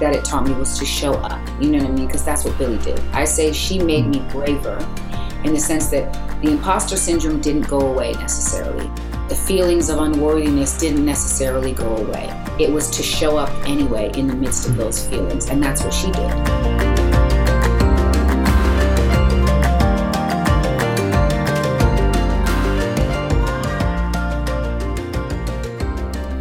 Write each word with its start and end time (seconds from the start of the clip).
that 0.00 0.14
it 0.14 0.24
taught 0.24 0.46
me 0.46 0.52
was 0.54 0.78
to 0.78 0.84
show 0.84 1.14
up. 1.14 1.40
You 1.60 1.70
know 1.70 1.78
what 1.78 1.88
I 1.88 1.90
mean? 1.90 2.06
Because 2.06 2.24
that's 2.24 2.44
what 2.44 2.56
Billie 2.58 2.78
did. 2.78 3.00
I 3.12 3.24
say 3.24 3.52
she 3.52 3.78
made 3.78 4.06
me 4.06 4.20
braver 4.30 4.78
in 5.44 5.54
the 5.54 5.60
sense 5.60 5.88
that 5.88 6.12
the 6.42 6.50
imposter 6.50 6.96
syndrome 6.96 7.40
didn't 7.40 7.68
go 7.68 7.80
away 7.80 8.12
necessarily. 8.12 8.90
The 9.28 9.34
feelings 9.34 9.88
of 9.88 9.98
unworthiness 9.98 10.76
didn't 10.78 11.04
necessarily 11.04 11.72
go 11.72 11.96
away. 11.96 12.30
It 12.60 12.70
was 12.70 12.90
to 12.90 13.02
show 13.02 13.36
up 13.38 13.50
anyway 13.66 14.12
in 14.16 14.26
the 14.26 14.34
midst 14.34 14.68
of 14.68 14.76
those 14.76 15.06
feelings, 15.08 15.48
and 15.48 15.62
that's 15.62 15.82
what 15.82 15.92
she 15.92 16.10
did. 16.12 16.30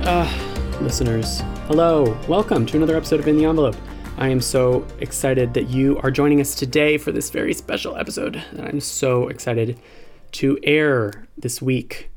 Uh, 0.08 0.30
listeners, 0.81 1.42
Hello, 1.68 2.16
welcome 2.28 2.64
to 2.68 2.78
another 2.78 2.96
episode 2.96 3.20
of 3.20 3.28
In 3.28 3.38
the 3.38 3.46
Envelope. 3.46 3.76
I 4.18 4.30
am 4.30 4.40
so 4.40 4.86
excited 5.00 5.56
that 5.56 5.68
you 5.68 5.98
are 6.04 6.12
joining 6.12 6.40
us 6.40 6.54
today 6.54 7.00
for 7.00 7.12
this 7.12 7.32
very 7.32 7.56
special 7.56 7.96
episode 7.96 8.40
that 8.54 8.66
I'm 8.66 8.80
so 8.80 9.30
excited 9.30 9.80
to 10.34 10.60
air 10.62 11.26
this 11.36 11.64
week. 11.64 12.12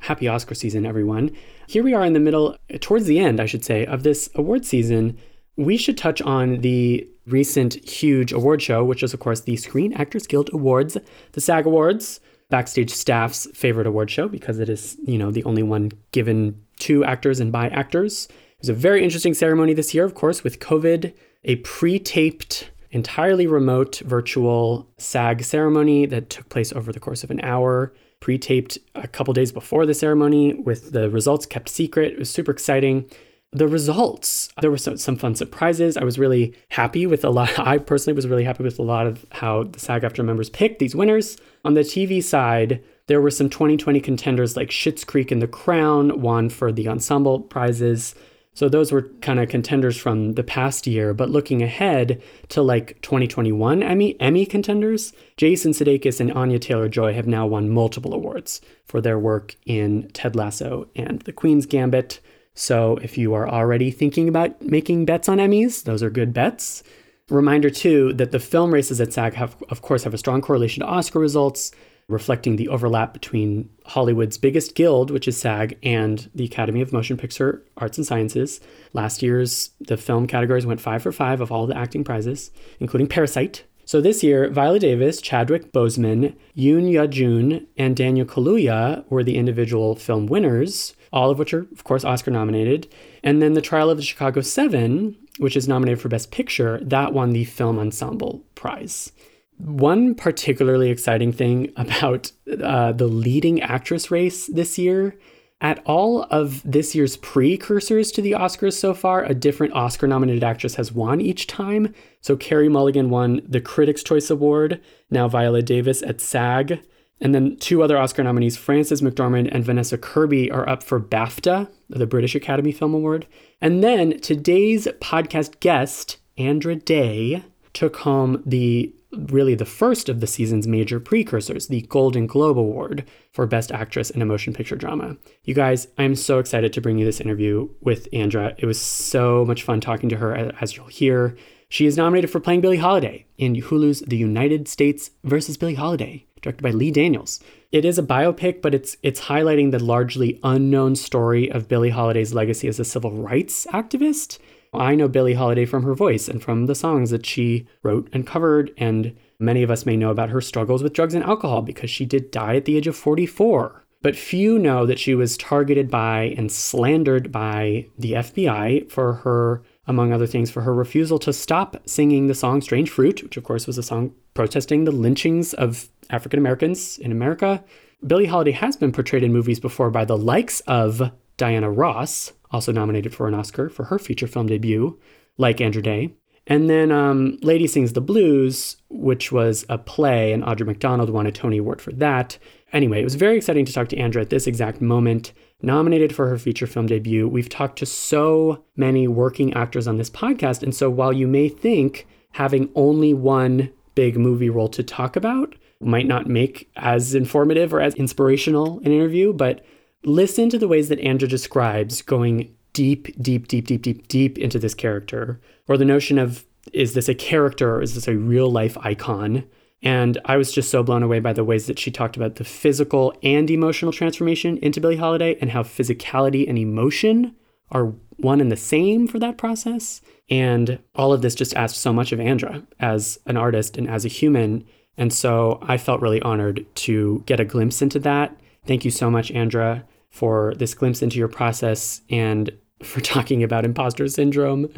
Happy 0.00 0.26
Oscar 0.28 0.54
season, 0.54 0.86
everyone. 0.86 1.36
Here 1.66 1.82
we 1.82 1.92
are 1.92 2.06
in 2.06 2.14
the 2.14 2.20
middle, 2.20 2.56
towards 2.80 3.04
the 3.04 3.18
end, 3.18 3.38
I 3.38 3.44
should 3.44 3.66
say, 3.66 3.84
of 3.84 4.02
this 4.02 4.30
award 4.34 4.64
season. 4.64 5.18
We 5.56 5.76
should 5.76 5.98
touch 5.98 6.22
on 6.22 6.62
the 6.62 7.06
recent 7.26 7.74
huge 7.86 8.32
award 8.32 8.62
show, 8.62 8.82
which 8.82 9.02
is, 9.02 9.12
of 9.12 9.20
course, 9.20 9.42
the 9.42 9.56
Screen 9.56 9.92
Actors 9.92 10.26
Guild 10.26 10.48
Awards, 10.54 10.96
the 11.32 11.40
SAG 11.42 11.66
Awards, 11.66 12.20
backstage 12.48 12.92
staff's 12.94 13.46
favorite 13.52 13.86
award 13.86 14.10
show 14.10 14.26
because 14.26 14.58
it 14.58 14.70
is, 14.70 14.96
you 15.04 15.18
know, 15.18 15.30
the 15.30 15.44
only 15.44 15.62
one 15.62 15.92
given 16.12 16.62
to 16.78 17.04
actors 17.04 17.40
and 17.40 17.52
by 17.52 17.68
actors. 17.68 18.26
It 18.56 18.62
was 18.62 18.68
a 18.70 18.74
very 18.74 19.04
interesting 19.04 19.34
ceremony 19.34 19.74
this 19.74 19.92
year, 19.92 20.06
of 20.06 20.14
course, 20.14 20.42
with 20.42 20.60
COVID, 20.60 21.12
a 21.44 21.56
pre 21.56 21.98
taped, 21.98 22.70
entirely 22.90 23.46
remote 23.46 23.98
virtual 23.98 24.88
SAG 24.96 25.44
ceremony 25.44 26.06
that 26.06 26.30
took 26.30 26.48
place 26.48 26.72
over 26.72 26.90
the 26.90 26.98
course 26.98 27.22
of 27.22 27.30
an 27.30 27.40
hour, 27.42 27.92
pre 28.18 28.38
taped 28.38 28.78
a 28.94 29.06
couple 29.06 29.34
days 29.34 29.52
before 29.52 29.84
the 29.84 29.92
ceremony 29.92 30.54
with 30.54 30.92
the 30.92 31.10
results 31.10 31.44
kept 31.44 31.68
secret. 31.68 32.14
It 32.14 32.18
was 32.18 32.30
super 32.30 32.50
exciting. 32.50 33.04
The 33.52 33.68
results, 33.68 34.48
there 34.62 34.70
were 34.70 34.78
some, 34.78 35.16
fun 35.16 35.34
surprises. 35.34 35.98
I 35.98 36.04
was 36.04 36.18
really 36.18 36.54
happy 36.70 37.06
with 37.06 37.26
a 37.26 37.30
lot. 37.30 37.58
I 37.58 37.76
personally 37.76 38.16
was 38.16 38.26
really 38.26 38.44
happy 38.44 38.64
with 38.64 38.78
a 38.78 38.82
lot 38.82 39.06
of 39.06 39.26
how 39.32 39.64
the 39.64 39.78
SAG-AFTRA 39.78 40.24
members 40.24 40.48
picked 40.48 40.78
these 40.78 40.96
winners. 40.96 41.36
On 41.62 41.74
the 41.74 41.82
TV 41.82 42.24
side, 42.24 42.82
there 43.06 43.20
were 43.20 43.30
some 43.30 43.50
2020 43.50 44.00
contenders 44.00 44.56
like 44.56 44.70
Schitt's 44.70 45.04
Creek 45.04 45.30
and 45.30 45.42
The 45.42 45.46
Crown 45.46 46.22
won 46.22 46.48
for 46.48 46.72
the 46.72 46.88
ensemble 46.88 47.40
prizes. 47.40 48.14
So 48.56 48.70
those 48.70 48.90
were 48.90 49.02
kind 49.20 49.38
of 49.38 49.50
contenders 49.50 49.98
from 49.98 50.32
the 50.32 50.42
past 50.42 50.86
year, 50.86 51.12
but 51.12 51.28
looking 51.28 51.62
ahead 51.62 52.22
to 52.48 52.62
like 52.62 52.98
2021 53.02 53.82
Emmy 53.82 54.18
Emmy 54.18 54.46
contenders, 54.46 55.12
Jason 55.36 55.72
Sudeikis 55.72 56.20
and 56.20 56.32
Anya 56.32 56.58
Taylor-Joy 56.58 57.12
have 57.12 57.26
now 57.26 57.46
won 57.46 57.68
multiple 57.68 58.14
awards 58.14 58.62
for 58.86 59.02
their 59.02 59.18
work 59.18 59.56
in 59.66 60.08
Ted 60.14 60.34
Lasso 60.34 60.88
and 60.96 61.20
The 61.20 61.34
Queen's 61.34 61.66
Gambit. 61.66 62.18
So 62.54 62.96
if 63.02 63.18
you 63.18 63.34
are 63.34 63.46
already 63.46 63.90
thinking 63.90 64.26
about 64.26 64.62
making 64.62 65.04
bets 65.04 65.28
on 65.28 65.36
Emmys, 65.36 65.82
those 65.84 66.02
are 66.02 66.08
good 66.08 66.32
bets. 66.32 66.82
Reminder 67.28 67.68
too 67.68 68.14
that 68.14 68.30
the 68.30 68.40
film 68.40 68.72
races 68.72 69.02
at 69.02 69.12
SAG 69.12 69.34
have 69.34 69.62
of 69.68 69.82
course 69.82 70.04
have 70.04 70.14
a 70.14 70.18
strong 70.18 70.40
correlation 70.40 70.80
to 70.80 70.86
Oscar 70.86 71.18
results 71.18 71.72
reflecting 72.08 72.56
the 72.56 72.68
overlap 72.68 73.12
between 73.12 73.68
Hollywood's 73.84 74.38
biggest 74.38 74.74
guild, 74.74 75.10
which 75.10 75.26
is 75.26 75.36
SAG, 75.36 75.76
and 75.82 76.30
the 76.34 76.44
Academy 76.44 76.80
of 76.80 76.92
Motion 76.92 77.16
Picture 77.16 77.64
Arts 77.76 77.98
and 77.98 78.06
Sciences. 78.06 78.60
Last 78.92 79.22
year's 79.22 79.70
the 79.80 79.96
film 79.96 80.26
categories 80.26 80.66
went 80.66 80.80
five 80.80 81.02
for 81.02 81.12
five 81.12 81.40
of 81.40 81.50
all 81.50 81.66
the 81.66 81.76
acting 81.76 82.04
prizes, 82.04 82.50
including 82.78 83.08
Parasite. 83.08 83.64
So 83.84 84.00
this 84.00 84.22
year, 84.22 84.50
Viola 84.50 84.80
Davis, 84.80 85.20
Chadwick 85.20 85.72
Boseman, 85.72 86.34
Yoon 86.56 86.90
Yuh-jung, 86.90 87.66
and 87.76 87.96
Daniel 87.96 88.26
Kaluuya 88.26 89.04
were 89.08 89.22
the 89.22 89.36
individual 89.36 89.94
film 89.94 90.26
winners, 90.26 90.94
all 91.12 91.30
of 91.30 91.38
which 91.38 91.54
are, 91.54 91.68
of 91.72 91.84
course, 91.84 92.04
Oscar 92.04 92.32
nominated. 92.32 92.88
And 93.22 93.40
then 93.40 93.54
The 93.54 93.60
Trial 93.60 93.90
of 93.90 93.96
the 93.96 94.02
Chicago 94.02 94.40
Seven, 94.40 95.16
which 95.38 95.56
is 95.56 95.68
nominated 95.68 96.00
for 96.00 96.08
Best 96.08 96.32
Picture, 96.32 96.80
that 96.82 97.12
won 97.12 97.32
the 97.32 97.44
Film 97.44 97.78
Ensemble 97.78 98.44
Prize. 98.56 99.12
One 99.58 100.14
particularly 100.14 100.90
exciting 100.90 101.32
thing 101.32 101.72
about 101.76 102.32
uh, 102.62 102.92
the 102.92 103.06
leading 103.06 103.62
actress 103.62 104.10
race 104.10 104.46
this 104.46 104.78
year 104.78 105.16
at 105.60 105.82
all 105.86 106.24
of 106.24 106.62
this 106.70 106.94
year's 106.94 107.16
precursors 107.16 108.12
to 108.12 108.20
the 108.20 108.32
Oscars 108.32 108.74
so 108.74 108.92
far, 108.92 109.24
a 109.24 109.34
different 109.34 109.72
Oscar 109.72 110.06
nominated 110.06 110.44
actress 110.44 110.74
has 110.74 110.92
won 110.92 111.20
each 111.20 111.46
time. 111.46 111.94
So 112.20 112.36
Carey 112.36 112.68
Mulligan 112.68 113.08
won 113.08 113.40
the 113.48 113.60
Critics' 113.60 114.02
Choice 114.02 114.28
Award, 114.28 114.82
now 115.10 115.28
Viola 115.28 115.62
Davis 115.62 116.02
at 116.02 116.20
SAG. 116.20 116.82
And 117.22 117.34
then 117.34 117.56
two 117.56 117.82
other 117.82 117.96
Oscar 117.96 118.22
nominees, 118.22 118.58
Frances 118.58 119.00
McDormand 119.00 119.48
and 119.50 119.64
Vanessa 119.64 119.96
Kirby, 119.96 120.50
are 120.50 120.68
up 120.68 120.82
for 120.82 121.00
BAFTA, 121.00 121.70
the 121.88 122.06
British 122.06 122.34
Academy 122.34 122.72
Film 122.72 122.92
Award. 122.92 123.26
And 123.62 123.82
then 123.82 124.20
today's 124.20 124.86
podcast 125.00 125.60
guest, 125.60 126.18
Andra 126.36 126.76
Day, 126.76 127.42
took 127.72 127.96
home 127.96 128.42
the 128.44 128.94
really 129.12 129.54
the 129.54 129.64
first 129.64 130.08
of 130.08 130.20
the 130.20 130.26
season's 130.26 130.66
major 130.66 131.00
precursors, 131.00 131.68
the 131.68 131.82
Golden 131.82 132.26
Globe 132.26 132.58
Award 132.58 133.04
for 133.32 133.46
Best 133.46 133.72
Actress 133.72 134.10
in 134.10 134.22
a 134.22 134.26
Motion 134.26 134.52
Picture 134.52 134.76
Drama. 134.76 135.16
You 135.44 135.54
guys, 135.54 135.88
I'm 135.98 136.14
so 136.14 136.38
excited 136.38 136.72
to 136.72 136.80
bring 136.80 136.98
you 136.98 137.04
this 137.04 137.20
interview 137.20 137.68
with 137.80 138.08
Andra. 138.12 138.54
It 138.58 138.66
was 138.66 138.80
so 138.80 139.44
much 139.44 139.62
fun 139.62 139.80
talking 139.80 140.08
to 140.08 140.16
her, 140.16 140.34
as 140.60 140.76
you'll 140.76 140.86
hear. 140.86 141.36
She 141.68 141.86
is 141.86 141.96
nominated 141.96 142.30
for 142.30 142.40
playing 142.40 142.60
Billie 142.60 142.76
Holiday 142.76 143.26
in 143.38 143.54
Hulu's 143.56 144.00
The 144.00 144.16
United 144.16 144.68
States 144.68 145.10
versus 145.24 145.56
Billie 145.56 145.74
Holiday, 145.74 146.26
directed 146.40 146.62
by 146.62 146.70
Lee 146.70 146.92
Daniels. 146.92 147.40
It 147.72 147.84
is 147.84 147.98
a 147.98 148.04
biopic, 148.04 148.62
but 148.62 148.74
it's 148.74 148.96
it's 149.02 149.22
highlighting 149.22 149.72
the 149.72 149.82
largely 149.82 150.38
unknown 150.44 150.94
story 150.94 151.50
of 151.50 151.68
Billie 151.68 151.90
Holiday's 151.90 152.32
legacy 152.32 152.68
as 152.68 152.78
a 152.78 152.84
civil 152.84 153.10
rights 153.10 153.66
activist 153.72 154.38
I 154.72 154.94
know 154.94 155.08
Billie 155.08 155.34
Holiday 155.34 155.64
from 155.64 155.82
her 155.84 155.94
voice 155.94 156.28
and 156.28 156.42
from 156.42 156.66
the 156.66 156.74
songs 156.74 157.10
that 157.10 157.26
she 157.26 157.66
wrote 157.82 158.08
and 158.12 158.26
covered, 158.26 158.72
and 158.76 159.16
many 159.38 159.62
of 159.62 159.70
us 159.70 159.86
may 159.86 159.96
know 159.96 160.10
about 160.10 160.30
her 160.30 160.40
struggles 160.40 160.82
with 160.82 160.92
drugs 160.92 161.14
and 161.14 161.24
alcohol 161.24 161.62
because 161.62 161.90
she 161.90 162.04
did 162.04 162.30
die 162.30 162.56
at 162.56 162.64
the 162.64 162.76
age 162.76 162.86
of 162.86 162.96
44. 162.96 163.84
But 164.02 164.16
few 164.16 164.58
know 164.58 164.86
that 164.86 164.98
she 164.98 165.14
was 165.14 165.36
targeted 165.36 165.90
by 165.90 166.34
and 166.36 166.52
slandered 166.52 167.32
by 167.32 167.86
the 167.98 168.12
FBI 168.12 168.90
for 168.90 169.14
her, 169.14 169.62
among 169.86 170.12
other 170.12 170.26
things, 170.26 170.50
for 170.50 170.62
her 170.62 170.74
refusal 170.74 171.18
to 171.20 171.32
stop 171.32 171.76
singing 171.88 172.26
the 172.26 172.34
song 172.34 172.60
Strange 172.60 172.90
Fruit, 172.90 173.22
which 173.22 173.36
of 173.36 173.44
course 173.44 173.66
was 173.66 173.78
a 173.78 173.82
song 173.82 174.14
protesting 174.34 174.84
the 174.84 174.92
lynchings 174.92 175.54
of 175.54 175.88
African 176.10 176.38
Americans 176.38 176.98
in 176.98 177.10
America. 177.10 177.64
Billie 178.06 178.26
Holiday 178.26 178.52
has 178.52 178.76
been 178.76 178.92
portrayed 178.92 179.24
in 179.24 179.32
movies 179.32 179.58
before 179.58 179.90
by 179.90 180.04
the 180.04 180.18
likes 180.18 180.60
of 180.60 181.10
Diana 181.36 181.70
Ross, 181.70 182.32
also 182.56 182.72
nominated 182.72 183.14
for 183.14 183.28
an 183.28 183.34
Oscar 183.34 183.68
for 183.68 183.84
her 183.84 183.98
feature 183.98 184.26
film 184.26 184.46
debut, 184.46 184.98
like 185.36 185.60
Andra 185.60 185.82
Day. 185.82 186.14
And 186.46 186.70
then 186.70 186.90
um, 186.90 187.38
Lady 187.42 187.66
Sings 187.66 187.92
the 187.92 188.00
Blues, 188.00 188.76
which 188.88 189.30
was 189.30 189.66
a 189.68 189.76
play, 189.76 190.32
and 190.32 190.42
Audra 190.42 190.64
McDonald 190.64 191.10
won 191.10 191.26
a 191.26 191.32
Tony 191.32 191.58
Award 191.58 191.82
for 191.82 191.92
that. 191.92 192.38
Anyway, 192.72 193.00
it 193.00 193.04
was 193.04 193.16
very 193.16 193.36
exciting 193.36 193.66
to 193.66 193.72
talk 193.72 193.88
to 193.88 193.98
Andra 193.98 194.22
at 194.22 194.30
this 194.30 194.46
exact 194.46 194.80
moment. 194.80 195.32
Nominated 195.60 196.14
for 196.14 196.28
her 196.28 196.38
feature 196.38 196.66
film 196.66 196.86
debut. 196.86 197.28
We've 197.28 197.48
talked 197.48 197.78
to 197.80 197.86
so 197.86 198.64
many 198.76 199.06
working 199.06 199.52
actors 199.54 199.86
on 199.86 199.98
this 199.98 200.10
podcast. 200.10 200.62
And 200.62 200.74
so 200.74 200.88
while 200.88 201.12
you 201.12 201.26
may 201.26 201.48
think 201.48 202.06
having 202.32 202.70
only 202.74 203.12
one 203.12 203.70
big 203.94 204.16
movie 204.16 204.50
role 204.50 204.68
to 204.68 204.82
talk 204.82 205.16
about 205.16 205.54
might 205.80 206.06
not 206.06 206.26
make 206.26 206.70
as 206.76 207.14
informative 207.14 207.74
or 207.74 207.80
as 207.80 207.94
inspirational 207.94 208.78
an 208.80 208.92
interview, 208.92 209.32
but 209.32 209.64
listen 210.06 210.48
to 210.48 210.58
the 210.58 210.68
ways 210.68 210.88
that 210.88 211.00
Andra 211.00 211.28
describes 211.28 212.00
going 212.00 212.54
deep, 212.72 213.08
deep, 213.20 213.48
deep, 213.48 213.66
deep, 213.66 213.82
deep, 213.82 214.08
deep 214.08 214.38
into 214.38 214.58
this 214.58 214.74
character, 214.74 215.40
or 215.68 215.76
the 215.76 215.84
notion 215.84 216.18
of 216.18 216.46
is 216.72 216.94
this 216.94 217.08
a 217.08 217.14
character 217.14 217.76
or 217.76 217.82
is 217.82 217.94
this 217.94 218.08
a 218.08 218.16
real 218.16 218.50
life 218.50 218.78
icon? 218.78 219.44
And 219.82 220.18
I 220.24 220.36
was 220.36 220.52
just 220.52 220.70
so 220.70 220.82
blown 220.82 221.02
away 221.02 221.20
by 221.20 221.32
the 221.32 221.44
ways 221.44 221.66
that 221.66 221.78
she 221.78 221.90
talked 221.90 222.16
about 222.16 222.36
the 222.36 222.44
physical 222.44 223.14
and 223.22 223.50
emotional 223.50 223.92
transformation 223.92 224.58
into 224.58 224.80
Billie 224.80 224.96
Holiday 224.96 225.36
and 225.40 225.50
how 225.50 225.62
physicality 225.62 226.48
and 226.48 226.58
emotion 226.58 227.34
are 227.70 227.92
one 228.16 228.40
and 228.40 228.50
the 228.50 228.56
same 228.56 229.06
for 229.06 229.18
that 229.18 229.38
process. 229.38 230.00
And 230.30 230.78
all 230.94 231.12
of 231.12 231.22
this 231.22 231.34
just 231.34 231.54
asked 231.54 231.76
so 231.76 231.92
much 231.92 232.12
of 232.12 232.20
Andra 232.20 232.62
as 232.80 233.18
an 233.26 233.36
artist 233.36 233.76
and 233.76 233.88
as 233.88 234.04
a 234.04 234.08
human. 234.08 234.64
And 234.96 235.12
so 235.12 235.58
I 235.62 235.76
felt 235.76 236.00
really 236.00 236.22
honored 236.22 236.64
to 236.76 237.22
get 237.26 237.40
a 237.40 237.44
glimpse 237.44 237.82
into 237.82 237.98
that. 238.00 238.36
Thank 238.66 238.84
you 238.84 238.90
so 238.90 239.10
much, 239.10 239.30
Andra, 239.30 239.84
for 240.16 240.54
this 240.56 240.74
glimpse 240.74 241.02
into 241.02 241.18
your 241.18 241.28
process 241.28 242.00
and 242.08 242.50
for 242.82 243.00
talking 243.14 243.42
about 243.42 243.64
imposter 243.64 244.08
syndrome, 244.08 244.68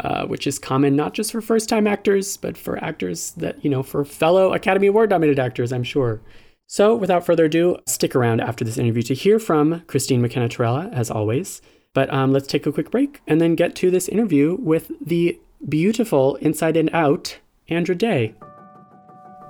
uh, 0.00 0.26
which 0.26 0.46
is 0.46 0.58
common 0.58 0.96
not 0.96 1.14
just 1.14 1.30
for 1.32 1.40
first 1.40 1.68
time 1.68 1.86
actors, 1.86 2.36
but 2.36 2.56
for 2.56 2.82
actors 2.82 3.30
that, 3.32 3.62
you 3.64 3.70
know, 3.70 3.82
for 3.82 4.04
fellow 4.04 4.52
Academy 4.52 4.88
Award 4.88 5.10
nominated 5.10 5.38
actors, 5.38 5.72
I'm 5.72 5.84
sure. 5.84 6.20
So 6.66 6.94
without 6.94 7.24
further 7.24 7.46
ado, 7.46 7.78
stick 7.86 8.14
around 8.14 8.40
after 8.40 8.64
this 8.64 8.78
interview 8.78 9.02
to 9.02 9.14
hear 9.14 9.38
from 9.38 9.82
Christine 9.86 10.22
McKenna 10.22 10.48
Torella, 10.48 10.92
as 10.92 11.10
always. 11.10 11.62
But 11.94 12.12
um, 12.12 12.32
let's 12.32 12.46
take 12.46 12.66
a 12.66 12.72
quick 12.72 12.90
break 12.90 13.20
and 13.26 13.40
then 13.40 13.54
get 13.54 13.74
to 13.76 13.90
this 13.90 14.08
interview 14.08 14.56
with 14.60 14.92
the 15.00 15.40
beautiful 15.68 16.36
Inside 16.36 16.76
and 16.76 16.90
Out, 16.92 17.38
Andra 17.68 17.94
Day. 17.94 18.34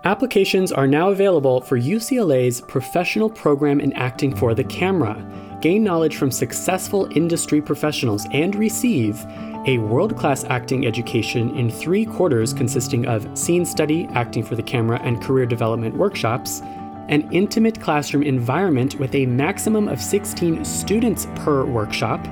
Applications 0.04 0.72
are 0.72 0.86
now 0.86 1.10
available 1.10 1.60
for 1.60 1.78
UCLA's 1.78 2.62
professional 2.62 3.28
program 3.28 3.80
in 3.80 3.92
acting 3.92 4.34
for 4.34 4.54
the 4.54 4.64
camera. 4.64 5.22
Gain 5.60 5.84
knowledge 5.84 6.16
from 6.16 6.30
successful 6.30 7.06
industry 7.14 7.60
professionals 7.60 8.26
and 8.32 8.54
receive 8.54 9.22
a 9.66 9.76
world 9.76 10.16
class 10.16 10.44
acting 10.44 10.86
education 10.86 11.54
in 11.54 11.70
three 11.70 12.06
quarters 12.06 12.54
consisting 12.54 13.04
of 13.04 13.28
scene 13.36 13.66
study, 13.66 14.08
acting 14.14 14.42
for 14.42 14.56
the 14.56 14.62
camera, 14.62 14.98
and 15.02 15.22
career 15.22 15.44
development 15.44 15.94
workshops, 15.94 16.62
an 17.10 17.28
intimate 17.30 17.78
classroom 17.78 18.22
environment 18.22 18.98
with 18.98 19.14
a 19.14 19.26
maximum 19.26 19.86
of 19.86 20.00
16 20.00 20.64
students 20.64 21.26
per 21.34 21.66
workshop, 21.66 22.26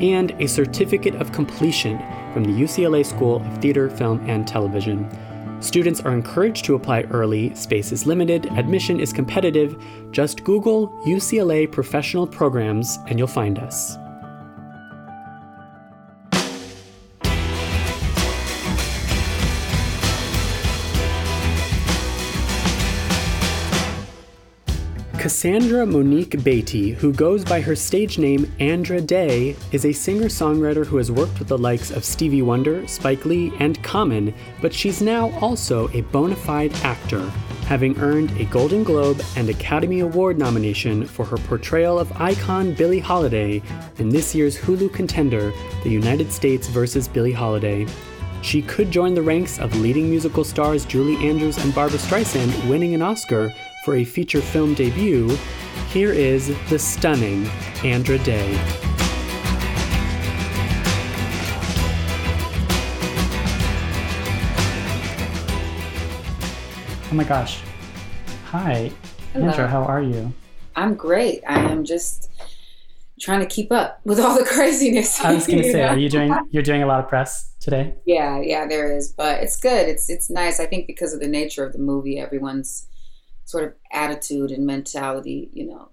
and 0.00 0.32
a 0.40 0.48
certificate 0.48 1.14
of 1.14 1.30
completion 1.30 1.98
from 2.32 2.42
the 2.42 2.50
UCLA 2.50 3.06
School 3.06 3.36
of 3.36 3.58
Theater, 3.58 3.88
Film, 3.88 4.28
and 4.28 4.44
Television. 4.44 5.08
Students 5.62 6.00
are 6.00 6.12
encouraged 6.12 6.64
to 6.64 6.74
apply 6.74 7.02
early, 7.02 7.54
space 7.54 7.92
is 7.92 8.04
limited, 8.04 8.46
admission 8.46 8.98
is 8.98 9.12
competitive. 9.12 9.80
Just 10.10 10.42
Google 10.42 10.88
UCLA 11.06 11.70
professional 11.70 12.26
programs 12.26 12.98
and 13.06 13.16
you'll 13.16 13.28
find 13.28 13.60
us. 13.60 13.96
Cassandra 25.22 25.86
Monique 25.86 26.42
Batie, 26.42 26.90
who 26.94 27.12
goes 27.12 27.44
by 27.44 27.60
her 27.60 27.76
stage 27.76 28.18
name 28.18 28.52
Andra 28.58 29.00
Day, 29.00 29.54
is 29.70 29.84
a 29.84 29.92
singer 29.92 30.24
songwriter 30.24 30.84
who 30.84 30.96
has 30.96 31.12
worked 31.12 31.38
with 31.38 31.46
the 31.46 31.56
likes 31.56 31.92
of 31.92 32.04
Stevie 32.04 32.42
Wonder, 32.42 32.84
Spike 32.88 33.24
Lee, 33.24 33.52
and 33.60 33.80
Common, 33.84 34.34
but 34.60 34.74
she's 34.74 35.00
now 35.00 35.30
also 35.38 35.88
a 35.90 36.00
bona 36.00 36.34
fide 36.34 36.74
actor, 36.82 37.20
having 37.66 37.96
earned 38.00 38.32
a 38.32 38.46
Golden 38.46 38.82
Globe 38.82 39.22
and 39.36 39.48
Academy 39.48 40.00
Award 40.00 40.38
nomination 40.38 41.06
for 41.06 41.24
her 41.24 41.36
portrayal 41.36 42.00
of 42.00 42.10
icon 42.20 42.74
Billie 42.74 42.98
Holiday 42.98 43.62
in 43.98 44.08
this 44.08 44.34
year's 44.34 44.58
Hulu 44.58 44.92
contender, 44.92 45.52
The 45.84 45.90
United 45.90 46.32
States 46.32 46.66
vs. 46.66 47.06
Billie 47.06 47.30
Holiday. 47.30 47.86
She 48.42 48.60
could 48.60 48.90
join 48.90 49.14
the 49.14 49.22
ranks 49.22 49.60
of 49.60 49.72
leading 49.76 50.10
musical 50.10 50.42
stars 50.42 50.84
Julie 50.84 51.28
Andrews 51.28 51.58
and 51.58 51.72
Barbra 51.72 52.00
Streisand 52.00 52.68
winning 52.68 52.92
an 52.92 53.02
Oscar 53.02 53.54
for 53.82 53.96
a 53.96 54.04
feature 54.04 54.40
film 54.40 54.74
debut, 54.74 55.36
here 55.88 56.12
is 56.12 56.48
the 56.70 56.78
stunning 56.78 57.46
Andra 57.84 58.16
Day. 58.18 58.56
Oh 67.10 67.14
my 67.14 67.24
gosh. 67.24 67.60
Hi. 68.46 68.90
Hello. 69.32 69.48
Andra, 69.48 69.66
how 69.66 69.82
are 69.82 70.00
you? 70.00 70.32
I'm 70.76 70.94
great. 70.94 71.42
I 71.46 71.58
am 71.58 71.84
just 71.84 72.30
trying 73.20 73.40
to 73.40 73.46
keep 73.46 73.72
up 73.72 74.00
with 74.04 74.20
all 74.20 74.38
the 74.38 74.44
craziness. 74.48 75.20
I 75.20 75.34
was 75.34 75.46
gonna 75.46 75.62
say, 75.64 75.82
know? 75.82 75.88
are 75.88 75.98
you 75.98 76.08
doing 76.08 76.34
you're 76.50 76.62
doing 76.62 76.82
a 76.82 76.86
lot 76.86 77.00
of 77.00 77.08
press 77.08 77.52
today? 77.60 77.94
Yeah, 78.06 78.40
yeah, 78.40 78.66
there 78.66 78.96
is. 78.96 79.12
But 79.12 79.42
it's 79.42 79.56
good. 79.56 79.88
It's 79.88 80.08
it's 80.08 80.30
nice. 80.30 80.60
I 80.60 80.66
think 80.66 80.86
because 80.86 81.12
of 81.12 81.20
the 81.20 81.28
nature 81.28 81.66
of 81.66 81.72
the 81.72 81.80
movie, 81.80 82.18
everyone's 82.18 82.86
sort 83.44 83.64
of 83.64 83.74
attitude 83.92 84.50
and 84.50 84.66
mentality, 84.66 85.50
you 85.52 85.66
know, 85.66 85.88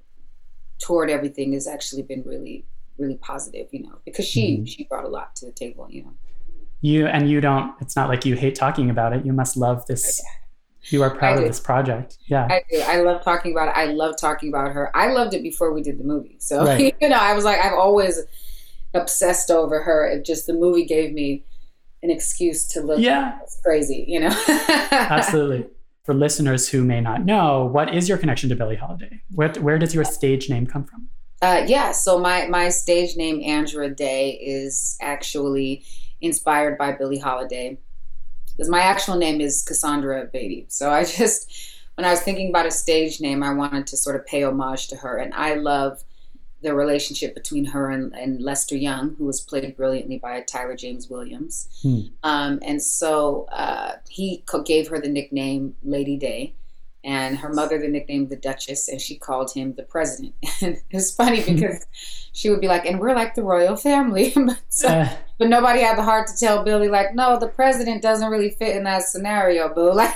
toward 0.79 1.09
everything 1.09 1.53
has 1.53 1.67
actually 1.67 2.03
been 2.03 2.23
really, 2.25 2.65
really 2.97 3.17
positive, 3.17 3.67
you 3.71 3.83
know, 3.83 3.99
because 4.05 4.25
she 4.25 4.57
mm-hmm. 4.57 4.65
she 4.65 4.83
brought 4.85 5.05
a 5.05 5.09
lot 5.09 5.35
to 5.37 5.45
the 5.45 5.51
table, 5.51 5.87
you 5.89 6.03
know. 6.03 6.13
You 6.81 7.07
and 7.07 7.29
you 7.29 7.41
don't. 7.41 7.75
It's 7.81 7.95
not 7.95 8.07
like 8.07 8.25
you 8.25 8.35
hate 8.35 8.55
talking 8.55 8.89
about 8.89 9.13
it. 9.13 9.25
You 9.25 9.33
must 9.33 9.57
love 9.57 9.85
this. 9.85 10.21
You 10.83 11.03
are 11.03 11.09
proud 11.09 11.37
of 11.37 11.43
this 11.43 11.59
project. 11.59 12.17
Yeah, 12.27 12.47
I 12.49 12.61
do. 12.71 12.79
I 12.79 13.01
love 13.01 13.21
talking 13.21 13.51
about 13.51 13.67
it. 13.67 13.75
I 13.75 13.85
love 13.85 14.15
talking 14.17 14.47
about 14.47 14.71
her. 14.71 14.95
I 14.95 15.11
loved 15.11 15.33
it 15.33 15.43
before 15.43 15.73
we 15.73 15.81
did 15.81 15.99
the 15.99 16.05
movie. 16.05 16.37
So 16.39 16.65
right. 16.65 16.95
you 17.01 17.09
know, 17.09 17.17
I 17.17 17.33
was 17.33 17.43
like, 17.43 17.59
I've 17.59 17.73
always 17.73 18.21
obsessed 18.93 19.51
over 19.51 19.81
her. 19.81 20.07
It 20.07 20.23
just 20.23 20.47
the 20.47 20.53
movie 20.53 20.85
gave 20.85 21.11
me 21.11 21.43
an 22.01 22.09
excuse 22.09 22.65
to 22.69 22.81
look 22.81 22.99
yeah. 22.99 23.39
It's 23.43 23.59
crazy, 23.61 24.05
you 24.07 24.21
know. 24.21 24.43
Absolutely 24.91 25.67
for 26.03 26.13
listeners 26.13 26.69
who 26.69 26.83
may 26.83 27.01
not 27.01 27.25
know, 27.25 27.65
what 27.65 27.93
is 27.93 28.09
your 28.09 28.17
connection 28.17 28.49
to 28.49 28.55
Billie 28.55 28.75
Holiday? 28.75 29.21
Where, 29.31 29.51
where 29.53 29.77
does 29.77 29.93
your 29.93 30.03
stage 30.03 30.49
name 30.49 30.65
come 30.65 30.83
from? 30.83 31.09
Uh, 31.41 31.63
yeah, 31.67 31.91
so 31.91 32.19
my, 32.19 32.47
my 32.47 32.69
stage 32.69 33.15
name, 33.15 33.41
Andra 33.43 33.89
Day, 33.89 34.31
is 34.31 34.97
actually 35.01 35.83
inspired 36.21 36.77
by 36.77 36.91
Billie 36.91 37.19
Holiday. 37.19 37.77
Because 38.51 38.69
my 38.69 38.81
actual 38.81 39.15
name 39.15 39.39
is 39.39 39.63
Cassandra 39.63 40.25
Batie. 40.31 40.65
So 40.67 40.91
I 40.91 41.03
just, 41.17 41.73
when 41.95 42.05
I 42.05 42.11
was 42.11 42.21
thinking 42.21 42.49
about 42.49 42.65
a 42.65 42.71
stage 42.71 43.21
name, 43.21 43.41
I 43.43 43.53
wanted 43.53 43.87
to 43.87 43.97
sort 43.97 44.15
of 44.15 44.25
pay 44.25 44.43
homage 44.43 44.87
to 44.89 44.97
her. 44.97 45.17
And 45.17 45.33
I 45.33 45.55
love 45.55 46.03
the 46.61 46.73
relationship 46.73 47.33
between 47.33 47.65
her 47.65 47.89
and, 47.89 48.13
and, 48.13 48.41
Lester 48.41 48.75
Young, 48.75 49.15
who 49.15 49.25
was 49.25 49.39
played 49.39 49.75
brilliantly 49.77 50.17
by 50.17 50.41
Tyler 50.41 50.75
James 50.75 51.09
Williams. 51.09 51.69
Hmm. 51.81 51.99
Um, 52.23 52.59
and 52.63 52.81
so 52.81 53.47
uh, 53.51 53.93
he 54.09 54.43
gave 54.65 54.89
her 54.89 54.99
the 54.99 55.07
nickname 55.09 55.75
Lady 55.83 56.17
Day, 56.17 56.55
and 57.03 57.37
her 57.37 57.49
mother 57.53 57.77
the 57.77 57.87
nickname 57.87 58.27
the 58.27 58.35
Duchess, 58.35 58.89
and 58.89 58.99
she 58.99 59.15
called 59.15 59.53
him 59.53 59.73
the 59.73 59.83
President. 59.83 60.35
And 60.61 60.75
it 60.75 60.83
was 60.93 61.15
funny 61.15 61.41
hmm. 61.41 61.55
because 61.55 61.85
she 62.33 62.49
would 62.49 62.59
be 62.59 62.67
like, 62.67 62.85
"And 62.85 62.99
we're 62.99 63.15
like 63.15 63.35
the 63.35 63.43
royal 63.43 63.77
family," 63.77 64.33
but, 64.35 64.59
so, 64.67 64.89
uh. 64.89 65.09
but, 65.37 65.47
nobody 65.47 65.81
had 65.81 65.97
the 65.97 66.03
heart 66.03 66.27
to 66.27 66.37
tell 66.37 66.63
Billie 66.63 66.89
like, 66.89 67.15
"No, 67.15 67.39
the 67.39 67.47
President 67.47 68.01
doesn't 68.01 68.29
really 68.29 68.49
fit 68.49 68.75
in 68.75 68.83
that 68.83 69.03
scenario, 69.03 69.73
boo." 69.73 69.93
Like, 69.99 70.13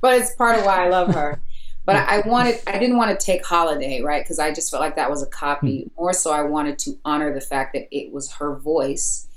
but 0.00 0.20
it's 0.20 0.34
part 0.34 0.58
of 0.58 0.64
why 0.64 0.86
I 0.86 0.88
love 0.88 1.14
her. 1.14 1.40
But 1.86 1.96
I 1.96 2.20
wanted, 2.26 2.60
I 2.66 2.78
didn't 2.78 2.96
want 2.96 3.18
to 3.18 3.26
take 3.26 3.44
holiday, 3.44 4.00
right? 4.00 4.24
Because 4.24 4.38
I 4.38 4.54
just 4.54 4.70
felt 4.70 4.80
like 4.80 4.96
that 4.96 5.10
was 5.10 5.22
a 5.22 5.26
copy. 5.26 5.82
Hmm. 5.82 6.02
More 6.02 6.12
so, 6.14 6.32
I 6.32 6.42
wanted 6.42 6.78
to 6.80 6.98
honor 7.04 7.34
the 7.34 7.42
fact 7.42 7.74
that 7.74 7.94
it 7.94 8.12
was 8.12 8.32
her 8.32 8.56
voice 8.56 9.28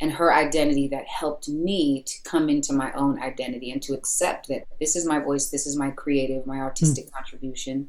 and 0.00 0.12
her 0.12 0.34
identity 0.34 0.88
that 0.88 1.06
helped 1.06 1.48
me 1.48 2.02
to 2.02 2.22
come 2.24 2.48
into 2.48 2.72
my 2.72 2.92
own 2.94 3.22
identity 3.22 3.70
and 3.70 3.80
to 3.82 3.94
accept 3.94 4.48
that 4.48 4.64
this 4.80 4.96
is 4.96 5.06
my 5.06 5.20
voice, 5.20 5.50
this 5.50 5.64
is 5.64 5.76
my 5.76 5.90
creative, 5.92 6.44
my 6.44 6.58
artistic 6.58 7.06
mm. 7.06 7.12
contribution, 7.12 7.88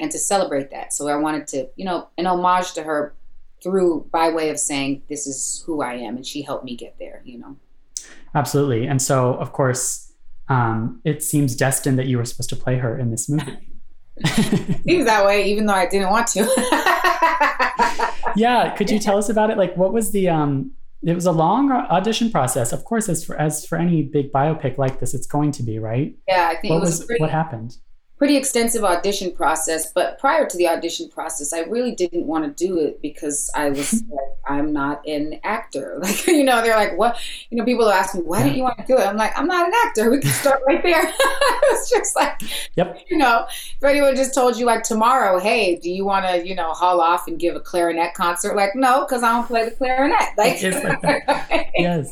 and 0.00 0.10
to 0.10 0.18
celebrate 0.18 0.72
that. 0.72 0.92
So 0.92 1.06
I 1.06 1.14
wanted 1.14 1.46
to, 1.48 1.68
you 1.76 1.84
know, 1.84 2.08
an 2.18 2.26
homage 2.26 2.72
to 2.72 2.82
her 2.82 3.14
through 3.62 4.08
by 4.10 4.30
way 4.30 4.50
of 4.50 4.58
saying 4.58 5.02
this 5.08 5.28
is 5.28 5.62
who 5.64 5.80
I 5.80 5.94
am, 5.94 6.16
and 6.16 6.26
she 6.26 6.42
helped 6.42 6.64
me 6.64 6.74
get 6.74 6.96
there. 6.98 7.22
You 7.24 7.38
know. 7.38 7.56
Absolutely, 8.34 8.88
and 8.88 9.00
so 9.00 9.34
of 9.34 9.52
course 9.52 10.07
um, 10.48 11.00
it 11.04 11.22
seems 11.22 11.54
destined 11.54 11.98
that 11.98 12.06
you 12.06 12.18
were 12.18 12.24
supposed 12.24 12.50
to 12.50 12.56
play 12.56 12.78
her 12.78 12.98
in 12.98 13.10
this 13.10 13.28
movie. 13.28 13.58
seems 14.86 15.06
that 15.06 15.24
way, 15.24 15.44
even 15.44 15.66
though 15.66 15.74
I 15.74 15.86
didn't 15.86 16.10
want 16.10 16.26
to. 16.28 16.40
yeah, 18.36 18.74
could 18.76 18.90
you 18.90 18.98
tell 18.98 19.18
us 19.18 19.28
about 19.28 19.50
it? 19.50 19.58
Like, 19.58 19.76
what 19.76 19.92
was 19.92 20.10
the? 20.12 20.28
Um, 20.28 20.72
it 21.04 21.14
was 21.14 21.26
a 21.26 21.32
long 21.32 21.70
audition 21.70 22.30
process, 22.30 22.72
of 22.72 22.84
course, 22.84 23.08
as 23.08 23.24
for 23.24 23.36
as 23.36 23.64
for 23.64 23.78
any 23.78 24.02
big 24.02 24.32
biopic 24.32 24.78
like 24.78 24.98
this, 24.98 25.14
it's 25.14 25.26
going 25.26 25.52
to 25.52 25.62
be, 25.62 25.78
right? 25.78 26.16
Yeah, 26.26 26.48
I 26.48 26.60
think 26.60 26.72
what 26.72 26.80
was, 26.80 26.98
was 26.98 27.06
pretty, 27.06 27.20
what 27.20 27.30
happened. 27.30 27.76
Pretty 28.18 28.36
extensive 28.36 28.84
audition 28.84 29.32
process. 29.32 29.92
But 29.92 30.18
prior 30.18 30.46
to 30.46 30.56
the 30.56 30.68
audition 30.68 31.08
process, 31.08 31.52
I 31.52 31.60
really 31.60 31.94
didn't 31.94 32.26
want 32.26 32.44
to 32.44 32.66
do 32.66 32.78
it 32.78 33.00
because 33.00 33.50
I 33.54 33.70
was 33.70 34.02
like, 34.10 34.20
I'm 34.46 34.72
not 34.72 35.06
an 35.06 35.40
actor. 35.44 36.00
Like, 36.08 36.26
you 36.26 36.44
know, 36.44 36.62
they're 36.62 36.76
like, 36.76 36.96
what? 36.96 37.18
You 37.50 37.58
know, 37.58 37.64
people 37.64 37.88
ask 37.88 38.14
me, 38.14 38.22
why 38.22 38.42
didn't 38.42 38.56
you 38.56 38.62
want 38.62 38.78
to 38.78 38.84
do 38.86 38.96
it? 38.96 39.06
I'm 39.06 39.16
like, 39.16 39.38
I'm 39.38 39.46
not 39.46 39.66
an 39.66 39.74
actor. 39.84 40.10
We 40.10 40.20
can 40.20 40.30
start 40.30 40.62
right 40.66 40.82
there. 40.82 41.02
it's 41.12 41.90
just 41.90 42.16
like, 42.16 42.40
yep. 42.74 42.98
You 43.10 43.18
know, 43.18 43.46
if 43.48 43.84
anyone 43.84 44.16
just 44.16 44.34
told 44.34 44.56
you 44.56 44.64
like 44.64 44.84
tomorrow, 44.84 45.38
hey, 45.38 45.76
do 45.76 45.90
you 45.90 46.04
want 46.04 46.26
to, 46.26 46.46
you 46.46 46.54
know, 46.54 46.72
haul 46.72 47.00
off 47.00 47.28
and 47.28 47.38
give 47.38 47.56
a 47.56 47.60
clarinet 47.60 48.14
concert? 48.14 48.56
Like, 48.56 48.74
no, 48.74 49.04
because 49.04 49.22
I 49.22 49.32
don't 49.32 49.46
play 49.46 49.66
the 49.66 49.70
clarinet. 49.72 50.30
Like, 50.38 50.62
like 51.02 51.70
yes. 51.76 52.10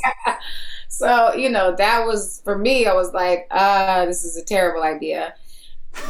So, 0.88 1.34
you 1.34 1.48
know, 1.50 1.74
that 1.76 2.06
was 2.06 2.40
for 2.44 2.58
me, 2.58 2.86
I 2.86 2.92
was 2.92 3.12
like, 3.12 3.46
uh, 3.50 4.04
this 4.06 4.24
is 4.24 4.36
a 4.36 4.44
terrible 4.44 4.82
idea. 4.82 5.34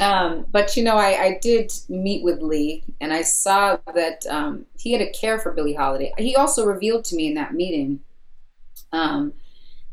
Um, 0.01 0.47
but 0.51 0.77
you 0.77 0.85
know, 0.85 0.97
I, 0.97 1.23
I, 1.23 1.39
did 1.41 1.73
meet 1.89 2.23
with 2.23 2.43
Lee, 2.43 2.85
and 3.01 3.13
I 3.13 3.23
saw 3.23 3.79
that 3.95 4.27
um, 4.29 4.67
he 4.79 4.93
had 4.93 5.01
a 5.01 5.11
care 5.11 5.39
for 5.39 5.53
Billie 5.53 5.75
Holiday. 5.75 6.13
He 6.19 6.37
also 6.37 6.67
revealed 6.67 7.05
to 7.07 7.17
me 7.17 7.29
in 7.29 7.35
that 7.35 7.55
meeting 7.55 8.01
um, 8.93 9.33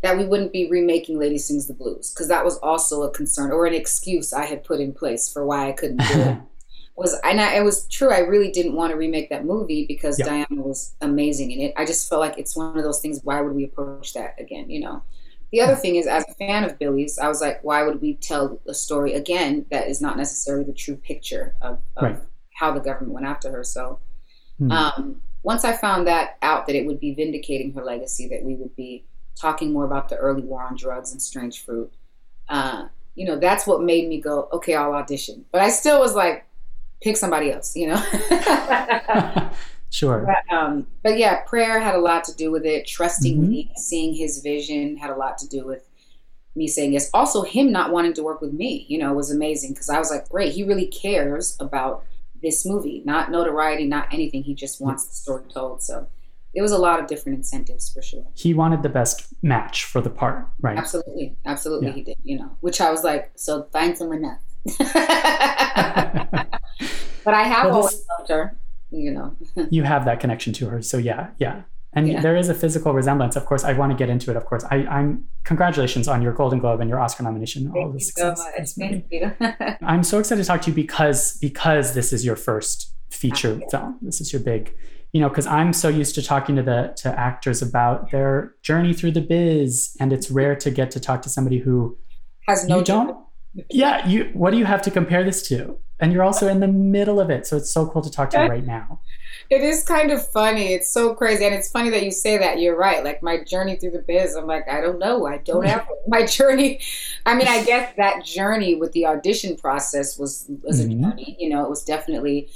that 0.02 0.18
we 0.18 0.26
wouldn't 0.26 0.52
be 0.52 0.70
remaking 0.70 1.18
Lady 1.18 1.38
Sings 1.38 1.68
the 1.68 1.74
Blues 1.74 2.12
because 2.12 2.28
that 2.28 2.44
was 2.44 2.58
also 2.58 3.04
a 3.04 3.12
concern 3.12 3.52
or 3.52 3.66
an 3.66 3.74
excuse 3.74 4.34
I 4.34 4.46
had 4.46 4.64
put 4.64 4.82
in 4.82 4.94
place 4.94 5.32
for 5.32 5.46
why 5.46 5.70
I 5.70 5.72
couldn't 5.72 5.98
do 5.98 6.20
it. 6.20 6.38
was 6.96 7.20
and 7.24 7.42
I, 7.42 7.56
it 7.56 7.64
was 7.64 7.88
true. 7.88 8.12
I 8.12 8.20
really 8.20 8.52
didn't 8.52 8.76
want 8.76 8.92
to 8.92 8.98
remake 8.98 9.30
that 9.30 9.46
movie 9.46 9.86
because 9.88 10.20
yep. 10.20 10.28
Diana 10.28 10.62
was 10.62 10.94
amazing 11.02 11.52
in 11.52 11.62
it. 11.62 11.74
I 11.76 11.86
just 11.86 12.08
felt 12.10 12.22
like 12.22 12.38
it's 12.38 12.56
one 12.56 12.78
of 12.78 12.84
those 12.84 13.02
things. 13.02 13.22
Why 13.24 13.42
would 13.42 13.54
we 13.54 13.64
approach 13.64 14.14
that 14.14 14.36
again? 14.40 14.70
You 14.70 14.82
know. 14.82 15.04
The 15.54 15.62
other 15.62 15.76
thing 15.76 15.98
is, 15.98 16.08
as 16.08 16.26
a 16.28 16.34
fan 16.34 16.64
of 16.64 16.80
Billie's, 16.80 17.20
I 17.20 17.28
was 17.28 17.40
like, 17.40 17.64
why 17.64 17.84
would 17.84 18.02
we 18.02 18.16
tell 18.16 18.60
a 18.68 18.74
story 18.74 19.14
again 19.14 19.68
that 19.70 19.88
is 19.88 20.02
not 20.02 20.18
necessarily 20.18 20.64
the 20.64 20.74
true 20.74 20.96
picture 20.96 21.54
of, 21.62 21.78
of 21.96 22.04
right. 22.04 22.20
how 22.56 22.72
the 22.72 22.80
government 22.80 23.14
went 23.14 23.28
after 23.28 23.52
her? 23.52 23.64
So, 23.64 24.00
hmm. 24.58 24.72
um, 24.72 25.22
once 25.44 25.64
I 25.64 25.74
found 25.74 26.08
that 26.08 26.40
out, 26.42 26.66
that 26.66 26.76
it 26.76 26.88
would 26.88 27.00
be 27.00 27.14
vindicating 27.14 27.72
her 27.74 27.84
legacy, 27.84 28.28
that 28.30 28.44
we 28.44 28.56
would 28.56 28.76
be 28.76 29.06
talking 29.40 29.72
more 29.72 29.86
about 29.86 30.10
the 30.10 30.16
early 30.16 30.42
war 30.42 30.64
on 30.64 30.76
drugs 30.76 31.12
and 31.12 31.22
strange 31.22 31.64
fruit, 31.64 31.94
uh, 32.50 32.88
you 33.14 33.28
know, 33.28 33.38
that's 33.38 33.68
what 33.68 33.84
made 33.84 34.10
me 34.10 34.20
go, 34.20 34.50
okay, 34.54 34.74
I'll 34.74 34.96
audition. 34.96 35.46
But 35.52 35.62
I 35.62 35.70
still 35.70 36.00
was 36.00 36.16
like, 36.16 36.48
pick 37.00 37.16
somebody 37.16 37.52
else, 37.52 37.76
you 37.76 37.90
know. 37.90 38.04
Sure. 39.94 40.26
But, 40.26 40.56
um, 40.56 40.88
but, 41.04 41.20
yeah, 41.20 41.42
prayer 41.42 41.80
had 41.80 41.94
a 41.94 42.00
lot 42.00 42.24
to 42.24 42.36
do 42.36 42.50
with 42.50 42.66
it. 42.66 42.88
Trusting 42.88 43.38
mm-hmm. 43.38 43.50
me, 43.50 43.72
seeing 43.76 44.16
his 44.16 44.40
vision 44.40 44.98
had 44.98 45.12
a 45.12 45.16
lot 45.16 45.38
to 45.38 45.48
do 45.48 45.68
with 45.68 45.88
me 46.56 46.68
saying 46.68 46.94
yes. 46.94 47.12
Also, 47.14 47.44
him 47.44 47.72
not 47.72 47.92
wanting 47.92 48.14
to 48.14 48.24
work 48.24 48.42
with 48.42 48.54
me, 48.54 48.88
you 48.90 48.98
know, 48.98 49.14
was 49.14 49.30
amazing 49.30 49.72
because 49.72 49.90
I 49.90 50.00
was 50.00 50.10
like, 50.10 50.28
great, 50.30 50.54
he 50.54 50.64
really 50.64 50.88
cares 50.88 51.56
about 51.60 52.06
this 52.42 52.66
movie, 52.66 53.04
not 53.06 53.30
notoriety, 53.30 53.86
not 53.86 54.12
anything. 54.12 54.42
He 54.42 54.56
just 54.56 54.82
wants 54.82 55.06
the 55.06 55.14
story 55.14 55.44
told. 55.54 55.84
So 55.84 56.08
it 56.56 56.64
was 56.64 56.72
a 56.72 56.80
lot 56.80 57.00
of 57.00 57.06
different 57.06 57.38
incentives 57.38 57.94
for 57.94 58.02
sure. 58.02 58.26
He 58.34 58.56
wanted 58.56 58.82
the 58.82 58.90
best 58.90 59.32
match 59.44 59.84
for 59.84 60.02
the 60.02 60.10
part, 60.10 60.48
right? 60.60 60.76
Absolutely. 60.76 61.38
Absolutely, 61.46 61.90
yeah. 61.90 61.94
he 61.94 62.02
did, 62.02 62.18
you 62.24 62.40
know, 62.40 62.50
which 62.62 62.82
I 62.82 62.90
was 62.90 63.04
like, 63.04 63.32
so 63.36 63.68
find 63.72 63.96
someone 63.96 64.26
else. 64.26 64.40
but 67.24 67.34
I 67.36 67.44
have 67.44 67.68
well, 67.68 67.76
always 67.76 68.04
loved 68.18 68.30
her 68.30 68.58
you 68.94 69.12
know. 69.12 69.36
you 69.70 69.84
have 69.84 70.06
that 70.06 70.20
connection 70.20 70.54
to 70.54 70.68
her. 70.70 70.82
So 70.82 70.98
yeah, 70.98 71.32
yeah. 71.40 71.64
And 71.96 72.08
yeah. 72.08 72.22
there 72.22 72.36
is 72.36 72.50
a 72.50 72.56
physical 72.56 72.94
resemblance. 72.94 73.36
Of 73.36 73.46
course, 73.46 73.64
I 73.64 73.74
want 73.74 73.92
to 73.92 73.98
get 73.98 74.10
into 74.10 74.32
it. 74.32 74.38
Of 74.38 74.46
course, 74.46 74.64
I, 74.72 74.78
am 74.90 75.26
congratulations 75.44 76.08
on 76.08 76.22
your 76.22 76.34
Golden 76.34 76.60
Globe 76.60 76.80
and 76.80 76.90
your 76.90 77.00
Oscar 77.00 77.24
nomination. 77.24 77.72
Thank 77.72 77.76
all 77.76 77.92
the 77.92 78.00
success. 78.00 78.38
So 78.38 78.44
much. 78.44 78.70
Thank 78.72 79.06
you. 79.12 79.32
I'm 79.88 80.04
so 80.04 80.20
excited 80.20 80.42
to 80.42 80.48
talk 80.48 80.62
to 80.64 80.72
you 80.72 80.76
because 80.76 81.38
because 81.38 81.94
this 81.94 82.12
is 82.12 82.26
your 82.26 82.36
first 82.36 82.94
feature 83.12 83.62
film. 83.70 84.00
This 84.02 84.22
is 84.22 84.34
your 84.34 84.42
big, 84.42 84.76
you 85.12 85.22
know, 85.22 85.30
because 85.30 85.46
I'm 85.46 85.72
so 85.72 85.88
used 85.88 86.16
to 86.16 86.24
talking 86.24 86.56
to 86.56 86.64
the 86.64 86.94
to 86.98 87.20
actors 87.20 87.62
about 87.62 88.10
their 88.10 88.56
journey 88.64 88.94
through 88.94 89.12
the 89.12 89.22
biz, 89.22 89.96
and 90.00 90.12
it's 90.12 90.32
rare 90.32 90.56
to 90.56 90.72
get 90.72 90.90
to 90.92 91.00
talk 91.00 91.22
to 91.24 91.30
somebody 91.30 91.60
who 91.60 91.96
has 92.48 92.68
no 92.68 92.80
you 92.80 92.86
don't. 92.86 93.18
Yeah, 93.70 94.08
you. 94.08 94.32
What 94.34 94.50
do 94.52 94.58
you 94.58 94.66
have 94.66 94.82
to 94.84 94.92
compare 94.92 95.24
this 95.24 95.48
to? 95.50 95.78
And 96.04 96.12
you're 96.12 96.24
also 96.24 96.50
in 96.50 96.60
the 96.60 96.68
middle 96.68 97.22
of 97.22 97.30
it. 97.30 97.48
So 97.48 97.56
it's 97.56 97.72
so 97.72 97.88
cool 97.88 98.02
to 98.02 98.12
talk 98.12 98.30
to 98.32 98.44
you 98.44 98.50
right 98.50 98.66
now. 98.66 99.00
It 99.50 99.62
is 99.62 99.86
kind 99.86 100.12
of 100.12 100.28
funny. 100.32 100.74
It's 100.74 100.92
so 100.92 101.16
crazy. 101.16 101.46
And 101.46 101.56
it's 101.56 101.72
funny 101.72 101.90
that 101.92 102.04
you 102.04 102.12
say 102.12 102.38
that. 102.38 102.60
You're 102.60 102.76
right. 102.76 103.06
Like 103.06 103.24
my 103.24 103.42
journey 103.42 103.78
through 103.78 103.92
the 103.92 104.04
biz, 104.06 104.36
I'm 104.36 104.46
like, 104.46 104.68
I 104.70 104.82
don't 104.82 105.00
know. 105.00 105.26
I 105.26 105.38
don't 105.38 105.66
have 105.66 105.88
my 106.10 106.26
journey. 106.26 106.82
I 107.26 107.36
mean, 107.36 107.48
I 107.48 107.64
guess 107.64 107.94
that 107.96 108.26
journey 108.26 108.76
with 108.76 108.92
the 108.92 109.06
audition 109.06 109.56
process 109.56 110.20
was, 110.20 110.46
was 110.62 110.82
mm-hmm. 110.82 111.06
a 111.06 111.10
journey. 111.10 111.38
You 111.40 111.50
know, 111.50 111.64
it 111.64 111.70
was 111.70 111.86
definitely 111.86 112.50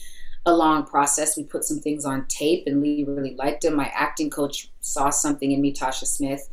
a 0.45 0.53
long 0.53 0.85
process. 0.85 1.37
We 1.37 1.43
put 1.43 1.63
some 1.63 1.79
things 1.79 2.03
on 2.03 2.25
tape 2.25 2.63
and 2.67 2.81
Lee 2.81 3.05
really 3.07 3.35
liked 3.35 3.61
them. 3.61 3.77
My 3.77 3.89
acting 3.95 4.29
coach 4.29 4.69
saw 4.81 5.09
something 5.09 5.53
in 5.53 5.61
me, 5.61 5.73
Tasha 5.73 6.05
Smith, 6.05 6.49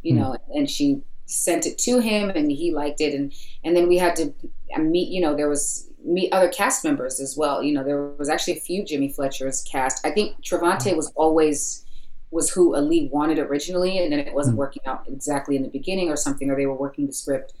you 0.00 0.14
mm-hmm. 0.14 0.22
know, 0.22 0.36
and 0.54 0.70
she 0.70 1.02
sent 1.26 1.66
it 1.66 1.76
to 1.80 1.98
him 1.98 2.30
and 2.30 2.50
he 2.50 2.72
liked 2.72 3.02
it. 3.02 3.12
And, 3.12 3.34
and 3.64 3.76
then 3.76 3.86
we 3.86 3.98
had 3.98 4.16
to 4.16 4.32
meet, 4.78 5.08
you 5.08 5.20
know, 5.20 5.36
there 5.36 5.50
was 5.50 5.87
meet 6.08 6.32
other 6.32 6.48
cast 6.48 6.84
members 6.84 7.20
as 7.20 7.36
well. 7.36 7.62
You 7.62 7.74
know, 7.74 7.84
there 7.84 8.02
was 8.02 8.28
actually 8.28 8.54
a 8.54 8.60
few 8.60 8.84
Jimmy 8.84 9.08
Fletcher's 9.08 9.62
cast. 9.62 10.04
I 10.04 10.10
think 10.10 10.42
Trevante 10.42 10.96
was 10.96 11.12
always 11.14 11.84
was 12.30 12.50
who 12.50 12.74
Ali 12.74 13.08
wanted 13.10 13.38
originally, 13.38 13.98
and 13.98 14.12
then 14.12 14.18
it 14.18 14.34
wasn't 14.34 14.56
mm. 14.56 14.58
working 14.58 14.82
out 14.86 15.04
exactly 15.08 15.56
in 15.56 15.62
the 15.62 15.68
beginning 15.68 16.10
or 16.10 16.16
something, 16.16 16.50
or 16.50 16.56
they 16.56 16.66
were 16.66 16.74
working 16.74 17.06
the 17.06 17.12
script. 17.12 17.54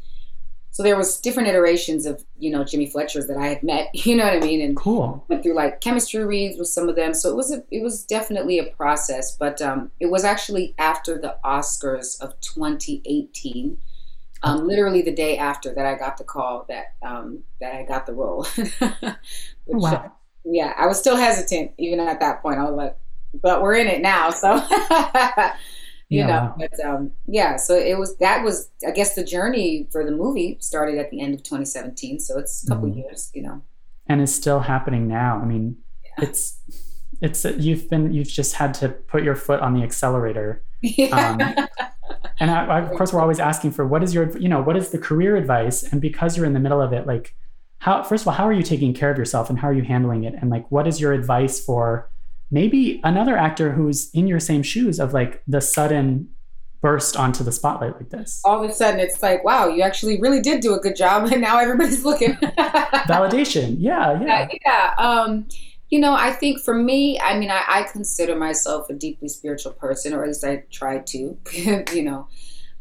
So 0.70 0.82
there 0.82 0.96
was 0.96 1.18
different 1.20 1.48
iterations 1.48 2.06
of 2.06 2.24
you 2.38 2.50
know 2.50 2.64
Jimmy 2.64 2.86
Fletcher's 2.86 3.26
that 3.26 3.36
I 3.36 3.46
had 3.46 3.62
met. 3.62 3.88
You 3.94 4.16
know 4.16 4.24
what 4.24 4.34
I 4.34 4.40
mean? 4.40 4.60
And 4.60 4.76
cool. 4.76 5.24
Went 5.28 5.42
through 5.42 5.54
like 5.54 5.80
chemistry 5.80 6.24
reads 6.24 6.58
with 6.58 6.68
some 6.68 6.88
of 6.88 6.96
them. 6.96 7.14
So 7.14 7.30
it 7.30 7.36
was 7.36 7.52
a, 7.52 7.62
it 7.70 7.82
was 7.82 8.04
definitely 8.04 8.58
a 8.58 8.64
process. 8.64 9.36
But 9.36 9.60
um, 9.60 9.90
it 10.00 10.06
was 10.06 10.24
actually 10.24 10.74
after 10.78 11.18
the 11.18 11.36
Oscars 11.44 12.20
of 12.20 12.38
2018 12.40 13.78
um, 14.42 14.66
literally 14.66 15.02
the 15.02 15.14
day 15.14 15.36
after 15.36 15.74
that 15.74 15.86
I 15.86 15.96
got 15.96 16.16
the 16.16 16.24
call 16.24 16.66
that 16.68 16.94
um, 17.02 17.40
that 17.60 17.74
I 17.74 17.84
got 17.84 18.06
the 18.06 18.14
role. 18.14 18.46
Wow. 19.68 20.12
Yeah, 20.44 20.72
I 20.78 20.86
was 20.86 20.98
still 20.98 21.16
hesitant 21.16 21.72
even 21.78 22.00
at 22.00 22.20
that 22.20 22.40
point. 22.40 22.58
I 22.58 22.64
was 22.64 22.74
like, 22.74 22.96
but 23.34 23.60
we're 23.60 23.74
in 23.74 23.86
it 23.86 24.00
now, 24.00 24.30
so 24.30 24.54
you 26.08 26.20
yeah. 26.20 26.26
know. 26.26 26.54
But 26.56 26.80
um, 26.84 27.12
yeah, 27.26 27.56
so 27.56 27.74
it 27.76 27.98
was 27.98 28.16
that 28.16 28.42
was 28.42 28.70
I 28.86 28.92
guess 28.92 29.14
the 29.14 29.24
journey 29.24 29.88
for 29.92 30.04
the 30.04 30.10
movie 30.10 30.56
started 30.60 30.98
at 30.98 31.10
the 31.10 31.20
end 31.20 31.34
of 31.34 31.42
2017, 31.42 32.20
so 32.20 32.38
it's 32.38 32.64
a 32.64 32.68
couple 32.68 32.88
mm. 32.88 32.96
years, 32.96 33.30
you 33.34 33.42
know. 33.42 33.62
And 34.06 34.22
it's 34.22 34.34
still 34.34 34.60
happening 34.60 35.06
now. 35.06 35.38
I 35.38 35.44
mean, 35.44 35.76
yeah. 36.02 36.24
it's 36.24 36.58
it's 37.20 37.44
you've 37.44 37.90
been 37.90 38.12
you've 38.12 38.28
just 38.28 38.54
had 38.54 38.72
to 38.74 38.88
put 38.88 39.22
your 39.22 39.34
foot 39.34 39.60
on 39.60 39.74
the 39.74 39.82
accelerator. 39.82 40.64
Yeah. 40.80 41.66
And 42.40 42.50
I, 42.50 42.66
I, 42.66 42.80
of 42.80 42.96
course 42.96 43.12
we're 43.12 43.20
always 43.20 43.40
asking 43.40 43.72
for 43.72 43.86
what 43.86 44.02
is 44.02 44.14
your 44.14 44.36
you 44.38 44.48
know 44.48 44.62
what 44.62 44.76
is 44.76 44.90
the 44.90 44.98
career 44.98 45.36
advice? 45.36 45.82
And 45.82 46.00
because 46.00 46.36
you're 46.36 46.46
in 46.46 46.52
the 46.52 46.60
middle 46.60 46.80
of 46.80 46.92
it 46.92 47.06
like 47.06 47.34
how 47.78 48.02
first 48.02 48.22
of 48.22 48.28
all 48.28 48.34
how 48.34 48.46
are 48.46 48.52
you 48.52 48.62
taking 48.62 48.94
care 48.94 49.10
of 49.10 49.18
yourself 49.18 49.50
and 49.50 49.58
how 49.58 49.68
are 49.68 49.72
you 49.72 49.82
handling 49.82 50.24
it? 50.24 50.34
And 50.40 50.50
like 50.50 50.70
what 50.70 50.86
is 50.86 51.00
your 51.00 51.12
advice 51.12 51.62
for 51.62 52.10
maybe 52.50 53.00
another 53.04 53.36
actor 53.36 53.72
who's 53.72 54.10
in 54.12 54.26
your 54.26 54.40
same 54.40 54.62
shoes 54.62 54.98
of 54.98 55.12
like 55.12 55.42
the 55.46 55.60
sudden 55.60 56.28
burst 56.80 57.16
onto 57.16 57.42
the 57.42 57.50
spotlight 57.50 57.96
like 57.96 58.10
this? 58.10 58.40
All 58.44 58.62
of 58.62 58.70
a 58.70 58.72
sudden 58.72 59.00
it's 59.00 59.22
like 59.22 59.42
wow 59.44 59.66
you 59.68 59.82
actually 59.82 60.20
really 60.20 60.40
did 60.40 60.60
do 60.60 60.74
a 60.74 60.78
good 60.78 60.96
job 60.96 61.30
and 61.32 61.40
now 61.40 61.58
everybody's 61.58 62.04
looking. 62.04 62.34
Validation. 63.08 63.76
Yeah 63.78 64.20
yeah. 64.22 64.48
Yeah 64.64 64.94
um 64.98 65.46
you 65.90 65.98
know, 65.98 66.14
I 66.14 66.32
think 66.32 66.60
for 66.60 66.74
me, 66.74 67.18
I 67.18 67.38
mean, 67.38 67.50
I, 67.50 67.64
I, 67.66 67.82
consider 67.84 68.36
myself 68.36 68.90
a 68.90 68.94
deeply 68.94 69.28
spiritual 69.28 69.72
person, 69.72 70.12
or 70.12 70.22
at 70.22 70.28
least 70.28 70.44
I 70.44 70.64
try 70.70 70.98
to, 70.98 71.38
you 71.92 72.02
know, 72.02 72.28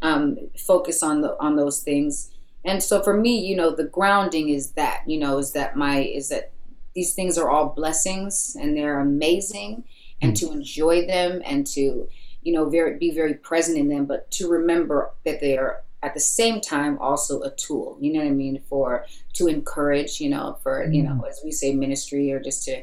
um, 0.01 0.37
focus 0.57 1.01
on 1.01 1.21
the 1.21 1.39
on 1.39 1.55
those 1.55 1.81
things. 1.81 2.31
And 2.65 2.83
so 2.83 3.01
for 3.01 3.15
me, 3.15 3.39
you 3.39 3.55
know, 3.55 3.71
the 3.71 3.85
grounding 3.85 4.49
is 4.49 4.71
that, 4.71 5.03
you 5.07 5.17
know, 5.19 5.37
is 5.37 5.53
that 5.53 5.77
my 5.77 6.01
is 6.01 6.29
that 6.29 6.51
these 6.95 7.13
things 7.13 7.37
are 7.37 7.49
all 7.49 7.69
blessings 7.69 8.57
and 8.59 8.75
they're 8.75 8.99
amazing, 8.99 9.85
and 10.21 10.33
mm-hmm. 10.33 10.47
to 10.47 10.53
enjoy 10.53 11.05
them 11.07 11.41
and 11.45 11.65
to, 11.67 12.09
you 12.41 12.53
know, 12.53 12.69
very 12.69 12.97
be 12.97 13.11
very 13.11 13.35
present 13.35 13.77
in 13.77 13.87
them, 13.87 14.05
but 14.05 14.29
to 14.31 14.49
remember 14.49 15.11
that 15.23 15.39
they 15.39 15.57
are 15.57 15.83
at 16.03 16.13
the 16.13 16.19
same 16.19 16.61
time 16.61 16.97
also 16.99 17.41
a 17.41 17.51
tool 17.51 17.97
you 17.99 18.13
know 18.13 18.19
what 18.19 18.27
i 18.27 18.31
mean 18.31 18.61
for 18.69 19.05
to 19.33 19.47
encourage 19.47 20.19
you 20.19 20.29
know 20.29 20.57
for 20.61 20.89
you 20.91 21.01
know 21.01 21.11
mm. 21.11 21.29
as 21.29 21.41
we 21.43 21.51
say 21.51 21.73
ministry 21.73 22.31
or 22.31 22.39
just 22.39 22.63
to 22.63 22.81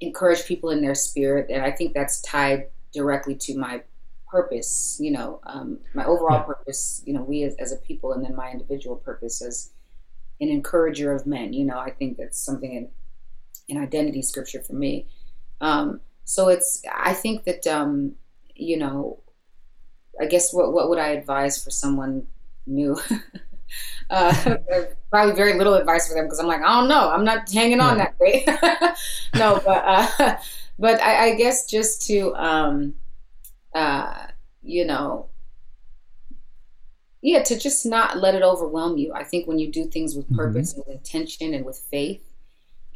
encourage 0.00 0.44
people 0.44 0.70
in 0.70 0.82
their 0.82 0.94
spirit 0.94 1.46
and 1.50 1.62
i 1.62 1.70
think 1.70 1.94
that's 1.94 2.20
tied 2.22 2.66
directly 2.92 3.34
to 3.34 3.56
my 3.56 3.82
purpose 4.28 4.96
you 5.00 5.10
know 5.10 5.40
um, 5.44 5.78
my 5.94 6.04
overall 6.04 6.38
yeah. 6.38 6.42
purpose 6.42 7.02
you 7.04 7.12
know 7.12 7.22
we 7.22 7.42
as, 7.42 7.54
as 7.56 7.72
a 7.72 7.76
people 7.76 8.12
and 8.12 8.24
then 8.24 8.36
my 8.36 8.50
individual 8.50 8.96
purpose 8.96 9.42
as 9.42 9.70
an 10.40 10.48
encourager 10.48 11.12
of 11.12 11.26
men 11.26 11.52
you 11.52 11.64
know 11.64 11.78
i 11.78 11.90
think 11.90 12.16
that's 12.16 12.38
something 12.38 12.88
in 13.68 13.76
an 13.76 13.82
identity 13.82 14.22
scripture 14.22 14.62
for 14.62 14.74
me 14.74 15.06
um, 15.60 16.00
so 16.24 16.48
it's 16.48 16.82
i 16.94 17.12
think 17.12 17.44
that 17.44 17.66
um, 17.66 18.12
you 18.54 18.76
know 18.76 19.20
i 20.20 20.26
guess 20.26 20.52
what, 20.52 20.72
what 20.72 20.88
would 20.88 20.98
i 20.98 21.08
advise 21.08 21.62
for 21.62 21.70
someone 21.70 22.26
new. 22.70 22.98
uh, 24.10 24.56
probably 25.10 25.34
very 25.34 25.54
little 25.56 25.74
advice 25.74 26.08
for 26.08 26.14
them 26.14 26.24
because 26.24 26.38
I'm 26.38 26.46
like, 26.46 26.62
I 26.62 26.80
don't 26.80 26.88
know, 26.88 27.10
I'm 27.10 27.24
not 27.24 27.50
hanging 27.50 27.80
on 27.80 27.98
that 27.98 28.16
great. 28.18 28.46
no, 29.34 29.60
but 29.64 29.84
uh, 29.84 30.36
but 30.78 31.00
I, 31.00 31.26
I, 31.26 31.34
guess 31.34 31.66
just 31.66 32.06
to 32.06 32.34
um, 32.34 32.94
uh, 33.74 34.26
you 34.62 34.84
know, 34.84 35.28
yeah, 37.22 37.42
to 37.42 37.58
just 37.58 37.86
not 37.86 38.18
let 38.18 38.34
it 38.34 38.42
overwhelm 38.42 38.98
you. 38.98 39.12
I 39.14 39.24
think 39.24 39.46
when 39.46 39.58
you 39.58 39.70
do 39.70 39.86
things 39.86 40.14
with 40.14 40.26
mm-hmm. 40.26 40.36
purpose 40.36 40.72
mm-hmm. 40.72 40.80
and 40.80 40.88
with 40.88 40.96
intention 40.96 41.54
and 41.54 41.64
with 41.64 41.78
faith, 41.90 42.22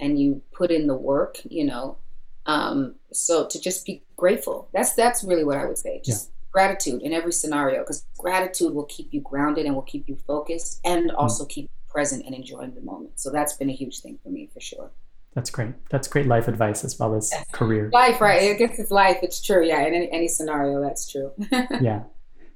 and 0.01 0.21
you 0.21 0.43
put 0.53 0.71
in 0.71 0.87
the 0.87 0.97
work, 0.97 1.39
you 1.45 1.65
know, 1.65 1.99
um, 2.47 2.97
so 3.13 3.47
to 3.47 3.61
just 3.61 3.87
be 3.87 4.03
grateful. 4.17 4.69
That's 4.73 4.95
that's 4.95 5.25
really 5.25 5.45
what 5.45 5.59
I 5.59 5.67
would 5.67 5.79
say. 5.79 6.01
Just. 6.05 6.31
Gratitude 6.55 7.03
in 7.03 7.13
every 7.13 7.33
scenario, 7.33 7.81
because 7.81 8.07
gratitude 8.17 8.73
will 8.73 8.87
keep 8.87 9.13
you 9.13 9.21
grounded 9.21 9.67
and 9.67 9.75
will 9.75 9.83
keep 9.83 10.09
you 10.09 10.17
focused, 10.27 10.81
and 10.85 11.11
mm. 11.11 11.15
also 11.19 11.45
keep 11.45 11.69
present 11.89 12.25
and 12.25 12.35
enjoying 12.35 12.75
the 12.75 12.81
moment. 12.81 13.19
So 13.21 13.31
that's 13.31 13.55
been 13.55 13.69
a 13.69 13.73
huge 13.73 14.01
thing 14.01 14.19
for 14.23 14.31
me 14.31 14.49
for 14.55 14.61
sure. 14.61 14.91
That's 15.35 15.51
great. 15.51 15.75
That's 15.91 16.07
great 16.07 16.27
life 16.27 16.47
advice 16.47 16.85
as 16.85 16.97
well 16.99 17.15
as 17.15 17.33
career. 17.53 17.91
Life, 17.93 18.21
right? 18.21 18.41
I 18.41 18.55
guess 18.55 18.79
it's 18.79 18.93
life. 18.93 19.19
It's 19.21 19.43
true. 19.43 19.67
Yeah, 19.67 19.85
in 19.85 19.93
any, 19.93 20.11
any 20.13 20.29
scenario, 20.29 20.81
that's 20.81 21.11
true. 21.11 21.33
yeah, 21.81 22.05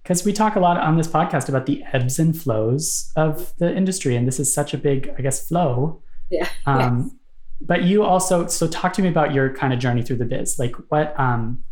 because 0.03 0.25
we 0.25 0.33
talk 0.33 0.55
a 0.55 0.61
lot 0.61 0.79
on 0.79 0.97
this 0.97 1.09
podcast 1.09 1.49
about 1.49 1.67
the 1.67 1.83
ebbs 1.93 2.21
and 2.21 2.41
flows 2.41 3.11
of 3.17 3.53
the 3.59 3.75
industry, 3.77 4.15
and 4.15 4.29
this 4.29 4.39
is 4.39 4.55
such 4.55 4.73
a 4.73 4.79
big, 4.79 5.13
I 5.19 5.23
guess, 5.23 5.47
flow. 5.47 6.03
Yeah. 6.31 6.49
Um, 6.67 7.03
yes 7.03 7.13
but 7.61 7.83
you 7.83 8.05
also 8.05 8.47
so 8.47 8.69
talk 8.69 8.93
to 8.93 9.03
me 9.03 9.09
about 9.09 9.35
your 9.35 9.53
kind 9.53 9.73
of 9.73 9.79
journey 9.79 10.03
through 10.03 10.17
the 10.17 10.25
biz 10.25 10.59
like 10.59 10.77
what 10.91 11.19
um 11.19 11.63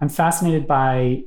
i'm 0.00 0.08
fascinated 0.08 0.66
by 0.66 1.22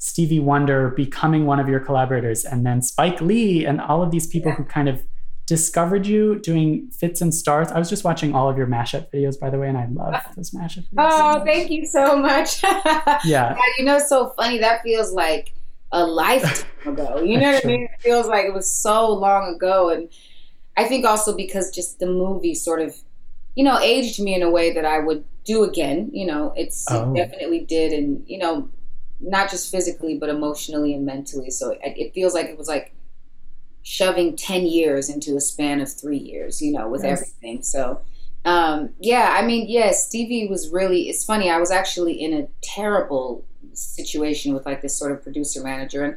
stevie 0.00 0.40
wonder 0.40 0.88
becoming 0.90 1.46
one 1.46 1.60
of 1.60 1.68
your 1.68 1.78
collaborators 1.78 2.44
and 2.44 2.64
then 2.64 2.80
spike 2.80 3.20
lee 3.20 3.64
and 3.64 3.80
all 3.80 4.02
of 4.02 4.10
these 4.10 4.26
people 4.26 4.50
who 4.50 4.64
kind 4.64 4.88
of 4.88 5.02
discovered 5.46 6.06
you 6.06 6.38
doing 6.40 6.88
fits 6.90 7.20
and 7.20 7.34
starts. 7.34 7.72
I 7.72 7.78
was 7.78 7.88
just 7.88 8.04
watching 8.04 8.34
all 8.34 8.48
of 8.48 8.56
your 8.56 8.66
mashup 8.66 9.10
videos 9.12 9.38
by 9.38 9.50
the 9.50 9.58
way 9.58 9.68
and 9.68 9.76
i 9.76 9.86
love 9.86 10.14
those 10.36 10.52
mashup 10.52 10.84
videos 10.90 11.10
oh 11.10 11.38
so 11.38 11.44
thank 11.44 11.70
you 11.70 11.86
so 11.86 12.16
much. 12.16 12.62
Yeah. 12.64 13.20
yeah 13.24 13.56
you 13.78 13.84
know 13.84 13.96
it's 13.96 14.08
so 14.08 14.30
funny. 14.36 14.58
That 14.58 14.82
feels 14.82 15.12
like 15.12 15.52
a 15.92 16.04
lifetime 16.04 16.94
ago. 16.94 17.20
You 17.20 17.38
know 17.38 17.52
what 17.52 17.64
i 17.64 17.68
mean? 17.68 17.82
It 17.92 18.00
feels 18.00 18.26
like 18.26 18.46
it 18.46 18.54
was 18.54 18.70
so 18.70 19.12
long 19.12 19.54
ago 19.54 19.90
and 19.90 20.08
i 20.76 20.84
think 20.84 21.04
also 21.04 21.36
because 21.36 21.70
just 21.70 21.98
the 21.98 22.06
movie 22.06 22.54
sort 22.54 22.80
of 22.80 22.94
you 23.54 23.64
know, 23.64 23.78
aged 23.80 24.20
me 24.20 24.34
in 24.34 24.42
a 24.42 24.50
way 24.50 24.72
that 24.72 24.84
I 24.84 24.98
would 24.98 25.24
do 25.44 25.64
again. 25.64 26.10
You 26.12 26.26
know, 26.26 26.52
it's 26.56 26.86
oh. 26.90 27.12
it 27.12 27.16
definitely 27.16 27.60
did, 27.64 27.92
and 27.92 28.22
you 28.26 28.38
know, 28.38 28.68
not 29.20 29.50
just 29.50 29.70
physically 29.70 30.16
but 30.18 30.28
emotionally 30.28 30.94
and 30.94 31.04
mentally. 31.04 31.50
So 31.50 31.70
it, 31.70 31.80
it, 31.84 32.14
feels 32.14 32.34
like 32.34 32.46
it 32.46 32.58
was 32.58 32.68
like 32.68 32.94
shoving 33.82 34.36
ten 34.36 34.66
years 34.66 35.08
into 35.08 35.36
a 35.36 35.40
span 35.40 35.80
of 35.80 35.92
three 35.92 36.18
years. 36.18 36.60
You 36.62 36.72
know, 36.72 36.88
with 36.88 37.04
yes. 37.04 37.20
everything. 37.20 37.62
So. 37.62 38.00
Um, 38.42 38.94
yeah, 38.98 39.34
I 39.36 39.44
mean, 39.44 39.68
yes, 39.68 39.84
yeah, 39.84 39.92
Stevie 40.08 40.48
was 40.48 40.70
really. 40.70 41.10
It's 41.10 41.26
funny. 41.26 41.50
I 41.50 41.58
was 41.58 41.70
actually 41.70 42.14
in 42.14 42.32
a 42.32 42.48
terrible 42.62 43.44
situation 43.74 44.54
with 44.54 44.64
like 44.64 44.80
this 44.80 44.98
sort 44.98 45.12
of 45.12 45.22
producer 45.22 45.62
manager, 45.62 46.02
and 46.04 46.16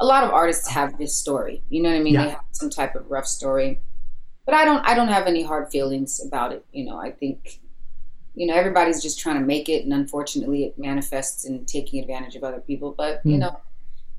a 0.00 0.04
lot 0.04 0.24
of 0.24 0.30
artists 0.30 0.68
have 0.68 0.98
this 0.98 1.14
story. 1.14 1.62
You 1.68 1.80
know 1.80 1.90
what 1.90 2.00
I 2.00 2.02
mean? 2.02 2.14
Yeah. 2.14 2.24
They 2.24 2.30
have 2.30 2.44
some 2.50 2.70
type 2.70 2.96
of 2.96 3.08
rough 3.08 3.28
story 3.28 3.78
but 4.50 4.58
I 4.58 4.64
don't 4.64 4.84
I 4.84 4.94
don't 4.94 5.08
have 5.08 5.28
any 5.28 5.44
hard 5.44 5.70
feelings 5.70 6.20
about 6.26 6.52
it. 6.52 6.64
You 6.72 6.84
know, 6.84 6.98
I 6.98 7.12
think 7.12 7.60
you 8.40 8.46
know 8.46 8.54
everybody's 8.54 9.02
just 9.02 9.20
trying 9.20 9.38
to 9.38 9.44
make 9.44 9.68
it, 9.68 9.84
and 9.84 9.92
unfortunately, 9.92 10.64
it 10.64 10.78
manifests 10.78 11.44
in 11.44 11.66
taking 11.66 12.00
advantage 12.00 12.36
of 12.36 12.42
other 12.42 12.60
people. 12.60 12.94
But 12.96 13.20
you 13.22 13.34
hmm. 13.34 13.40
know, 13.40 13.60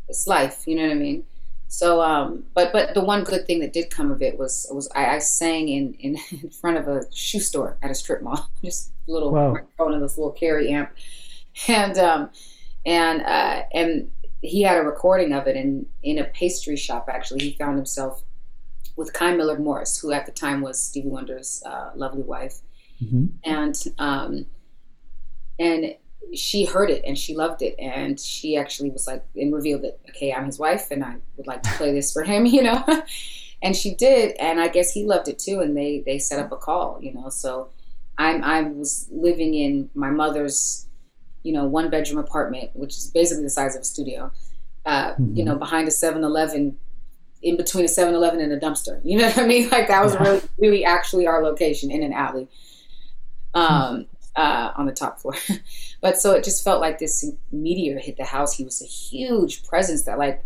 it's 0.07 0.27
life. 0.27 0.67
You 0.67 0.75
know 0.75 0.83
what 0.83 0.91
I 0.91 0.93
mean? 0.93 1.23
So, 1.69 2.03
um, 2.03 2.43
but 2.53 2.71
but 2.71 2.93
the 2.93 3.03
one 3.03 3.23
good 3.23 3.47
thing 3.47 3.61
that 3.61 3.73
did 3.73 3.89
come 3.89 4.11
of 4.11 4.21
it 4.21 4.37
was 4.37 4.67
was 4.69 4.87
I, 4.93 5.15
I 5.15 5.17
sang 5.17 5.69
in, 5.69 5.95
in, 5.95 6.17
in 6.43 6.51
front 6.51 6.77
of 6.77 6.87
a 6.87 7.11
shoe 7.11 7.39
store 7.39 7.79
at 7.81 7.89
a 7.89 7.95
strip 7.95 8.21
mall, 8.21 8.47
just 8.63 8.91
a 9.07 9.11
little 9.11 9.31
wow. 9.31 9.53
microphone 9.53 9.95
and 9.95 10.03
this 10.03 10.19
little 10.19 10.33
carry 10.33 10.69
amp, 10.69 10.91
and 11.67 11.97
um, 11.97 12.29
and 12.85 13.23
uh, 13.23 13.63
and 13.73 14.11
he 14.43 14.61
had 14.61 14.77
a 14.77 14.83
recording 14.83 15.33
of 15.33 15.47
it 15.47 15.55
in 15.55 15.87
in 16.03 16.19
a 16.19 16.25
pastry 16.25 16.77
shop. 16.77 17.09
Actually, 17.11 17.39
he 17.39 17.53
found 17.53 17.75
himself 17.75 18.21
with 18.95 19.13
Kai 19.13 19.35
Millard 19.35 19.59
Morris, 19.59 19.97
who 19.97 20.11
at 20.11 20.27
the 20.27 20.31
time 20.31 20.61
was 20.61 20.79
Stevie 20.79 21.07
Wonder's 21.07 21.63
uh, 21.65 21.89
lovely 21.95 22.21
wife, 22.21 22.59
mm-hmm. 23.01 23.25
and 23.43 23.75
um, 23.97 24.45
and 25.59 25.95
she 26.33 26.65
heard 26.65 26.89
it 26.89 27.03
and 27.05 27.17
she 27.17 27.35
loved 27.35 27.61
it, 27.61 27.75
and 27.79 28.19
she 28.19 28.57
actually 28.57 28.89
was 28.89 29.07
like 29.07 29.23
and 29.35 29.53
revealed 29.53 29.83
that 29.83 29.99
okay, 30.09 30.33
I'm 30.33 30.45
his 30.45 30.59
wife, 30.59 30.91
and 30.91 31.03
I 31.03 31.15
would 31.37 31.47
like 31.47 31.63
to 31.63 31.69
play 31.77 31.91
this 31.91 32.11
for 32.11 32.23
him, 32.23 32.45
you 32.47 32.63
know, 32.63 32.83
and 33.61 33.75
she 33.75 33.95
did, 33.95 34.35
and 34.37 34.59
I 34.59 34.67
guess 34.67 34.91
he 34.91 35.05
loved 35.05 35.27
it 35.27 35.39
too, 35.39 35.59
and 35.61 35.75
they 35.75 36.03
they 36.05 36.19
set 36.19 36.39
up 36.39 36.51
a 36.51 36.57
call, 36.57 36.99
you 37.01 37.13
know, 37.13 37.29
so 37.29 37.69
I'm 38.17 38.43
I 38.43 38.61
was 38.61 39.07
living 39.11 39.53
in 39.53 39.89
my 39.95 40.09
mother's, 40.09 40.87
you 41.43 41.53
know, 41.53 41.65
one 41.65 41.89
bedroom 41.89 42.19
apartment, 42.19 42.71
which 42.73 42.97
is 42.97 43.11
basically 43.13 43.43
the 43.43 43.49
size 43.49 43.75
of 43.75 43.81
a 43.81 43.85
studio. 43.85 44.31
Uh, 44.85 45.11
mm-hmm. 45.11 45.35
You 45.35 45.45
know, 45.45 45.55
behind 45.55 45.87
a 45.87 45.91
7-Eleven 45.91 46.75
in 47.43 47.57
between 47.57 47.85
a 47.85 47.87
7-Eleven 47.87 48.39
and 48.39 48.51
a 48.51 48.59
dumpster. 48.59 48.99
You 49.03 49.19
know 49.19 49.27
what 49.27 49.37
I 49.37 49.47
mean? 49.47 49.69
Like 49.71 49.87
that 49.87 50.03
was 50.03 50.15
really, 50.19 50.41
really 50.57 50.85
actually 50.85 51.27
our 51.27 51.43
location 51.43 51.91
in 51.91 52.03
an 52.03 52.13
alley, 52.13 52.47
um, 53.53 54.05
uh, 54.35 54.71
on 54.75 54.85
the 54.85 54.91
top 54.91 55.19
floor. 55.19 55.35
but 56.01 56.17
so 56.17 56.31
it 56.31 56.43
just 56.43 56.63
felt 56.63 56.81
like 56.81 56.99
this 56.99 57.25
meteor 57.51 57.99
hit 57.99 58.17
the 58.17 58.23
house. 58.23 58.55
He 58.55 58.63
was 58.63 58.81
a 58.81 58.85
huge 58.85 59.63
presence 59.63 60.03
that 60.03 60.17
like 60.17 60.43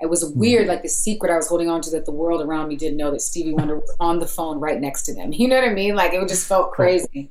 it 0.00 0.10
was 0.10 0.24
weird, 0.24 0.68
like 0.68 0.82
the 0.82 0.88
secret 0.88 1.32
I 1.32 1.36
was 1.36 1.48
holding 1.48 1.70
on 1.70 1.80
to 1.82 1.90
that 1.90 2.04
the 2.04 2.12
world 2.12 2.42
around 2.42 2.68
me 2.68 2.76
didn't 2.76 2.98
know 2.98 3.10
that 3.10 3.22
Stevie 3.22 3.54
Wonder 3.54 3.76
was 3.76 3.96
on 3.98 4.18
the 4.18 4.26
phone 4.26 4.60
right 4.60 4.78
next 4.78 5.04
to 5.04 5.14
them. 5.14 5.32
You 5.36 5.48
know 5.48 5.56
what 5.56 5.68
I 5.68 5.72
mean? 5.72 5.94
Like 5.94 6.12
it 6.12 6.28
just 6.28 6.46
felt 6.46 6.72
crazy. 6.72 7.30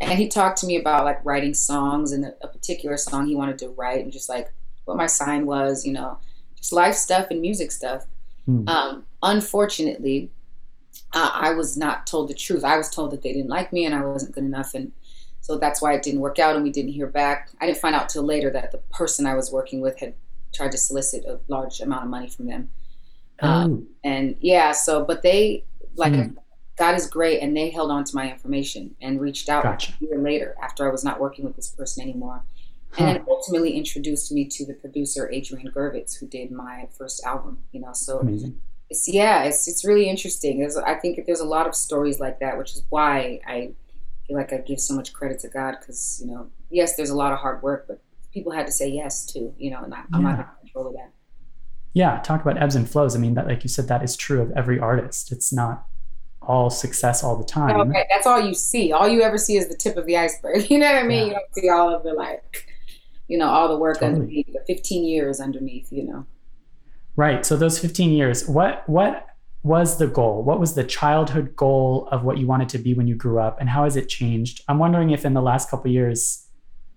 And 0.00 0.18
he 0.18 0.28
talked 0.28 0.58
to 0.58 0.66
me 0.66 0.76
about 0.76 1.04
like 1.04 1.22
writing 1.24 1.52
songs 1.52 2.12
and 2.12 2.32
a 2.40 2.48
particular 2.48 2.96
song 2.96 3.26
he 3.26 3.34
wanted 3.34 3.58
to 3.58 3.68
write 3.68 4.02
and 4.02 4.12
just 4.12 4.28
like 4.28 4.52
what 4.84 4.96
my 4.96 5.06
sign 5.06 5.46
was, 5.46 5.84
you 5.84 5.92
know, 5.92 6.18
just 6.56 6.72
life 6.72 6.94
stuff 6.94 7.26
and 7.30 7.40
music 7.40 7.70
stuff. 7.70 8.06
Mm. 8.48 8.68
Um, 8.68 9.04
unfortunately, 9.22 10.30
uh, 11.12 11.30
I 11.34 11.52
was 11.52 11.76
not 11.76 12.06
told 12.06 12.28
the 12.28 12.34
truth. 12.34 12.64
I 12.64 12.76
was 12.76 12.88
told 12.88 13.10
that 13.12 13.22
they 13.22 13.32
didn't 13.32 13.50
like 13.50 13.72
me 13.72 13.84
and 13.84 13.94
I 13.94 14.04
wasn't 14.04 14.34
good 14.34 14.44
enough, 14.44 14.74
and 14.74 14.92
so 15.40 15.58
that's 15.58 15.82
why 15.82 15.94
it 15.94 16.02
didn't 16.02 16.20
work 16.20 16.38
out. 16.38 16.54
And 16.54 16.64
we 16.64 16.70
didn't 16.70 16.92
hear 16.92 17.06
back. 17.06 17.50
I 17.60 17.66
didn't 17.66 17.78
find 17.78 17.94
out 17.94 18.08
till 18.08 18.22
later 18.22 18.50
that 18.50 18.72
the 18.72 18.78
person 18.90 19.26
I 19.26 19.34
was 19.34 19.50
working 19.50 19.80
with 19.80 19.98
had 19.98 20.14
tried 20.52 20.72
to 20.72 20.78
solicit 20.78 21.24
a 21.24 21.40
large 21.48 21.80
amount 21.80 22.04
of 22.04 22.10
money 22.10 22.28
from 22.28 22.46
them. 22.46 22.70
Um, 23.40 23.88
and 24.04 24.36
yeah, 24.40 24.72
so 24.72 25.04
but 25.04 25.22
they 25.22 25.64
like 25.96 26.12
mm. 26.12 26.36
God 26.76 26.94
is 26.94 27.06
great, 27.06 27.40
and 27.40 27.56
they 27.56 27.70
held 27.70 27.90
on 27.90 28.04
to 28.04 28.16
my 28.16 28.30
information 28.30 28.94
and 29.00 29.20
reached 29.20 29.48
out 29.48 29.64
gotcha. 29.64 29.92
a 30.00 30.04
year 30.04 30.18
later 30.18 30.56
after 30.62 30.88
I 30.88 30.92
was 30.92 31.04
not 31.04 31.20
working 31.20 31.44
with 31.44 31.56
this 31.56 31.68
person 31.68 32.02
anymore 32.02 32.42
and 32.98 33.08
then 33.08 33.24
ultimately 33.28 33.72
introduced 33.72 34.32
me 34.32 34.44
to 34.46 34.66
the 34.66 34.74
producer 34.74 35.30
Adrian 35.30 35.70
Gurvitz, 35.70 36.18
who 36.18 36.26
did 36.26 36.50
my 36.50 36.88
first 36.96 37.24
album. 37.24 37.58
You 37.72 37.80
know, 37.80 37.92
so 37.92 38.18
amazing. 38.18 38.60
It's 38.90 39.08
yeah, 39.08 39.44
it's 39.44 39.68
it's 39.68 39.84
really 39.84 40.08
interesting. 40.08 40.58
There's 40.60 40.76
I 40.76 40.94
think 40.94 41.24
there's 41.26 41.40
a 41.40 41.44
lot 41.44 41.66
of 41.66 41.74
stories 41.74 42.20
like 42.20 42.40
that, 42.40 42.58
which 42.58 42.72
is 42.72 42.84
why 42.90 43.40
I 43.46 43.72
feel 44.26 44.36
like 44.36 44.52
I 44.52 44.58
give 44.58 44.80
so 44.80 44.94
much 44.94 45.12
credit 45.12 45.40
to 45.40 45.48
God 45.48 45.76
because 45.78 46.20
you 46.24 46.30
know, 46.30 46.48
yes, 46.70 46.96
there's 46.96 47.10
a 47.10 47.16
lot 47.16 47.32
of 47.32 47.38
hard 47.38 47.62
work, 47.62 47.86
but 47.86 48.02
people 48.32 48.52
had 48.52 48.66
to 48.66 48.72
say 48.72 48.88
yes 48.88 49.24
too. 49.24 49.54
You 49.58 49.70
know, 49.70 49.82
and 49.82 49.94
I, 49.94 49.98
am 49.98 50.06
yeah. 50.12 50.20
not 50.20 50.38
in 50.38 50.46
control 50.66 50.88
of 50.88 50.94
that. 50.94 51.12
Yeah, 51.94 52.20
talk 52.20 52.42
about 52.42 52.60
ebbs 52.60 52.74
and 52.74 52.88
flows. 52.88 53.16
I 53.16 53.18
mean, 53.18 53.34
that 53.34 53.46
like 53.46 53.62
you 53.62 53.68
said, 53.68 53.88
that 53.88 54.02
is 54.02 54.16
true 54.16 54.42
of 54.42 54.50
every 54.52 54.78
artist. 54.78 55.32
It's 55.32 55.52
not 55.52 55.86
all 56.42 56.68
success 56.70 57.22
all 57.22 57.36
the 57.36 57.44
oh, 57.44 57.46
time. 57.46 57.80
Okay, 57.90 58.06
that's 58.10 58.26
all 58.26 58.40
you 58.40 58.54
see. 58.54 58.92
All 58.92 59.08
you 59.08 59.22
ever 59.22 59.38
see 59.38 59.56
is 59.56 59.68
the 59.68 59.76
tip 59.76 59.96
of 59.96 60.06
the 60.06 60.16
iceberg. 60.16 60.66
You 60.70 60.78
know 60.78 60.86
what 60.86 60.96
I 60.96 61.04
mean? 61.04 61.18
Yeah. 61.18 61.24
You 61.26 61.32
don't 61.32 61.54
see 61.54 61.68
all 61.68 61.94
of 61.94 62.02
the 62.02 62.12
like 62.12 62.66
you 63.30 63.38
know, 63.38 63.48
all 63.48 63.68
the 63.68 63.78
work 63.78 64.00
totally. 64.00 64.20
underneath, 64.22 64.52
the 64.52 64.60
15 64.66 65.04
years 65.04 65.40
underneath, 65.40 65.92
you 65.92 66.02
know. 66.02 66.26
Right. 67.16 67.44
So 67.44 67.56
those 67.56 67.78
15 67.78 68.12
years, 68.12 68.48
what 68.48 68.88
what 68.88 69.26
was 69.62 69.98
the 69.98 70.06
goal? 70.06 70.42
What 70.42 70.58
was 70.58 70.74
the 70.74 70.84
childhood 70.84 71.54
goal 71.54 72.08
of 72.10 72.24
what 72.24 72.38
you 72.38 72.46
wanted 72.46 72.68
to 72.70 72.78
be 72.78 72.94
when 72.94 73.06
you 73.06 73.14
grew 73.14 73.38
up 73.38 73.60
and 73.60 73.68
how 73.68 73.84
has 73.84 73.96
it 73.96 74.08
changed? 74.08 74.62
I'm 74.68 74.78
wondering 74.78 75.10
if 75.10 75.24
in 75.24 75.34
the 75.34 75.42
last 75.42 75.70
couple 75.70 75.90
years 75.90 76.46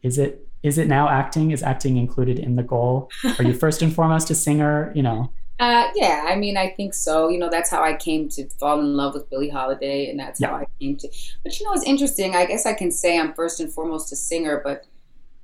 is 0.02 0.18
it 0.18 0.48
is 0.62 0.78
it 0.78 0.88
now 0.88 1.10
acting? 1.10 1.52
Is 1.52 1.62
acting 1.62 1.98
included 1.98 2.40
in 2.40 2.56
the 2.56 2.64
goal? 2.64 3.10
Are 3.38 3.44
you 3.44 3.54
first 3.66 3.82
and 3.82 3.94
foremost 3.94 4.30
a 4.30 4.36
singer, 4.36 4.94
you 4.96 5.04
know? 5.04 5.30
Uh, 5.60 5.88
yeah, 5.94 6.26
I 6.28 6.36
mean, 6.36 6.58
I 6.58 6.70
think 6.70 6.94
so. 6.94 7.30
You 7.30 7.38
know, 7.38 7.50
that's 7.50 7.70
how 7.70 7.84
I 7.84 7.96
came 7.96 8.28
to 8.30 8.50
fall 8.60 8.80
in 8.80 8.96
love 8.96 9.14
with 9.14 9.30
Billie 9.30 9.50
Holiday, 9.50 10.10
and 10.10 10.20
that's 10.20 10.42
yeah. 10.42 10.48
how 10.48 10.56
I 10.56 10.66
came 10.80 10.98
to. 10.98 11.08
But 11.44 11.60
you 11.60 11.66
know, 11.66 11.74
it's 11.74 11.84
interesting. 11.84 12.36
I 12.36 12.46
guess 12.46 12.66
I 12.66 12.74
can 12.74 12.92
say 12.92 13.20
I'm 13.20 13.34
first 13.34 13.60
and 13.60 13.72
foremost 13.72 14.12
a 14.12 14.16
singer, 14.16 14.62
but 14.64 14.86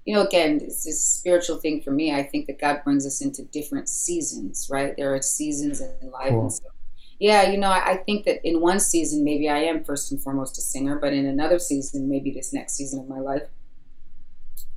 you 0.10 0.16
know, 0.16 0.26
again, 0.26 0.60
it's 0.60 0.88
a 0.88 0.92
spiritual 0.92 1.58
thing 1.58 1.84
for 1.84 1.92
me. 1.92 2.12
I 2.12 2.24
think 2.24 2.48
that 2.48 2.60
God 2.60 2.82
brings 2.84 3.06
us 3.06 3.22
into 3.22 3.44
different 3.44 3.88
seasons, 3.88 4.68
right? 4.68 4.98
There 4.98 5.14
are 5.14 5.22
seasons 5.22 5.82
in 5.82 6.10
life. 6.10 6.30
Cool. 6.30 6.42
And 6.42 6.52
so, 6.52 6.64
yeah, 7.20 7.52
you 7.52 7.60
know, 7.60 7.70
I, 7.70 7.92
I, 7.92 7.98
think 7.98 8.26
that 8.26 8.44
in 8.44 8.60
one 8.60 8.80
season, 8.80 9.24
maybe 9.24 9.48
I 9.48 9.60
am 9.60 9.84
first 9.84 10.12
and 10.12 10.20
foremost 10.20 10.58
a 10.58 10.62
singer, 10.62 10.98
but 10.98 11.14
in 11.14 11.28
another 11.28 11.60
season, 11.60 12.10
maybe 12.10 12.32
this 12.32 12.52
next 12.52 12.74
season 12.74 13.02
of 13.02 13.08
my 13.08 13.20
life, 13.20 13.44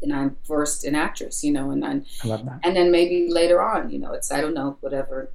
then 0.03 0.13
I'm 0.13 0.37
first 0.47 0.85
an 0.85 0.95
actress, 0.95 1.43
you 1.43 1.51
know, 1.51 1.71
and 1.71 1.83
then, 1.83 2.05
I 2.23 2.27
love 2.29 2.45
that. 2.45 2.61
and 2.63 2.77
then 2.77 2.91
maybe 2.91 3.31
later 3.31 3.63
on, 3.63 3.89
you 3.89 4.01
know, 4.01 4.13
it's, 4.13 4.31
I 4.31 4.43
don't 4.43 4.53
know, 4.53 4.77
whatever 4.81 5.33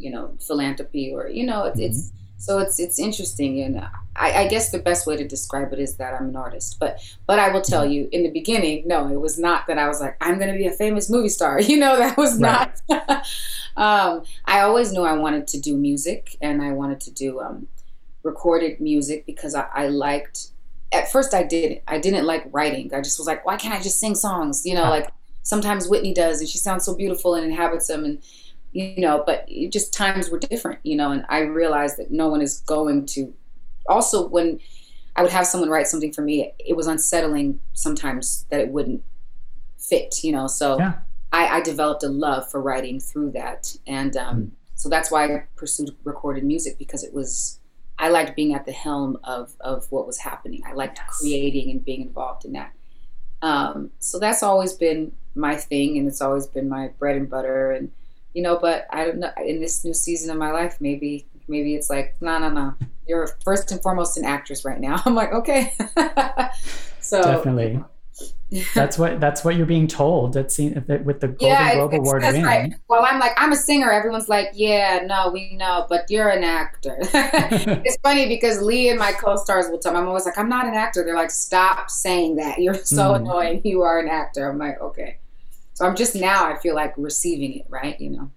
you 0.00 0.10
know 0.10 0.32
philanthropy 0.40 1.12
or 1.12 1.28
you 1.28 1.44
know 1.44 1.64
it, 1.64 1.74
mm-hmm. 1.74 1.82
it's 1.82 2.10
so 2.40 2.58
it's 2.58 2.80
it's 2.80 2.98
interesting 2.98 3.60
and 3.60 3.78
I, 4.16 4.32
I, 4.32 4.48
guess 4.48 4.70
the 4.70 4.78
best 4.78 5.06
way 5.06 5.14
to 5.14 5.28
describe 5.28 5.74
it 5.74 5.78
is 5.78 5.96
that 5.96 6.14
i'm 6.14 6.30
an 6.30 6.36
artist 6.36 6.78
but 6.80 6.98
but 7.26 7.38
i 7.38 7.50
will 7.50 7.60
tell 7.60 7.84
you 7.84 8.08
in 8.12 8.22
the 8.22 8.30
beginning 8.30 8.88
no 8.88 9.08
it 9.08 9.20
was 9.20 9.38
not 9.38 9.66
that 9.66 9.76
i 9.76 9.86
was 9.86 10.00
like 10.00 10.16
i'm 10.22 10.38
going 10.38 10.50
to 10.50 10.56
be 10.56 10.66
a 10.66 10.72
famous 10.72 11.10
movie 11.10 11.28
star 11.28 11.60
you 11.70 11.76
know 11.76 11.98
that 11.98 12.16
was 12.16 12.40
right. 12.40 12.80
not. 12.88 13.26
Um, 13.76 14.24
i 14.46 14.60
always 14.60 14.92
knew 14.92 15.02
i 15.02 15.12
wanted 15.12 15.46
to 15.48 15.60
do 15.60 15.76
music 15.76 16.36
and 16.40 16.60
i 16.60 16.72
wanted 16.72 17.00
to 17.02 17.12
do 17.12 17.40
um, 17.40 17.68
recorded 18.24 18.80
music 18.80 19.24
because 19.26 19.54
I, 19.54 19.66
I, 19.72 19.86
liked 19.86 20.48
at 20.92 21.10
first 21.10 21.32
i 21.34 21.44
did 21.44 21.80
i 21.86 21.98
didn't 21.98 22.26
like 22.26 22.46
writing. 22.50 22.92
I 22.92 23.00
just 23.00 23.18
was 23.18 23.28
like 23.28 23.46
why 23.46 23.56
can't 23.56 23.72
i 23.72 23.80
just 23.80 24.00
sing 24.00 24.16
songs? 24.16 24.66
You 24.66 24.74
know 24.74 24.90
like 24.90 25.08
sometimes 25.42 25.88
whitney 25.88 26.12
does 26.12 26.40
and 26.40 26.48
she 26.48 26.58
sounds 26.58 26.84
so 26.84 26.94
beautiful 26.94 27.34
and 27.36 27.44
inhabits 27.44 27.86
them 27.86 28.04
and 28.04 28.22
you 28.72 29.00
know, 29.00 29.22
but 29.26 29.48
just 29.68 29.92
times 29.92 30.30
were 30.30 30.38
different, 30.38 30.78
you 30.84 30.96
know, 30.96 31.10
and 31.10 31.24
I 31.28 31.40
realized 31.40 31.96
that 31.98 32.10
no 32.10 32.28
one 32.28 32.40
is 32.40 32.60
going 32.60 33.06
to. 33.06 33.32
Also, 33.88 34.28
when 34.28 34.60
I 35.16 35.22
would 35.22 35.32
have 35.32 35.46
someone 35.46 35.70
write 35.70 35.88
something 35.88 36.12
for 36.12 36.22
me, 36.22 36.52
it 36.58 36.76
was 36.76 36.86
unsettling 36.86 37.60
sometimes 37.72 38.46
that 38.50 38.60
it 38.60 38.68
wouldn't 38.68 39.02
fit, 39.76 40.22
you 40.22 40.32
know. 40.32 40.46
So 40.46 40.78
yeah. 40.78 40.94
I, 41.32 41.58
I, 41.58 41.60
developed 41.60 42.04
a 42.04 42.08
love 42.08 42.48
for 42.50 42.60
writing 42.60 43.00
through 43.00 43.32
that, 43.32 43.74
and 43.86 44.16
um, 44.16 44.36
mm. 44.36 44.50
so 44.76 44.88
that's 44.88 45.10
why 45.10 45.24
I 45.24 45.44
pursued 45.56 45.94
recorded 46.04 46.44
music 46.44 46.78
because 46.78 47.02
it 47.02 47.12
was. 47.12 47.58
I 47.98 48.08
liked 48.08 48.34
being 48.34 48.54
at 48.54 48.64
the 48.64 48.72
helm 48.72 49.18
of 49.24 49.52
of 49.60 49.90
what 49.90 50.06
was 50.06 50.18
happening. 50.18 50.62
I 50.64 50.72
liked 50.72 50.98
yes. 50.98 51.18
creating 51.18 51.70
and 51.70 51.84
being 51.84 52.02
involved 52.02 52.44
in 52.44 52.52
that. 52.52 52.72
Um, 53.42 53.90
so 53.98 54.18
that's 54.18 54.42
always 54.42 54.72
been 54.74 55.12
my 55.34 55.56
thing, 55.56 55.98
and 55.98 56.06
it's 56.06 56.20
always 56.20 56.46
been 56.46 56.68
my 56.68 56.88
bread 56.98 57.16
and 57.16 57.28
butter, 57.28 57.72
and 57.72 57.90
you 58.34 58.42
know, 58.42 58.58
but 58.58 58.86
I 58.90 59.04
don't 59.04 59.18
know. 59.18 59.30
In 59.44 59.60
this 59.60 59.84
new 59.84 59.94
season 59.94 60.30
of 60.30 60.36
my 60.36 60.52
life, 60.52 60.76
maybe 60.80 61.26
maybe 61.48 61.74
it's 61.74 61.90
like, 61.90 62.16
no, 62.20 62.38
no, 62.38 62.48
no. 62.48 62.74
You're 63.06 63.28
first 63.44 63.72
and 63.72 63.82
foremost 63.82 64.16
an 64.16 64.24
actress 64.24 64.64
right 64.64 64.80
now. 64.80 65.02
I'm 65.04 65.14
like, 65.14 65.32
okay. 65.32 65.74
so 67.00 67.22
definitely. 67.22 67.82
that's 68.74 68.98
what 68.98 69.20
that's 69.20 69.44
what 69.44 69.54
you're 69.54 69.66
being 69.66 69.86
told. 69.86 70.32
That's 70.32 70.58
with 70.58 71.20
the 71.20 71.28
Golden 71.28 71.38
yeah, 71.40 71.74
Globe 71.74 71.94
Award 71.94 72.22
win. 72.22 72.42
Right. 72.42 72.74
Well, 72.88 73.04
I'm 73.04 73.20
like, 73.20 73.32
I'm 73.36 73.52
a 73.52 73.56
singer. 73.56 73.92
Everyone's 73.92 74.28
like, 74.28 74.50
yeah, 74.54 75.00
no, 75.06 75.30
we 75.30 75.54
know, 75.54 75.86
but 75.88 76.10
you're 76.10 76.28
an 76.28 76.42
actor. 76.42 76.96
it's 77.00 77.96
funny 78.02 78.26
because 78.26 78.60
Lee 78.60 78.88
and 78.88 78.98
my 78.98 79.12
co-stars 79.12 79.66
will 79.70 79.78
tell 79.78 79.92
me, 79.92 79.98
I'm 79.98 80.08
always 80.08 80.24
like, 80.24 80.36
I'm 80.36 80.48
not 80.48 80.66
an 80.66 80.74
actor. 80.74 81.04
They're 81.04 81.14
like, 81.14 81.30
stop 81.30 81.90
saying 81.90 82.36
that. 82.36 82.58
You're 82.58 82.74
so 82.74 83.12
mm. 83.12 83.16
annoying. 83.16 83.60
You 83.64 83.82
are 83.82 84.00
an 84.00 84.08
actor. 84.08 84.50
I'm 84.50 84.58
like, 84.58 84.80
okay. 84.80 85.19
So 85.80 85.86
I'm 85.86 85.96
just 85.96 86.14
now 86.14 86.44
I 86.44 86.58
feel 86.58 86.74
like 86.74 86.92
receiving 86.98 87.54
it, 87.54 87.64
right? 87.70 87.98
You 87.98 88.10
know. 88.10 88.30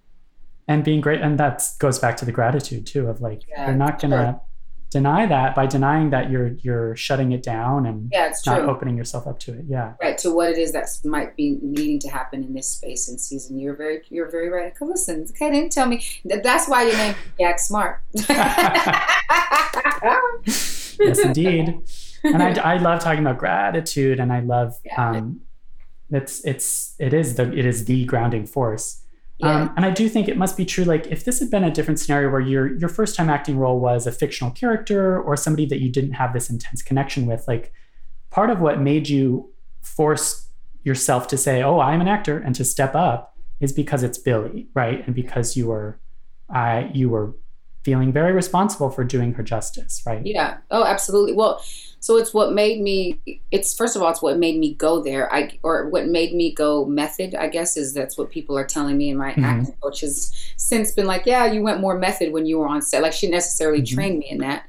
And 0.66 0.82
being 0.82 1.02
great, 1.02 1.20
and 1.20 1.38
that 1.38 1.62
goes 1.78 1.98
back 1.98 2.16
to 2.16 2.24
the 2.24 2.32
gratitude 2.32 2.86
too 2.86 3.06
of 3.06 3.20
like 3.20 3.42
yeah, 3.46 3.66
you're 3.66 3.76
not 3.76 4.00
gonna 4.00 4.16
sure. 4.16 4.40
deny 4.88 5.26
that 5.26 5.54
by 5.54 5.66
denying 5.66 6.08
that 6.08 6.30
you're 6.30 6.52
you're 6.62 6.96
shutting 6.96 7.32
it 7.32 7.42
down 7.42 7.84
and 7.84 8.08
yeah, 8.10 8.28
it's 8.28 8.46
not 8.46 8.60
true. 8.60 8.70
opening 8.70 8.96
yourself 8.96 9.26
up 9.26 9.38
to 9.40 9.52
it. 9.52 9.66
Yeah. 9.68 9.92
Right 10.00 10.16
to 10.18 10.34
what 10.34 10.52
it 10.52 10.56
is 10.56 10.72
that 10.72 10.88
might 11.04 11.36
be 11.36 11.58
needing 11.60 11.98
to 11.98 12.08
happen 12.08 12.42
in 12.42 12.54
this 12.54 12.66
space 12.66 13.08
and 13.08 13.20
season. 13.20 13.58
You're 13.58 13.76
very 13.76 14.00
you're 14.08 14.30
very 14.30 14.48
right. 14.48 14.72
Okay, 14.72 14.86
listen, 14.86 15.26
okay, 15.28 15.50
didn't 15.50 15.70
tell 15.70 15.84
me 15.84 16.02
that 16.24 16.42
that's 16.42 16.66
why 16.66 16.84
your 16.84 16.96
name 16.96 17.14
Jack 17.38 17.58
Smart. 17.58 18.00
yes, 18.14 18.26
indeed. 20.98 21.82
And 22.24 22.42
I, 22.42 22.54
I 22.54 22.78
love 22.78 23.00
talking 23.00 23.20
about 23.20 23.36
gratitude, 23.36 24.18
and 24.18 24.32
I 24.32 24.40
love 24.40 24.80
yeah. 24.82 25.10
um, 25.10 25.42
it's 26.10 26.44
it's 26.44 26.94
it 26.98 27.12
is 27.12 27.36
the 27.36 27.52
it 27.52 27.66
is 27.66 27.86
the 27.86 28.04
grounding 28.04 28.46
force. 28.46 29.02
Yeah. 29.38 29.62
Um, 29.62 29.74
and 29.76 29.84
I 29.84 29.90
do 29.90 30.08
think 30.08 30.28
it 30.28 30.36
must 30.36 30.56
be 30.56 30.64
true. 30.64 30.84
Like 30.84 31.06
if 31.08 31.24
this 31.24 31.40
had 31.40 31.50
been 31.50 31.64
a 31.64 31.70
different 31.70 31.98
scenario 31.98 32.30
where 32.30 32.40
your 32.40 32.76
your 32.76 32.88
first 32.88 33.16
time 33.16 33.28
acting 33.28 33.58
role 33.58 33.80
was 33.80 34.06
a 34.06 34.12
fictional 34.12 34.52
character 34.52 35.20
or 35.20 35.36
somebody 35.36 35.66
that 35.66 35.80
you 35.80 35.90
didn't 35.90 36.12
have 36.12 36.32
this 36.32 36.50
intense 36.50 36.82
connection 36.82 37.26
with, 37.26 37.46
like 37.48 37.72
part 38.30 38.50
of 38.50 38.60
what 38.60 38.80
made 38.80 39.08
you 39.08 39.50
force 39.82 40.48
yourself 40.84 41.26
to 41.28 41.36
say, 41.36 41.62
"Oh, 41.62 41.80
I'm 41.80 42.00
an 42.00 42.08
actor," 42.08 42.38
and 42.38 42.54
to 42.54 42.64
step 42.64 42.94
up 42.94 43.34
is 43.60 43.72
because 43.72 44.02
it's 44.02 44.18
Billie, 44.18 44.68
right? 44.74 45.04
And 45.06 45.14
because 45.14 45.56
you 45.56 45.68
were, 45.68 45.98
uh, 46.54 46.84
you 46.92 47.08
were 47.08 47.34
feeling 47.84 48.12
very 48.12 48.32
responsible 48.32 48.90
for 48.90 49.04
doing 49.04 49.34
her 49.34 49.42
justice, 49.42 50.02
right? 50.06 50.24
Yeah. 50.24 50.58
Oh, 50.70 50.84
absolutely. 50.84 51.34
Well, 51.34 51.62
so 52.04 52.18
it's 52.18 52.34
what 52.34 52.52
made 52.52 52.82
me. 52.82 53.18
It's 53.50 53.74
first 53.74 53.96
of 53.96 54.02
all, 54.02 54.10
it's 54.10 54.20
what 54.20 54.36
made 54.36 54.58
me 54.58 54.74
go 54.74 55.02
there. 55.02 55.32
I 55.32 55.58
or 55.62 55.88
what 55.88 56.06
made 56.06 56.34
me 56.34 56.52
go 56.52 56.84
method. 56.84 57.34
I 57.34 57.48
guess 57.48 57.78
is 57.78 57.94
that's 57.94 58.18
what 58.18 58.30
people 58.30 58.58
are 58.58 58.66
telling 58.66 58.98
me. 58.98 59.08
And 59.08 59.18
my 59.18 59.30
mm-hmm. 59.30 59.42
acting 59.42 59.74
coach 59.82 60.02
has 60.02 60.30
since 60.58 60.90
been 60.90 61.06
like, 61.06 61.24
"Yeah, 61.24 61.46
you 61.46 61.62
went 61.62 61.80
more 61.80 61.98
method 61.98 62.30
when 62.34 62.44
you 62.44 62.58
were 62.58 62.68
on 62.68 62.82
set." 62.82 63.00
Like 63.00 63.14
she 63.14 63.30
necessarily 63.30 63.80
mm-hmm. 63.80 63.94
trained 63.94 64.18
me 64.18 64.28
in 64.28 64.36
that, 64.40 64.66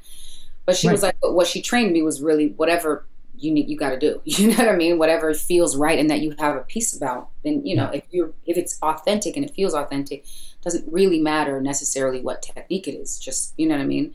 but 0.66 0.78
she 0.78 0.88
right. 0.88 0.94
was 0.94 1.04
like, 1.04 1.18
"But 1.22 1.34
what 1.34 1.46
she 1.46 1.62
trained 1.62 1.92
me 1.92 2.02
was 2.04 2.22
really 2.22 2.54
whatever." 2.56 3.06
You 3.38 3.52
need, 3.52 3.68
you 3.68 3.76
got 3.76 3.90
to 3.90 4.00
do. 4.00 4.22
You 4.24 4.52
know 4.52 4.56
what 4.56 4.70
I 4.70 4.78
mean? 4.78 4.98
Whatever 4.98 5.34
feels 5.34 5.76
right 5.76 6.00
and 6.00 6.10
that 6.10 6.22
you 6.22 6.34
have 6.40 6.56
a 6.56 6.62
piece 6.62 6.96
about. 6.96 7.32
Then 7.44 7.66
you 7.66 7.76
know 7.76 7.90
if 7.90 8.06
you're 8.12 8.32
if 8.46 8.56
it's 8.56 8.80
authentic 8.82 9.36
and 9.36 9.44
it 9.44 9.54
feels 9.54 9.74
authentic, 9.74 10.24
doesn't 10.62 10.90
really 10.90 11.20
matter 11.20 11.60
necessarily 11.60 12.22
what 12.22 12.42
technique 12.42 12.88
it 12.88 12.94
is. 12.94 13.20
Just 13.20 13.54
you 13.58 13.68
know 13.68 13.76
what 13.76 13.82
I 13.82 13.88
mean. 13.88 14.14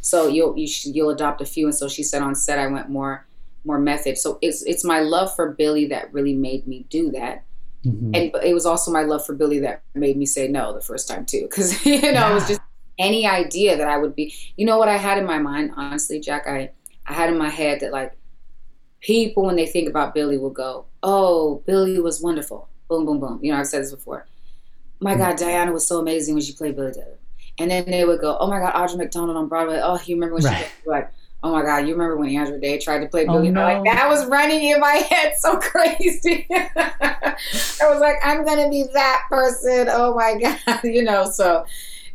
So 0.00 0.28
you'll 0.28 0.56
you 0.56 0.68
you'll 0.84 1.10
adopt 1.10 1.40
a 1.40 1.46
few. 1.46 1.66
And 1.66 1.74
so 1.74 1.88
she 1.88 2.02
said 2.02 2.22
on 2.22 2.34
set 2.34 2.58
I 2.58 2.66
went 2.66 2.88
more 2.88 3.26
more 3.64 3.78
method. 3.78 4.18
So 4.18 4.38
it's 4.40 4.62
it's 4.62 4.84
my 4.84 5.00
love 5.00 5.34
for 5.34 5.52
Billie 5.52 5.86
that 5.86 6.12
really 6.12 6.34
made 6.34 6.66
me 6.66 6.86
do 6.90 7.10
that. 7.12 7.44
Mm-hmm. 7.84 8.14
And 8.14 8.30
it 8.44 8.54
was 8.54 8.66
also 8.66 8.90
my 8.90 9.02
love 9.02 9.24
for 9.24 9.34
Billie 9.34 9.60
that 9.60 9.82
made 9.94 10.16
me 10.16 10.26
say 10.26 10.48
no 10.48 10.72
the 10.72 10.80
first 10.80 11.08
time 11.08 11.24
too, 11.24 11.42
because 11.42 11.84
you 11.86 12.00
know 12.00 12.10
yeah. 12.10 12.30
it 12.30 12.34
was 12.34 12.48
just 12.48 12.60
any 12.98 13.26
idea 13.26 13.76
that 13.76 13.88
I 13.88 13.98
would 13.98 14.14
be. 14.14 14.34
You 14.56 14.66
know 14.66 14.78
what 14.78 14.88
I 14.88 14.96
had 14.96 15.18
in 15.18 15.26
my 15.26 15.38
mind, 15.38 15.72
honestly, 15.76 16.20
Jack. 16.20 16.46
I 16.46 16.70
I 17.06 17.12
had 17.12 17.30
in 17.30 17.38
my 17.38 17.48
head 17.48 17.80
that 17.80 17.92
like 17.92 18.16
people 19.00 19.44
when 19.44 19.56
they 19.56 19.66
think 19.66 19.88
about 19.88 20.14
Billie 20.14 20.38
will 20.38 20.50
go, 20.50 20.86
"Oh, 21.02 21.62
Billie 21.66 22.00
was 22.00 22.22
wonderful." 22.22 22.68
Boom, 22.88 23.04
boom, 23.04 23.20
boom. 23.20 23.38
You 23.42 23.52
know 23.52 23.58
I've 23.58 23.66
said 23.66 23.82
this 23.82 23.92
before 23.92 24.26
my 25.00 25.14
God, 25.14 25.36
Diana 25.36 25.72
was 25.72 25.86
so 25.86 25.98
amazing 25.98 26.34
when 26.34 26.42
she 26.42 26.52
played 26.52 26.76
Billie 26.76 26.92
Dillon. 26.92 27.18
And 27.58 27.70
then 27.70 27.90
they 27.90 28.04
would 28.04 28.20
go, 28.20 28.36
oh 28.38 28.46
my 28.46 28.60
God, 28.60 28.74
Audra 28.74 28.98
McDonald 28.98 29.36
on 29.36 29.48
Broadway. 29.48 29.80
Oh, 29.82 30.00
you 30.04 30.14
remember 30.14 30.36
when 30.36 30.44
right. 30.44 30.70
she 30.84 30.88
like, 30.88 31.12
oh 31.42 31.52
my 31.52 31.62
God, 31.62 31.78
you 31.86 31.92
remember 31.92 32.16
when 32.16 32.34
Andra 32.34 32.60
Day 32.60 32.78
tried 32.78 33.00
to 33.00 33.06
play 33.06 33.26
oh, 33.26 33.34
Billie? 33.34 33.50
No. 33.50 33.62
Like 33.62 33.84
that 33.84 34.08
was 34.08 34.26
running 34.26 34.62
in 34.64 34.80
my 34.80 34.94
head 35.10 35.34
so 35.38 35.56
crazy. 35.60 36.46
I 36.50 37.36
was 37.82 38.00
like, 38.00 38.16
I'm 38.24 38.44
gonna 38.44 38.68
be 38.68 38.84
that 38.94 39.22
person. 39.28 39.88
Oh 39.90 40.14
my 40.14 40.38
God, 40.66 40.80
you 40.84 41.02
know. 41.02 41.30
So, 41.30 41.64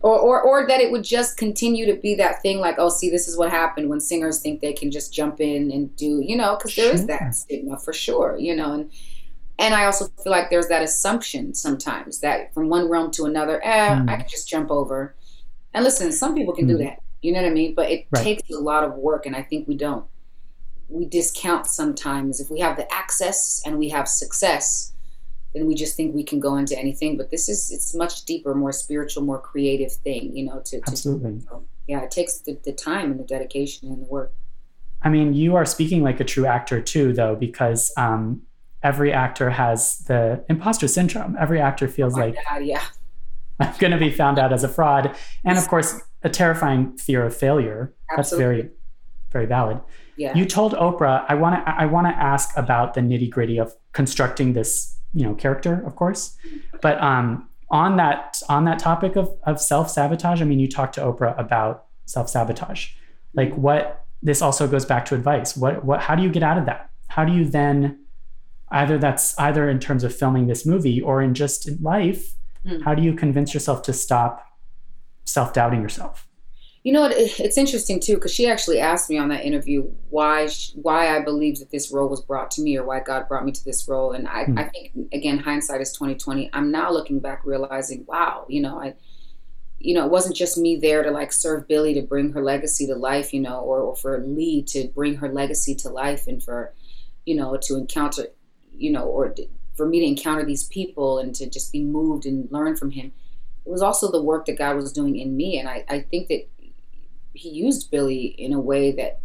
or, 0.01 0.19
or 0.19 0.41
or 0.41 0.67
that 0.67 0.81
it 0.81 0.91
would 0.91 1.03
just 1.03 1.37
continue 1.37 1.85
to 1.85 1.95
be 1.95 2.15
that 2.15 2.41
thing. 2.41 2.59
Like, 2.59 2.75
oh, 2.77 2.89
see, 2.89 3.09
this 3.09 3.27
is 3.27 3.37
what 3.37 3.49
happened 3.49 3.89
when 3.89 3.99
singers 3.99 4.41
think 4.41 4.61
they 4.61 4.73
can 4.73 4.91
just 4.91 5.13
jump 5.13 5.39
in 5.39 5.71
and 5.71 5.95
do, 5.95 6.21
you 6.25 6.35
know, 6.35 6.57
because 6.57 6.75
there 6.75 6.85
sure. 6.85 6.95
is 6.95 7.05
that 7.07 7.35
stigma 7.35 7.77
for 7.77 7.93
sure, 7.93 8.37
you 8.37 8.55
know, 8.55 8.73
and 8.73 8.91
and 9.59 9.73
I 9.73 9.85
also 9.85 10.07
feel 10.21 10.31
like 10.31 10.49
there's 10.49 10.67
that 10.67 10.81
assumption 10.81 11.53
sometimes 11.53 12.19
that 12.19 12.53
from 12.53 12.69
one 12.69 12.89
realm 12.89 13.11
to 13.11 13.25
another, 13.25 13.63
eh, 13.63 13.95
mm. 13.95 14.09
I 14.09 14.17
can 14.17 14.27
just 14.27 14.49
jump 14.49 14.71
over. 14.71 15.15
And 15.73 15.83
listen, 15.83 16.11
some 16.11 16.35
people 16.35 16.53
can 16.53 16.65
mm. 16.65 16.69
do 16.69 16.77
that. 16.79 17.01
You 17.21 17.31
know 17.31 17.41
what 17.41 17.49
I 17.49 17.53
mean? 17.53 17.73
But 17.73 17.89
it 17.89 18.05
right. 18.11 18.23
takes 18.23 18.49
a 18.49 18.59
lot 18.59 18.83
of 18.83 18.95
work, 18.95 19.25
and 19.25 19.35
I 19.35 19.41
think 19.41 19.67
we 19.67 19.75
don't. 19.75 20.05
We 20.89 21.05
discount 21.05 21.65
sometimes 21.65 22.39
if 22.39 22.49
we 22.49 22.59
have 22.59 22.77
the 22.77 22.91
access 22.93 23.61
and 23.65 23.77
we 23.79 23.89
have 23.89 24.07
success, 24.07 24.93
then 25.53 25.65
we 25.65 25.73
just 25.73 25.95
think 25.95 26.13
we 26.13 26.23
can 26.23 26.39
go 26.39 26.57
into 26.57 26.77
anything. 26.77 27.17
But 27.17 27.31
this 27.31 27.47
is 27.47 27.71
it's 27.71 27.95
much 27.95 28.25
deeper, 28.25 28.53
more 28.53 28.73
spiritual, 28.73 29.23
more 29.23 29.39
creative 29.39 29.91
thing. 29.91 30.35
You 30.35 30.45
know, 30.45 30.61
to, 30.65 30.81
to 30.81 30.83
absolutely. 30.87 31.39
So, 31.41 31.63
yeah, 31.87 32.01
it 32.01 32.11
takes 32.11 32.39
the, 32.39 32.59
the 32.63 32.73
time 32.73 33.11
and 33.11 33.19
the 33.19 33.23
dedication 33.23 33.89
and 33.89 34.01
the 34.01 34.05
work. 34.05 34.33
I 35.01 35.09
mean, 35.09 35.33
you 35.33 35.55
are 35.55 35.65
speaking 35.65 36.01
like 36.01 36.19
a 36.19 36.23
true 36.23 36.45
actor 36.45 36.81
too, 36.81 37.13
though, 37.13 37.35
because 37.35 37.91
um, 37.97 38.41
every 38.83 39.11
actor 39.11 39.49
has 39.49 39.99
the 39.99 40.43
imposter 40.49 40.87
syndrome. 40.87 41.35
Every 41.39 41.59
actor 41.59 41.87
feels 41.87 42.17
oh 42.17 42.21
like, 42.21 42.35
God, 42.49 42.63
yeah, 42.63 42.83
I'm 43.59 43.73
going 43.77 43.91
to 43.91 43.97
be 43.97 44.11
found 44.11 44.39
out 44.39 44.51
as 44.51 44.63
a 44.63 44.69
fraud, 44.69 45.15
and 45.43 45.57
of 45.57 45.67
course, 45.67 46.01
a 46.23 46.29
terrifying 46.29 46.97
fear 46.97 47.25
of 47.25 47.35
failure. 47.35 47.93
Absolutely. 48.11 48.17
That's 48.17 48.63
very, 48.63 48.69
very 49.31 49.45
valid. 49.45 49.81
Yeah. 50.17 50.35
You 50.35 50.45
told 50.45 50.73
Oprah, 50.73 51.25
I 51.27 51.35
want 51.35 51.63
to, 51.65 51.71
I 51.71 51.85
want 51.85 52.07
to 52.07 52.13
ask 52.13 52.55
about 52.57 52.93
the 52.93 53.01
nitty 53.01 53.29
gritty 53.29 53.57
of 53.57 53.73
constructing 53.93 54.53
this, 54.53 54.97
you 55.13 55.23
know, 55.23 55.33
character, 55.35 55.83
of 55.85 55.95
course, 55.95 56.35
but 56.81 57.01
um, 57.01 57.47
on 57.73 57.97
that 57.97 58.39
on 58.49 58.65
that 58.65 58.79
topic 58.79 59.15
of 59.15 59.35
of 59.43 59.59
self 59.59 59.89
sabotage. 59.89 60.41
I 60.41 60.45
mean, 60.45 60.59
you 60.59 60.69
talked 60.69 60.95
to 60.95 61.01
Oprah 61.01 61.37
about 61.37 61.85
self 62.05 62.29
sabotage. 62.29 62.91
Like, 63.33 63.53
what 63.55 64.05
this 64.21 64.41
also 64.41 64.67
goes 64.67 64.85
back 64.85 65.05
to 65.05 65.15
advice. 65.15 65.57
What 65.57 65.83
what? 65.83 66.01
How 66.01 66.15
do 66.15 66.23
you 66.23 66.29
get 66.29 66.43
out 66.43 66.57
of 66.57 66.65
that? 66.67 66.89
How 67.07 67.25
do 67.25 67.33
you 67.33 67.45
then 67.45 67.99
either 68.71 68.97
that's 68.97 69.37
either 69.39 69.69
in 69.69 69.79
terms 69.79 70.03
of 70.03 70.15
filming 70.15 70.47
this 70.47 70.65
movie 70.65 71.01
or 71.01 71.21
in 71.21 71.33
just 71.33 71.67
in 71.67 71.81
life 71.81 72.33
mm. 72.65 72.81
how 72.83 72.93
do 72.93 73.01
you 73.01 73.13
convince 73.13 73.53
yourself 73.53 73.81
to 73.81 73.93
stop 73.93 74.45
self-doubting 75.25 75.81
yourself 75.81 76.27
you 76.83 76.91
know 76.91 77.09
it's 77.11 77.57
interesting 77.57 77.99
too 77.99 78.15
because 78.15 78.33
she 78.33 78.47
actually 78.47 78.79
asked 78.79 79.09
me 79.09 79.17
on 79.17 79.29
that 79.29 79.45
interview 79.45 79.83
why 80.09 80.49
why 80.75 81.15
i 81.15 81.19
believe 81.21 81.59
that 81.59 81.71
this 81.71 81.91
role 81.91 82.09
was 82.09 82.21
brought 82.21 82.51
to 82.51 82.61
me 82.61 82.77
or 82.77 82.83
why 82.83 82.99
god 82.99 83.27
brought 83.27 83.45
me 83.45 83.51
to 83.51 83.63
this 83.63 83.87
role 83.87 84.11
and 84.11 84.27
i, 84.27 84.43
mm. 84.43 84.59
I 84.59 84.65
think 84.65 84.91
again 85.13 85.37
hindsight 85.37 85.81
is 85.81 85.93
2020 85.93 86.49
i'm 86.53 86.71
now 86.71 86.91
looking 86.91 87.19
back 87.19 87.41
realizing 87.45 88.03
wow 88.07 88.45
you 88.49 88.61
know 88.61 88.79
i 88.79 88.95
you 89.83 89.93
know, 89.93 90.05
it 90.05 90.11
wasn't 90.11 90.35
just 90.35 90.57
me 90.57 90.77
there 90.77 91.03
to 91.03 91.11
like 91.11 91.33
serve 91.33 91.67
Billie 91.67 91.93
to 91.93 92.01
bring 92.01 92.31
her 92.31 92.41
legacy 92.41 92.87
to 92.87 92.95
life, 92.95 93.33
you 93.33 93.41
know, 93.41 93.59
or, 93.59 93.81
or 93.81 93.95
for 93.97 94.17
Lee 94.25 94.63
to 94.69 94.87
bring 94.95 95.15
her 95.15 95.27
legacy 95.27 95.75
to 95.75 95.89
life 95.89 96.25
and 96.25 96.41
for, 96.41 96.73
you 97.25 97.35
know, 97.35 97.57
to 97.63 97.75
encounter, 97.75 98.27
you 98.71 98.91
know, 98.91 99.03
or 99.03 99.35
for 99.75 99.87
me 99.87 99.99
to 99.99 100.05
encounter 100.05 100.45
these 100.45 100.65
people 100.65 101.19
and 101.19 101.33
to 101.35 101.49
just 101.49 101.71
be 101.71 101.83
moved 101.83 102.25
and 102.25 102.51
learn 102.51 102.75
from 102.75 102.91
him. 102.91 103.11
It 103.65 103.69
was 103.69 103.81
also 103.81 104.11
the 104.11 104.21
work 104.21 104.45
that 104.45 104.57
God 104.57 104.75
was 104.75 104.91
doing 104.91 105.17
in 105.17 105.35
me. 105.35 105.57
And 105.59 105.67
I, 105.67 105.85
I 105.89 106.01
think 106.01 106.27
that 106.27 106.47
he 107.33 107.49
used 107.49 107.89
Billie 107.89 108.35
in 108.37 108.53
a 108.53 108.59
way 108.59 108.91
that 108.93 109.19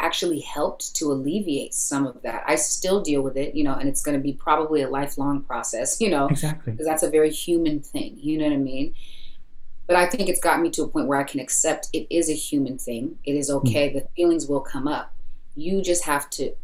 actually 0.00 0.40
helped 0.40 0.94
to 0.94 1.06
alleviate 1.06 1.74
some 1.74 2.06
of 2.06 2.22
that. 2.22 2.44
I 2.46 2.54
still 2.54 3.00
deal 3.00 3.22
with 3.22 3.36
it, 3.36 3.54
you 3.54 3.64
know, 3.64 3.74
and 3.74 3.88
it's 3.88 4.02
going 4.02 4.16
to 4.16 4.22
be 4.22 4.32
probably 4.32 4.82
a 4.82 4.88
lifelong 4.88 5.42
process, 5.42 6.00
you 6.00 6.10
know, 6.10 6.28
exactly 6.28 6.72
because 6.72 6.86
that's 6.86 7.02
a 7.02 7.10
very 7.10 7.30
human 7.30 7.80
thing. 7.80 8.16
You 8.20 8.38
know 8.38 8.44
what 8.44 8.52
I 8.52 8.58
mean? 8.58 8.94
But 9.88 9.96
I 9.96 10.06
think 10.06 10.28
it's 10.28 10.40
got 10.40 10.60
me 10.60 10.70
to 10.70 10.82
a 10.82 10.88
point 10.88 11.08
where 11.08 11.18
I 11.18 11.24
can 11.24 11.40
accept 11.40 11.88
it 11.92 12.06
is 12.14 12.28
a 12.28 12.34
human 12.34 12.78
thing. 12.78 13.18
It 13.24 13.32
is 13.32 13.50
okay. 13.50 13.88
Mm-hmm. 13.88 13.98
The 13.98 14.08
feelings 14.14 14.46
will 14.46 14.60
come 14.60 14.86
up. 14.86 15.14
You 15.56 15.82
just 15.82 16.04
have 16.04 16.30
to. 16.30 16.54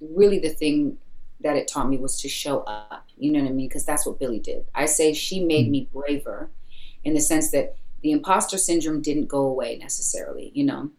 Really, 0.00 0.38
the 0.38 0.50
thing 0.50 0.98
that 1.40 1.56
it 1.56 1.68
taught 1.68 1.88
me 1.88 1.98
was 1.98 2.20
to 2.20 2.28
show 2.28 2.60
up. 2.60 3.06
You 3.16 3.32
know 3.32 3.40
what 3.40 3.50
I 3.50 3.52
mean? 3.52 3.68
Because 3.68 3.84
that's 3.84 4.06
what 4.06 4.18
Billie 4.18 4.40
did. 4.40 4.64
I 4.74 4.86
say 4.86 5.12
she 5.12 5.44
made 5.44 5.64
mm-hmm. 5.64 5.72
me 5.72 5.88
braver, 5.92 6.50
in 7.02 7.14
the 7.14 7.20
sense 7.20 7.50
that 7.50 7.76
the 8.02 8.12
imposter 8.12 8.58
syndrome 8.58 9.02
didn't 9.02 9.26
go 9.26 9.40
away 9.40 9.76
necessarily. 9.78 10.50
You 10.54 10.64
know 10.64 10.90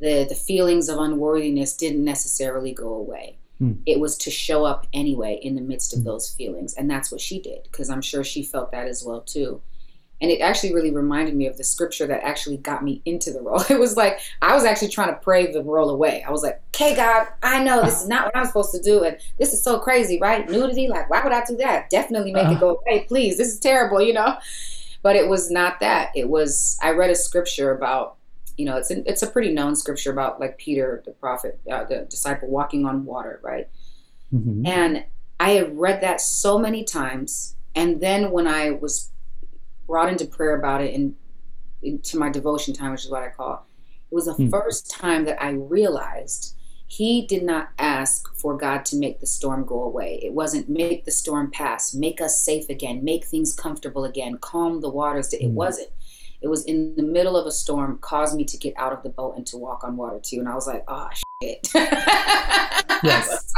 the 0.00 0.26
the 0.28 0.34
feelings 0.34 0.88
of 0.88 0.98
unworthiness 0.98 1.76
didn't 1.76 2.04
necessarily 2.04 2.72
go 2.72 2.94
away. 2.94 3.38
Hmm. 3.58 3.74
It 3.86 4.00
was 4.00 4.16
to 4.18 4.30
show 4.30 4.64
up 4.64 4.86
anyway 4.92 5.38
in 5.42 5.54
the 5.54 5.60
midst 5.60 5.92
of 5.92 6.00
hmm. 6.00 6.06
those 6.06 6.30
feelings, 6.30 6.74
and 6.74 6.90
that's 6.90 7.12
what 7.12 7.20
she 7.20 7.40
did 7.40 7.64
because 7.64 7.90
I'm 7.90 8.02
sure 8.02 8.24
she 8.24 8.42
felt 8.42 8.72
that 8.72 8.88
as 8.88 9.04
well 9.04 9.20
too. 9.20 9.62
And 10.20 10.30
it 10.30 10.40
actually 10.40 10.74
really 10.74 10.90
reminded 10.90 11.34
me 11.34 11.46
of 11.46 11.56
the 11.56 11.64
scripture 11.64 12.06
that 12.06 12.22
actually 12.22 12.58
got 12.58 12.84
me 12.84 13.00
into 13.04 13.32
the 13.32 13.40
role. 13.40 13.62
It 13.70 13.80
was 13.80 13.96
like 13.96 14.20
I 14.42 14.54
was 14.54 14.64
actually 14.64 14.88
trying 14.88 15.08
to 15.08 15.20
pray 15.20 15.50
the 15.50 15.62
role 15.62 15.90
away. 15.90 16.22
I 16.26 16.30
was 16.30 16.42
like, 16.42 16.60
"Okay, 16.68 16.94
God, 16.94 17.28
I 17.42 17.62
know 17.62 17.82
this 17.82 18.02
is 18.02 18.08
not 18.08 18.26
what 18.26 18.36
I'm 18.36 18.46
supposed 18.46 18.72
to 18.72 18.82
do, 18.82 19.04
and 19.04 19.16
this 19.38 19.52
is 19.52 19.62
so 19.62 19.78
crazy, 19.78 20.18
right? 20.20 20.48
Nudity, 20.48 20.88
like, 20.88 21.08
why 21.08 21.22
would 21.22 21.32
I 21.32 21.44
do 21.44 21.56
that? 21.58 21.88
Definitely 21.88 22.32
make 22.32 22.44
uh-huh. 22.44 22.54
it 22.54 22.60
go 22.60 22.80
away, 22.86 23.04
please. 23.08 23.38
This 23.38 23.48
is 23.48 23.60
terrible, 23.60 24.00
you 24.02 24.12
know." 24.12 24.36
But 25.02 25.16
it 25.16 25.28
was 25.28 25.50
not 25.50 25.80
that. 25.80 26.10
It 26.14 26.28
was 26.28 26.78
I 26.82 26.90
read 26.90 27.10
a 27.10 27.14
scripture 27.14 27.72
about 27.72 28.16
you 28.60 28.66
know, 28.66 28.76
it's 28.76 28.90
a, 28.90 29.08
it's 29.08 29.22
a 29.22 29.26
pretty 29.26 29.54
known 29.54 29.74
scripture 29.74 30.12
about 30.12 30.38
like 30.38 30.58
Peter, 30.58 31.02
the 31.06 31.12
prophet, 31.12 31.58
uh, 31.72 31.84
the 31.84 32.06
disciple 32.10 32.46
walking 32.50 32.84
on 32.84 33.06
water, 33.06 33.40
right? 33.42 33.66
Mm-hmm. 34.34 34.66
And 34.66 35.04
I 35.40 35.52
had 35.52 35.78
read 35.78 36.02
that 36.02 36.20
so 36.20 36.58
many 36.58 36.84
times. 36.84 37.56
And 37.74 38.02
then 38.02 38.30
when 38.30 38.46
I 38.46 38.72
was 38.72 39.10
brought 39.90 40.08
into 40.08 40.24
prayer 40.24 40.56
about 40.56 40.80
it 40.80 40.94
and 40.94 41.14
into 41.82 42.16
my 42.16 42.30
devotion 42.30 42.72
time, 42.72 42.92
which 42.92 43.04
is 43.04 43.10
what 43.10 43.22
I 43.22 43.28
call 43.28 43.54
it, 43.54 44.14
was 44.14 44.26
the 44.26 44.32
mm-hmm. 44.32 44.48
first 44.48 44.90
time 44.90 45.24
that 45.24 45.42
I 45.42 45.50
realized 45.50 46.54
he 46.86 47.26
did 47.26 47.42
not 47.42 47.68
ask 47.78 48.34
for 48.36 48.56
God 48.56 48.84
to 48.86 48.96
make 48.96 49.20
the 49.20 49.26
storm 49.26 49.64
go 49.64 49.82
away. 49.82 50.20
It 50.22 50.32
wasn't 50.32 50.68
make 50.68 51.04
the 51.04 51.10
storm 51.10 51.50
pass, 51.50 51.94
make 51.94 52.20
us 52.20 52.40
safe 52.40 52.68
again, 52.68 53.04
make 53.04 53.24
things 53.24 53.54
comfortable 53.54 54.04
again, 54.04 54.38
calm 54.38 54.80
the 54.80 54.90
waters. 54.90 55.32
It 55.32 55.42
mm-hmm. 55.42 55.54
wasn't 55.54 55.90
it 56.42 56.48
was 56.48 56.64
in 56.64 56.94
the 56.96 57.02
middle 57.02 57.36
of 57.36 57.46
a 57.46 57.52
storm, 57.52 57.98
caused 57.98 58.36
me 58.36 58.44
to 58.44 58.56
get 58.56 58.74
out 58.76 58.92
of 58.92 59.02
the 59.02 59.10
boat 59.10 59.36
and 59.36 59.46
to 59.48 59.58
walk 59.58 59.84
on 59.84 59.96
water 59.96 60.20
too. 60.22 60.38
And 60.38 60.48
I 60.48 60.54
was 60.54 60.66
like, 60.66 60.84
oh, 60.88 61.08
shit. 61.42 61.68
yes. 61.74 63.52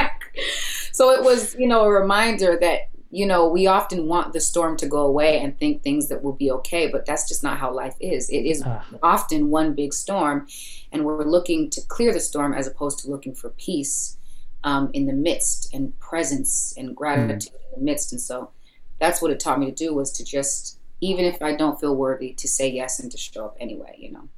so 0.92 1.10
it 1.10 1.22
was, 1.22 1.54
you 1.54 1.68
know, 1.68 1.84
a 1.84 1.90
reminder 1.90 2.58
that, 2.60 2.90
you 3.12 3.26
know, 3.26 3.46
we 3.46 3.66
often 3.66 4.08
want 4.08 4.32
the 4.32 4.40
storm 4.40 4.76
to 4.78 4.86
go 4.86 5.02
away 5.02 5.38
and 5.38 5.58
think 5.58 5.82
things 5.82 6.08
that 6.08 6.22
will 6.22 6.32
be 6.32 6.50
okay, 6.50 6.88
but 6.88 7.04
that's 7.04 7.28
just 7.28 7.42
not 7.42 7.58
how 7.58 7.70
life 7.70 7.94
is. 8.00 8.30
It 8.30 8.46
is 8.46 8.62
uh. 8.62 8.82
often 9.02 9.50
one 9.50 9.74
big 9.74 9.92
storm, 9.92 10.48
and 10.90 11.04
we're 11.04 11.24
looking 11.24 11.68
to 11.70 11.82
clear 11.82 12.12
the 12.12 12.20
storm 12.20 12.54
as 12.54 12.66
opposed 12.66 13.00
to 13.00 13.10
looking 13.10 13.34
for 13.34 13.50
peace 13.50 14.16
um, 14.64 14.90
in 14.94 15.06
the 15.06 15.12
midst 15.12 15.72
and 15.74 15.96
presence 15.98 16.72
and 16.78 16.96
gratitude 16.96 17.52
mm. 17.52 17.74
in 17.74 17.80
the 17.80 17.84
midst. 17.84 18.12
And 18.12 18.20
so 18.20 18.50
that's 18.98 19.20
what 19.20 19.30
it 19.30 19.38
taught 19.38 19.60
me 19.60 19.66
to 19.66 19.72
do 19.72 19.94
was 19.94 20.10
to 20.12 20.24
just 20.24 20.78
even 21.02 21.24
if 21.24 21.42
I 21.42 21.54
don't 21.54 21.78
feel 21.80 21.96
worthy, 21.96 22.32
to 22.32 22.48
say 22.48 22.70
yes 22.70 23.00
and 23.00 23.10
to 23.10 23.18
show 23.18 23.46
up 23.46 23.56
anyway, 23.60 23.96
you 23.98 24.12
know. 24.12 24.28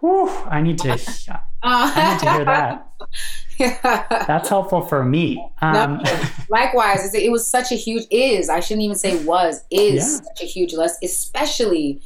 Whew, 0.00 0.28
I 0.28 0.62
need 0.62 0.78
to 0.80 0.92
I 1.62 2.12
need 2.12 2.20
to 2.20 2.32
hear 2.32 2.44
that. 2.44 2.92
yeah. 3.58 4.24
That's 4.26 4.48
helpful 4.48 4.82
for 4.82 5.04
me. 5.04 5.44
Um, 5.60 6.00
no, 6.04 6.20
likewise, 6.48 7.12
it 7.14 7.32
was 7.32 7.46
such 7.46 7.72
a 7.72 7.74
huge 7.74 8.04
is. 8.10 8.48
I 8.48 8.60
shouldn't 8.60 8.84
even 8.84 8.96
say 8.96 9.22
was 9.24 9.64
is 9.70 9.94
yeah. 9.94 10.28
such 10.28 10.42
a 10.42 10.44
huge 10.46 10.72
less, 10.74 10.96
especially 11.02 12.00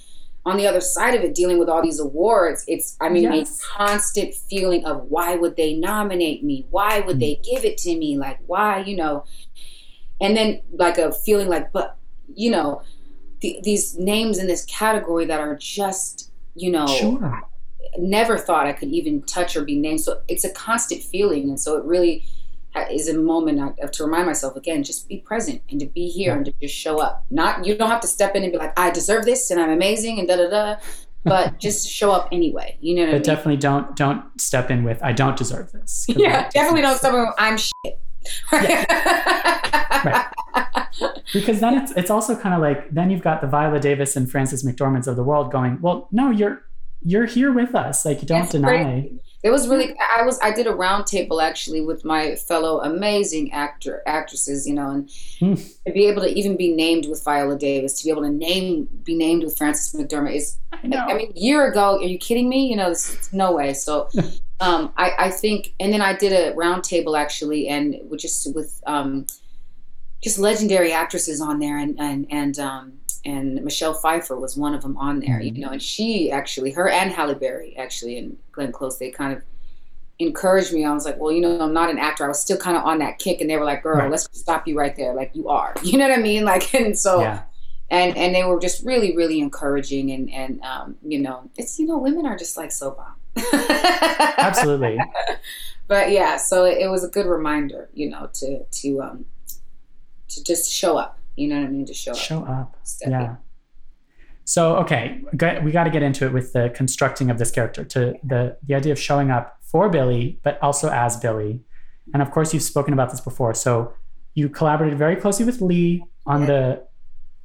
on 0.44 0.57
the 0.57 0.66
other 0.66 0.81
side 0.81 1.14
of 1.14 1.22
it, 1.22 1.35
dealing 1.35 1.59
with 1.59 1.68
all 1.68 1.83
these 1.83 2.00
awards. 2.00 2.64
It's 2.66 2.96
I 3.00 3.11
mean 3.11 3.24
yes. 3.24 3.61
a 3.61 3.76
constant 3.76 4.35
feeling 4.35 4.85
of 4.87 5.05
why 5.11 5.37
would 5.37 5.57
they 5.57 5.74
nominate 5.74 6.42
me? 6.42 6.66
Why 6.70 7.00
would 7.00 7.16
mm. 7.16 7.20
they 7.20 7.40
give 7.44 7.64
it 7.64 7.76
to 7.78 7.96
me? 7.96 8.16
Like 8.16 8.38
why 8.46 8.78
you 8.85 8.96
know? 8.96 9.24
And 10.20 10.37
then 10.37 10.62
like 10.72 10.98
a 10.98 11.12
feeling 11.12 11.48
like 11.48 11.72
but 11.72 11.98
you 12.35 12.50
know 12.50 12.83
these 13.42 13.96
names 13.98 14.38
in 14.38 14.46
this 14.46 14.64
category 14.66 15.26
that 15.26 15.40
are 15.40 15.57
just, 15.57 16.31
you 16.55 16.70
know, 16.70 16.87
sure. 16.87 17.42
Never 17.99 18.38
thought 18.38 18.66
I 18.66 18.73
could 18.73 18.88
even 18.88 19.23
touch 19.23 19.57
or 19.57 19.64
be 19.64 19.77
named. 19.79 20.01
So 20.01 20.21
it's 20.29 20.45
a 20.45 20.51
constant 20.51 21.03
feeling. 21.03 21.49
And 21.49 21.61
so 21.61 21.77
it 21.77 21.85
really 21.85 22.25
is 22.90 23.09
a 23.09 23.18
moment 23.18 23.77
to 23.92 24.05
remind 24.05 24.27
myself 24.27 24.57
again, 24.57 24.83
just 24.83 25.09
be 25.09 25.18
present 25.18 25.62
and 25.71 25.79
to 25.81 25.87
be 25.87 26.09
here 26.09 26.33
yeah. 26.33 26.37
and 26.37 26.47
to 26.47 26.55
just 26.61 26.75
show 26.75 26.99
up. 27.01 27.25
Not, 27.31 27.66
you 27.66 27.77
don't 27.77 27.90
have 27.90 28.01
to 28.01 28.09
step 28.09 28.35
in 28.35 28.42
and 28.42 28.53
be 28.53 28.59
like, 28.59 28.79
I 28.79 28.90
deserve 28.90 29.25
this 29.25 29.51
and 29.51 29.61
I'm 29.61 29.71
amazing 29.71 30.18
and 30.18 30.29
da 30.29 30.37
da 30.37 30.49
da. 30.49 30.77
But 31.25 31.61
just 31.61 31.88
show 31.88 32.11
up 32.11 32.31
anyway. 32.33 32.77
You 32.81 32.97
know. 32.97 33.05
but 33.05 33.11
I 33.11 33.12
mean? 33.12 33.23
definitely 33.23 33.57
don't 33.59 33.95
don't 33.95 34.25
step 34.40 34.73
in 34.73 34.83
with 34.83 35.01
I 35.05 35.12
don't 35.12 35.37
deserve 35.37 35.71
this. 35.71 36.07
Yeah, 36.09 36.49
definitely 36.49 36.83
don't 36.83 36.99
step 36.99 37.14
in. 37.14 37.21
With, 37.21 37.31
I'm 37.38 37.57
shit. 37.57 38.01
right. 38.53 40.27
Because 41.33 41.61
then 41.61 41.75
it's 41.79 41.92
it's 41.92 42.11
also 42.11 42.35
kind 42.37 42.57
of 42.57 42.61
like 42.61 42.90
then 42.90 43.09
you've 43.09 43.23
got 43.23 43.40
the 43.40 43.47
Viola 43.47 43.79
Davis 43.79 44.16
and 44.16 44.29
Frances 44.29 44.64
McDormands 44.64 45.07
of 45.07 45.14
the 45.14 45.23
world 45.23 45.53
going, 45.53 45.81
well, 45.81 46.09
no, 46.11 46.31
you're 46.31 46.64
you're 47.05 47.27
here 47.27 47.53
with 47.53 47.75
us. 47.75 48.05
Like 48.05 48.23
you 48.23 48.29
don't 48.29 48.41
That's 48.41 48.53
deny. 48.53 48.83
Great. 48.83 49.12
It 49.43 49.51
was 49.51 49.67
really 49.67 49.95
I 50.17 50.23
was 50.23 50.38
I 50.41 50.53
did 50.53 50.69
a 50.69 50.73
roundtable 50.73 51.43
actually 51.43 51.81
with 51.81 52.05
my 52.05 52.37
fellow 52.37 52.81
amazing 52.81 53.53
actor 53.53 54.03
actresses, 54.07 54.69
you 54.69 54.75
know, 54.75 54.91
and 54.91 55.09
mm. 55.09 55.85
to 55.85 55.93
be 55.93 56.07
able 56.07 56.23
to 56.23 56.29
even 56.29 56.57
be 56.57 56.73
named 56.73 57.09
with 57.09 57.25
Viola 57.25 57.59
Davis, 57.59 57.99
to 57.99 58.05
be 58.05 58.11
able 58.11 58.23
to 58.23 58.31
name 58.31 58.88
be 59.03 59.17
named 59.17 59.43
with 59.43 59.59
Frances 59.59 59.93
McDormand 60.01 60.37
is 60.37 60.59
I, 60.73 60.87
know. 60.87 60.99
I 60.99 61.15
mean, 61.15 61.33
year 61.35 61.67
ago, 61.67 61.99
are 61.99 62.05
you 62.05 62.19
kidding 62.19 62.49
me? 62.49 62.69
You 62.69 62.77
know, 62.77 62.91
this, 62.91 63.33
no 63.33 63.53
way. 63.53 63.75
So 63.75 64.09
um, 64.61 64.93
I, 64.97 65.12
I 65.19 65.31
think 65.31 65.75
and 65.81 65.93
then 65.93 66.03
I 66.03 66.17
did 66.17 66.33
a 66.33 66.55
roundtable 66.55 67.19
actually 67.19 67.67
and 67.67 67.97
with 68.09 68.21
just 68.21 68.55
with 68.55 68.81
um, 68.87 69.27
just 70.23 70.38
legendary 70.38 70.93
actresses 70.93 71.41
on 71.41 71.59
there 71.59 71.79
and 71.79 71.99
and 71.99 72.27
and 72.31 72.59
um, 72.61 72.93
and 73.25 73.63
Michelle 73.63 73.95
Pfeiffer 73.95 74.37
was 74.37 74.57
one 74.57 74.75
of 74.75 74.83
them 74.83 74.97
on 74.97 75.21
there, 75.21 75.39
mm-hmm. 75.39 75.57
you 75.57 75.65
know, 75.65 75.71
and 75.71 75.83
she 75.83 76.31
actually, 76.31 76.73
her 76.73 76.89
and 76.89 77.11
Halle 77.11 77.35
Berry 77.35 77.77
actually, 77.77 78.19
and 78.19 78.37
Glenn 78.51 78.73
Close, 78.73 78.99
they 78.99 79.11
kind 79.11 79.33
of 79.33 79.43
encouraged 80.19 80.73
me. 80.73 80.85
I 80.85 80.93
was 80.93 81.05
like, 81.05 81.19
well, 81.19 81.33
you 81.33 81.41
know, 81.41 81.61
I'm 81.61 81.73
not 81.73 81.91
an 81.91 81.99
actor. 81.99 82.25
I 82.25 82.29
was 82.29 82.41
still 82.41 82.57
kind 82.57 82.77
of 82.77 82.85
on 82.85 82.99
that 82.99 83.19
kick, 83.19 83.41
and 83.41 83.49
they 83.49 83.57
were 83.57 83.65
like, 83.65 83.83
girl, 83.83 83.99
right. 83.99 84.11
let's 84.11 84.29
stop 84.33 84.67
you 84.67 84.77
right 84.77 84.95
there, 84.97 85.15
like 85.15 85.31
you 85.35 85.49
are. 85.49 85.75
You 85.83 85.99
know 85.99 86.09
what 86.09 86.19
I 86.19 86.23
mean? 86.23 86.45
Like, 86.45 86.75
and 86.81 86.99
so. 86.99 87.21
Yeah. 87.21 87.43
And, 87.91 88.17
and 88.17 88.35
they 88.35 88.43
were 88.43 88.59
just 88.59 88.87
really 88.87 89.15
really 89.15 89.39
encouraging 89.39 90.13
and 90.13 90.33
and 90.33 90.63
um, 90.63 90.97
you 91.07 91.19
know 91.19 91.51
it's 91.59 91.79
you 91.79 91.85
know 91.85 91.99
women 91.99 92.25
are 92.25 92.39
just 92.39 92.57
like 92.57 92.73
so 92.73 92.93
bomb 92.93 93.45
absolutely 94.39 94.99
but 95.89 96.11
yeah 96.11 96.39
so 96.39 96.65
it, 96.65 96.79
it 96.79 96.89
was 96.89 97.05
a 97.05 97.09
good 97.09 97.27
reminder 97.27 97.91
you 97.93 98.09
know 98.09 98.31
to 98.33 98.65
to 98.71 99.03
um 99.03 99.27
to 100.29 100.43
just 100.43 100.73
show 100.73 100.97
up 100.97 101.19
you 101.37 101.49
know 101.49 101.61
what 101.61 101.66
I 101.66 101.71
mean? 101.71 101.87
To 101.87 101.95
show, 101.95 102.12
up. 102.12 102.18
show 102.18 102.45
up. 102.45 102.77
yeah. 103.07 103.31
In. 103.31 103.37
So 104.45 104.77
okay, 104.79 105.23
we 105.33 105.73
got 105.73 105.85
to 105.85 105.90
get 105.90 106.03
into 106.03 106.27
it 106.27 106.33
with 106.33 106.53
the 106.53 106.71
constructing 106.75 107.31
of 107.31 107.38
this 107.38 107.51
character 107.51 107.85
to 107.85 108.14
the 108.25 108.57
the 108.62 108.75
idea 108.75 108.92
of 108.92 108.99
showing 108.99 109.31
up 109.31 109.59
for 109.62 109.88
Billie, 109.88 110.40
but 110.42 110.61
also 110.62 110.88
as 110.90 111.16
Billie. 111.16 111.61
And 112.12 112.23
of 112.23 112.31
course, 112.31 112.53
you've 112.53 112.62
spoken 112.62 112.92
about 112.92 113.11
this 113.11 113.21
before. 113.21 113.55
So 113.55 113.95
you 114.35 114.49
collaborated 114.49 114.99
very 114.99 115.16
closely 115.16 115.45
with 115.45 115.61
Lee 115.61 116.05
on 116.27 116.40
yeah. 116.40 116.47
the. 116.47 116.87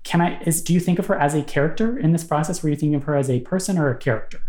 Can 0.04 0.22
I 0.22 0.42
is 0.44 0.62
do 0.62 0.74
you 0.74 0.80
think 0.80 1.00
of 1.00 1.08
her 1.08 1.20
as 1.20 1.34
a 1.34 1.44
character 1.44 1.98
in 1.98 2.14
this 2.14 2.24
process? 2.24 2.64
Were 2.64 2.70
you 2.70 2.76
thinking 2.76 2.96
of 2.96 3.04
her 3.04 3.16
as 3.16 3.30
a 3.30 3.42
person 3.42 3.78
or 3.78 3.90
a 3.90 3.98
character? 3.98 4.40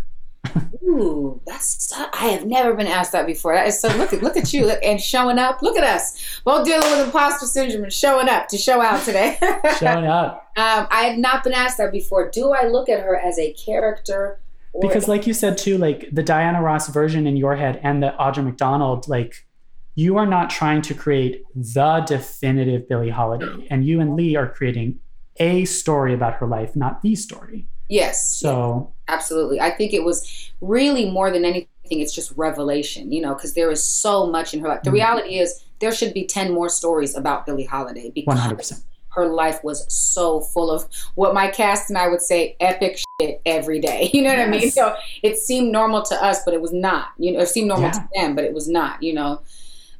Ooh, 0.83 1.41
that's 1.45 1.91
I 1.93 2.27
have 2.27 2.45
never 2.45 2.73
been 2.73 2.87
asked 2.87 3.11
that 3.11 3.25
before. 3.25 3.53
That 3.53 3.67
is 3.67 3.79
so 3.79 3.89
look 3.97 4.13
at 4.13 4.23
look 4.23 4.37
at 4.37 4.53
you 4.53 4.69
and 4.69 4.99
showing 4.99 5.37
up. 5.37 5.61
Look 5.61 5.77
at 5.77 5.83
us, 5.83 6.41
both 6.43 6.65
dealing 6.65 6.89
with 6.89 7.05
imposter 7.05 7.45
syndrome 7.45 7.83
and 7.83 7.93
showing 7.93 8.29
up 8.29 8.47
to 8.47 8.57
show 8.57 8.81
out 8.81 9.03
today. 9.03 9.37
showing 9.79 10.07
up. 10.07 10.51
Um, 10.57 10.87
I 10.89 11.03
have 11.03 11.17
not 11.17 11.43
been 11.43 11.53
asked 11.53 11.77
that 11.77 11.91
before. 11.91 12.29
Do 12.29 12.51
I 12.51 12.67
look 12.67 12.89
at 12.89 13.01
her 13.01 13.15
as 13.15 13.37
a 13.37 13.53
character? 13.53 14.39
because, 14.81 15.07
like 15.07 15.27
you 15.27 15.33
said 15.33 15.57
too, 15.57 15.77
like 15.77 16.09
the 16.11 16.23
Diana 16.23 16.61
Ross 16.61 16.87
version 16.89 17.27
in 17.27 17.35
your 17.35 17.55
head 17.55 17.79
and 17.83 18.01
the 18.01 18.13
Audra 18.19 18.43
McDonald, 18.43 19.07
like 19.07 19.47
you 19.95 20.17
are 20.17 20.25
not 20.25 20.49
trying 20.49 20.81
to 20.83 20.93
create 20.93 21.43
the 21.55 22.03
definitive 22.07 22.87
Billie 22.87 23.09
Holiday, 23.09 23.67
and 23.69 23.85
you 23.85 23.99
and 23.99 24.15
Lee 24.15 24.35
are 24.35 24.47
creating 24.47 24.99
a 25.37 25.65
story 25.65 26.13
about 26.13 26.35
her 26.35 26.47
life, 26.47 26.75
not 26.75 27.01
the 27.01 27.15
story. 27.15 27.67
Yes. 27.89 28.33
So 28.35 28.93
absolutely. 29.09 29.59
I 29.59 29.71
think 29.71 29.93
it 29.93 30.03
was 30.03 30.51
really 30.61 31.09
more 31.09 31.31
than 31.31 31.43
anything, 31.45 31.67
it's 31.91 32.13
just 32.13 32.31
revelation, 32.37 33.11
you 33.11 33.21
know, 33.21 33.33
because 33.33 33.53
there 33.53 33.71
is 33.71 33.83
so 33.83 34.27
much 34.27 34.53
in 34.53 34.59
her 34.61 34.67
life. 34.67 34.83
The 34.83 34.89
Mhm. 34.91 34.93
reality 34.93 35.39
is 35.39 35.61
there 35.79 35.91
should 35.91 36.13
be 36.13 36.25
10 36.25 36.53
more 36.53 36.69
stories 36.69 37.15
about 37.15 37.45
Billie 37.45 37.63
Holiday 37.63 38.11
because 38.13 38.37
100%. 38.37 38.83
her 39.09 39.25
life 39.27 39.63
was 39.63 39.91
so 39.91 40.39
full 40.39 40.69
of 40.69 40.85
what 41.15 41.33
my 41.33 41.47
cast 41.47 41.89
and 41.89 41.97
I 41.97 42.07
would 42.07 42.21
say 42.21 42.55
epic 42.59 42.99
shit 43.19 43.41
every 43.45 43.79
day. 43.79 44.09
You 44.13 44.21
know 44.21 44.29
what 44.29 44.39
I 44.39 44.47
mean? 44.47 44.69
So 44.71 44.93
it 45.23 45.37
seemed 45.37 45.71
normal 45.71 46.03
to 46.03 46.23
us, 46.23 46.43
but 46.45 46.53
it 46.53 46.61
was 46.61 46.71
not. 46.73 47.07
You 47.17 47.31
know, 47.33 47.39
it 47.39 47.47
seemed 47.49 47.67
normal 47.69 47.87
Yeah. 47.87 47.93
to 47.93 48.07
them, 48.15 48.35
but 48.35 48.43
it 48.43 48.53
was 48.53 48.67
not, 48.67 49.01
you 49.01 49.13
know. 49.13 49.41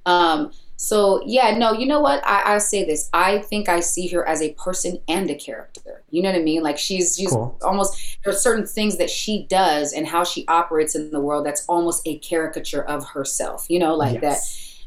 Um 0.05 0.51
so 0.81 1.21
yeah, 1.25 1.57
no, 1.57 1.73
you 1.73 1.85
know 1.85 1.99
what? 1.99 2.25
I, 2.25 2.41
I'll 2.53 2.59
say 2.61 2.85
this. 2.85 3.09
I 3.11 3.39
think 3.39 3.67
I 3.67 3.81
see 3.81 4.07
her 4.07 4.25
as 4.25 4.41
a 4.41 4.53
person 4.53 4.99
and 5.09 5.29
a 5.29 5.35
character. 5.35 6.03
You 6.09 6.21
know 6.23 6.31
what 6.31 6.39
I 6.39 6.41
mean? 6.41 6.63
Like 6.63 6.77
she's 6.77 7.17
she's 7.17 7.31
Cool. 7.31 7.57
almost 7.61 8.17
there 8.23 8.33
are 8.33 8.37
certain 8.37 8.65
things 8.65 8.97
that 8.97 9.09
she 9.09 9.45
does 9.49 9.91
and 9.91 10.07
how 10.07 10.23
she 10.23 10.47
operates 10.47 10.95
in 10.95 11.11
the 11.11 11.19
world 11.19 11.45
that's 11.45 11.65
almost 11.67 12.07
a 12.07 12.17
caricature 12.19 12.81
of 12.81 13.05
herself. 13.09 13.65
You 13.69 13.79
know, 13.79 13.93
like 13.93 14.21
that 14.21 14.37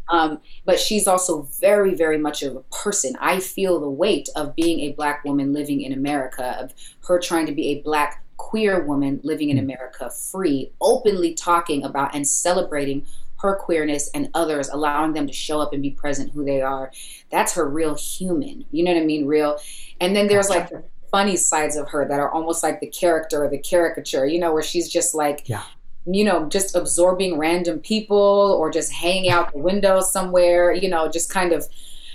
um, 0.09 0.41
but 0.65 0.81
she's 0.81 1.07
also 1.07 1.43
very, 1.61 1.95
very 1.95 2.19
much 2.19 2.43
of 2.43 2.57
a 2.57 2.61
person. 2.75 3.15
I 3.21 3.39
feel 3.41 3.79
the 3.81 3.89
weight 3.91 4.29
of 4.35 4.55
being 4.57 4.81
a 4.81 4.93
black 4.93 5.25
woman 5.25 5.53
living 5.53 5.81
in 5.83 5.93
America, 5.93 6.57
of 6.59 6.75
her 7.07 7.19
trying 7.19 7.47
to 7.47 7.53
be 7.53 7.69
a 7.69 7.83
black 7.83 8.23
queer 8.37 8.85
woman 8.85 9.21
living 9.23 9.51
in 9.51 9.57
Mm. 9.57 9.63
America, 9.63 10.11
free, 10.11 10.73
openly 10.81 11.33
talking 11.35 11.85
about 11.85 12.15
and 12.15 12.27
celebrating 12.27 13.07
her 13.43 13.57
queerness 13.57 14.09
and 14.15 14.31
others, 14.35 14.69
allowing 14.69 15.13
them 15.13 15.27
to 15.27 15.33
show 15.33 15.61
up 15.61 15.73
and 15.73 15.83
be 15.83 15.91
present 15.91 16.33
who 16.33 16.45
they 16.45 16.63
are. 16.63 16.93
That's 17.31 17.53
her 17.55 17.69
real 17.69 17.95
human. 17.97 18.65
You 18.71 18.85
know 18.85 18.93
what 18.95 19.03
I 19.03 19.05
mean? 19.05 19.27
Real. 19.27 19.59
And 20.01 20.15
then 20.17 20.29
there's 20.29 20.49
like 20.49 20.71
the 20.71 20.85
funny 21.11 21.37
sides 21.37 21.77
of 21.77 21.89
her 21.91 22.07
that 22.09 22.19
are 22.21 22.31
almost 22.31 22.63
like 22.63 22.81
the 22.81 22.87
character 22.87 23.45
or 23.45 23.49
the 23.51 23.59
caricature, 23.59 24.27
you 24.27 24.39
know, 24.39 24.53
where 24.53 24.63
she's 24.63 24.89
just 24.89 25.15
like, 25.15 25.49
Yeah. 25.49 25.63
you 26.07 26.25
know, 26.25 26.49
just 26.49 26.75
absorbing 26.75 27.37
random 27.37 27.81
people 27.81 28.57
or 28.59 28.71
just 28.71 28.93
hanging 28.93 29.29
out 29.29 29.53
the 29.53 29.59
window 29.59 30.01
somewhere, 30.01 30.73
you 30.73 30.89
know, 30.89 31.11
just 31.11 31.29
kind 31.29 31.53
of, 31.53 31.67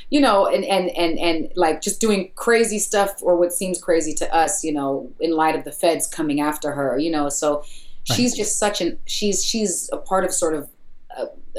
you 0.10 0.22
know, 0.22 0.48
and, 0.48 0.64
and, 0.64 0.90
and, 0.92 1.20
and 1.20 1.52
like 1.56 1.82
just 1.82 2.00
doing 2.00 2.32
crazy 2.36 2.80
stuff 2.80 3.22
or 3.22 3.36
what 3.36 3.52
seems 3.54 3.82
crazy 3.82 4.14
to 4.14 4.34
us, 4.34 4.64
you 4.64 4.72
know, 4.74 5.12
in 5.20 5.32
light 5.32 5.56
of 5.56 5.66
the 5.66 5.72
feds 5.72 6.08
coming 6.08 6.40
after 6.40 6.72
her, 6.72 6.98
you 6.98 7.12
know, 7.12 7.28
so 7.30 7.64
she's 8.04 8.34
just 8.34 8.58
such 8.58 8.80
an, 8.80 8.98
she's, 9.06 9.44
she's 9.44 9.90
a 9.92 9.98
part 9.98 10.24
of 10.24 10.34
sort 10.34 10.56
of 10.56 10.70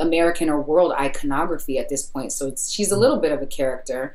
American 0.01 0.49
or 0.49 0.61
world 0.61 0.93
iconography 0.93 1.79
at 1.79 1.89
this 1.89 2.03
point. 2.07 2.33
So 2.33 2.47
it's, 2.49 2.71
she's 2.71 2.91
a 2.91 2.97
little 2.97 3.19
bit 3.19 3.33
of 3.33 3.43
a 3.43 3.47
character. 3.47 4.15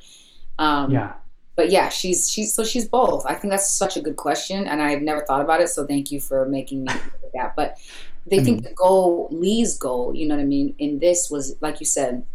Um, 0.60 0.92
Yeah. 0.92 1.14
but 1.56 1.70
yeah, 1.70 1.90
she's 1.90 2.30
she's 2.32 2.54
so 2.54 2.64
she's 2.64 2.88
both. 2.88 3.26
I 3.26 3.36
think 3.36 3.52
that's 3.52 3.72
such 3.72 3.98
a 3.98 4.02
good 4.02 4.16
question, 4.18 4.68
and 4.68 4.82
I've 4.82 5.02
never 5.02 5.22
thought 5.26 5.42
about 5.42 5.62
it. 5.62 5.70
So 5.70 5.86
thank 5.86 6.12
you 6.12 6.20
for 6.20 6.46
making 6.48 6.84
me 6.86 6.94
that. 7.34 7.56
But 7.56 7.78
they 8.26 8.38
think 8.44 8.58
mean- 8.58 8.64
the 8.64 8.74
goal, 8.74 9.28
Lee's 9.32 9.78
goal, 9.78 10.16
you 10.16 10.28
know 10.28 10.36
what 10.36 10.42
I 10.42 10.46
mean, 10.46 10.76
in 10.80 11.00
this 11.00 11.30
was 11.30 11.56
like 11.62 11.80
you 11.80 11.86
said, 11.86 12.26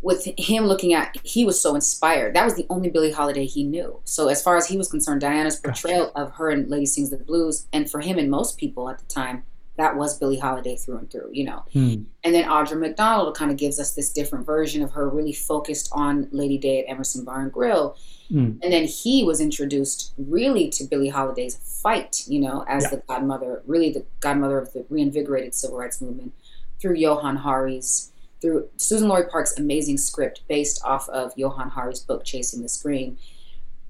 with 0.00 0.28
him 0.38 0.64
looking 0.66 0.94
at, 0.94 1.16
he 1.24 1.44
was 1.44 1.60
so 1.60 1.74
inspired. 1.74 2.34
That 2.34 2.44
was 2.44 2.54
the 2.54 2.66
only 2.70 2.88
Billie 2.88 3.10
Holiday 3.10 3.46
he 3.46 3.64
knew. 3.64 4.00
So 4.04 4.28
as 4.28 4.40
far 4.42 4.56
as 4.56 4.68
he 4.68 4.76
was 4.78 4.88
concerned, 4.88 5.20
Diana's 5.20 5.58
Gotcha. 5.58 5.82
portrayal 5.82 6.12
of 6.14 6.32
her 6.36 6.50
in 6.50 6.68
Lady 6.68 6.86
Sings 6.86 7.10
the 7.10 7.16
Blues, 7.16 7.66
and 7.72 7.90
for 7.90 8.00
him 8.00 8.16
and 8.16 8.30
most 8.30 8.58
people 8.58 8.88
at 8.88 9.00
the 9.00 9.06
time, 9.06 9.42
that 9.78 9.96
was 9.96 10.18
Billie 10.18 10.38
Holiday 10.38 10.76
through 10.76 10.98
and 10.98 11.10
through. 11.10 11.30
You 11.32 11.44
know. 11.44 11.64
Hmm. 11.72 11.94
And 12.22 12.34
then 12.34 12.44
Audra 12.44 12.78
McDonald 12.78 13.34
kind 13.34 13.50
of 13.50 13.56
gives 13.56 13.80
us 13.80 13.94
this 13.94 14.12
different 14.12 14.44
version 14.44 14.82
of 14.82 14.92
her, 14.92 15.08
really 15.08 15.32
focused 15.32 15.88
on 15.92 16.28
Lady 16.30 16.58
Day 16.58 16.84
at 16.84 16.90
Emerson 16.90 17.24
Bar 17.24 17.40
and 17.40 17.52
Grill. 17.52 17.96
Mm. 18.30 18.58
And 18.62 18.72
then 18.72 18.84
he 18.84 19.24
was 19.24 19.40
introduced 19.40 20.12
really 20.18 20.68
to 20.70 20.84
Billie 20.84 21.08
Holiday's 21.08 21.56
fight, 21.82 22.24
you 22.26 22.40
know, 22.40 22.62
as 22.68 22.82
Yeah. 22.82 22.90
the 22.90 22.96
godmother, 23.08 23.62
really 23.66 23.90
the 23.90 24.04
godmother 24.20 24.58
of 24.58 24.72
the 24.74 24.84
reinvigorated 24.90 25.54
civil 25.54 25.78
rights 25.78 26.02
movement 26.02 26.34
through 26.78 26.96
Johann 26.96 27.38
Hari's, 27.38 28.12
through 28.42 28.68
Suzan-Lori 28.76 29.30
Parks' 29.30 29.56
amazing 29.58 29.96
script 29.96 30.42
based 30.46 30.84
off 30.84 31.08
of 31.08 31.32
Johann 31.36 31.70
Hari's 31.70 32.00
book, 32.00 32.22
Chasing 32.24 32.60
the 32.60 32.68
Scream. 32.68 33.16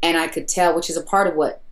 And 0.02 0.16
I 0.16 0.28
could 0.28 0.46
tell, 0.46 0.76
which 0.76 0.88
is 0.88 0.96
a 0.96 1.02
part 1.02 1.26
of 1.26 1.34
what 1.34 1.62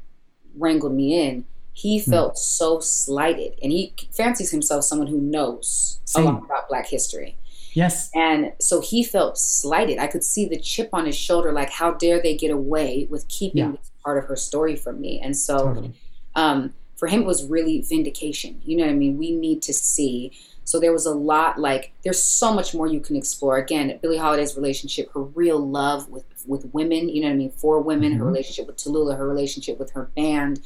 wrangled 0.57 0.95
me 0.95 1.15
in, 1.25 1.45
he 1.79 1.99
Hmm. 1.99 2.11
felt 2.11 2.39
so 2.39 2.81
slighted. 2.81 3.53
And 3.62 3.71
he 3.71 3.93
fancies 4.11 4.51
himself 4.51 4.83
someone 4.85 5.09
who 5.09 5.19
knows 5.21 6.01
a 6.17 6.23
lot 6.23 6.43
about 6.45 6.69
Black 6.71 6.89
history. 6.89 7.37
Yes. 7.75 8.09
And 8.15 8.53
so 8.59 8.81
he 8.81 9.05
felt 9.05 9.37
slighted. 9.37 9.99
I 9.99 10.07
could 10.07 10.25
see 10.25 10.47
the 10.47 10.57
chip 10.59 10.89
on 10.95 11.05
his 11.05 11.15
shoulder, 11.17 11.53
like, 11.53 11.69
how 11.69 11.91
dare 11.91 12.19
they 12.23 12.35
get 12.35 12.51
away 12.51 13.07
with 13.11 13.29
keeping 13.29 13.59
Yeah. 13.59 13.71
this 13.73 13.91
part 14.03 14.17
of 14.17 14.25
her 14.25 14.37
story 14.37 14.75
from 14.75 15.03
me? 15.03 15.21
And 15.23 15.37
so 15.37 15.59
Totally. 15.59 15.93
um, 16.35 16.73
for 16.95 17.09
him, 17.09 17.21
it 17.23 17.27
was 17.27 17.45
really 17.45 17.83
vindication. 17.83 18.62
You 18.65 18.79
know 18.79 18.85
what 18.85 18.93
I 18.93 18.95
mean? 18.97 19.19
We 19.19 19.33
need 19.33 19.61
to 19.62 19.75
see. 19.75 20.33
So 20.65 20.81
there 20.81 20.95
was 20.95 21.05
a 21.05 21.12
lot 21.15 21.61
like 21.61 21.93
there's 22.05 22.23
so 22.23 22.55
much 22.55 22.75
more 22.75 22.87
you 22.87 23.01
can 23.01 23.17
explore. 23.17 23.59
Again, 23.59 23.99
Billie 24.01 24.17
Holiday's 24.17 24.57
relationship, 24.57 25.12
her 25.12 25.21
real 25.23 25.59
love 25.59 26.09
with 26.09 26.25
with 26.47 26.73
women. 26.73 27.09
You 27.09 27.21
know 27.23 27.27
what 27.29 27.35
I 27.35 27.37
mean? 27.37 27.51
For 27.51 27.81
women, 27.81 28.12
her 28.12 28.25
Mhm. 28.25 28.29
relationship 28.29 28.67
with 28.69 28.77
Tallulah, 28.77 29.17
her 29.19 29.29
relationship 29.29 29.79
with 29.81 29.91
her 29.91 30.11
band. 30.17 30.61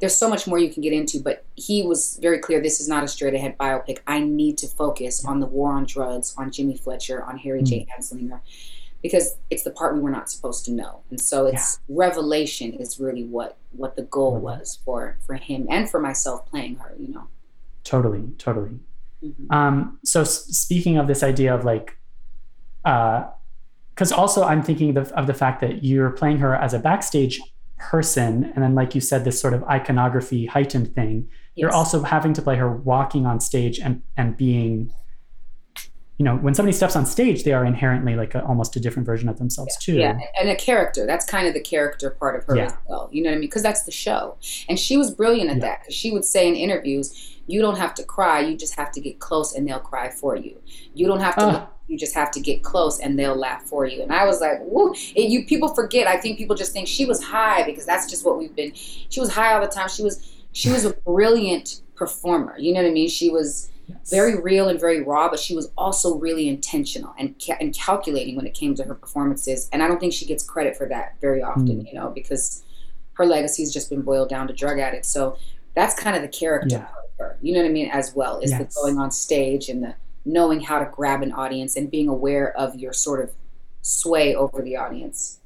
There's 0.00 0.16
so 0.16 0.28
much 0.30 0.46
more 0.46 0.58
you 0.58 0.70
can 0.72 0.82
get 0.82 0.92
into, 0.94 1.20
but 1.20 1.44
he 1.56 1.82
was 1.82 2.18
very 2.22 2.38
clear. 2.38 2.60
This 2.60 2.80
is 2.80 2.88
not 2.88 3.04
a 3.04 3.08
straight 3.08 3.34
ahead 3.34 3.56
biopic. 3.58 3.98
I 4.06 4.20
need 4.20 4.56
to 4.58 4.66
focus 4.66 5.24
on 5.24 5.40
the 5.40 5.46
war 5.46 5.72
on 5.72 5.84
drugs, 5.84 6.34
on 6.38 6.50
Jimmy 6.50 6.76
Fletcher, 6.76 7.22
on 7.22 7.36
Harry 7.38 7.62
J. 7.62 7.86
Anslinger, 7.98 8.40
because 9.02 9.36
it's 9.50 9.62
the 9.62 9.70
part 9.70 9.94
we 9.94 10.00
were 10.00 10.10
not 10.10 10.30
supposed 10.30 10.64
to 10.66 10.72
know. 10.72 11.00
And 11.10 11.20
so 11.20 11.46
it's 11.46 11.80
revelation 11.88 12.72
is 12.74 12.98
really 12.98 13.24
what 13.24 13.56
what 13.72 13.94
the 13.96 14.02
goal 14.02 14.38
Mhm. 14.38 14.40
was 14.42 14.78
for 14.84 15.18
for 15.26 15.34
him 15.34 15.66
and 15.70 15.88
for 15.90 16.00
myself 16.00 16.46
playing 16.46 16.76
her. 16.76 16.94
You 16.98 17.08
know. 17.14 17.26
Totally. 17.84 18.22
Totally. 18.38 18.78
Mhm. 19.22 19.50
Um, 19.54 19.98
so 20.04 20.22
s- 20.22 20.46
speaking 20.46 20.96
of 20.96 21.06
this 21.08 21.22
idea 21.22 21.54
of 21.54 21.64
like, 21.64 21.98
uh 22.86 23.24
because 23.94 24.12
also 24.12 24.44
I'm 24.44 24.62
thinking 24.62 24.96
of, 24.96 25.12
of 25.12 25.26
the 25.26 25.34
fact 25.34 25.60
that 25.60 25.84
you're 25.84 26.08
playing 26.10 26.38
her 26.38 26.54
as 26.54 26.72
a 26.72 26.78
backstage 26.78 27.38
person, 27.80 28.52
and 28.54 28.62
then 28.62 28.74
like 28.74 28.94
you 28.94 29.00
said, 29.00 29.24
this 29.24 29.40
sort 29.40 29.54
of 29.54 29.64
iconography 29.64 30.46
heightened 30.46 30.94
thing. 30.94 31.28
You're 31.56 31.72
also 31.72 32.02
having 32.02 32.32
to 32.34 32.42
play 32.42 32.56
her 32.56 32.70
walking 32.74 33.26
on 33.26 33.40
stage 33.40 33.78
and 33.80 34.02
and 34.16 34.36
being, 34.36 34.92
you 36.16 36.24
know, 36.24 36.36
when 36.36 36.54
somebody 36.54 36.74
steps 36.76 36.96
on 36.96 37.04
stage, 37.06 37.44
they 37.44 37.52
are 37.52 37.64
inherently 37.64 38.14
like 38.14 38.34
a, 38.34 38.44
almost 38.44 38.76
a 38.76 38.80
different 38.80 39.04
version 39.06 39.28
of 39.28 39.38
themselves 39.38 39.76
too. 39.78 39.94
Yeah, 39.94 40.18
and 40.40 40.48
a 40.48 40.56
character. 40.56 41.06
That's 41.06 41.26
kind 41.26 41.46
of 41.48 41.54
the 41.54 41.60
character 41.60 42.10
part 42.10 42.36
of 42.36 42.44
her 42.44 42.56
Yeah. 42.56 42.66
as 42.66 42.72
well. 42.88 43.08
You 43.12 43.22
know 43.22 43.30
what 43.30 43.36
I 43.36 43.38
mean? 43.40 43.48
Because 43.48 43.62
that's 43.62 43.82
the 43.82 43.90
show. 43.90 44.36
And 44.68 44.78
she 44.78 44.96
was 44.96 45.10
brilliant 45.10 45.50
at 45.50 45.56
Yeah. 45.56 45.62
that. 45.62 45.80
Because 45.80 45.94
she 45.94 46.10
would 46.10 46.24
say 46.24 46.46
in 46.48 46.54
interviews, 46.54 47.36
"You 47.46 47.60
don't 47.60 47.76
have 47.78 47.94
to 47.94 48.04
cry. 48.04 48.40
You 48.40 48.56
just 48.56 48.76
have 48.76 48.90
to 48.92 49.00
get 49.00 49.18
close, 49.18 49.54
and 49.54 49.66
they'll 49.68 49.80
cry 49.80 50.08
for 50.08 50.36
you. 50.36 50.60
You 50.94 51.06
don't 51.08 51.20
have 51.20 51.36
to. 51.36 51.68
You 51.90 51.98
just 51.98 52.14
have 52.14 52.30
to 52.32 52.40
get 52.40 52.62
close, 52.62 53.00
and 53.00 53.18
they'll 53.18 53.34
laugh 53.36 53.64
for 53.64 53.84
you." 53.84 54.02
And 54.02 54.12
I 54.12 54.24
was 54.24 54.40
like, 54.40 54.60
"Woo!" 54.62 54.94
It, 55.16 55.28
you 55.28 55.44
people 55.44 55.68
forget. 55.74 56.06
I 56.06 56.16
think 56.16 56.38
people 56.38 56.56
just 56.56 56.72
think 56.72 56.86
she 56.88 57.04
was 57.04 57.22
high 57.22 57.64
because 57.64 57.84
that's 57.84 58.08
just 58.08 58.24
what 58.24 58.38
we've 58.38 58.54
been. 58.54 58.72
She 58.74 59.18
was 59.20 59.30
high 59.32 59.52
all 59.54 59.60
the 59.60 59.66
time. 59.66 59.88
She 59.88 60.02
was. 60.02 60.26
She 60.52 60.70
was 60.70 60.84
a 60.84 60.90
brilliant 60.90 61.82
performer. 61.96 62.56
You 62.58 62.72
know 62.72 62.82
what 62.82 62.88
I 62.88 62.92
mean? 62.92 63.08
She 63.08 63.28
was 63.30 63.68
Yes. 63.88 64.08
very 64.10 64.40
real 64.40 64.68
and 64.68 64.78
very 64.78 65.00
raw, 65.02 65.28
but 65.28 65.40
she 65.40 65.54
was 65.56 65.70
also 65.76 66.14
really 66.16 66.48
intentional 66.48 67.12
and 67.18 67.34
ca- 67.44 67.56
and 67.60 67.74
calculating 67.74 68.36
when 68.36 68.46
it 68.46 68.54
came 68.54 68.72
to 68.76 68.84
her 68.84 68.94
performances. 68.94 69.68
And 69.72 69.82
I 69.82 69.88
don't 69.88 69.98
think 69.98 70.12
she 70.12 70.26
gets 70.26 70.44
credit 70.44 70.76
for 70.76 70.86
that 70.88 71.14
very 71.20 71.42
often, 71.42 71.66
Mm. 71.82 71.88
you 71.88 71.94
know, 71.94 72.10
because 72.10 72.62
her 73.14 73.26
legacy's 73.26 73.72
just 73.72 73.90
been 73.90 74.02
boiled 74.02 74.28
down 74.28 74.46
to 74.46 74.54
drug 74.54 74.78
addicts. 74.78 75.08
So 75.08 75.36
that's 75.74 75.94
kind 75.94 76.14
of 76.14 76.22
the 76.22 76.28
character 76.28 76.76
Yeah. 76.76 76.84
part 76.84 77.04
of 77.04 77.18
her. 77.18 77.38
You 77.42 77.52
know 77.52 77.60
what 77.62 77.66
I 77.68 77.72
mean? 77.72 77.90
As 77.90 78.14
well 78.14 78.38
is 78.38 78.50
Yes. 78.52 78.60
the 78.60 78.80
going 78.80 78.96
on 78.98 79.10
stage 79.10 79.68
and 79.68 79.82
the 79.82 79.94
knowing 80.24 80.60
how 80.60 80.78
to 80.78 80.84
grab 80.86 81.22
an 81.22 81.32
audience 81.32 81.76
and 81.76 81.90
being 81.90 82.08
aware 82.08 82.56
of 82.56 82.74
your 82.76 82.92
sort 82.92 83.22
of 83.22 83.32
sway 83.82 84.34
over 84.34 84.62
the 84.62 84.76
audience. 84.76 85.38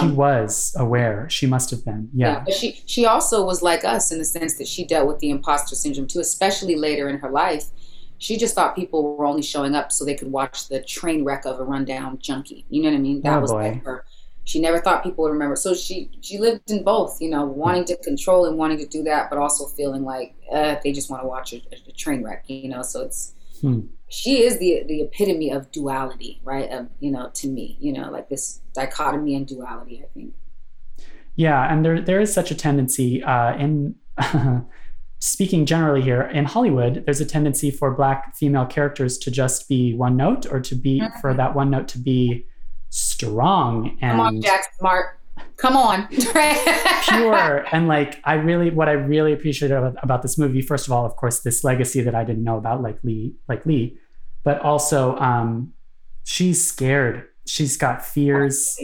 she 0.00 0.08
was 0.08 0.74
aware. 0.78 1.28
She 1.30 1.46
must 1.46 1.70
have 1.70 1.84
been. 1.84 2.10
Yeah. 2.12 2.42
But 2.44 2.54
she 2.54 2.82
she 2.86 3.06
also 3.06 3.44
was 3.44 3.62
like 3.62 3.84
us 3.84 4.10
in 4.10 4.18
the 4.18 4.24
sense 4.24 4.58
that 4.58 4.66
she 4.66 4.84
dealt 4.84 5.06
with 5.06 5.20
the 5.20 5.30
imposter 5.30 5.76
syndrome 5.76 6.08
too, 6.08 6.20
especially 6.20 6.74
later 6.76 7.08
in 7.08 7.18
her 7.18 7.30
life. 7.30 7.66
She 8.18 8.36
just 8.36 8.54
thought 8.54 8.74
people 8.74 9.16
were 9.16 9.26
only 9.26 9.42
showing 9.42 9.74
up 9.74 9.92
so 9.92 10.04
they 10.04 10.14
could 10.14 10.32
watch 10.32 10.68
the 10.68 10.82
train 10.82 11.22
wreck 11.24 11.44
of 11.44 11.60
a 11.60 11.64
rundown 11.64 12.18
junkie. 12.18 12.64
You 12.70 12.82
know 12.82 12.88
what 12.90 12.96
I 12.96 13.00
mean? 13.00 13.20
That 13.22 13.38
Oh, 13.38 13.40
was 13.42 13.52
boy. 13.52 13.62
like 13.72 13.84
her. 13.84 14.04
She 14.44 14.58
never 14.60 14.80
thought 14.80 15.02
people 15.04 15.24
would 15.24 15.32
remember. 15.32 15.54
So 15.56 15.74
she 15.74 16.10
she 16.20 16.38
lived 16.38 16.70
in 16.70 16.82
both, 16.82 17.20
you 17.20 17.30
know, 17.30 17.44
wanting 17.44 17.84
to 17.86 17.96
control 17.98 18.46
and 18.46 18.56
wanting 18.56 18.78
to 18.78 18.86
do 18.86 19.02
that, 19.04 19.28
but 19.30 19.38
also 19.38 19.66
feeling 19.66 20.02
like 20.04 20.34
uh, 20.50 20.76
they 20.82 20.92
just 20.92 21.10
want 21.10 21.22
to 21.22 21.28
watch 21.28 21.52
a, 21.52 21.60
a 21.88 21.92
train 21.92 22.24
wreck, 22.24 22.44
you 22.48 22.68
know. 22.68 22.82
So 22.82 23.02
it's 23.02 23.34
Hmm. 23.60 23.80
She 24.08 24.42
is 24.42 24.58
the 24.58 24.84
the 24.86 25.02
epitome 25.02 25.50
of 25.50 25.70
duality, 25.72 26.40
right? 26.44 26.70
Of 26.70 26.88
you 27.00 27.10
know, 27.10 27.30
to 27.34 27.48
me, 27.48 27.76
you 27.80 27.92
know, 27.92 28.10
like 28.10 28.28
this 28.28 28.60
dichotomy 28.72 29.34
and 29.34 29.46
duality. 29.46 30.02
I 30.04 30.08
think. 30.14 30.34
Yeah, 31.34 31.70
and 31.70 31.84
there 31.84 32.00
there 32.00 32.20
is 32.20 32.32
such 32.32 32.50
a 32.50 32.54
tendency 32.54 33.22
uh, 33.22 33.56
in 33.56 33.96
speaking 35.20 35.66
generally 35.66 36.02
here 36.02 36.22
in 36.22 36.44
Hollywood. 36.44 37.04
There's 37.04 37.20
a 37.20 37.26
tendency 37.26 37.70
for 37.70 37.90
black 37.90 38.36
female 38.36 38.66
characters 38.66 39.18
to 39.18 39.30
just 39.30 39.68
be 39.68 39.94
one 39.94 40.16
note, 40.16 40.46
or 40.50 40.60
to 40.60 40.74
be 40.74 41.02
for 41.20 41.34
that 41.34 41.54
one 41.54 41.70
note 41.70 41.88
to 41.88 41.98
be 41.98 42.46
strong 42.90 43.96
Come 44.00 44.20
on, 44.20 44.34
and 44.34 44.42
Jack 44.42 44.64
Smart. 44.78 45.18
Come 45.56 45.76
on. 45.76 46.06
pure. 46.08 47.66
And 47.72 47.88
like 47.88 48.20
I 48.24 48.34
really 48.34 48.70
what 48.70 48.88
I 48.88 48.92
really 48.92 49.32
appreciate 49.32 49.70
about, 49.70 49.96
about 50.02 50.22
this 50.22 50.36
movie 50.36 50.60
first 50.60 50.86
of 50.86 50.92
all 50.92 51.06
of 51.06 51.16
course 51.16 51.40
this 51.40 51.64
legacy 51.64 52.02
that 52.02 52.14
I 52.14 52.24
didn't 52.24 52.44
know 52.44 52.58
about 52.58 52.82
like 52.82 52.98
Lee 53.02 53.34
like 53.48 53.64
Lee 53.64 53.98
but 54.44 54.60
also 54.60 55.16
um 55.16 55.72
she's 56.24 56.64
scared. 56.64 57.26
She's 57.46 57.76
got 57.76 58.04
fears. 58.04 58.78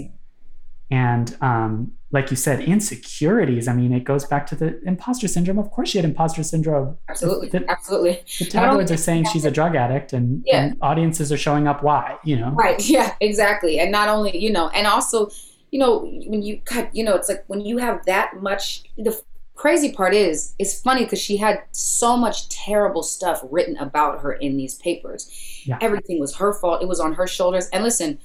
And 0.90 1.36
um 1.40 1.92
like 2.10 2.30
you 2.30 2.36
said 2.36 2.60
insecurities. 2.60 3.68
I 3.68 3.74
mean 3.74 3.92
it 3.92 4.04
goes 4.04 4.24
back 4.24 4.46
to 4.46 4.56
the 4.56 4.80
imposter 4.84 5.28
syndrome. 5.28 5.58
Of 5.58 5.70
course 5.70 5.90
she 5.90 5.98
had 5.98 6.06
imposter 6.06 6.42
syndrome. 6.42 6.96
Absolutely. 7.10 7.48
The, 7.50 7.70
absolutely. 7.70 8.24
the 8.38 8.46
tabloids 8.46 8.90
are 8.90 8.96
saying 8.96 9.26
she's 9.26 9.44
a 9.44 9.50
drug 9.50 9.76
addict 9.76 10.14
and, 10.14 10.42
yeah. 10.46 10.64
and 10.64 10.78
audiences 10.80 11.30
are 11.30 11.36
showing 11.36 11.68
up 11.68 11.82
why 11.82 12.16
you 12.24 12.36
know? 12.36 12.50
Right. 12.52 12.82
Yeah 12.88 13.14
exactly. 13.20 13.78
And 13.78 13.92
not 13.92 14.08
only 14.08 14.38
you 14.38 14.50
know 14.50 14.70
and 14.70 14.86
also 14.86 15.30
you 15.72 15.78
know, 15.78 16.00
when 16.26 16.42
you 16.42 16.60
cut, 16.64 16.94
you 16.94 17.02
know, 17.02 17.16
it's 17.16 17.28
like 17.28 17.42
when 17.48 17.62
you 17.62 17.78
have 17.78 18.04
that 18.04 18.40
much. 18.40 18.84
The 18.96 19.20
crazy 19.54 19.90
part 19.92 20.14
is, 20.14 20.54
it's 20.58 20.80
funny 20.80 21.04
because 21.04 21.18
she 21.20 21.38
had 21.38 21.62
so 21.72 22.16
much 22.16 22.48
terrible 22.48 23.02
stuff 23.02 23.42
written 23.50 23.76
about 23.78 24.20
her 24.20 24.32
in 24.34 24.56
these 24.56 24.74
papers. 24.76 25.30
Yeah. 25.64 25.78
Everything 25.80 26.20
was 26.20 26.36
her 26.36 26.52
fault. 26.52 26.82
It 26.82 26.88
was 26.88 27.00
on 27.00 27.14
her 27.14 27.26
shoulders. 27.26 27.68
And 27.72 27.82
listen, 27.82 28.18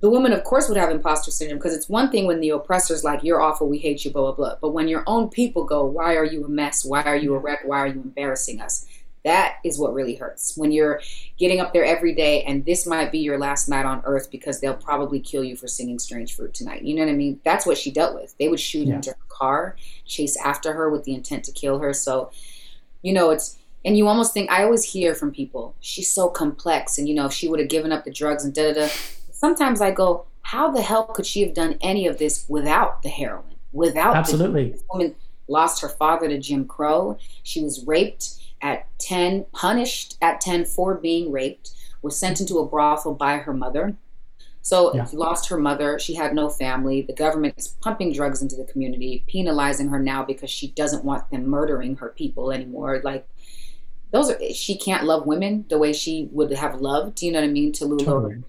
the 0.00 0.10
woman, 0.10 0.32
of 0.32 0.44
course, 0.44 0.68
would 0.68 0.76
have 0.76 0.90
imposter 0.90 1.30
syndrome 1.30 1.58
because 1.58 1.74
it's 1.74 1.88
one 1.88 2.10
thing 2.10 2.26
when 2.26 2.40
the 2.40 2.50
oppressor's 2.50 3.04
like, 3.04 3.22
"You're 3.22 3.40
awful, 3.40 3.68
we 3.68 3.78
hate 3.78 4.04
you," 4.04 4.10
blah 4.10 4.22
blah 4.22 4.32
blah. 4.32 4.56
But 4.60 4.70
when 4.70 4.86
your 4.86 5.02
own 5.06 5.28
people 5.28 5.64
go, 5.64 5.84
"Why 5.86 6.16
are 6.16 6.24
you 6.24 6.44
a 6.44 6.48
mess? 6.48 6.84
Why 6.84 7.02
are 7.02 7.16
you 7.16 7.34
a 7.34 7.38
wreck? 7.38 7.60
Why 7.64 7.78
are 7.78 7.86
you 7.86 8.02
embarrassing 8.02 8.60
us?" 8.60 8.84
That 9.24 9.58
is 9.64 9.78
what 9.78 9.94
really 9.94 10.16
hurts. 10.16 10.56
When 10.56 10.72
you're 10.72 11.00
getting 11.38 11.60
up 11.60 11.72
there 11.72 11.84
every 11.84 12.14
day 12.14 12.42
and 12.42 12.64
this 12.64 12.86
might 12.86 13.12
be 13.12 13.18
your 13.18 13.38
last 13.38 13.68
night 13.68 13.86
on 13.86 14.02
earth 14.04 14.30
because 14.30 14.60
they'll 14.60 14.74
probably 14.74 15.20
kill 15.20 15.44
you 15.44 15.54
for 15.54 15.68
singing 15.68 15.98
Strange 16.00 16.34
Fruit 16.34 16.52
tonight. 16.52 16.82
You 16.82 16.94
know 16.96 17.04
what 17.04 17.12
I 17.12 17.14
mean? 17.14 17.40
That's 17.44 17.64
what 17.64 17.78
she 17.78 17.92
dealt 17.92 18.14
with. 18.14 18.34
They 18.38 18.48
would 18.48 18.58
shoot 18.58 18.88
yeah. 18.88 18.96
into 18.96 19.10
her 19.10 19.16
car, 19.28 19.76
chase 20.06 20.36
after 20.36 20.72
her 20.72 20.90
with 20.90 21.04
the 21.04 21.14
intent 21.14 21.44
to 21.44 21.52
kill 21.52 21.78
her. 21.78 21.92
So, 21.92 22.32
you 23.02 23.12
know, 23.12 23.30
it's 23.30 23.58
and 23.84 23.96
you 23.96 24.08
almost 24.08 24.32
think 24.32 24.50
I 24.50 24.64
always 24.64 24.84
hear 24.84 25.14
from 25.14 25.32
people, 25.32 25.74
she's 25.80 26.10
so 26.10 26.28
complex 26.28 26.98
and 26.98 27.08
you 27.08 27.14
know, 27.14 27.26
if 27.26 27.32
she 27.32 27.48
would 27.48 27.60
have 27.60 27.68
given 27.68 27.92
up 27.92 28.04
the 28.04 28.12
drugs 28.12 28.44
and 28.44 28.52
da 28.52 28.72
da 28.72 28.86
da. 28.86 28.92
Sometimes 29.30 29.80
I 29.80 29.92
go, 29.92 30.26
how 30.42 30.70
the 30.70 30.82
hell 30.82 31.04
could 31.04 31.26
she 31.26 31.42
have 31.42 31.54
done 31.54 31.78
any 31.80 32.06
of 32.06 32.18
this 32.18 32.44
without 32.48 33.02
the 33.02 33.08
heroin? 33.08 33.54
Without 33.72 34.16
Absolutely. 34.16 34.64
The, 34.66 34.70
this 34.72 34.84
woman 34.92 35.14
lost 35.48 35.80
her 35.82 35.88
father 35.88 36.28
to 36.28 36.38
Jim 36.38 36.66
Crow. 36.66 37.18
She 37.42 37.62
was 37.62 37.84
raped 37.86 38.41
at 38.62 38.86
10, 39.00 39.46
punished 39.52 40.16
at 40.22 40.40
10 40.40 40.64
for 40.64 40.94
being 40.94 41.32
raped, 41.32 41.70
was 42.00 42.18
sent 42.18 42.40
into 42.40 42.58
a 42.58 42.66
brothel 42.66 43.14
by 43.14 43.38
her 43.38 43.52
mother. 43.52 43.96
So 44.62 44.94
yeah. 44.94 45.06
lost 45.12 45.48
her 45.48 45.58
mother. 45.58 45.98
She 45.98 46.14
had 46.14 46.34
no 46.34 46.48
family. 46.48 47.02
The 47.02 47.12
government 47.12 47.54
is 47.56 47.68
pumping 47.68 48.12
drugs 48.12 48.42
into 48.42 48.54
the 48.54 48.64
community, 48.64 49.24
penalizing 49.26 49.88
her 49.88 49.98
now 49.98 50.24
because 50.24 50.50
she 50.50 50.68
doesn't 50.68 51.04
want 51.04 51.28
them 51.30 51.48
murdering 51.48 51.96
her 51.96 52.10
people 52.10 52.52
anymore. 52.52 53.00
Like 53.02 53.28
those 54.12 54.30
are 54.30 54.38
she 54.52 54.76
can't 54.76 55.04
love 55.04 55.26
women 55.26 55.64
the 55.68 55.78
way 55.78 55.92
she 55.92 56.28
would 56.30 56.52
have 56.52 56.80
loved. 56.80 57.16
Do 57.16 57.26
you 57.26 57.32
know 57.32 57.40
what 57.40 57.48
I 57.48 57.50
mean 57.50 57.72
Tallulah. 57.72 58.04
Totally. 58.04 58.44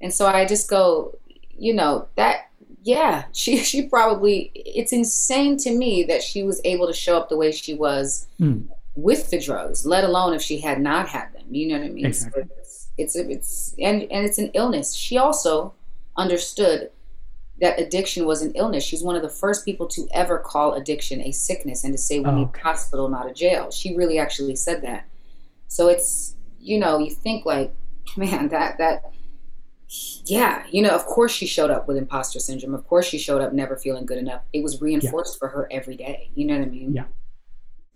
And 0.00 0.12
so 0.12 0.26
I 0.26 0.46
just 0.46 0.70
go, 0.70 1.18
you 1.50 1.74
know 1.74 2.08
that 2.14 2.50
yeah, 2.82 3.24
she 3.32 3.58
she 3.58 3.88
probably 3.88 4.50
it's 4.54 4.94
insane 4.94 5.58
to 5.58 5.70
me 5.70 6.02
that 6.04 6.22
she 6.22 6.42
was 6.44 6.62
able 6.64 6.86
to 6.86 6.94
show 6.94 7.18
up 7.18 7.28
the 7.28 7.36
way 7.36 7.52
she 7.52 7.74
was. 7.74 8.26
Mm 8.40 8.68
with 8.98 9.30
the 9.30 9.38
drugs, 9.38 9.86
let 9.86 10.02
alone 10.02 10.34
if 10.34 10.42
she 10.42 10.58
had 10.58 10.80
not 10.80 11.08
had 11.08 11.32
them. 11.32 11.44
You 11.50 11.68
know 11.68 11.78
what 11.78 11.86
I 11.86 11.90
mean? 11.90 12.06
Exactly. 12.06 12.42
So 12.42 12.48
it's, 12.58 12.88
it's 12.98 13.16
it's 13.16 13.74
and 13.78 14.02
and 14.02 14.26
it's 14.26 14.38
an 14.38 14.50
illness. 14.54 14.94
She 14.94 15.16
also 15.16 15.74
understood 16.16 16.90
that 17.60 17.78
addiction 17.78 18.26
was 18.26 18.42
an 18.42 18.52
illness. 18.56 18.82
She's 18.82 19.02
one 19.02 19.14
of 19.14 19.22
the 19.22 19.28
first 19.28 19.64
people 19.64 19.86
to 19.88 20.08
ever 20.12 20.38
call 20.38 20.74
addiction 20.74 21.20
a 21.22 21.30
sickness 21.30 21.84
and 21.84 21.94
to 21.94 21.98
say 21.98 22.18
we 22.18 22.26
oh, 22.26 22.34
need 22.34 22.48
okay. 22.48 22.60
a 22.60 22.64
hospital, 22.64 23.08
not 23.08 23.30
a 23.30 23.32
jail. 23.32 23.70
She 23.70 23.94
really 23.94 24.18
actually 24.18 24.56
said 24.56 24.82
that. 24.82 25.06
So 25.68 25.86
it's 25.88 26.34
you 26.58 26.78
know 26.78 26.98
you 26.98 27.10
think 27.10 27.46
like 27.46 27.72
man 28.16 28.48
that 28.48 28.78
that 28.78 29.12
yeah 30.24 30.64
you 30.70 30.82
know 30.82 30.90
of 30.90 31.06
course 31.06 31.32
she 31.32 31.46
showed 31.46 31.70
up 31.70 31.86
with 31.86 31.96
imposter 31.96 32.40
syndrome 32.40 32.74
of 32.74 32.86
course 32.86 33.06
she 33.06 33.16
showed 33.16 33.40
up 33.40 33.52
never 33.52 33.76
feeling 33.76 34.04
good 34.04 34.18
enough 34.18 34.42
it 34.52 34.62
was 34.62 34.82
reinforced 34.82 35.36
yeah. 35.36 35.38
for 35.38 35.48
her 35.48 35.68
every 35.70 35.96
day 35.96 36.30
you 36.34 36.44
know 36.44 36.58
what 36.58 36.66
i 36.66 36.70
mean 36.70 36.92
yeah 36.92 37.04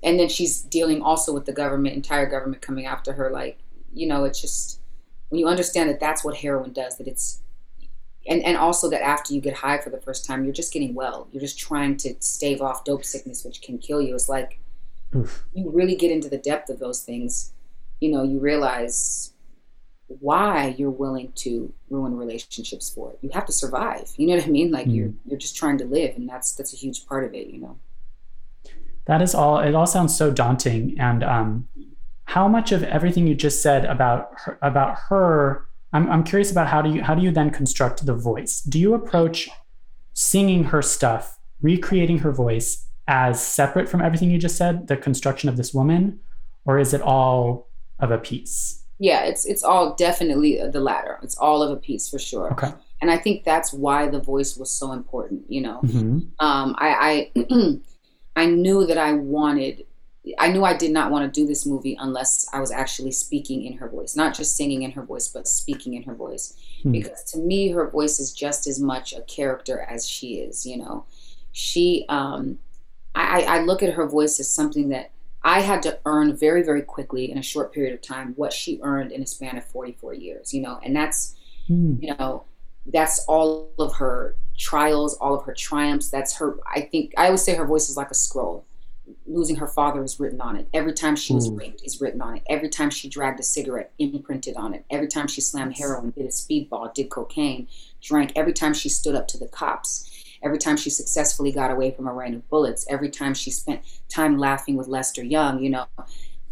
and 0.03 0.19
then 0.19 0.29
she's 0.29 0.61
dealing 0.63 1.01
also 1.01 1.33
with 1.33 1.47
the 1.47 1.53
government, 1.53 1.95
entire 1.95 2.27
government 2.27 2.63
coming 2.63 2.87
after 2.87 3.13
her. 3.13 3.31
Like, 3.31 3.59
you 3.93 4.07
know, 4.07 4.25
it's 4.25 4.41
just 4.41 4.81
when 5.29 5.39
you 5.39 5.47
understand 5.47 5.89
that 5.91 6.01
that's 6.01 6.25
what 6.25 6.37
heroin 6.37 6.73
does. 6.73 6.97
That 6.99 7.07
it's 7.07 7.41
and 8.27 8.43
and 8.43 8.57
also 8.57 8.91
that 8.91 9.03
after 9.03 9.33
you 9.33 9.41
get 9.41 9.55
high 9.55 9.79
for 9.79 9.91
the 9.91 10.01
first 10.01 10.25
time, 10.25 10.45
you're 10.45 10.53
just 10.53 10.73
getting 10.73 10.95
well. 10.95 11.29
You're 11.31 11.41
just 11.41 11.59
trying 11.59 11.97
to 11.99 12.15
stave 12.19 12.61
off 12.61 12.85
dope 12.85 13.05
sickness, 13.05 13.45
which 13.45 13.63
can 13.63 13.79
kill 13.79 14.03
you. 14.03 14.15
It's 14.15 14.29
like 14.29 14.59
Oof. 15.15 15.45
you 15.55 15.71
really 15.71 15.95
get 15.95 16.11
into 16.11 16.29
the 16.29 16.39
depth 16.39 16.69
of 16.69 16.81
those 16.81 17.03
things. 17.03 17.53
You 18.01 18.11
know, 18.11 18.25
you 18.25 18.41
realize 18.41 19.33
why 20.09 20.75
you're 20.77 20.91
willing 20.91 21.33
to 21.35 21.73
ruin 21.89 22.17
relationships 22.17 22.91
for 22.91 23.13
it. 23.13 23.19
You 23.23 23.31
have 23.31 23.47
to 23.47 23.53
survive. 23.53 24.11
You 24.17 24.27
know 24.27 24.35
what 24.35 24.45
I 24.45 24.51
mean? 24.51 24.73
Like 24.73 24.89
mm. 24.89 24.97
you're 24.97 25.13
you're 25.27 25.39
just 25.39 25.57
trying 25.57 25.79
to 25.79 25.85
live, 25.85 26.17
and 26.17 26.29
that's 26.29 26.57
that's 26.57 26.75
a 26.75 26.77
huge 26.77 27.07
part 27.07 27.23
of 27.23 27.35
it. 27.35 27.47
You 27.47 27.61
know 27.61 27.79
that 29.07 29.23
is 29.23 29.35
all 29.35 29.59
it 29.59 29.75
all 29.75 29.87
sounds 29.87 30.17
so 30.17 30.31
daunting. 30.31 30.97
And 30.99 31.25
um, 31.25 31.69
how 32.25 32.49
much 32.49 32.73
of 32.73 32.83
everything 32.83 33.27
you 33.27 33.35
just 33.35 33.63
said 33.63 33.85
about 33.85 34.31
her, 34.45 34.59
about 34.63 34.97
her 35.09 35.67
I'm, 35.93 36.11
I'm 36.11 36.25
curious 36.25 36.51
about 36.51 36.69
how 36.69 36.83
do 36.83 36.91
you 36.91 37.03
how 37.03 37.15
do 37.15 37.23
you 37.23 37.31
then 37.31 37.51
construct 37.51 38.07
the 38.07 38.15
voice? 38.15 38.61
Do 38.61 38.79
you 38.79 38.95
approach 38.95 39.49
singing 40.15 40.65
her 40.65 40.83
stuff 40.83 41.39
recreating 41.61 42.19
her 42.19 42.33
voice 42.33 42.87
as 43.09 43.45
separate 43.45 43.89
from 43.89 44.01
everything 44.01 44.31
you 44.31 44.39
just 44.39 44.57
said 44.57 44.89
the 44.89 44.97
construction 44.97 45.49
of 45.49 45.57
this 45.57 45.73
woman 45.73 46.21
or 46.65 46.79
is 46.79 46.95
it 46.95 47.01
all 47.01 47.69
of 47.99 48.11
a 48.11 48.19
piece? 48.19 48.83
Yeah 48.99 49.25
it's 49.25 49.45
it's 49.45 49.63
all 49.63 49.95
definitely 49.95 50.61
the 50.71 50.81
latter. 50.81 51.19
It's 51.23 51.37
all 51.37 51.63
of 51.63 51.71
a 51.71 51.77
piece 51.77 52.09
for 52.09 52.19
sure. 52.19 52.53
Okay. 52.53 52.73
And 53.01 53.11
i 53.11 53.19
think 53.19 53.45
that's 53.45 53.73
why 53.73 54.09
the 54.09 54.21
voice 54.21 54.57
was 54.57 54.71
so 54.71 54.93
important 54.93 55.43
you 55.49 55.61
know? 55.61 55.81
Mm-hmm. 55.83 56.19
um, 56.47 56.75
i 56.79 57.31
i 57.37 57.79
I 58.35 58.47
knew 58.47 58.87
that 58.87 58.99
I 58.99 59.13
wanted 59.13 59.85
I 60.39 60.49
knew 60.49 60.65
I 60.65 60.77
did 60.77 60.93
not 60.93 61.11
want 61.11 61.25
to 61.25 61.41
do 61.41 61.47
this 61.47 61.67
movie 61.67 61.97
unless 61.99 62.47
I 62.53 62.61
was 62.61 62.71
actually 62.71 63.11
speaking 63.11 63.65
in 63.65 63.79
her 63.79 63.89
voice, 63.89 64.15
not 64.15 64.35
just 64.35 64.57
singing 64.57 64.83
in 64.83 64.93
her 64.93 65.03
voice, 65.03 65.27
but 65.27 65.49
speaking 65.49 65.95
in 65.95 66.05
her 66.05 66.15
voice. 66.15 66.57
Hmm. 66.83 66.93
Because 66.93 67.25
to 67.33 67.39
me, 67.39 67.71
her 67.71 67.89
voice 67.91 68.21
is 68.21 68.33
just 68.33 68.69
as 68.69 68.79
much 68.79 69.13
a 69.13 69.23
character 69.23 69.81
as 69.81 70.09
she 70.09 70.35
is. 70.35 70.65
You 70.65 70.79
know, 70.79 71.07
she. 71.51 72.05
Um, 72.09 72.59
I, 73.15 73.43
I 73.43 73.63
look 73.63 73.83
at 73.83 73.93
her 73.95 74.07
voice 74.07 74.41
as 74.41 74.49
something 74.49 74.89
that 74.89 75.11
I 75.43 75.61
had 75.61 75.83
to 75.83 75.99
earn 76.07 76.35
very, 76.35 76.63
very 76.63 76.83
quickly 76.83 77.31
in 77.31 77.37
a 77.37 77.43
short 77.43 77.73
period 77.73 77.93
of 77.93 78.01
time 78.01 78.33
what 78.37 78.55
she 78.55 78.81
earned 78.83 79.13
in 79.13 79.23
a 79.23 79.27
span 79.27 79.59
of 79.59 79.65
44 79.67 80.15
years. 80.15 80.55
You 80.55 80.63
know, 80.63 80.79
and 80.85 80.95
that's, 80.95 81.35
hmm. 81.67 81.97
you 82.01 82.15
know, 82.15 82.45
that's 82.87 83.25
all 83.27 83.71
of 83.79 83.95
her 83.97 84.37
trials, 84.59 85.15
all 85.17 85.35
of 85.35 85.45
her 85.45 85.55
triumphs. 85.55 86.09
That's 86.09 86.37
her. 86.37 86.59
I 86.67 86.83
think 86.83 87.13
I 87.17 87.27
always 87.27 87.43
say 87.43 87.55
her 87.55 87.67
voice 87.67 87.89
is 87.89 87.97
like 87.97 88.11
a 88.11 88.15
scroll. 88.15 88.67
Losing 89.27 89.57
her 89.57 89.67
father 89.67 90.03
is 90.03 90.19
written 90.19 90.41
on 90.41 90.57
it. 90.57 90.69
Every 90.73 90.93
time 90.93 91.17
she 91.17 91.35
was 91.35 91.49
Ooh. 91.49 91.55
raped 91.55 91.83
is 91.85 92.01
written 92.01 92.23
on 92.23 92.37
it. 92.37 92.43
Every 92.49 92.69
time 92.69 92.91
she 92.91 93.09
dragged 93.09 93.41
a 93.41 93.43
cigarette, 93.43 93.93
imprinted 93.99 94.57
on 94.57 94.75
it. 94.75 94.85
Every 94.91 95.09
time 95.09 95.27
she 95.27 95.41
slammed 95.41 95.77
heroin, 95.77 96.11
did 96.11 96.25
a 96.25 96.29
speedball, 96.29 96.93
did 96.95 97.11
cocaine, 97.11 97.69
drank. 98.01 98.33
Every 98.37 98.53
time 98.53 98.75
she 98.75 98.89
stood 98.89 99.15
up 99.15 99.29
to 99.29 99.39
the 99.39 99.49
cops. 99.49 100.09
Every 100.43 100.59
time 100.59 100.77
she 100.77 100.91
successfully 100.91 101.53
got 101.53 101.71
away 101.71 101.93
from 101.93 102.07
a 102.07 102.13
rain 102.13 102.35
of 102.35 102.49
bullets. 102.49 102.87
Every 102.89 103.11
time 103.11 103.35
she 103.35 103.51
spent 103.51 103.83
time 104.09 104.39
laughing 104.39 104.77
with 104.77 104.89
Lester 104.89 105.23
Young. 105.23 105.63
You 105.63 105.71
know, 105.71 105.87
hmm. 105.97 106.05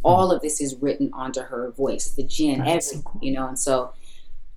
all 0.03 0.31
of 0.33 0.43
this 0.43 0.61
is 0.61 0.77
written 0.77 1.11
onto 1.13 1.41
her 1.41 1.71
voice. 1.71 2.11
The 2.11 2.25
gin, 2.25 2.61
everything. 2.61 2.81
So 2.81 3.03
cool. 3.03 3.21
You 3.23 3.33
know, 3.33 3.49
and 3.49 3.59
so 3.59 3.93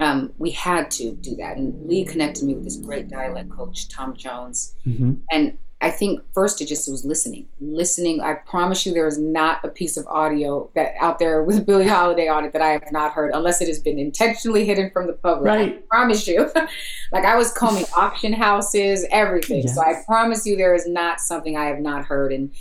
um, 0.03 0.33
we 0.37 0.51
had 0.51 0.91
to 0.91 1.13
do 1.13 1.35
that. 1.37 1.57
And 1.57 1.87
Lee 1.87 2.05
connected 2.05 2.43
me 2.43 2.53
with 2.53 2.63
this 2.63 2.77
great 2.77 3.09
dialect 3.09 3.49
coach, 3.49 3.87
Tom 3.87 4.15
Jones. 4.15 4.75
Mm-hmm. 4.85 5.13
And 5.31 5.57
I 5.83 5.91
think 5.91 6.21
first 6.33 6.61
it 6.61 6.67
just 6.67 6.89
was 6.89 7.03
listening. 7.03 7.45
Listening. 7.59 8.21
I 8.21 8.35
promise 8.35 8.85
you, 8.85 8.93
there 8.93 9.05
is 9.05 9.17
not 9.17 9.63
a 9.65 9.67
piece 9.67 9.97
of 9.97 10.07
audio 10.07 10.69
that 10.75 10.93
out 10.99 11.19
there 11.19 11.43
with 11.43 11.65
Billie 11.67 11.87
Holiday 11.87 12.29
on 12.29 12.45
it 12.45 12.53
that 12.53 12.61
I 12.61 12.69
have 12.69 12.89
not 12.91 13.11
heard, 13.11 13.31
unless 13.33 13.61
it 13.61 13.67
has 13.67 13.79
been 13.79 13.99
intentionally 13.99 14.65
hidden 14.65 14.91
from 14.91 15.07
the 15.07 15.13
public. 15.13 15.45
Right. 15.45 15.75
I 15.75 15.81
promise 15.89 16.25
you. 16.25 16.49
like 17.11 17.25
I 17.25 17.35
was 17.35 17.51
combing 17.51 17.85
auction 17.97 18.31
houses, 18.31 19.05
everything. 19.11 19.63
Yes. 19.63 19.75
So 19.75 19.81
I 19.81 20.01
promise 20.05 20.45
you, 20.45 20.55
there 20.55 20.73
is 20.73 20.87
not 20.87 21.19
something 21.19 21.57
I 21.57 21.65
have 21.65 21.79
not 21.79 22.05
heard. 22.05 22.31
And 22.31 22.51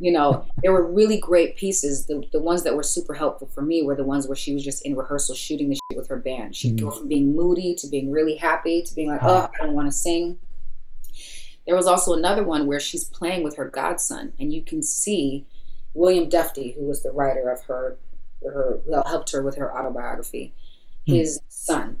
you 0.00 0.10
know, 0.10 0.46
there 0.62 0.72
were 0.72 0.90
really 0.90 1.18
great 1.18 1.56
pieces. 1.56 2.06
The, 2.06 2.22
the 2.32 2.40
ones 2.40 2.62
that 2.64 2.74
were 2.74 2.82
super 2.82 3.12
helpful 3.12 3.48
for 3.48 3.60
me 3.60 3.82
were 3.82 3.94
the 3.94 4.02
ones 4.02 4.26
where 4.26 4.34
she 4.34 4.54
was 4.54 4.64
just 4.64 4.84
in 4.86 4.96
rehearsal 4.96 5.34
shooting 5.34 5.68
the 5.68 5.74
shit 5.74 5.98
with 5.98 6.08
her 6.08 6.16
band. 6.16 6.56
She'd 6.56 6.76
mm-hmm. 6.76 6.88
go 6.88 6.90
from 6.90 7.06
being 7.06 7.36
moody 7.36 7.74
to 7.76 7.86
being 7.86 8.10
really 8.10 8.36
happy 8.36 8.82
to 8.82 8.94
being 8.94 9.08
like, 9.08 9.22
oh, 9.22 9.50
I 9.54 9.64
don't 9.64 9.74
want 9.74 9.88
to 9.88 9.92
sing. 9.92 10.38
There 11.66 11.76
was 11.76 11.86
also 11.86 12.14
another 12.14 12.42
one 12.42 12.66
where 12.66 12.80
she's 12.80 13.04
playing 13.04 13.44
with 13.44 13.56
her 13.56 13.68
godson, 13.68 14.32
and 14.40 14.52
you 14.52 14.62
can 14.62 14.82
see 14.82 15.46
William 15.92 16.30
Dufty, 16.30 16.74
who 16.74 16.86
was 16.86 17.02
the 17.02 17.12
writer 17.12 17.50
of 17.50 17.62
her, 17.64 17.98
her 18.42 18.80
who 18.86 19.02
helped 19.06 19.30
her 19.32 19.42
with 19.42 19.56
her 19.56 19.76
autobiography. 19.76 20.54
Mm-hmm. 21.06 21.18
His 21.18 21.40
son 21.48 21.98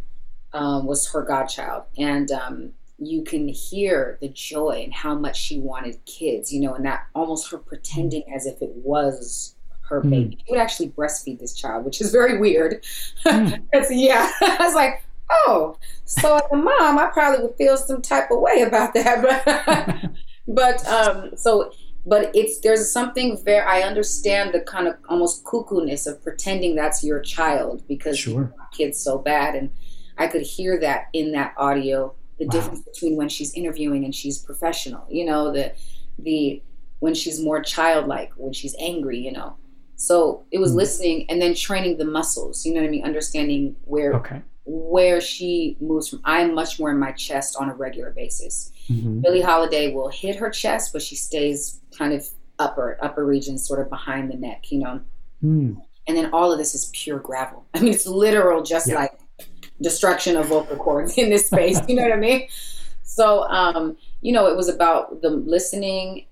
um, 0.54 0.86
was 0.86 1.12
her 1.12 1.22
godchild, 1.22 1.84
and 1.98 2.32
um, 2.32 2.72
you 3.00 3.22
can 3.22 3.48
hear 3.48 4.18
the 4.20 4.28
joy 4.28 4.82
and 4.84 4.92
how 4.92 5.14
much 5.14 5.40
she 5.40 5.58
wanted 5.58 6.04
kids, 6.04 6.52
you 6.52 6.60
know, 6.60 6.74
and 6.74 6.84
that 6.84 7.06
almost 7.14 7.50
her 7.50 7.58
pretending 7.58 8.22
as 8.32 8.46
if 8.46 8.60
it 8.60 8.70
was 8.76 9.54
her 9.88 10.02
Hmm. 10.02 10.10
baby. 10.10 10.38
She 10.46 10.52
would 10.52 10.60
actually 10.60 10.90
breastfeed 10.90 11.40
this 11.40 11.54
child, 11.54 11.84
which 11.84 12.00
is 12.00 12.12
very 12.12 12.38
weird. 12.38 12.84
It's- 13.26 13.90
yeah, 13.90 14.30
I 14.40 14.56
was 14.60 14.74
like, 14.74 15.02
oh, 15.30 15.76
so 16.04 16.36
as 16.36 16.42
a 16.52 16.56
mom, 16.56 16.98
I 16.98 17.06
probably 17.12 17.44
would 17.46 17.56
feel 17.56 17.76
some 17.76 18.02
type 18.02 18.30
of 18.30 18.40
way 18.40 18.62
about 18.62 18.94
that, 18.94 19.22
but 19.22 20.10
but 20.48 20.86
um, 20.88 21.30
so 21.36 21.72
but 22.06 22.30
it's 22.34 22.60
there's 22.60 22.90
something 22.90 23.36
very 23.44 23.60
I 23.60 23.82
understand 23.82 24.52
the 24.54 24.60
kind 24.60 24.88
of 24.88 24.96
almost 25.08 25.44
cuckoo-ness 25.44 26.06
of 26.06 26.22
pretending 26.22 26.74
that's 26.74 27.04
your 27.04 27.20
child 27.20 27.82
because 27.88 28.16
you 28.26 28.32
Sure. 28.32 28.42
want 28.56 28.72
kids 28.72 28.98
so 28.98 29.18
bad, 29.18 29.54
and 29.54 29.70
I 30.18 30.26
could 30.28 30.42
hear 30.42 30.78
that 30.80 31.08
in 31.12 31.32
that 31.32 31.54
audio. 31.56 32.14
The 32.40 32.46
Wow. 32.46 32.52
difference 32.52 32.80
between 32.80 33.16
when 33.16 33.28
she's 33.28 33.52
interviewing 33.54 34.04
and 34.06 34.14
she's 34.14 34.38
professional, 34.38 35.04
you 35.10 35.24
know, 35.26 35.52
the 35.52 35.72
the 36.18 36.62
when 36.98 37.14
she's 37.14 37.40
more 37.40 37.62
childlike, 37.62 38.30
when 38.36 38.52
she's 38.52 38.74
angry, 38.78 39.18
you 39.18 39.32
know. 39.32 39.54
So 39.96 40.44
it 40.50 40.58
was 40.58 40.72
Mm. 40.72 40.76
listening 40.76 41.26
and 41.30 41.40
then 41.40 41.54
training 41.54 41.98
the 41.98 42.04
muscles, 42.06 42.64
you 42.66 42.72
know 42.74 42.80
what 42.80 42.86
I 42.88 42.90
mean, 42.90 43.04
understanding 43.04 43.76
where 43.84 44.14
Okay. 44.14 44.40
where 44.66 45.20
she 45.20 45.76
moves 45.80 46.08
from. 46.08 46.20
I'm 46.24 46.54
much 46.54 46.78
more 46.80 46.90
in 46.90 46.98
my 46.98 47.12
chest 47.12 47.56
on 47.58 47.68
a 47.70 47.74
regular 47.74 48.10
basis. 48.10 48.70
Mhm. 48.88 49.20
Billie 49.22 49.40
Holiday 49.40 49.92
will 49.94 50.08
hit 50.08 50.36
her 50.36 50.48
chest, 50.50 50.92
but 50.92 51.02
she 51.02 51.16
stays 51.16 51.80
kind 51.98 52.12
of 52.14 52.26
upper 52.58 52.98
upper 53.02 53.24
regions, 53.26 53.66
sort 53.66 53.80
of 53.80 53.88
behind 53.90 54.30
the 54.30 54.36
neck, 54.36 54.70
you 54.72 54.78
know. 54.78 55.00
Hmm. 55.42 55.72
And 56.06 56.16
then 56.16 56.30
all 56.32 56.50
of 56.52 56.58
this 56.58 56.74
is 56.74 56.90
pure 56.94 57.18
gravel. 57.18 57.64
I 57.74 57.80
mean, 57.80 57.92
it's 57.92 58.06
literal, 58.06 58.62
just 58.62 58.88
Yeah. 58.88 58.94
like 58.96 59.12
destruction 59.82 60.36
of 60.36 60.46
vocal 60.46 60.76
cords 60.76 61.16
in 61.18 61.30
this 61.30 61.46
space. 61.46 61.80
you 61.88 61.94
know 61.96 62.02
what 62.02 62.12
I 62.12 62.16
mean? 62.16 62.48
So, 63.02 63.44
um, 63.48 63.96
you 64.20 64.32
know, 64.32 64.46
it 64.46 64.56
was 64.56 64.68
about 64.68 65.22
the 65.22 65.30
listening. 65.30 66.26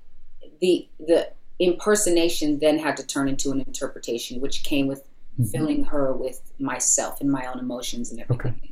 The 0.60 0.88
the 0.98 1.30
impersonation 1.58 2.58
then 2.60 2.78
had 2.78 2.96
to 2.96 3.06
turn 3.06 3.28
into 3.28 3.50
an 3.50 3.60
interpretation, 3.60 4.40
which 4.40 4.62
came 4.62 4.86
with 4.86 5.02
Mhm. 5.40 5.50
filling 5.50 5.84
her 5.84 6.12
with 6.12 6.40
myself 6.58 7.20
and 7.20 7.30
my 7.30 7.46
own 7.46 7.58
emotions 7.60 8.10
and 8.10 8.20
everything. 8.20 8.46
Okay. 8.60 8.70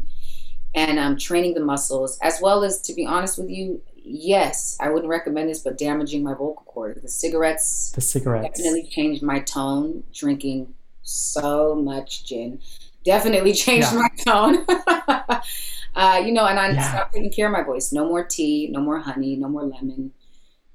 And 0.75 0.99
um, 0.99 1.17
training 1.17 1.55
the 1.55 1.61
muscles, 1.61 2.19
as 2.23 2.41
well 2.41 2.63
as, 2.65 2.81
to 2.83 2.93
be 2.95 3.07
honest 3.07 3.39
with 3.39 3.49
you, 3.49 3.81
yes, 3.97 4.77
I 4.81 4.91
wouldn't 4.91 5.09
recommend 5.09 5.49
this, 5.49 5.61
but 5.61 5.79
damaging 5.79 6.23
my 6.23 6.33
vocal 6.33 6.65
cord. 6.67 7.01
The 7.03 7.09
cigarettes 7.09 7.93
The 7.95 8.01
cigarettes. 8.01 8.59
definitely 8.59 8.89
changed 8.91 9.23
my 9.23 9.41
tone. 9.41 10.03
Drinking 10.13 10.75
so 11.03 11.75
much 11.77 12.25
gin 12.25 12.61
definitely 13.07 13.55
changed 13.67 13.93
Yeah. 13.93 14.01
my 14.01 14.09
tone. 14.27 14.67
uh, 15.95 16.23
you 16.25 16.33
know, 16.33 16.47
and 16.47 16.59
I 16.61 16.73
Yeah. 16.73 16.91
stopped 16.91 17.15
taking 17.15 17.33
care 17.33 17.47
of 17.47 17.53
my 17.53 17.63
voice. 17.63 17.93
No 17.93 18.07
more 18.07 18.25
tea, 18.25 18.69
no 18.73 18.81
more 18.81 19.01
honey, 19.01 19.37
no 19.37 19.49
more 19.49 19.65
lemon. 19.65 20.13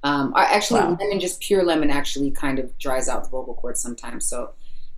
Um, 0.04 0.34
actually, 0.36 0.82
Wow. 0.82 0.98
lemon, 1.00 1.20
just 1.20 1.42
pure 1.42 1.64
lemon, 1.64 1.92
actually 1.92 2.32
kind 2.32 2.60
of 2.60 2.78
dries 2.80 3.10
out 3.10 3.24
the 3.24 3.30
vocal 3.30 3.54
cords 3.56 3.82
sometimes. 3.82 4.28
So, 4.28 4.54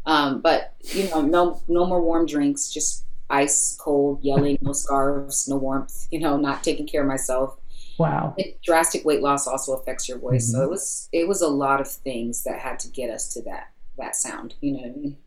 um, 0.05 0.41
but 0.41 0.75
you 0.93 1.09
know, 1.09 1.21
no, 1.21 1.61
no 1.67 1.85
more 1.85 2.01
warm 2.01 2.25
drinks. 2.25 2.71
Just 2.71 3.05
ice 3.29 3.75
cold, 3.79 4.19
yelling, 4.23 4.57
no 4.61 4.73
scarves, 4.73 5.47
no 5.49 5.57
warmth. 5.57 6.07
You 6.11 6.19
know, 6.19 6.37
not 6.37 6.63
taking 6.63 6.87
care 6.87 7.01
of 7.01 7.07
myself 7.07 7.57
Wow. 7.97 8.33
it, 8.37 8.61
drastic 8.63 9.05
weight 9.05 9.21
loss 9.21 9.47
also 9.47 9.73
affects 9.75 10.09
your 10.09 10.17
voice. 10.19 10.51
So 10.51 10.59
Mhm. 10.59 10.63
it 10.63 10.69
was 10.69 11.09
it 11.11 11.27
was 11.27 11.41
a 11.41 11.47
lot 11.47 11.81
of 11.81 11.87
things 11.91 12.43
that 12.43 12.59
had 12.59 12.79
to 12.79 12.87
get 12.89 13.09
us 13.09 13.33
to 13.33 13.41
that 13.43 13.71
that 13.97 14.15
sound. 14.15 14.55
You 14.61 14.73
know 14.73 14.79
what 14.79 14.91
I 14.91 14.93
mean? 14.95 15.17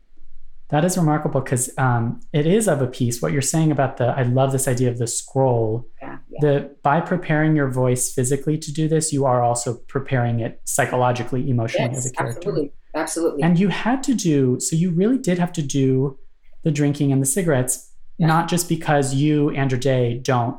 That 0.69 0.83
is 0.83 0.97
remarkable 0.97 1.39
because 1.39 1.69
um, 1.77 2.19
it 2.33 2.45
is 2.45 2.67
of 2.67 2.81
a 2.81 2.87
piece. 2.87 3.21
What 3.21 3.31
you're 3.31 3.41
saying 3.41 3.71
about 3.71 3.97
the, 3.97 4.07
I 4.07 4.23
love 4.23 4.51
this 4.51 4.67
idea 4.67 4.89
of 4.89 4.97
the 4.97 5.07
scroll. 5.07 5.87
Yeah, 6.01 6.17
yeah. 6.29 6.39
The 6.41 6.75
by 6.83 6.99
preparing 6.99 7.55
your 7.55 7.69
voice 7.69 8.11
physically 8.13 8.57
to 8.57 8.73
do 8.73 8.87
this, 8.89 9.13
you 9.13 9.25
are 9.25 9.41
also 9.41 9.75
preparing 9.87 10.41
it 10.41 10.59
psychologically, 10.65 11.49
emotionally 11.49 11.95
as 11.95 12.05
a 12.05 12.11
character. 12.11 12.39
absolutely, 12.39 12.73
absolutely. 12.95 13.43
And 13.43 13.57
you 13.57 13.69
had 13.69 14.03
to 14.03 14.13
do 14.13 14.59
so. 14.59 14.75
You 14.75 14.91
really 14.91 15.17
did 15.17 15.39
have 15.39 15.53
to 15.53 15.61
do 15.61 16.19
the 16.63 16.71
drinking 16.71 17.13
and 17.13 17.21
the 17.21 17.25
cigarettes, 17.25 17.89
Yeah. 18.17 18.27
not 18.27 18.49
just 18.49 18.67
because 18.67 19.13
you, 19.13 19.51
Andra 19.51 19.79
Day, 19.79 20.19
don't 20.19 20.57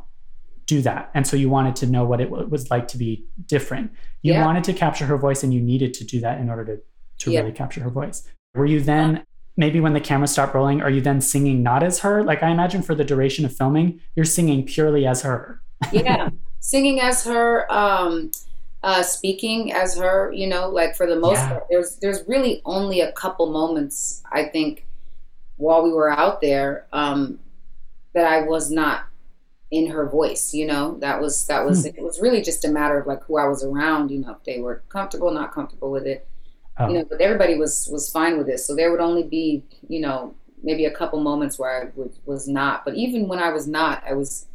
do 0.65 0.81
that, 0.83 1.11
and 1.15 1.27
so 1.27 1.37
you 1.37 1.51
wanted 1.51 1.77
to 1.77 1.87
know 1.87 2.05
what 2.05 2.21
it 2.21 2.31
was 2.31 2.71
like 2.71 2.89
to 2.89 2.99
be 2.99 3.27
different. 3.47 3.91
You 4.23 4.35
wanted 4.35 4.65
to 4.65 4.73
capture 4.73 5.05
her 5.07 5.19
voice, 5.19 5.43
and 5.43 5.53
you 5.53 5.61
needed 5.61 5.93
to 5.95 6.05
do 6.05 6.21
that 6.21 6.41
in 6.41 6.49
order 6.49 6.65
to 6.65 6.83
to 7.25 7.31
really 7.31 7.53
capture 7.53 7.81
her 7.83 7.91
voice. 7.91 8.27
Were 8.55 8.65
you 8.67 8.81
then? 8.81 9.25
Maybe 9.59 9.81
when 9.81 9.93
the 9.95 10.01
camera 10.01 10.29
stopped 10.29 10.55
rolling, 10.55 10.83
are 10.83 10.91
you 10.91 11.03
then 11.03 11.21
singing 11.21 11.63
not 11.65 11.83
as 11.85 12.01
her? 12.01 12.25
Like 12.25 12.43
I 12.45 12.51
imagine 12.51 12.83
for 12.83 12.95
the 12.97 13.05
duration 13.05 13.45
of 13.45 13.55
filming, 13.57 14.01
you're 14.17 14.25
singing 14.27 14.65
purely 14.67 15.07
as 15.07 15.23
her. 15.23 15.63
yeah, 15.91 16.31
singing 16.61 17.01
as 17.01 17.25
her, 17.25 17.71
um, 17.73 18.31
uh, 18.85 19.03
speaking 19.03 19.73
as 19.73 19.99
her. 19.99 20.33
You 20.33 20.49
know, 20.49 20.71
like 20.71 20.97
for 20.97 21.07
the 21.07 21.17
most 21.21 21.49
Yeah. 21.49 21.49
part, 21.49 21.67
there's 21.71 21.97
there's 21.97 22.23
really 22.29 22.63
only 22.67 23.01
a 23.03 23.13
couple 23.13 23.51
moments 23.53 24.23
I 24.33 24.45
think 24.47 24.87
while 25.57 25.83
we 25.85 25.93
were 25.93 26.11
out 26.11 26.41
there 26.43 26.87
um, 26.93 27.41
that 28.15 28.27
I 28.27 28.43
was 28.43 28.71
not 28.71 29.07
in 29.73 29.89
her 29.91 30.09
voice. 30.09 30.55
You 30.55 30.69
know, 30.69 30.99
that 31.01 31.21
was 31.21 31.47
that 31.49 31.67
was 31.67 31.85
Hmm. 31.85 31.97
it 31.97 32.03
was 32.03 32.21
really 32.21 32.43
just 32.43 32.65
a 32.67 32.69
matter 32.71 32.99
of 33.01 33.09
like 33.09 33.25
who 33.25 33.39
I 33.39 33.49
was 33.49 33.65
around. 33.65 34.11
You 34.13 34.21
know, 34.21 34.33
if 34.33 34.45
they 34.45 34.61
were 34.61 34.85
comfortable, 34.91 35.33
not 35.33 35.53
comfortable 35.55 35.93
with 35.93 36.07
it. 36.07 36.28
Oh, 36.79 36.89
you 36.89 36.99
know, 36.99 37.05
but 37.05 37.21
everybody 37.21 37.57
was 37.57 37.89
was 37.91 38.11
fine 38.11 38.39
with 38.39 38.49
it. 38.49 38.59
So 38.61 38.75
there 38.75 38.91
would 38.91 39.01
only 39.01 39.25
be, 39.25 39.65
you 39.89 40.01
know, 40.01 40.35
maybe 40.63 40.85
a 40.85 40.91
couple 40.91 41.21
moments 41.21 41.59
where 41.59 41.83
I 41.83 41.91
was, 41.95 42.19
was 42.25 42.49
not. 42.49 42.85
But 42.85 42.95
even 42.95 43.29
when 43.29 43.39
I 43.39 43.51
was 43.51 43.67
not, 43.67 44.03
I 44.07 44.13
was, 44.13 44.47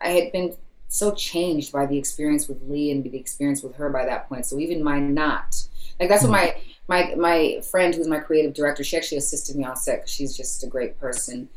I 0.00 0.10
had 0.10 0.32
been 0.32 0.56
so 0.88 1.14
changed 1.14 1.72
by 1.72 1.86
the 1.86 1.98
experience 1.98 2.48
with 2.48 2.62
Lee 2.68 2.90
and 2.90 3.04
the 3.04 3.16
experience 3.16 3.62
with 3.62 3.76
her 3.76 3.90
by 3.90 4.06
that 4.06 4.28
point. 4.28 4.46
So 4.46 4.58
even 4.58 4.82
my 4.82 4.98
not, 4.98 5.62
like 6.00 6.08
that's 6.08 6.22
what 6.22 6.32
my 6.32 6.56
my 6.88 7.14
my 7.16 7.60
friend 7.70 7.94
who's 7.94 8.08
my 8.08 8.18
creative 8.18 8.54
director, 8.54 8.82
she 8.82 8.96
actually 8.96 9.18
assisted 9.18 9.56
me 9.56 9.64
on 9.64 9.76
set 9.76 9.98
because 9.98 10.10
she's 10.10 10.36
just 10.36 10.64
a 10.64 10.66
great 10.66 10.98
person. 10.98 11.48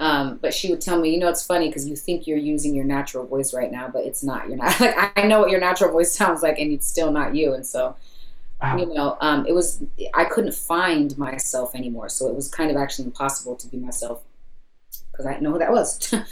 Um, 0.00 0.38
but 0.42 0.52
she 0.52 0.70
would 0.70 0.80
tell 0.80 1.00
me, 1.00 1.10
you 1.10 1.20
know, 1.20 1.28
it's 1.28 1.46
funny 1.46 1.68
because 1.68 1.88
you 1.88 1.94
think 1.94 2.26
you're 2.26 2.36
using 2.36 2.74
your 2.74 2.84
natural 2.84 3.24
voice 3.26 3.54
right 3.54 3.70
now, 3.70 3.88
but 3.88 4.04
it's 4.04 4.24
not. 4.24 4.48
You're 4.48 4.56
not. 4.56 4.78
Like 4.80 5.16
I 5.16 5.22
know 5.22 5.38
what 5.38 5.50
your 5.50 5.60
natural 5.60 5.92
voice 5.92 6.12
sounds 6.12 6.42
like, 6.42 6.58
and 6.58 6.72
it's 6.72 6.86
still 6.86 7.12
not 7.12 7.34
you. 7.34 7.54
And 7.54 7.64
so 7.64 7.96
wow. 8.64 8.76
you 8.78 8.86
know 8.86 9.16
um, 9.20 9.46
it 9.46 9.52
was 9.52 9.82
i 10.14 10.24
couldn't 10.24 10.54
find 10.54 11.16
myself 11.18 11.74
anymore 11.74 12.08
so 12.08 12.28
it 12.28 12.34
was 12.34 12.48
kind 12.48 12.70
of 12.70 12.76
actually 12.76 13.04
impossible 13.04 13.54
to 13.56 13.68
be 13.68 13.76
myself 13.76 14.22
because 15.10 15.26
i 15.26 15.30
didn't 15.32 15.42
know 15.42 15.52
who 15.52 15.58
that 15.58 15.72
was. 15.72 16.14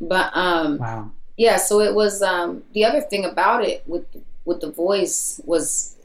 But 0.00 0.30
um, 0.36 0.78
wow. 0.78 1.10
yeah 1.36 1.56
so 1.56 1.80
it 1.80 1.92
was 1.92 2.22
um, 2.22 2.62
the 2.72 2.84
other 2.84 3.00
thing 3.00 3.24
about 3.24 3.64
it 3.64 3.82
with 3.84 4.06
with 4.44 4.60
the 4.60 4.70
voice 4.70 5.40
was 5.44 5.96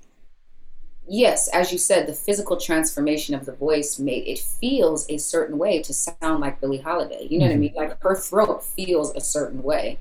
yes 1.07 1.47
as 1.49 1.71
you 1.71 1.77
said 1.77 2.07
the 2.07 2.13
physical 2.13 2.57
transformation 2.57 3.35
of 3.35 3.45
the 3.45 3.51
voice 3.51 3.99
made 3.99 4.25
it 4.25 4.39
feels 4.39 5.07
a 5.11 5.17
certain 5.17 5.59
way 5.59 5.83
to 5.83 5.93
sound 5.93 6.39
like 6.39 6.59
billie 6.59 6.79
holiday 6.79 7.27
you 7.29 7.37
know 7.37 7.45
what 7.45 7.53
i 7.53 7.57
mean? 7.57 7.73
Like 7.75 8.01
her 8.01 8.15
throat 8.15 8.63
feels 8.63 9.13
a 9.15 9.21
certain 9.21 9.61
way. 9.61 9.99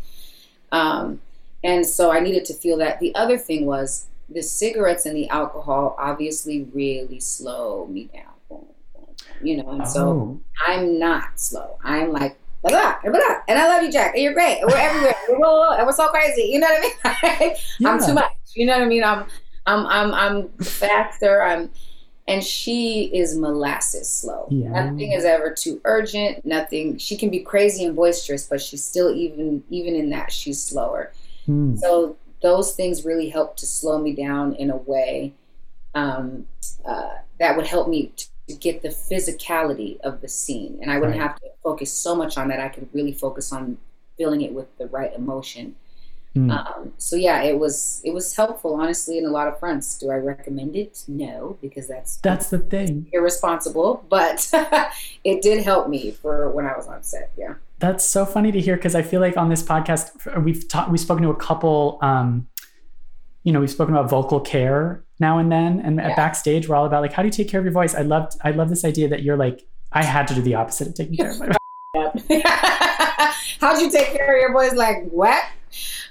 Um, 0.70 1.20
and 1.62 1.84
so 1.84 2.10
i 2.10 2.18
needed 2.20 2.46
to 2.46 2.54
feel 2.54 2.78
that. 2.78 2.98
The 2.98 3.14
other 3.14 3.36
thing 3.36 3.66
was 3.66 4.06
the 4.32 4.42
cigarettes 4.42 5.06
and 5.06 5.16
the 5.16 5.28
alcohol 5.28 5.94
obviously 5.98 6.68
really 6.72 7.20
slow 7.20 7.86
me 7.86 8.10
down 8.12 8.32
you 9.42 9.56
know 9.56 9.70
and 9.70 9.88
so 9.88 10.08
Oh, 10.08 10.40
I'm 10.66 10.98
not 10.98 11.40
slow. 11.40 11.78
I'm 11.84 12.12
like, 12.12 12.38
blah, 12.62 12.96
blah, 13.02 13.10
blah, 13.10 13.36
and 13.48 13.58
I 13.58 13.66
love 13.68 13.82
you, 13.82 13.92
Jack, 13.92 14.14
and 14.14 14.22
you're 14.22 14.34
great, 14.34 14.60
and 14.60 14.70
we're 14.70 14.76
everywhere, 14.76 15.14
and 15.28 15.86
we're 15.86 15.92
so 15.92 16.08
crazy. 16.08 16.42
You 16.42 16.60
know 16.60 16.68
what 16.68 16.94
I 17.04 17.38
mean? 17.40 17.54
I'm 17.86 18.04
too 18.04 18.14
much. 18.14 18.32
You 18.54 18.66
know 18.66 18.74
what 18.74 18.82
I 18.82 18.86
mean? 18.86 19.04
I'm, 19.04 19.24
I'm, 19.66 19.86
I'm, 19.86 20.14
I'm 20.14 20.48
faster. 20.58 21.42
I'm, 21.42 21.70
and 22.28 22.44
she 22.44 23.10
is 23.12 23.36
molasses 23.36 24.08
slow. 24.08 24.46
Yeah. 24.50 24.68
Nothing 24.68 25.12
is 25.12 25.24
ever 25.24 25.52
too 25.52 25.80
urgent. 25.84 26.46
Nothing. 26.46 26.98
She 26.98 27.16
can 27.16 27.30
be 27.30 27.40
crazy 27.40 27.84
and 27.84 27.96
boisterous, 27.96 28.46
but 28.46 28.60
she's 28.60 28.84
still 28.84 29.12
even, 29.12 29.64
even 29.70 29.96
in 29.96 30.10
that, 30.10 30.30
she's 30.30 30.62
slower. 30.62 31.12
Hmm. 31.46 31.74
So 31.76 32.16
those 32.42 32.74
things 32.74 33.04
really 33.04 33.28
helped 33.28 33.58
to 33.60 33.66
slow 33.66 33.98
me 33.98 34.12
down 34.14 34.54
in 34.54 34.70
a 34.70 34.76
way 34.76 35.32
um, 35.94 36.46
uh, 36.84 37.10
that 37.38 37.56
would 37.56 37.66
help 37.66 37.88
me 37.88 38.12
to 38.16 38.54
get 38.54 38.82
the 38.82 38.88
physicality 38.88 39.98
of 40.00 40.20
the 40.20 40.28
scene, 40.28 40.78
and 40.82 40.90
I 40.90 40.98
wouldn't 40.98 41.18
Right. 41.18 41.26
have 41.28 41.36
to 41.40 41.46
focus 41.62 41.92
so 41.92 42.14
much 42.14 42.36
on 42.38 42.48
that. 42.48 42.60
I 42.60 42.68
could 42.68 42.88
really 42.92 43.12
focus 43.12 43.52
on 43.52 43.78
filling 44.18 44.42
it 44.42 44.52
with 44.52 44.66
the 44.78 44.86
right 44.88 45.12
emotion. 45.14 45.76
Hmm. 46.34 46.50
Um, 46.50 46.92
so 46.96 47.14
yeah, 47.16 47.42
it 47.42 47.58
was 47.58 48.00
it 48.04 48.12
was 48.14 48.34
helpful, 48.34 48.74
honestly, 48.74 49.18
in 49.18 49.26
a 49.26 49.30
lot 49.30 49.48
of 49.48 49.58
fronts. 49.58 49.98
Do 49.98 50.10
I 50.10 50.16
recommend 50.16 50.74
it? 50.76 51.04
No, 51.06 51.58
because 51.60 51.86
that's 51.88 52.16
That's 52.16 52.48
the 52.48 52.58
thing. 52.58 53.06
irresponsible. 53.12 54.04
But 54.08 54.50
it 55.24 55.42
did 55.42 55.62
help 55.62 55.88
me 55.90 56.10
for 56.10 56.48
when 56.50 56.66
I 56.66 56.74
was 56.76 56.86
on 56.88 57.02
set. 57.02 57.32
Yeah. 57.36 57.54
That's 57.82 58.04
so 58.04 58.24
funny 58.24 58.50
to 58.52 58.60
hear 58.60 58.76
because 58.76 58.94
I 58.94 59.02
feel 59.02 59.20
like 59.20 59.36
on 59.36 59.50
this 59.50 59.62
podcast 59.62 60.42
we've 60.42 60.66
taught 60.68 60.90
we've 60.90 61.00
spoken 61.00 61.22
to 61.24 61.30
a 61.30 61.36
couple 61.36 61.98
um 62.00 62.46
you 63.42 63.52
know 63.52 63.58
we've 63.60 63.70
spoken 63.70 63.92
about 63.94 64.08
vocal 64.08 64.38
care 64.40 65.04
now 65.18 65.38
and 65.38 65.50
then 65.50 65.80
and 65.80 65.96
Yeah. 65.98 66.10
at 66.10 66.16
backstage 66.16 66.68
we're 66.68 66.76
all 66.76 66.86
about 66.86 67.02
like 67.02 67.12
how 67.12 67.22
do 67.22 67.26
you 67.28 67.32
take 67.32 67.48
care 67.48 67.58
of 67.58 67.64
your 67.64 67.72
voice 67.72 67.94
I 67.94 68.02
loved 68.02 68.34
I 68.42 68.52
love 68.52 68.68
this 68.70 68.84
idea 68.84 69.08
that 69.08 69.22
you're 69.24 69.36
like 69.36 69.62
I 69.90 70.04
had 70.04 70.28
to 70.28 70.34
do 70.34 70.42
the 70.42 70.54
opposite 70.54 70.86
of 70.88 70.94
taking 70.94 71.16
care 71.16 71.32
of 71.32 71.40
my 71.40 71.46
voice. 71.96 72.22
How'd 73.60 73.80
you 73.80 73.90
take 73.90 74.12
care 74.12 74.36
of 74.36 74.40
your 74.40 74.52
voice? 74.52 74.74
Like 74.74 75.08
what? 75.10 75.42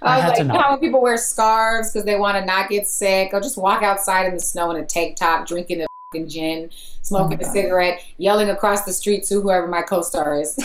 I, 0.02 0.20
I 0.22 0.30
was 0.30 0.40
like, 0.40 0.48
how 0.50 0.76
people 0.78 1.02
wear 1.02 1.18
scarves 1.18 1.92
because 1.92 2.06
they 2.06 2.16
want 2.18 2.38
to 2.38 2.44
not 2.46 2.70
get 2.70 2.88
sick, 2.88 3.30
or 3.34 3.40
just 3.40 3.58
walk 3.58 3.84
outside 3.84 4.26
in 4.26 4.34
the 4.34 4.40
snow 4.40 4.72
in 4.72 4.78
a 4.78 4.86
tank 4.86 5.16
top, 5.18 5.48
drinking 5.48 5.82
a 5.84 5.86
gin, 6.28 6.70
oh 6.72 6.76
smoking 7.02 7.40
oh 7.42 7.48
a 7.48 7.52
cigarette, 7.52 8.02
yelling 8.18 8.50
across 8.50 8.84
the 8.84 8.92
street 8.94 9.24
to 9.26 9.42
whoever 9.42 9.68
my 9.68 9.82
co-star 9.82 10.40
is. 10.40 10.56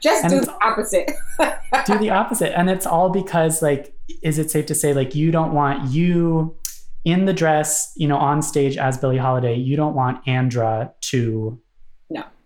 just 0.00 0.24
and 0.24 0.32
do 0.32 0.40
the 0.40 0.56
opposite. 0.62 1.12
do 1.86 1.98
the 1.98 2.10
opposite, 2.10 2.58
and 2.58 2.68
it's 2.68 2.86
all 2.86 3.10
because, 3.10 3.62
like, 3.62 3.94
is 4.22 4.38
it 4.38 4.50
safe 4.50 4.66
to 4.66 4.74
say, 4.74 4.92
like, 4.92 5.14
you 5.14 5.30
don't 5.30 5.52
want 5.52 5.90
you 5.90 6.56
in 7.04 7.26
the 7.26 7.32
dress, 7.32 7.92
you 7.96 8.08
know, 8.08 8.16
on 8.16 8.42
stage 8.42 8.76
as 8.76 8.98
Billie 8.98 9.18
Holiday, 9.18 9.54
you 9.54 9.76
don't 9.76 9.94
want 9.94 10.26
Andra 10.26 10.92
to. 11.02 11.60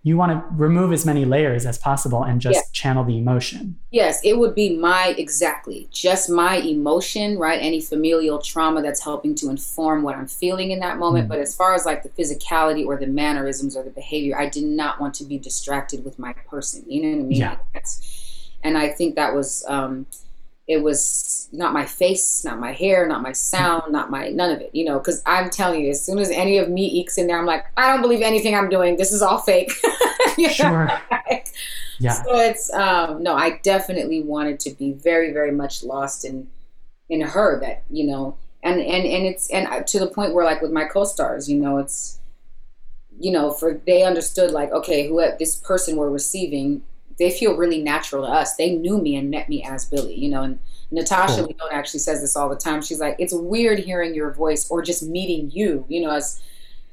You 0.05 0.17
want 0.17 0.33
to 0.33 0.45
remove 0.57 0.93
as 0.93 1.07
many 1.07 1.25
layers 1.25 1.65
as 1.65 1.79
possible 1.79 2.25
and 2.25 2.41
just 2.41 2.55
yes. 2.55 2.71
channel 2.73 3.05
the 3.05 3.17
emotion. 3.17 3.79
Yes, 3.93 4.21
it 4.25 4.37
would 4.37 4.53
be 4.53 4.77
my 4.77 5.15
exactly, 5.17 5.89
just 5.93 6.29
my 6.29 6.57
emotion, 6.57 7.39
right? 7.39 7.61
Any 7.63 7.81
familial 7.81 8.41
trauma 8.41 8.83
that's 8.83 9.03
helping 9.03 9.37
to 9.37 9.49
inform 9.49 10.03
what 10.03 10.17
I'm 10.17 10.27
feeling 10.27 10.73
in 10.73 10.81
that 10.81 10.99
moment. 10.99 11.27
Mm. 11.27 11.29
But 11.29 11.39
as 11.39 11.55
far 11.55 11.75
as 11.75 11.87
like 11.87 12.03
the 12.03 12.09
physicality 12.09 12.85
or 12.85 12.97
the 12.97 13.07
mannerisms 13.07 13.77
or 13.77 13.85
the 13.85 13.91
behavior, 13.91 14.37
I 14.37 14.49
did 14.49 14.65
not 14.65 15.01
want 15.01 15.15
to 15.15 15.25
be 15.25 15.39
distracted 15.39 16.05
with 16.05 16.19
my 16.19 16.33
person. 16.33 16.85
You 16.89 17.03
know 17.03 17.19
what 17.19 17.25
I 17.25 17.27
mean? 17.27 17.39
Yeah. 17.39 17.57
and 18.65 18.77
I 18.77 18.89
think 18.89 19.15
that 19.15 19.35
was 19.35 19.65
um 19.69 20.07
it 20.69 20.83
was 20.83 21.49
not 21.53 21.73
my 21.73 21.85
face, 21.85 22.45
not 22.45 22.61
my 22.61 22.73
hair, 22.73 23.07
not 23.07 23.23
my 23.23 23.33
sound, 23.33 23.93
not 23.93 24.11
my 24.11 24.29
none 24.29 24.53
of 24.53 24.61
it, 24.61 24.71
you 24.73 24.85
know, 24.85 24.99
because 24.99 25.23
I'm 25.27 25.51
telling 25.51 25.85
you, 25.85 25.91
as 25.91 26.05
soon 26.05 26.19
as 26.19 26.31
any 26.31 26.59
of 26.59 26.69
me 26.69 27.05
eeks 27.05 27.19
in 27.19 27.27
there, 27.27 27.39
I'm 27.39 27.47
like, 27.47 27.65
I 27.77 27.89
don't 27.89 28.01
believe 28.01 28.23
anything 28.23 28.55
I'm 28.55 28.69
doing. 28.69 28.97
This 28.97 29.13
is 29.13 29.23
all 29.23 29.39
fake. 29.39 29.73
sure. 30.51 30.91
yeah. 31.99 32.13
So 32.13 32.37
it's 32.37 32.73
um 32.73 33.23
no, 33.23 33.35
I 33.35 33.59
definitely 33.63 34.23
wanted 34.23 34.61
to 34.61 34.71
be 34.71 34.93
very, 34.93 35.33
very 35.33 35.53
much 35.53 35.83
lost 35.83 36.25
in 36.25 36.49
in 37.09 37.21
her 37.21 37.61
that, 37.61 37.83
you 37.91 38.07
know, 38.07 38.37
and 38.63 38.81
and 38.81 39.05
and 39.05 39.27
it's 39.27 39.51
and 39.51 39.87
to 39.89 39.99
the 39.99 40.07
point 40.07 40.33
where 40.33 40.45
like 40.45 40.63
with 40.63 40.73
my 40.73 40.85
co-stars, 40.85 41.51
you 41.51 41.59
know, 41.59 41.79
it's 41.79 42.21
you 43.19 43.31
know, 43.31 43.53
for 43.53 43.81
they 43.87 44.05
understood 44.05 44.53
like, 44.53 44.71
okay, 44.73 45.09
who 45.09 45.23
this 45.39 45.57
person 45.57 45.97
we're 45.97 46.09
receiving 46.11 46.83
they 47.23 47.31
feel 47.31 47.57
really 47.57 47.81
natural 47.81 48.27
to 48.27 48.33
us. 48.33 48.57
They 48.57 48.75
knew 48.75 49.01
me 49.01 49.15
and 49.15 49.31
met 49.31 49.49
me 49.49 49.63
as 49.63 49.85
Billie, 49.85 50.19
you 50.19 50.29
know. 50.29 50.43
And 50.43 50.59
Natasha 50.91 51.37
cool. 51.37 51.55
Lyonne 51.61 51.73
actually 51.73 52.01
says 52.01 52.21
this 52.21 52.37
all 52.37 52.49
the 52.49 52.57
time. 52.57 52.83
She's 52.83 52.99
like, 52.99 53.15
it's 53.21 53.33
weird 53.33 53.79
hearing 53.79 54.13
your 54.13 54.33
voice 54.33 54.69
or 54.69 54.83
just 54.83 55.05
meeting 55.05 55.49
you, 55.53 55.87
you 55.89 56.03
know, 56.03 56.11
as 56.11 56.43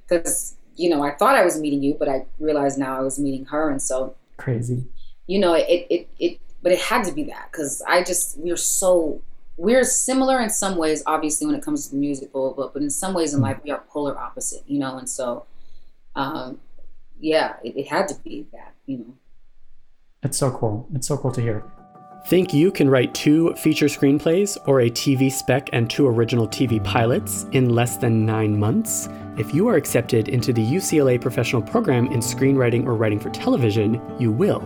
because 0.07 0.55
you 0.75 0.89
know 0.89 1.03
I 1.03 1.11
thought 1.15 1.35
I 1.35 1.43
was 1.43 1.59
meeting 1.59 1.81
you, 1.81 1.95
but 1.97 2.07
I 2.07 2.27
realized 2.39 2.77
now 2.77 2.95
I 2.95 3.01
was 3.01 3.17
meeting 3.17 3.45
her, 3.45 3.71
and 3.71 3.81
so 3.81 4.15
crazy. 4.37 4.85
You 5.25 5.39
know, 5.39 5.55
it 5.55 5.87
it 5.89 6.07
it, 6.19 6.39
but 6.61 6.71
it 6.71 6.79
had 6.79 7.05
to 7.05 7.11
be 7.11 7.23
that 7.23 7.49
because 7.51 7.81
I 7.87 8.03
just 8.03 8.37
we're 8.37 8.55
so 8.55 9.23
we're 9.57 9.83
similar 9.83 10.39
in 10.41 10.51
some 10.51 10.77
ways, 10.77 11.01
obviously 11.07 11.47
when 11.47 11.55
it 11.55 11.63
comes 11.63 11.87
to 11.87 11.95
the 11.95 11.99
music, 11.99 12.29
but 12.31 12.53
but 12.55 12.75
in 12.75 12.91
some 12.91 13.15
ways 13.15 13.33
in 13.33 13.39
mm. 13.39 13.43
life 13.43 13.57
we 13.63 13.71
are 13.71 13.83
polar 13.89 14.15
opposite, 14.15 14.63
you 14.67 14.77
know, 14.77 14.97
and 14.97 15.09
so. 15.09 15.45
Um, 16.15 16.59
yeah, 17.21 17.57
it, 17.63 17.75
it 17.77 17.87
had 17.87 18.07
to 18.07 18.15
be 18.15 18.47
that, 18.53 18.73
you 18.85 18.97
know. 18.97 19.13
It's 20.21 20.37
so 20.37 20.51
cool. 20.51 20.87
It's 20.93 21.07
so 21.07 21.17
cool 21.17 21.31
to 21.31 21.41
hear. 21.41 21.63
Think 22.25 22.53
you 22.53 22.71
can 22.71 22.89
write 22.89 23.13
two 23.13 23.53
feature 23.55 23.85
screenplays 23.85 24.57
or 24.67 24.81
a 24.81 24.89
TV 24.89 25.31
spec 25.31 25.69
and 25.71 25.89
two 25.89 26.05
original 26.07 26.47
TV 26.47 26.83
pilots 26.83 27.45
in 27.53 27.69
less 27.69 27.95
than 27.95 28.25
nine 28.25 28.59
months? 28.59 29.07
If 29.37 29.53
you 29.53 29.69
are 29.69 29.75
accepted 29.75 30.27
into 30.27 30.51
the 30.51 30.61
UCLA 30.61 31.19
professional 31.21 31.61
program 31.61 32.07
in 32.07 32.19
screenwriting 32.19 32.85
or 32.85 32.95
writing 32.95 33.19
for 33.19 33.29
television, 33.29 34.01
you 34.19 34.31
will. 34.33 34.59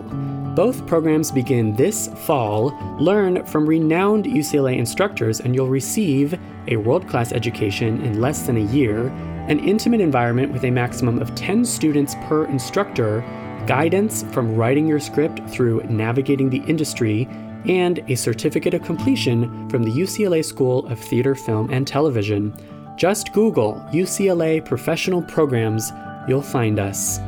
Both 0.55 0.85
programs 0.87 1.31
begin 1.31 1.75
this 1.75 2.07
fall. 2.25 2.75
Learn 2.99 3.45
from 3.45 3.67
renowned 3.67 4.25
UCLA 4.25 4.77
instructors, 4.77 5.39
and 5.39 5.53
you'll 5.53 5.67
receive 5.67 6.37
a 6.67 6.77
world 6.77 7.07
class 7.07 7.31
education 7.31 8.01
in 8.01 8.19
less 8.19 8.47
than 8.47 8.57
a 8.57 8.71
year, 8.71 9.07
an 9.47 9.59
intimate 9.59 10.01
environment 10.01 10.51
with 10.51 10.63
a 10.63 10.71
maximum 10.71 11.19
of 11.19 11.33
10 11.35 11.63
students 11.65 12.15
per 12.27 12.45
instructor 12.45 13.23
guidance 13.67 14.23
from 14.31 14.55
writing 14.55 14.87
your 14.87 14.99
script 14.99 15.39
through 15.49 15.83
navigating 15.83 16.49
the 16.49 16.63
industry, 16.67 17.27
and 17.65 17.99
a 18.09 18.15
certificate 18.15 18.73
of 18.73 18.83
completion 18.83 19.69
from 19.69 19.83
the 19.83 19.91
UCLA 19.91 20.43
School 20.43 20.85
of 20.87 20.99
Theater, 20.99 21.33
Film, 21.33 21.69
and 21.71 21.87
Television. 21.87 22.53
Just 22.97 23.33
Google 23.33 23.75
UCLA 23.93 24.63
Professional 24.63 25.21
Programs, 25.21 25.91
you'll 26.27 26.41
find 26.41 26.79
us. 26.79 27.19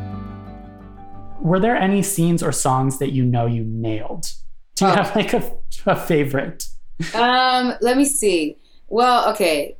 Were 1.41 1.59
there 1.59 1.75
any 1.75 2.01
scenes 2.01 2.43
or 2.43 2.51
songs 2.51 2.99
that 2.99 3.11
you 3.11 3.23
know 3.23 3.45
you 3.45 3.63
nailed? 3.63 4.27
Do 4.75 4.85
you 4.85 4.91
oh. 4.91 4.95
have 4.95 5.15
like 5.15 5.33
a, 5.33 5.51
a 5.85 5.95
favorite? 5.95 6.65
Um, 7.13 7.73
let 7.81 7.97
me 7.97 8.05
see. 8.05 8.57
Well, 8.87 9.31
okay 9.31 9.77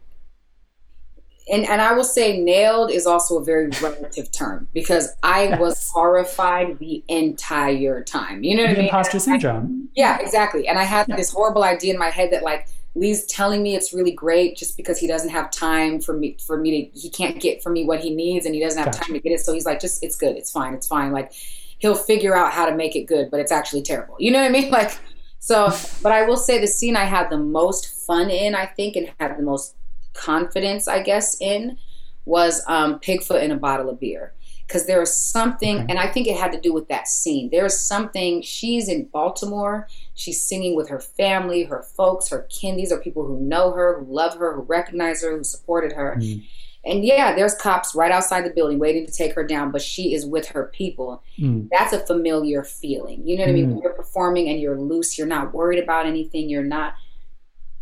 and 1.52 1.66
and 1.66 1.82
I 1.82 1.94
will 1.94 2.04
say 2.04 2.40
nailed 2.40 2.92
is 2.92 3.06
also 3.06 3.40
a 3.40 3.44
very 3.44 3.70
relative 3.82 4.32
term 4.32 4.68
because 4.74 5.16
I 5.22 5.58
was 5.60 5.90
horrified 5.92 6.80
the 6.80 7.04
entire 7.08 8.04
time. 8.04 8.44
You 8.44 8.56
know 8.58 8.64
what 8.64 8.70
the 8.70 8.76
I 8.76 8.78
mean? 8.78 8.86
Imposter 8.86 9.20
syndrome. 9.20 9.88
I, 9.88 9.92
yeah, 9.96 10.18
exactly. 10.20 10.68
And 10.68 10.80
I 10.80 10.84
had 10.84 11.08
yeah. 11.08 11.16
this 11.16 11.32
horrible 11.32 11.64
idea 11.64 11.94
in 11.94 12.00
my 12.00 12.10
head 12.10 12.32
that 12.32 12.44
like 12.44 12.68
Lee's 12.96 13.26
telling 13.26 13.62
me 13.62 13.76
it's 13.76 13.94
really 13.94 14.12
great 14.12 14.58
just 14.58 14.76
because 14.76 14.98
he 14.98 15.06
doesn't 15.06 15.30
have 15.30 15.52
time 15.52 16.00
for 16.00 16.14
me 16.14 16.38
for 16.46 16.58
me 16.58 16.90
to 16.92 17.00
he 17.00 17.10
can't 17.10 17.40
get 17.40 17.62
for 17.62 17.70
me 17.70 17.86
what 17.86 18.00
he 18.00 18.14
needs 18.14 18.46
and 18.46 18.56
he 18.56 18.62
doesn't 18.62 18.82
have 18.82 18.94
gotcha. 18.94 19.06
time 19.06 19.14
to 19.14 19.20
get 19.20 19.32
it. 19.32 19.42
So 19.42 19.54
he's 19.54 19.66
like, 19.66 19.80
just 19.80 20.04
it's 20.04 20.16
good, 20.16 20.36
it's 20.38 20.52
fine, 20.52 20.74
it's 20.74 20.88
fine. 20.88 21.12
Like 21.12 21.32
he'll 21.78 21.96
figure 21.96 22.36
out 22.36 22.54
how 22.54 22.68
to 22.68 22.76
make 22.76 22.96
it 22.96 23.04
good, 23.04 23.30
but 23.30 23.40
it's 23.40 23.52
actually 23.52 23.84
terrible. 23.84 24.16
You 24.18 24.32
know 24.32 24.40
what 24.40 24.48
I 24.48 24.52
mean? 24.52 24.72
Like 24.76 24.98
so, 25.40 25.72
but 26.02 26.12
I 26.12 26.24
will 26.24 26.38
say 26.38 26.60
the 26.60 26.66
scene 26.66 26.96
I 26.98 27.04
had 27.04 27.30
the 27.30 27.38
most 27.38 28.08
fun 28.08 28.32
in, 28.32 28.56
I 28.56 28.66
think, 28.66 28.96
and 28.96 29.12
had 29.20 29.38
the 29.38 29.44
most 29.44 29.76
confidence, 30.16 30.88
I 30.88 31.04
guess, 31.04 31.40
in 31.40 31.78
was 32.26 32.64
um, 32.68 33.00
Pigfoot 33.00 33.44
in 33.44 33.52
a 33.52 33.58
bottle 33.58 33.90
of 33.90 34.00
beer. 34.00 34.34
Because 34.68 34.88
there 34.88 35.00
is 35.00 35.16
something, 35.16 35.78
okay. 35.78 35.86
and 35.90 36.00
I 36.00 36.08
think 36.08 36.26
it 36.26 36.36
had 36.36 36.52
to 36.54 36.60
do 36.60 36.74
with 36.74 36.88
that 36.88 37.08
scene. 37.08 37.52
There 37.52 37.68
is 37.68 37.80
something, 37.80 38.42
she's 38.42 38.90
in 38.90 39.06
Baltimore, 39.06 39.88
she's 40.16 40.42
singing 40.42 40.76
with 40.76 40.90
her 40.90 41.00
family, 41.00 41.66
her 41.66 41.84
folks, 41.84 42.30
her 42.30 42.48
kin. 42.50 42.76
These 42.76 42.92
are 42.92 43.00
people 43.00 43.28
who 43.28 43.40
know 43.40 43.74
her, 43.74 44.00
who 44.00 44.12
love 44.12 44.36
her, 44.38 44.56
who 44.56 44.62
recognize 44.64 45.22
her, 45.22 45.38
who 45.38 45.44
supported 45.44 45.92
her. 45.92 46.18
Mm. 46.20 46.48
And 46.84 47.06
yeah, 47.06 47.36
there's 47.36 47.54
cops 47.54 47.94
right 47.94 48.12
outside 48.12 48.44
the 48.44 48.50
building 48.50 48.80
waiting 48.80 49.06
to 49.06 49.12
take 49.12 49.34
her 49.36 49.46
down, 49.46 49.70
but 49.72 49.84
she 49.84 50.16
is 50.16 50.26
with 50.26 50.48
her 50.48 50.72
people. 50.74 51.22
Mm. 51.38 51.70
That's 51.72 51.94
a 51.94 52.00
familiar 52.00 52.64
feeling. 52.64 53.22
You 53.28 53.38
know 53.38 53.44
what 53.44 53.50
mm. 53.50 53.52
I 53.52 53.54
mean? 53.54 53.70
When 53.70 53.78
mm. 53.78 53.84
you're 53.84 53.94
performing 53.94 54.50
and 54.50 54.60
you're 54.60 54.80
loose, 54.80 55.16
you're 55.16 55.28
not 55.28 55.54
worried 55.54 55.84
about 55.84 56.08
anything, 56.08 56.50
you're 56.50 56.64
not 56.64 56.96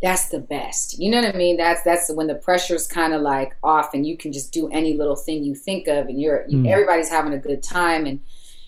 that's 0.04 0.28
the 0.28 0.38
best. 0.38 0.98
You 0.98 1.10
know 1.10 1.22
what 1.22 1.34
I 1.34 1.38
mean? 1.38 1.56
That's 1.56 1.82
that's 1.82 2.12
when 2.12 2.26
the 2.26 2.34
pressure's 2.34 2.86
kind 2.86 3.14
of 3.14 3.22
like 3.22 3.56
off, 3.62 3.94
and 3.94 4.06
you 4.06 4.18
can 4.18 4.32
just 4.32 4.52
do 4.52 4.68
any 4.68 4.92
little 4.92 5.16
thing 5.16 5.42
you 5.42 5.54
think 5.54 5.88
of, 5.88 6.08
and 6.08 6.20
you're 6.20 6.44
mm. 6.46 6.68
everybody's 6.68 7.08
having 7.08 7.32
a 7.32 7.38
good 7.38 7.62
time, 7.62 8.04
and 8.04 8.20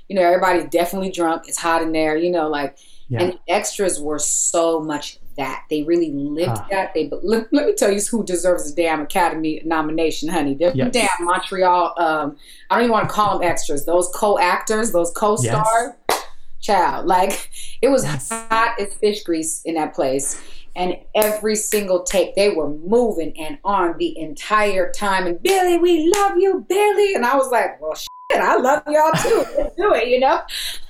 you 0.09 0.17
know 0.17 0.23
everybody's 0.23 0.65
definitely 0.71 1.11
drunk. 1.11 1.43
It's 1.47 1.59
hot 1.59 1.83
in 1.83 1.93
there, 1.93 2.17
you 2.17 2.31
know, 2.33 2.49
like. 2.49 2.79
Yeah. 3.09 3.23
And 3.23 3.39
extras 3.47 4.01
were 4.01 4.19
so 4.19 4.81
much 4.81 5.21
that 5.37 5.63
they 5.71 5.85
really 5.85 6.11
lived 6.11 6.61
that. 6.73 6.93
They 6.93 7.07
but 7.07 7.25
let, 7.25 7.47
let, 7.53 7.67
me 7.67 7.73
tell 7.73 7.93
you 7.93 8.01
who 8.01 8.25
deserves 8.25 8.73
a 8.73 8.75
damn 8.75 9.01
Academy 9.01 9.63
nomination, 9.65 10.29
honey. 10.29 10.55
They're 10.55 10.75
yes. 10.75 10.93
damn 10.93 11.25
Montreal. 11.25 11.95
Um, 11.99 12.37
I 12.69 12.75
don't 12.75 12.83
even 12.83 12.91
want 12.91 13.09
to 13.09 13.15
call 13.15 13.39
them 13.39 13.49
extras. 13.49 13.85
Those 13.85 14.09
co-actors, 14.13 14.91
those 14.91 15.13
co-stars. 15.13 15.93
Yes. 16.09 16.23
Child, 16.61 17.07
like 17.07 17.49
it 17.81 17.91
was 17.91 18.03
yes. 18.03 18.29
hot 18.29 18.75
as 18.81 18.93
fish 18.95 19.23
grease 19.23 19.63
in 19.63 19.77
that 19.77 19.95
place 19.95 20.43
and 20.77 20.95
every 21.15 21.57
single 21.57 22.03
take 22.05 22.37
they 22.37 22.51
were 22.51 22.69
moving 22.69 23.37
and 23.39 23.59
on 23.65 23.97
the 23.99 24.17
entire 24.19 24.93
time. 24.93 25.27
And 25.27 25.43
billie 25.43 25.79
we 25.79 26.13
love 26.15 26.37
you 26.37 26.65
billie. 26.69 27.15
And 27.15 27.25
i 27.27 27.35
was 27.35 27.51
like 27.51 27.81
well 27.81 27.95
shit, 27.95 28.09
i 28.33 28.57
love 28.57 28.83
y'all 28.87 29.13
too. 29.23 29.45
Let's 29.59 29.75
do 29.75 29.95
it 29.95 30.09
you 30.09 30.21
know? 30.21 30.43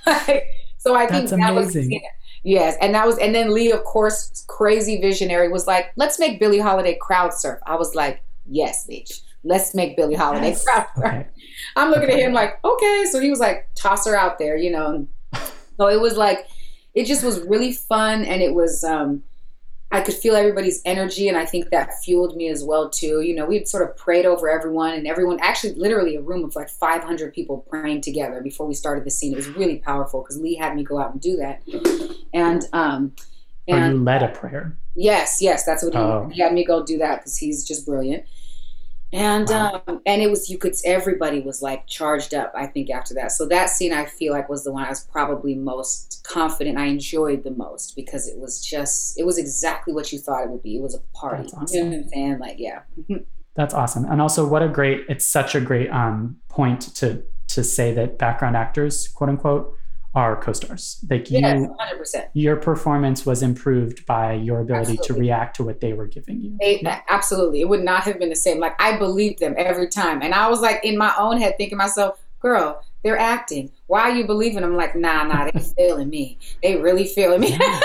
So 0.79 0.95
i 0.95 1.05
think 1.05 1.29
that 1.31 1.51
amazing. 1.51 1.89
was 1.89 2.01
yes 2.43 2.77
and 2.79 2.95
that 2.95 3.05
was 3.05 3.17
and 3.17 3.35
then 3.35 3.53
lee 3.53 3.73
of 3.73 3.83
course 3.83 4.45
crazy 4.47 5.01
visionary 5.01 5.49
was 5.49 5.67
like 5.67 5.91
let's 5.97 6.17
make 6.17 6.39
billie 6.39 6.59
holiday 6.59 6.97
crowd 7.01 7.33
surf. 7.33 7.59
I 7.65 7.75
was 7.75 7.93
like 7.93 8.21
yes 8.45 8.87
bitch. 8.89 9.21
Let's 9.43 9.73
make 9.75 9.97
billie 9.97 10.15
holiday 10.15 10.49
yes. 10.49 10.63
crowd 10.63 10.85
surf. 10.95 11.05
Okay. 11.05 11.27
i'm 11.75 11.89
looking 11.89 12.05
okay. 12.05 12.21
at 12.21 12.27
him 12.27 12.33
like 12.33 12.63
okay. 12.63 13.05
So 13.11 13.19
he 13.19 13.29
was 13.29 13.39
like 13.39 13.67
toss 13.75 14.05
her 14.05 14.15
out 14.15 14.39
there 14.39 14.55
you 14.55 14.71
know? 14.71 15.07
So 15.77 15.87
it 15.89 15.99
was 15.99 16.15
like 16.15 16.47
it 16.93 17.05
just 17.05 17.23
was 17.23 17.41
really 17.41 17.73
fun 17.73 18.23
and 18.23 18.41
it 18.41 18.53
was 18.53 18.83
um 18.83 19.23
I 19.89 20.01
could 20.01 20.15
feel 20.15 20.35
everybody's 20.35 20.81
energy, 20.83 21.29
and 21.29 21.37
I 21.37 21.45
think 21.45 21.69
that 21.69 21.91
fueled 22.03 22.35
me 22.35 22.49
as 22.49 22.63
well 22.63 22.89
too. 22.89 23.21
You 23.21 23.33
know, 23.33 23.45
we 23.45 23.59
would 23.59 23.67
sort 23.67 23.89
of 23.89 23.95
prayed 23.95 24.25
over 24.25 24.49
everyone, 24.49 24.93
and 24.93 25.07
everyone 25.07 25.39
actually, 25.41 25.75
literally, 25.75 26.15
a 26.15 26.21
room 26.21 26.43
of 26.43 26.55
like 26.55 26.69
500 26.69 27.33
people 27.33 27.65
praying 27.69 28.01
together 28.01 28.41
before 28.41 28.67
we 28.67 28.73
started 28.73 29.05
the 29.05 29.11
scene. 29.11 29.31
It 29.31 29.37
was 29.37 29.47
really 29.49 29.77
powerful 29.77 30.21
because 30.21 30.39
Lee 30.39 30.55
had 30.55 30.75
me 30.75 30.83
go 30.83 30.99
out 30.99 31.13
and 31.13 31.21
do 31.21 31.37
that, 31.37 31.61
and 32.33 32.63
um, 32.73 33.13
and 33.67 33.83
oh, 33.83 33.89
you 33.89 34.03
led 34.03 34.23
a 34.23 34.29
prayer. 34.29 34.77
Yes, 34.95 35.41
yes, 35.41 35.63
that's 35.65 35.83
what 35.83 35.93
he, 35.93 35.99
oh. 35.99 36.29
he 36.33 36.41
had 36.41 36.53
me 36.53 36.65
go 36.65 36.83
do 36.83 36.97
that 36.97 37.19
because 37.19 37.37
he's 37.37 37.65
just 37.65 37.85
brilliant. 37.85 38.25
And 39.13 39.47
wow. 39.49 39.81
um, 39.87 40.01
and 40.05 40.21
it 40.21 40.29
was 40.29 40.49
you 40.49 40.57
could 40.57 40.75
everybody 40.83 41.39
was 41.39 41.61
like 41.61 41.87
charged 41.87 42.33
up 42.33 42.51
i 42.55 42.65
think 42.65 42.89
after 42.89 43.13
that 43.13 43.31
so 43.31 43.47
that 43.47 43.69
scene 43.69 43.93
i 43.93 44.03
feel 44.03 44.33
like 44.33 44.49
was 44.49 44.65
the 44.65 44.71
one 44.71 44.83
i 44.83 44.89
was 44.89 45.05
probably 45.05 45.55
most 45.55 46.25
confident 46.27 46.77
i 46.77 46.85
enjoyed 46.85 47.43
the 47.43 47.51
most 47.51 47.95
because 47.95 48.27
it 48.27 48.37
was 48.37 48.63
just 48.63 49.17
it 49.17 49.25
was 49.25 49.37
exactly 49.37 49.93
what 49.93 50.11
you 50.11 50.19
thought 50.19 50.43
it 50.43 50.49
would 50.49 50.61
be 50.61 50.75
it 50.75 50.81
was 50.81 50.93
a 50.93 50.99
party 51.17 51.43
That's 51.43 51.53
awesome. 51.53 51.77
you 51.77 51.83
know 51.85 51.97
what 51.97 52.09
saying 52.09 52.39
like 52.39 52.57
yeah 52.59 52.81
That's 53.57 53.73
awesome. 53.73 54.05
And 54.05 54.21
also 54.21 54.47
what 54.47 54.61
a 54.61 54.69
great 54.69 55.01
it's 55.09 55.25
such 55.25 55.55
a 55.55 55.59
great 55.59 55.89
um, 55.89 56.37
point 56.47 56.95
to 56.95 57.23
to 57.49 57.63
say 57.63 57.91
that 57.93 58.19
background 58.19 58.55
actors, 58.55 59.07
quote 59.07 59.31
unquote, 59.31 59.73
are 60.17 60.35
co-stars. 60.35 61.05
Like 61.11 61.29
you, 61.29 61.39
yes, 61.39 61.67
100%. 62.15 62.29
your 62.33 62.55
performance 62.55 63.23
was 63.23 63.43
improved 63.43 64.03
by 64.07 64.33
your 64.33 64.61
ability 64.61 64.93
absolutely. 64.93 65.07
to 65.07 65.13
react 65.13 65.55
to 65.57 65.63
what 65.63 65.79
they 65.79 65.93
were 65.93 66.07
giving 66.07 66.41
you. 66.41 66.57
Yeah. 66.59 67.01
Absolutely, 67.07 67.61
it 67.61 67.69
would 67.69 67.83
not 67.83 68.01
have 68.03 68.17
been 68.17 68.29
the 68.29 68.35
same. 68.35 68.59
Like 68.59 68.73
I 68.81 68.97
believed 68.97 69.37
them 69.37 69.53
every 69.57 69.87
time, 69.87 70.23
and 70.23 70.33
I 70.33 70.49
was 70.49 70.59
like 70.59 70.83
in 70.83 70.97
my 70.97 71.13
own 71.19 71.39
head 71.39 71.53
thinking 71.57 71.77
myself, 71.77 72.19
"Girl, 72.39 72.81
they're 73.03 73.19
acting. 73.19 73.71
Why 73.85 74.09
are 74.09 74.15
you 74.15 74.25
believing 74.25 74.61
them?" 74.61 74.71
I'm 74.71 74.75
like, 74.75 74.95
"Nah, 74.95 75.23
nah, 75.23 75.51
they're 75.51 75.61
feeling 75.77 76.09
me. 76.09 76.39
They 76.63 76.77
really 76.77 77.05
feeling 77.05 77.41
me." 77.41 77.51
Yeah. 77.51 77.79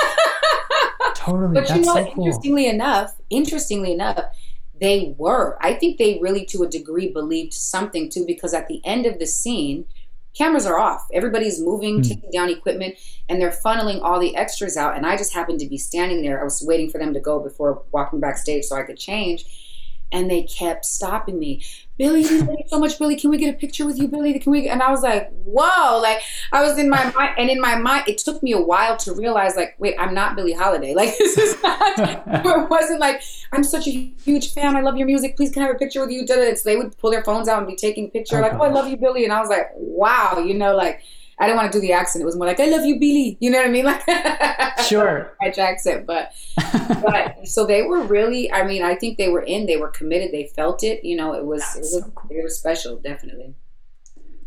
totally. 1.14 1.54
But 1.54 1.68
That's 1.68 1.80
you 1.80 1.84
know, 1.84 1.94
so 1.96 2.12
cool. 2.12 2.24
interestingly 2.24 2.66
enough, 2.66 3.14
interestingly 3.28 3.92
enough, 3.92 4.24
they 4.80 5.14
were. 5.18 5.58
I 5.60 5.74
think 5.74 5.98
they 5.98 6.18
really, 6.22 6.46
to 6.46 6.62
a 6.62 6.66
degree, 6.68 7.12
believed 7.12 7.52
something 7.52 8.08
too, 8.08 8.24
because 8.26 8.54
at 8.54 8.68
the 8.68 8.80
end 8.86 9.04
of 9.04 9.18
the 9.18 9.26
scene 9.26 9.84
cameras 10.34 10.66
are 10.66 10.78
off. 10.78 11.06
Everybody's 11.12 11.60
moving, 11.60 12.00
mm. 12.00 12.08
taking 12.08 12.30
down 12.30 12.50
equipment, 12.50 12.96
and 13.28 13.40
they're 13.40 13.50
funneling 13.50 14.02
all 14.02 14.18
the 14.20 14.36
extras 14.36 14.76
out. 14.76 14.96
And 14.96 15.06
I 15.06 15.16
just 15.16 15.32
happened 15.32 15.60
to 15.60 15.68
be 15.68 15.78
standing 15.78 16.22
there. 16.22 16.40
I 16.40 16.44
was 16.44 16.62
waiting 16.66 16.90
for 16.90 16.98
them 16.98 17.14
to 17.14 17.20
go 17.20 17.40
before 17.40 17.82
walking 17.92 18.20
backstage 18.20 18.64
so 18.64 18.76
I 18.76 18.82
could 18.82 18.98
change 18.98 19.44
and 20.12 20.30
they 20.30 20.42
kept 20.42 20.84
stopping 20.84 21.38
me. 21.38 21.62
Billie, 21.98 22.22
you 22.22 22.40
thank 22.40 22.68
so 22.68 22.78
much, 22.78 22.98
Billie. 22.98 23.16
Can 23.16 23.30
we 23.30 23.36
get 23.36 23.54
a 23.54 23.58
picture 23.58 23.84
with 23.84 23.98
you, 23.98 24.08
Billie? 24.08 24.38
Can 24.38 24.50
we? 24.50 24.68
And 24.68 24.82
I 24.82 24.90
was 24.90 25.02
like, 25.02 25.30
whoa! 25.44 26.00
Like 26.00 26.20
I 26.50 26.62
was 26.62 26.78
in 26.78 26.88
my 26.88 27.10
mind, 27.12 27.34
and 27.36 27.50
in 27.50 27.60
my 27.60 27.76
mind, 27.76 28.04
it 28.08 28.18
took 28.18 28.42
me 28.42 28.52
a 28.52 28.60
while 28.60 28.96
to 28.98 29.12
realize, 29.12 29.56
like, 29.56 29.74
wait, 29.78 29.94
I'm 29.98 30.14
not 30.14 30.34
Billie 30.34 30.54
Holiday. 30.54 30.94
Like 31.02 31.16
this 31.18 31.36
is 31.36 31.62
not. 31.62 31.98
it 31.98 32.70
wasn't 32.70 33.00
like 33.00 33.22
I'm 33.52 33.64
such 33.64 33.88
a 33.88 33.90
huge 33.90 34.52
fan. 34.52 34.76
I 34.76 34.80
love 34.80 34.96
your 34.96 35.06
music. 35.06 35.36
Please 35.36 35.50
can 35.50 35.62
I 35.62 35.66
have 35.66 35.76
a 35.76 35.78
picture 35.78 36.00
with 36.00 36.10
you? 36.10 36.26
So 36.26 36.54
they 36.64 36.76
would 36.76 36.96
pull 36.98 37.10
their 37.10 37.24
phones 37.24 37.48
out 37.48 37.58
and 37.58 37.66
be 37.66 37.76
taking 37.76 38.06
a 38.06 38.08
picture, 38.08 38.40
like, 38.40 38.54
oh, 38.54 38.62
I 38.62 38.68
love 38.68 38.88
you, 38.88 38.96
Billie. 38.96 39.24
And 39.24 39.32
I 39.32 39.40
was 39.40 39.50
like, 39.50 39.70
wow, 39.74 40.38
you 40.38 40.54
know, 40.54 40.76
like 40.76 41.02
I 41.42 41.46
didn't 41.46 41.56
want 41.56 41.72
to 41.72 41.76
do 41.76 41.82
the 41.82 41.92
accent. 41.92 42.22
It 42.22 42.24
was 42.24 42.36
more 42.36 42.46
like, 42.46 42.60
I 42.60 42.66
love 42.66 42.86
you, 42.86 43.00
Billie. 43.00 43.36
You 43.40 43.50
know 43.50 43.58
what 43.58 43.66
I 43.66 43.70
mean? 43.70 43.84
Like, 43.92 44.78
sure. 44.86 45.34
French 45.40 45.58
accent. 45.58 46.06
But, 46.06 46.32
but 47.02 47.48
so 47.48 47.66
they 47.66 47.82
were 47.82 48.00
really, 48.04 48.50
I 48.52 48.64
mean, 48.64 48.84
I 48.84 48.94
think 48.94 49.18
they 49.18 49.28
were 49.28 49.42
in, 49.42 49.66
they 49.66 49.76
were 49.76 49.88
committed, 49.88 50.30
they 50.30 50.46
felt 50.54 50.84
it. 50.84 51.04
You 51.04 51.16
know, 51.16 51.34
it 51.34 51.44
was, 51.44 51.62
it 51.74 51.80
was, 51.80 51.92
so 51.94 52.12
cool. 52.14 52.30
it 52.30 52.44
was 52.44 52.56
special, 52.56 52.96
definitely. 52.98 53.56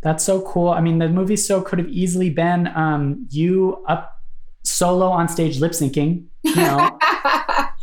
That's 0.01 0.23
so 0.23 0.41
cool. 0.43 0.69
I 0.69 0.79
mean, 0.79 0.99
the 0.99 1.09
movie 1.09 1.35
so 1.35 1.61
could 1.61 1.79
have 1.79 1.89
easily 1.89 2.29
been 2.29 2.67
um, 2.67 3.27
you 3.29 3.83
up 3.89 4.21
solo 4.63 5.07
on 5.07 5.27
stage 5.27 5.59
lip 5.59 5.73
syncing, 5.73 6.27
you 6.43 6.55
know, 6.55 6.97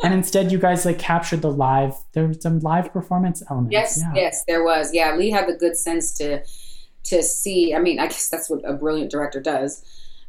and 0.03 0.15
instead 0.15 0.51
you 0.51 0.59
guys 0.59 0.87
like 0.87 0.99
captured 0.99 1.43
the 1.43 1.51
live. 1.51 1.95
there's 2.15 2.43
some 2.43 2.61
live 2.61 2.91
performance 2.95 3.43
elements. 3.51 3.73
Yes, 3.73 3.99
yeah. 4.01 4.13
yes, 4.15 4.45
there 4.47 4.65
was. 4.65 4.95
Yeah, 4.95 5.15
Lee 5.17 5.31
had 5.31 5.49
the 5.49 5.55
good 5.55 5.77
sense 5.77 6.13
to 6.15 6.43
to 7.05 7.23
see. 7.23 7.75
I 7.75 7.79
mean, 7.79 7.99
I 7.99 8.07
guess 8.07 8.29
that's 8.29 8.49
what 8.49 8.61
a 8.65 8.75
brilliant 8.75 9.11
director 9.11 9.41
does. 9.41 9.85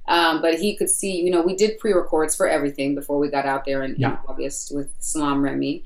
Um, 0.07 0.41
but 0.41 0.59
he 0.59 0.75
could 0.75 0.89
see, 0.89 1.21
you 1.21 1.31
know, 1.31 1.41
we 1.41 1.55
did 1.55 1.79
pre-records 1.79 2.35
for 2.35 2.47
everything 2.47 2.93
before 2.93 3.19
we 3.19 3.29
got 3.29 3.45
out 3.45 3.63
there 3.65 3.83
in, 3.83 3.95
yeah. 3.97 4.11
in 4.11 4.17
August 4.27 4.75
with 4.75 4.93
Salam 4.99 5.41
Remi, 5.41 5.85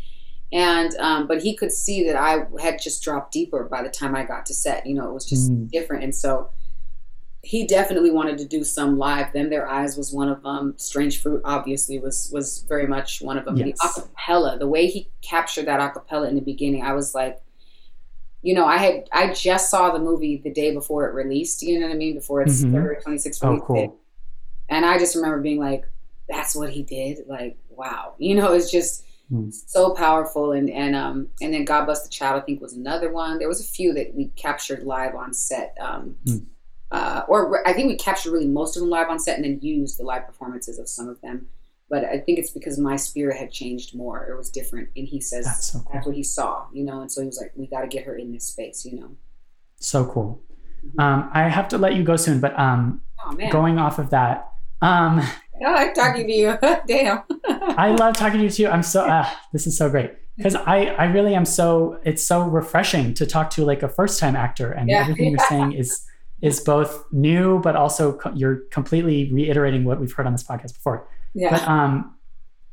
and 0.52 0.96
um, 0.98 1.28
but 1.28 1.44
he 1.44 1.56
could 1.56 1.72
see 1.72 2.04
that 2.08 2.16
I 2.16 2.48
had 2.60 2.82
just 2.82 3.04
dropped 3.04 3.32
deeper 3.32 3.66
by 3.66 3.84
the 3.84 3.90
time 3.90 4.16
I 4.16 4.24
got 4.24 4.46
to 4.48 4.56
set. 4.56 4.88
You 4.88 4.96
know, 4.96 5.08
it 5.08 5.14
was 5.14 5.26
just 5.26 5.52
mm. 5.52 5.70
different, 5.70 6.04
and 6.04 6.16
so 6.16 6.50
he 7.44 7.68
definitely 7.68 8.10
wanted 8.10 8.40
to 8.40 8.46
do 8.46 8.64
some 8.64 8.98
live. 8.98 9.32
Them 9.34 9.50
There 9.50 9.70
Eyes 9.70 9.96
was 9.96 10.12
one 10.12 10.30
of 10.30 10.42
them. 10.42 10.74
Strange 10.78 11.22
Fruit 11.22 11.42
obviously 11.46 12.00
was 12.00 12.30
was 12.34 12.66
very 12.68 12.88
much 12.88 13.22
one 13.22 13.38
of 13.38 13.46
them. 13.46 13.56
Yes. 13.58 13.78
The 13.80 14.02
acapella, 14.02 14.58
the 14.58 14.68
way 14.68 14.88
he 14.88 15.10
captured 15.22 15.68
that 15.68 15.80
acapella 15.80 16.28
in 16.28 16.36
the 16.36 16.42
beginning, 16.42 16.84
I 16.84 16.94
was 16.94 17.14
like, 17.14 17.40
you 18.48 18.54
know, 18.54 18.66
I 18.66 18.78
had 18.78 19.10
I 19.12 19.34
just 19.34 19.70
saw 19.70 19.91
the 19.91 20.00
movie 20.00 20.38
the 20.38 20.50
day 20.50 20.74
before 20.74 21.06
it 21.06 21.14
released. 21.14 21.62
You 21.62 21.82
know 21.82 21.88
what 21.88 21.93
I 21.93 21.98
mean? 21.98 22.16
Before 22.16 22.41
it's 22.41 22.62
mm-hmm. 22.62 22.76
February 22.76 23.02
26th. 23.06 23.43
Oh, 23.43 23.60
cool. 23.60 24.00
And 24.70 24.86
I 24.86 24.98
just 24.98 25.18
remember 25.18 25.41
being 25.41 25.60
like, 25.60 25.84
"That's 26.30 26.56
what 26.56 26.70
he 26.70 26.82
did." 26.82 27.28
Like, 27.28 27.58
wow. 27.68 28.14
You 28.20 28.36
know, 28.36 28.54
it's 28.54 28.72
just 28.72 29.04
mm. 29.30 29.54
so 29.54 29.93
powerful. 29.93 30.54
And 30.54 30.70
and 30.70 30.95
um 30.95 31.28
and 31.41 31.54
then 31.54 31.66
God 31.66 31.84
Bless 31.88 32.04
the 32.04 32.10
Child, 32.10 32.41
I 32.41 32.45
think 32.45 32.62
was 32.62 32.72
another 32.72 33.12
one. 33.12 33.38
There 33.38 33.50
was 33.50 33.60
a 33.60 33.70
few 33.70 33.93
that 33.95 34.16
we 34.16 34.28
captured 34.38 34.84
live 34.84 35.14
on 35.14 35.34
set. 35.34 35.76
Um, 35.82 36.16
mm. 36.24 36.45
uh, 36.91 37.24
or 37.28 37.68
I 37.68 37.74
think 37.74 37.89
we 37.89 37.98
captured 37.98 38.32
really 38.32 38.48
most 38.48 38.78
of 38.78 38.80
them 38.80 38.89
live 38.89 39.10
on 39.10 39.20
set, 39.20 39.36
and 39.36 39.43
then 39.43 39.60
used 39.60 40.00
the 40.00 40.04
live 40.04 40.26
performances 40.26 40.80
of 40.80 40.88
some 40.88 41.10
of 41.10 41.20
them 41.20 41.48
but 41.90 42.04
I 42.04 42.20
think 42.20 42.40
it's 42.40 42.52
because 42.52 42.78
my 42.78 42.96
spirit 42.98 43.38
had 43.38 43.52
changed 43.52 43.96
more. 43.96 44.28
It 44.30 44.36
was 44.36 44.50
different. 44.50 44.90
And 44.96 45.08
he 45.08 45.22
says 45.22 45.46
that's, 45.46 45.72
so 45.72 45.80
cool. 45.80 45.92
that's 45.94 46.06
what 46.06 46.16
he 46.16 46.24
saw, 46.24 46.68
you 46.74 46.84
know? 46.84 47.02
And 47.02 47.12
so 47.12 47.22
he 47.22 47.28
was 47.28 47.40
like, 47.40 47.54
we 47.56 47.68
got 47.68 47.82
to 47.82 47.88
get 47.88 48.04
her 48.06 48.16
in 48.16 48.34
this 48.34 48.46
space, 48.46 48.86
you 48.86 49.00
know? 49.00 49.12
So 49.80 50.06
cool. 50.06 50.42
Mm-hmm. 50.86 51.00
Um, 51.00 51.30
I 51.34 51.44
have 51.44 51.70
to 51.70 51.78
let 51.78 51.96
you 51.96 52.04
go 52.04 52.18
soon, 52.18 52.40
but 52.40 52.58
um, 52.60 53.02
oh, 53.26 53.36
going 53.52 53.80
off 53.80 54.00
of 54.00 54.10
that, 54.10 54.52
um, 54.82 55.22
I 55.66 55.72
like 55.72 55.94
talking 55.94 56.28
to 56.28 56.34
you. 56.34 56.58
Damn. 56.88 57.24
I 57.48 57.92
love 57.92 58.16
talking 58.16 58.40
to 58.40 58.44
you 58.44 58.52
too. 58.52 58.68
I'm 58.68 58.84
so, 58.84 59.06
uh, 59.06 59.28
this 59.54 59.66
is 59.66 59.78
so 59.78 59.90
great. 59.90 60.12
Because 60.36 60.54
I, 60.54 60.86
I 61.00 61.06
really 61.06 61.34
am 61.34 61.46
so, 61.46 62.00
it's 62.04 62.24
so 62.24 62.44
refreshing 62.44 63.16
to 63.16 63.26
talk 63.26 63.50
to 63.52 63.66
like 63.66 63.82
a 63.82 63.90
first 63.90 64.20
time 64.20 64.36
actor 64.36 64.72
and 64.72 64.88
yeah. 64.88 65.00
everything 65.00 65.32
you're 65.32 65.48
saying 65.48 65.74
is, 65.74 66.06
is 66.44 66.60
both 66.60 67.06
new, 67.12 67.60
but 67.60 67.76
also 67.76 68.14
co- 68.14 68.34
you're 68.36 68.58
completely 68.70 69.34
reiterating 69.34 69.84
what 69.84 70.00
we've 70.00 70.12
heard 70.12 70.28
on 70.28 70.34
this 70.34 70.44
podcast 70.44 70.76
before. 70.76 71.08
Yeah. 71.38 71.52
But 71.52 71.68
um, 71.68 72.18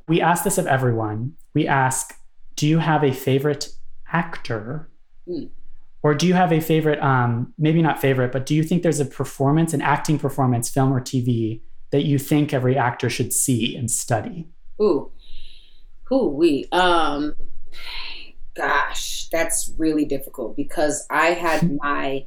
we 0.09 0.23
ask 0.23 0.43
this 0.43 0.57
of 0.57 0.67
everyone. 0.67 1.35
We 1.53 1.69
ask, 1.69 2.15
do 2.57 2.67
you 2.67 2.79
have 2.79 3.05
a 3.05 3.13
favorite 3.13 3.69
actor? 4.11 4.89
Mm. 5.29 5.51
Or 6.03 6.15
do 6.15 6.27
you 6.27 6.33
have 6.33 6.51
a 6.51 6.61
favorite, 6.61 6.99
um, 7.01 7.53
maybe 7.59 7.83
not 7.83 8.01
favorite, 8.01 8.33
but 8.33 8.47
do 8.47 8.55
you 8.55 8.63
think 8.63 8.83
there's 8.83 9.01
a 9.01 9.05
performance, 9.05 9.75
an 9.75 9.83
acting 9.83 10.19
performance, 10.19 10.71
film 10.71 10.93
or 10.93 11.01
TV, 11.01 11.61
that 11.91 12.05
you 12.05 12.19
think 12.19 12.55
every 12.55 12.77
actor 12.77 13.11
should 13.11 13.35
see 13.35 13.77
and 13.77 13.91
study? 13.91 14.49
Ooh, 14.81 15.13
who 16.05 16.29
we? 16.31 16.67
Um, 16.73 17.35
gosh, 18.55 19.29
that's 19.31 19.73
really 19.77 20.07
difficult 20.07 20.57
because 20.57 21.07
I 21.11 21.29
had 21.29 21.71
my 21.83 22.25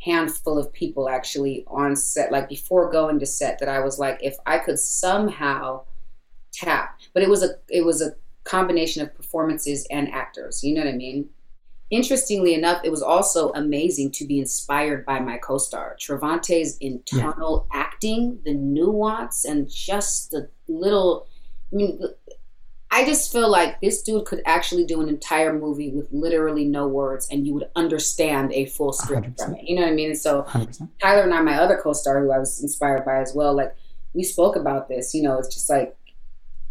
handful 0.00 0.58
of 0.58 0.72
people 0.72 1.08
actually 1.08 1.64
on 1.66 1.96
set, 1.96 2.30
like 2.32 2.48
before 2.48 2.90
going 2.90 3.18
to 3.18 3.26
set, 3.26 3.58
that 3.58 3.68
I 3.68 3.80
was 3.80 3.98
like, 3.98 4.18
if 4.22 4.36
I 4.46 4.58
could 4.58 4.78
somehow 4.78 5.84
tap, 6.52 7.00
but 7.14 7.22
it 7.22 7.28
was 7.28 7.42
a 7.42 7.50
it 7.68 7.84
was 7.84 8.02
a 8.02 8.14
combination 8.44 9.02
of 9.02 9.14
performances 9.14 9.86
and 9.90 10.10
actors. 10.12 10.64
You 10.64 10.74
know 10.74 10.84
what 10.84 10.94
I 10.94 10.96
mean? 10.96 11.28
Interestingly 11.90 12.54
enough, 12.54 12.82
it 12.84 12.90
was 12.90 13.02
also 13.02 13.50
amazing 13.52 14.10
to 14.12 14.26
be 14.26 14.38
inspired 14.38 15.06
by 15.06 15.20
my 15.20 15.38
co-star 15.38 15.96
Trevante's 15.98 16.76
internal 16.78 17.66
yeah. 17.72 17.80
acting, 17.80 18.38
the 18.44 18.52
nuance, 18.52 19.44
and 19.44 19.70
just 19.70 20.30
the 20.30 20.48
little. 20.68 21.26
I 21.72 21.76
mean, 21.76 22.00
I 22.98 23.04
just 23.04 23.30
feel 23.30 23.48
like 23.48 23.80
this 23.80 24.02
dude 24.02 24.24
could 24.24 24.42
actually 24.44 24.84
do 24.84 25.00
an 25.00 25.08
entire 25.08 25.56
movie 25.56 25.92
with 25.92 26.08
literally 26.10 26.64
no 26.64 26.88
words 26.88 27.28
and 27.30 27.46
you 27.46 27.54
would 27.54 27.68
understand 27.76 28.52
a 28.52 28.66
full 28.66 28.92
script 28.92 29.36
100%. 29.36 29.44
from 29.44 29.54
it. 29.54 29.68
You 29.68 29.76
know 29.76 29.82
what 29.82 29.92
I 29.92 29.94
mean? 29.94 30.10
And 30.10 30.18
so 30.18 30.42
100%. 30.42 30.88
Tyler 31.00 31.22
and 31.22 31.32
I, 31.32 31.40
my 31.40 31.54
other 31.54 31.78
co-star 31.80 32.20
who 32.20 32.32
I 32.32 32.40
was 32.40 32.60
inspired 32.60 33.04
by 33.04 33.20
as 33.20 33.32
well, 33.36 33.54
like 33.54 33.72
we 34.14 34.24
spoke 34.24 34.56
about 34.56 34.88
this, 34.88 35.14
you 35.14 35.22
know, 35.22 35.38
it's 35.38 35.54
just 35.54 35.70
like 35.70 35.96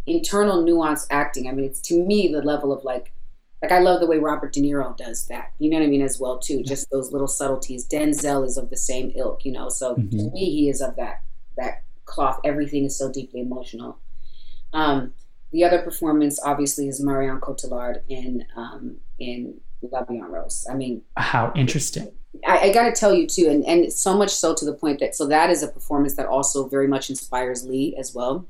internal 0.06 0.64
nuance 0.64 1.08
acting. 1.10 1.48
I 1.48 1.54
mean, 1.54 1.64
it's 1.64 1.80
to 1.84 2.06
me 2.06 2.28
the 2.28 2.42
level 2.42 2.74
of 2.74 2.84
like, 2.84 3.14
like 3.62 3.72
I 3.72 3.80
love 3.80 4.02
the 4.02 4.08
way 4.08 4.18
Robert 4.18 4.52
De 4.52 4.60
Niro 4.60 4.98
does 4.98 5.28
that. 5.28 5.54
You 5.60 5.70
know 5.70 5.78
what 5.78 5.86
I 5.86 5.88
mean? 5.88 6.02
As 6.02 6.20
well 6.20 6.40
too, 6.40 6.62
just 6.62 6.92
those 6.92 7.14
little 7.14 7.30
subtleties. 7.30 7.88
Denzel 7.88 8.46
is 8.46 8.58
of 8.58 8.70
the 8.70 8.76
same 8.76 9.14
ilk, 9.16 9.46
you 9.46 9.54
know. 9.54 9.70
So 9.70 9.96
mm-hmm. 9.96 10.10
to 10.10 10.32
me, 10.32 10.52
he 10.52 10.70
is 10.70 10.82
of 10.82 10.98
that 10.98 11.22
that 11.56 11.84
cloth. 12.04 12.42
Everything 12.44 12.84
is 12.84 12.98
so 12.98 13.10
deeply 13.10 13.40
emotional. 13.40 13.98
Um, 14.74 15.14
the 15.52 15.64
other 15.64 15.82
performance, 15.82 16.40
obviously, 16.44 16.88
is 16.88 17.02
Marion 17.02 17.40
Cotillard 17.40 18.02
in 18.10 18.46
um, 18.56 18.98
in 19.20 19.60
La 19.82 20.04
Vie 20.04 20.18
en 20.18 20.24
Rose. 20.24 20.68
I 20.70 20.76
mean, 20.76 21.02
how 21.16 21.52
interesting. 21.56 22.12
I, 22.46 22.60
I 22.60 22.74
got 22.74 22.84
to 22.84 22.92
tell 22.92 23.14
you 23.14 23.28
too, 23.28 23.48
and 23.48 23.64
and 23.66 23.92
so 23.92 24.16
much 24.18 24.32
so 24.32 24.54
to 24.54 24.66
the 24.66 24.74
point 24.74 25.00
that 25.00 25.16
so 25.16 25.28
that 25.28 25.50
is 25.50 25.64
a 25.64 25.68
performance 25.68 26.16
that 26.16 26.26
also 26.26 26.68
very 26.68 26.88
much 26.88 27.10
inspires 27.10 27.66
Lee 27.66 27.96
as 27.98 28.14
well. 28.14 28.48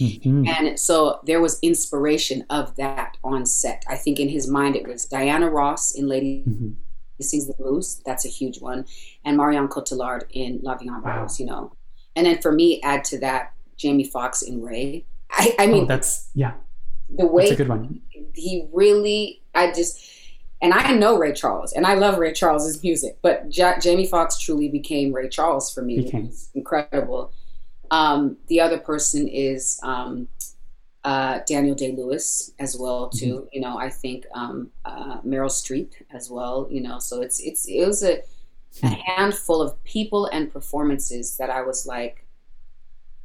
Mm-hmm. 0.00 0.46
And 0.46 0.78
so 0.78 1.20
there 1.24 1.40
was 1.40 1.58
inspiration 1.60 2.44
of 2.50 2.76
that 2.76 3.16
on 3.24 3.46
set. 3.46 3.84
I 3.88 3.96
think 3.96 4.20
in 4.20 4.28
his 4.28 4.48
mind 4.48 4.76
it 4.76 4.86
was 4.86 5.04
Diana 5.04 5.48
Ross 5.48 5.92
in 5.92 6.08
Lady 6.08 6.44
mm-hmm. 6.46 6.70
Sings 7.20 7.46
the 7.46 7.54
Blues. 7.54 8.00
That's 8.04 8.24
a 8.24 8.28
huge 8.28 8.60
one, 8.60 8.84
and 9.24 9.36
Marion 9.36 9.68
Cotillard 9.68 10.24
in 10.30 10.60
La 10.62 10.76
Vie 10.76 10.86
en 10.86 11.02
Rose. 11.02 11.04
Wow. 11.04 11.28
You 11.38 11.46
know, 11.46 11.72
and 12.14 12.26
then 12.26 12.40
for 12.42 12.52
me, 12.52 12.80
add 12.82 13.04
to 13.04 13.18
that 13.20 13.54
Jamie 13.76 14.04
Foxx 14.04 14.42
in 14.42 14.62
Ray. 14.62 15.06
I, 15.30 15.54
I 15.58 15.66
mean, 15.66 15.84
oh, 15.84 15.86
that's 15.86 16.28
yeah. 16.34 16.54
The 17.10 17.26
way 17.26 17.44
that's 17.48 17.52
a 17.52 17.56
good 17.56 17.68
one. 17.68 18.00
He 18.34 18.68
really, 18.72 19.42
I 19.54 19.72
just, 19.72 20.00
and 20.60 20.72
I 20.74 20.92
know 20.94 21.16
Ray 21.18 21.32
Charles, 21.32 21.72
and 21.72 21.86
I 21.86 21.94
love 21.94 22.18
Ray 22.18 22.32
Charles's 22.32 22.82
music, 22.82 23.18
but 23.22 23.56
ja- 23.56 23.78
Jamie 23.80 24.06
Foxx 24.06 24.38
truly 24.38 24.68
became 24.68 25.12
Ray 25.12 25.28
Charles 25.28 25.72
for 25.72 25.82
me. 25.82 26.00
Became. 26.02 26.26
It's 26.26 26.50
incredible. 26.54 27.32
Um, 27.90 28.36
the 28.48 28.60
other 28.60 28.78
person 28.78 29.26
is 29.28 29.80
um, 29.82 30.28
uh, 31.04 31.40
Daniel 31.46 31.74
Day 31.74 31.92
Lewis 31.92 32.52
as 32.58 32.76
well 32.76 33.08
too. 33.08 33.34
Mm-hmm. 33.34 33.46
You 33.52 33.60
know, 33.62 33.78
I 33.78 33.88
think 33.88 34.26
um, 34.34 34.70
uh, 34.84 35.20
Meryl 35.22 35.48
Streep 35.50 35.92
as 36.12 36.30
well. 36.30 36.66
You 36.70 36.82
know, 36.82 36.98
so 36.98 37.22
it's 37.22 37.40
it's 37.40 37.66
it 37.66 37.86
was 37.86 38.02
a, 38.02 38.18
a 38.18 38.22
Hmm. 38.80 38.86
handful 39.16 39.62
of 39.62 39.82
people 39.82 40.26
and 40.26 40.52
performances 40.52 41.38
that 41.38 41.48
I 41.48 41.62
was 41.62 41.86
like, 41.86 42.26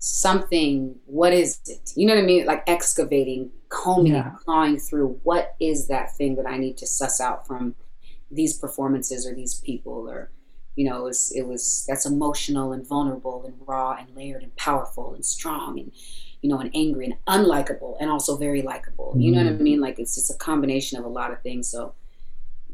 something. 0.03 0.95
What 1.05 1.31
is 1.33 1.59
it? 1.65 1.93
You 1.95 2.05
know 2.05 2.15
what 2.15 2.23
I 2.23 2.25
mean? 2.25 2.45
Like 2.45 2.63
excavating, 2.67 3.49
combing, 3.69 4.13
Yeah. 4.13 4.31
clawing 4.43 4.77
through. 4.77 5.19
What 5.23 5.55
is 5.61 5.87
that 5.87 6.13
thing 6.17 6.35
that 6.35 6.45
I 6.45 6.57
need 6.57 6.75
to 6.77 6.87
suss 6.87 7.21
out 7.21 7.47
from 7.47 7.75
these 8.29 8.57
performances 8.57 9.25
or 9.25 9.33
these 9.33 9.55
people 9.61 10.09
or 10.09 10.29
you 10.75 10.89
know, 10.89 11.01
it 11.01 11.03
was, 11.03 11.31
it 11.35 11.43
was 11.47 11.85
that's 11.87 12.07
emotional 12.07 12.71
and 12.73 12.83
vulnerable 12.85 13.45
and 13.45 13.53
raw 13.67 13.91
and 13.91 14.07
layered 14.15 14.41
and 14.41 14.55
powerful 14.55 15.13
and 15.13 15.23
strong 15.23 15.79
and 15.79 15.91
you 16.41 16.49
know 16.49 16.57
and 16.57 16.71
angry 16.73 17.05
and 17.05 17.15
unlikable 17.27 17.95
and 17.99 18.09
also 18.09 18.35
very 18.37 18.63
likable. 18.63 19.15
You 19.19 19.31
know 19.31 19.37
what 19.43 19.53
I 19.53 19.55
Mm. 19.55 19.59
mean? 19.61 19.79
Like 19.81 19.99
it's 19.99 20.15
just 20.15 20.31
a 20.31 20.37
combination 20.37 20.97
of 20.97 21.05
a 21.05 21.09
lot 21.19 21.31
of 21.31 21.41
things. 21.43 21.67
So 21.67 21.93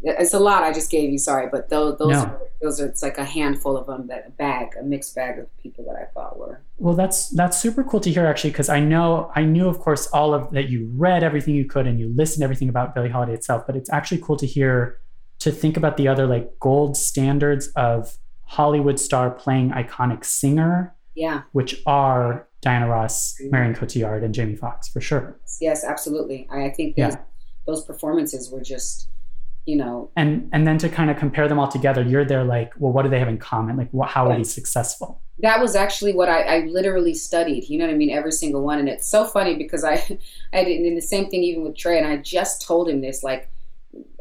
it's 0.04 0.34
a 0.34 0.40
lot 0.40 0.64
I 0.64 0.72
just 0.72 0.90
gave 0.90 1.10
you. 1.12 1.18
Sorry, 1.18 1.48
but 1.52 1.70
those 1.70 1.98
those 1.98 2.12
No. 2.12 2.20
are, 2.24 2.42
those 2.62 2.80
are 2.82 2.88
it's 2.88 3.04
like 3.04 3.18
a 3.18 3.26
handful 3.26 3.76
of 3.78 3.88
them 3.88 4.08
that 4.08 4.26
a 4.28 4.32
bag, 4.32 4.70
a 4.80 4.84
mixed 4.84 5.14
bag 5.16 5.40
of 5.40 5.46
people 5.58 5.84
that 5.86 5.96
I 5.96 6.06
thought 6.14 6.38
were 6.40 6.62
Well, 6.78 6.94
that's 6.96 7.30
that's 7.30 7.58
super 7.60 7.84
cool 7.84 8.00
to 8.02 8.10
hear 8.12 8.26
actually, 8.26 8.52
because 8.52 8.70
I 8.70 8.80
know 8.80 9.32
I 9.36 9.44
knew, 9.44 9.68
of 9.68 9.80
course, 9.80 10.08
all 10.08 10.34
of 10.34 10.52
that 10.52 10.70
you 10.70 10.90
read 10.96 11.24
everything 11.24 11.56
you 11.56 11.66
could 11.66 11.86
and 11.88 12.00
you 12.00 12.14
listened 12.16 12.42
to 12.42 12.44
everything 12.46 12.70
about 12.70 12.94
Billie 12.96 13.10
Holiday 13.10 13.34
itself. 13.34 13.64
But 13.68 13.76
it's 13.76 13.92
actually 13.92 14.22
cool 14.22 14.38
to 14.38 14.46
hear 14.46 14.98
to 15.40 15.52
think 15.52 15.78
about 15.78 15.98
the 15.98 16.08
other 16.08 16.28
like 16.28 16.60
gold 16.60 16.98
standards 16.98 17.68
of 17.76 18.18
Hollywood 18.44 19.00
star 19.00 19.30
playing 19.32 19.70
iconic 19.72 20.26
singer, 20.26 20.96
yeah 21.16 21.42
which 21.52 21.82
are 21.86 22.48
Diana 22.62 22.90
Ross, 22.90 23.36
Marion 23.42 23.74
Cotillard, 23.74 24.24
and 24.24 24.34
Jamie 24.34 24.56
Foxx 24.56 24.88
for 24.90 25.00
sure. 25.02 25.40
yes 25.62 25.84
absolutely. 25.84 26.48
I, 26.52 26.66
I 26.66 26.70
think 26.72 26.96
those, 26.98 27.14
Yeah. 27.14 27.20
those 27.68 27.86
performances 27.86 28.50
were 28.52 28.62
just 28.62 29.08
you 29.70 29.78
know 29.78 30.12
And 30.16 30.50
and 30.54 30.68
then 30.68 30.78
to 30.80 30.90
kind 30.90 31.10
of 31.10 31.18
compare 31.18 31.48
them 31.48 31.60
all 31.60 31.68
together, 31.68 32.02
you're 32.04 32.26
there 32.26 32.44
like, 32.44 32.74
well, 32.78 32.92
what 32.92 33.04
do 33.04 33.10
they 33.10 33.20
have 33.20 33.28
in 33.30 33.38
common? 33.38 33.78
Like, 33.78 33.90
what, 33.92 34.10
how 34.10 34.28
are 34.28 34.34
Yeah. 34.34 34.36
these 34.36 34.54
successful? 34.54 35.22
that 35.42 35.62
was 35.62 35.76
actually 35.76 36.14
what 36.14 36.28
I, 36.30 36.42
I 36.44 36.60
literally 36.66 37.14
studied. 37.14 37.70
You 37.70 37.80
know 37.80 37.86
what 37.88 37.94
I 37.94 37.98
mean? 37.98 38.10
Every 38.10 38.32
single 38.32 38.64
one, 38.64 38.80
and 38.80 38.90
it's 38.90 39.08
so 39.08 39.26
funny 39.26 39.56
because 39.56 39.84
I, 39.84 39.94
I 40.54 40.64
didn't 40.64 40.86
and 40.88 40.98
the 40.98 41.02
same 41.02 41.30
thing 41.30 41.44
even 41.44 41.64
with 41.64 41.78
Trey, 41.78 41.98
and 41.98 42.08
I 42.08 42.18
just 42.18 42.62
told 42.62 42.90
him 42.90 43.02
this 43.02 43.24
like, 43.24 43.50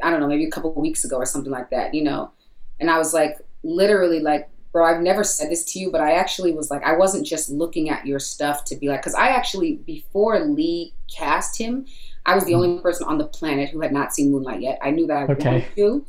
I 0.03 0.11
don't 0.11 0.19
know, 0.21 0.27
maybe 0.27 0.45
a 0.45 0.51
couple 0.51 0.71
of 0.71 0.77
weeks 0.77 1.03
ago 1.05 1.17
or 1.17 1.25
something 1.25 1.51
like 1.51 1.71
that. 1.71 1.93
You 1.93 2.03
know, 2.03 2.31
and 2.79 2.89
I 2.89 2.97
was 2.97 3.13
like, 3.13 3.37
literally 3.63 4.19
like, 4.21 4.49
bro, 4.71 4.85
I've 4.85 5.01
never 5.01 5.23
said 5.23 5.51
this 5.51 5.65
to 5.73 5.79
you, 5.79 5.91
but 5.91 6.01
I 6.01 6.13
actually 6.13 6.53
was 6.53 6.71
like, 6.71 6.83
I 6.83 6.95
wasn't 6.97 7.27
just 7.27 7.49
looking 7.49 7.89
at 7.89 8.05
your 8.05 8.19
stuff 8.19 8.63
to 8.65 8.75
be 8.77 8.89
like, 8.89 9.01
because 9.01 9.15
I 9.15 9.29
actually 9.29 9.77
before 9.85 10.39
Lee 10.39 10.95
cast 11.15 11.57
him, 11.57 11.85
I 12.25 12.35
was 12.35 12.45
the 12.45 12.53
only 12.55 12.79
person 12.81 13.07
on 13.07 13.17
the 13.17 13.25
planet 13.25 13.69
who 13.69 13.81
had 13.81 13.91
not 13.91 14.13
seen 14.13 14.31
Moonlight 14.31 14.61
yet. 14.61 14.79
I 14.81 14.91
knew 14.91 15.07
that 15.07 15.17
I 15.17 15.23
Okay. 15.23 15.49
wanted 15.49 15.75
to. 15.75 16.05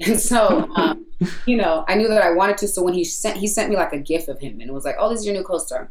And 0.06 0.18
so, 0.18 0.66
um, 0.76 1.04
you 1.44 1.56
know, 1.58 1.84
I 1.86 1.94
knew 1.94 2.08
that 2.08 2.22
I 2.22 2.32
wanted 2.32 2.56
to. 2.58 2.68
So 2.68 2.82
when 2.82 2.94
he 2.94 3.04
sent, 3.04 3.36
he 3.36 3.46
sent 3.46 3.68
me 3.68 3.76
like 3.76 3.92
a 3.92 3.98
gif 3.98 4.28
of 4.28 4.38
him, 4.40 4.58
and 4.60 4.70
it 4.70 4.72
was 4.72 4.84
like, 4.86 4.96
"Oh, 4.98 5.10
this 5.10 5.20
is 5.20 5.26
your 5.26 5.34
new 5.34 5.42
co-star." 5.44 5.90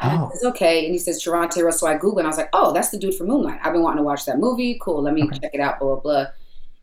Oh. 0.00 0.30
I 0.32 0.36
said, 0.36 0.48
okay. 0.50 0.84
And 0.86 0.94
he 0.94 0.98
says 0.98 1.22
Trevante 1.22 1.62
Rhodes. 1.62 1.78
So 1.78 1.86
I 1.86 1.98
Googled, 1.98 2.18
and 2.18 2.26
I 2.26 2.30
was 2.30 2.38
like, 2.38 2.48
"Oh, 2.54 2.72
that's 2.72 2.88
the 2.88 2.98
dude 2.98 3.14
from 3.14 3.26
Moonlight. 3.26 3.60
I've 3.62 3.74
been 3.74 3.82
wanting 3.82 3.98
to 3.98 4.02
watch 4.02 4.24
that 4.24 4.38
movie. 4.38 4.78
Cool. 4.80 5.02
Let 5.02 5.12
me 5.12 5.24
Okay. 5.24 5.38
check 5.40 5.50
it 5.52 5.60
out." 5.60 5.78
Blah 5.78 5.96
blah 5.96 6.00
blah. 6.00 6.26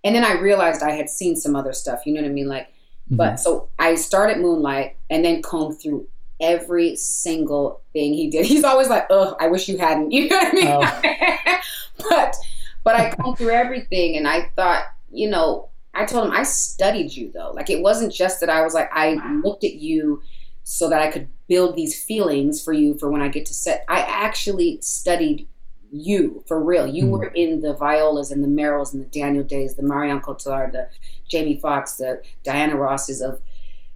And 0.03 0.15
then 0.15 0.23
I 0.23 0.33
realized 0.39 0.83
I 0.83 0.91
had 0.91 1.09
seen 1.09 1.35
some 1.35 1.55
other 1.55 1.73
stuff. 1.73 2.05
You 2.05 2.13
know 2.13 2.21
what 2.21 2.29
I 2.29 2.33
mean? 2.33 2.47
Like, 2.47 2.67
Mhm. 3.11 3.17
but 3.17 3.39
so 3.39 3.69
I 3.79 3.95
started 3.95 4.37
Moonlight, 4.39 4.97
and 5.09 5.25
then 5.25 5.41
combed 5.41 5.81
through 5.81 6.05
every 6.39 6.95
single 6.95 7.81
thing 7.93 8.13
he 8.13 8.29
did. 8.29 8.45
He's 8.53 8.63
always 8.63 8.89
like, 8.89 9.05
"Oh, 9.09 9.35
I 9.39 9.47
wish 9.47 9.67
you 9.69 9.77
hadn't." 9.77 10.11
You 10.15 10.29
know 10.29 10.37
what 10.37 10.53
I 10.53 11.39
mean? 11.45 11.57
but 12.09 12.35
but 12.83 12.95
I 12.95 13.09
combed 13.11 13.37
through 13.37 13.51
everything, 13.51 14.17
and 14.17 14.27
I 14.27 14.49
thought, 14.55 14.83
you 15.11 15.29
know, 15.29 15.69
I 15.93 16.05
told 16.05 16.27
him 16.27 16.33
I 16.33 16.43
studied 16.43 17.13
you 17.15 17.31
though. 17.31 17.51
Like 17.51 17.69
it 17.69 17.81
wasn't 17.81 18.13
just 18.13 18.39
that 18.41 18.49
I 18.49 18.61
was 18.63 18.73
like 18.73 18.89
I 18.93 19.15
looked 19.43 19.63
at 19.63 19.75
you 19.75 20.21
so 20.63 20.89
that 20.89 21.01
I 21.01 21.11
could 21.11 21.27
build 21.47 21.75
these 21.75 22.01
feelings 22.03 22.61
for 22.63 22.73
you 22.73 22.95
for 22.97 23.09
when 23.11 23.21
I 23.21 23.27
get 23.27 23.45
to 23.47 23.53
set. 23.53 23.85
I 23.87 23.99
actually 24.01 24.79
studied 24.81 25.47
you 25.91 26.43
for 26.47 26.61
real. 26.61 26.87
You 26.87 27.05
Mm. 27.05 27.09
were 27.11 27.27
in 27.27 27.61
the 27.61 27.73
Violas 27.75 28.31
and 28.31 28.43
the 28.43 28.47
Meryls 28.47 28.91
and 28.93 29.01
the 29.01 29.07
Daniel 29.07 29.43
Days, 29.43 29.75
the 29.75 29.83
Marion 29.83 30.19
Cotillard, 30.19 30.71
the 30.73 30.89
Jamie 31.29 31.59
Foxx, 31.59 31.97
the 31.97 32.21
Diana 32.43 32.75
Rosses 32.75 33.21
of, 33.21 33.39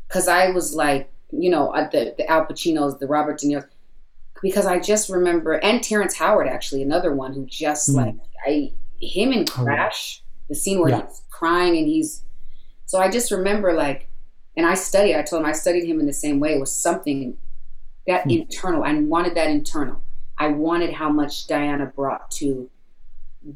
because 0.07 0.27
I 0.27 0.51
was 0.51 0.75
like, 0.75 1.11
you 1.31 1.49
know, 1.49 1.71
the 1.91 2.13
the 2.17 2.29
Al 2.29 2.45
Pacinos, 2.45 2.99
the 2.99 3.07
Robert 3.07 3.39
De 3.39 3.47
Niro, 3.47 3.65
because 4.41 4.65
I 4.65 4.79
just 4.79 5.09
remember, 5.09 5.53
and 5.53 5.83
Terrence 5.83 6.15
Howard 6.17 6.47
actually, 6.47 6.81
another 6.81 7.13
one 7.13 7.33
who 7.33 7.45
just 7.45 7.89
Mm. 7.89 7.95
like 7.95 8.15
I 8.45 8.71
him 8.99 9.31
in 9.31 9.39
Oh, 9.39 9.43
yeah. 9.57 9.63
Crash, 9.63 10.23
the 10.49 10.55
scene 10.55 10.79
where 10.79 10.89
Yeah. 10.89 11.05
he's 11.07 11.21
crying 11.29 11.77
and 11.77 11.87
he's, 11.87 12.23
so 12.85 12.99
I 12.99 13.09
just 13.09 13.31
remember 13.31 13.73
like, 13.73 14.07
and 14.57 14.65
I 14.65 14.73
studied. 14.73 15.15
I 15.15 15.21
told 15.21 15.41
him 15.41 15.45
I 15.45 15.53
studied 15.53 15.85
him 15.85 15.99
in 16.01 16.05
the 16.05 16.13
same 16.13 16.39
way. 16.39 16.53
It 16.55 16.59
was 16.59 16.73
something 16.73 17.37
that 18.07 18.23
Hmm. 18.23 18.31
internal. 18.31 18.83
I 18.83 18.93
wanted 18.99 19.35
that 19.35 19.49
internal. 19.49 20.01
I 20.37 20.47
wanted 20.47 20.93
how 20.93 21.09
much 21.09 21.47
Diana 21.47 21.85
brought 21.85 22.29
to 22.31 22.69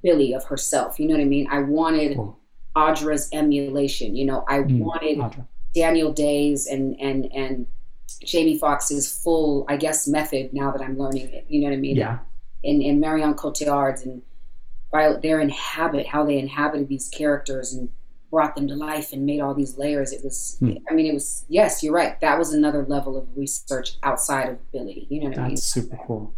Billie 0.01 0.33
of 0.33 0.45
herself. 0.45 0.99
You 0.99 1.07
know 1.07 1.15
what 1.15 1.21
I 1.21 1.25
mean? 1.25 1.47
I 1.49 1.59
wanted 1.59 2.15
Cool. 2.15 2.37
Audra's 2.75 3.29
emulation. 3.33 4.15
You 4.15 4.25
know, 4.25 4.45
I 4.47 4.59
Mm, 4.59 4.79
wanted 4.79 5.17
Audra. 5.17 5.47
Daniel 5.73 6.11
Day's 6.13 6.67
and 6.67 6.99
and 6.99 7.31
and 7.33 7.67
Jamie 8.23 8.57
Foxx's 8.57 9.11
full, 9.23 9.65
I 9.67 9.75
guess, 9.77 10.07
method. 10.07 10.53
Now 10.53 10.71
that 10.71 10.81
I'm 10.81 10.97
learning 10.97 11.29
it, 11.29 11.45
you 11.49 11.61
know 11.61 11.67
what 11.67 11.73
I 11.73 11.77
mean? 11.79 11.95
Yeah. 11.95 12.19
And 12.63 12.81
and 12.81 12.99
Marion 13.01 13.33
Cotillard's 13.33 14.03
and 14.03 14.21
Violet, 14.91 15.21
their 15.23 15.39
inhabit, 15.41 16.05
how 16.07 16.23
they 16.25 16.37
inhabited 16.37 16.87
these 16.87 17.09
characters 17.09 17.73
and 17.73 17.89
brought 18.29 18.55
them 18.55 18.67
to 18.67 18.75
life 18.75 19.13
and 19.13 19.25
made 19.27 19.39
all 19.39 19.53
these 19.53 19.77
layers. 19.77 20.11
It 20.11 20.23
was, 20.23 20.55
Hmm. 20.59 20.73
I 20.89 20.93
mean, 20.93 21.05
it 21.07 21.13
was. 21.13 21.45
Yes, 21.49 21.83
you're 21.83 21.93
right. 21.93 22.19
That 22.21 22.37
was 22.39 22.51
another 22.53 22.83
level 22.85 23.15
of 23.17 23.27
research 23.35 23.97
outside 24.03 24.49
of 24.49 24.71
Billie. 24.71 25.05
You 25.09 25.21
know 25.21 25.29
what 25.29 25.37
I 25.37 25.41
mean? 25.41 25.49
That's 25.55 25.63
super 25.63 25.97
cool. 26.07 26.33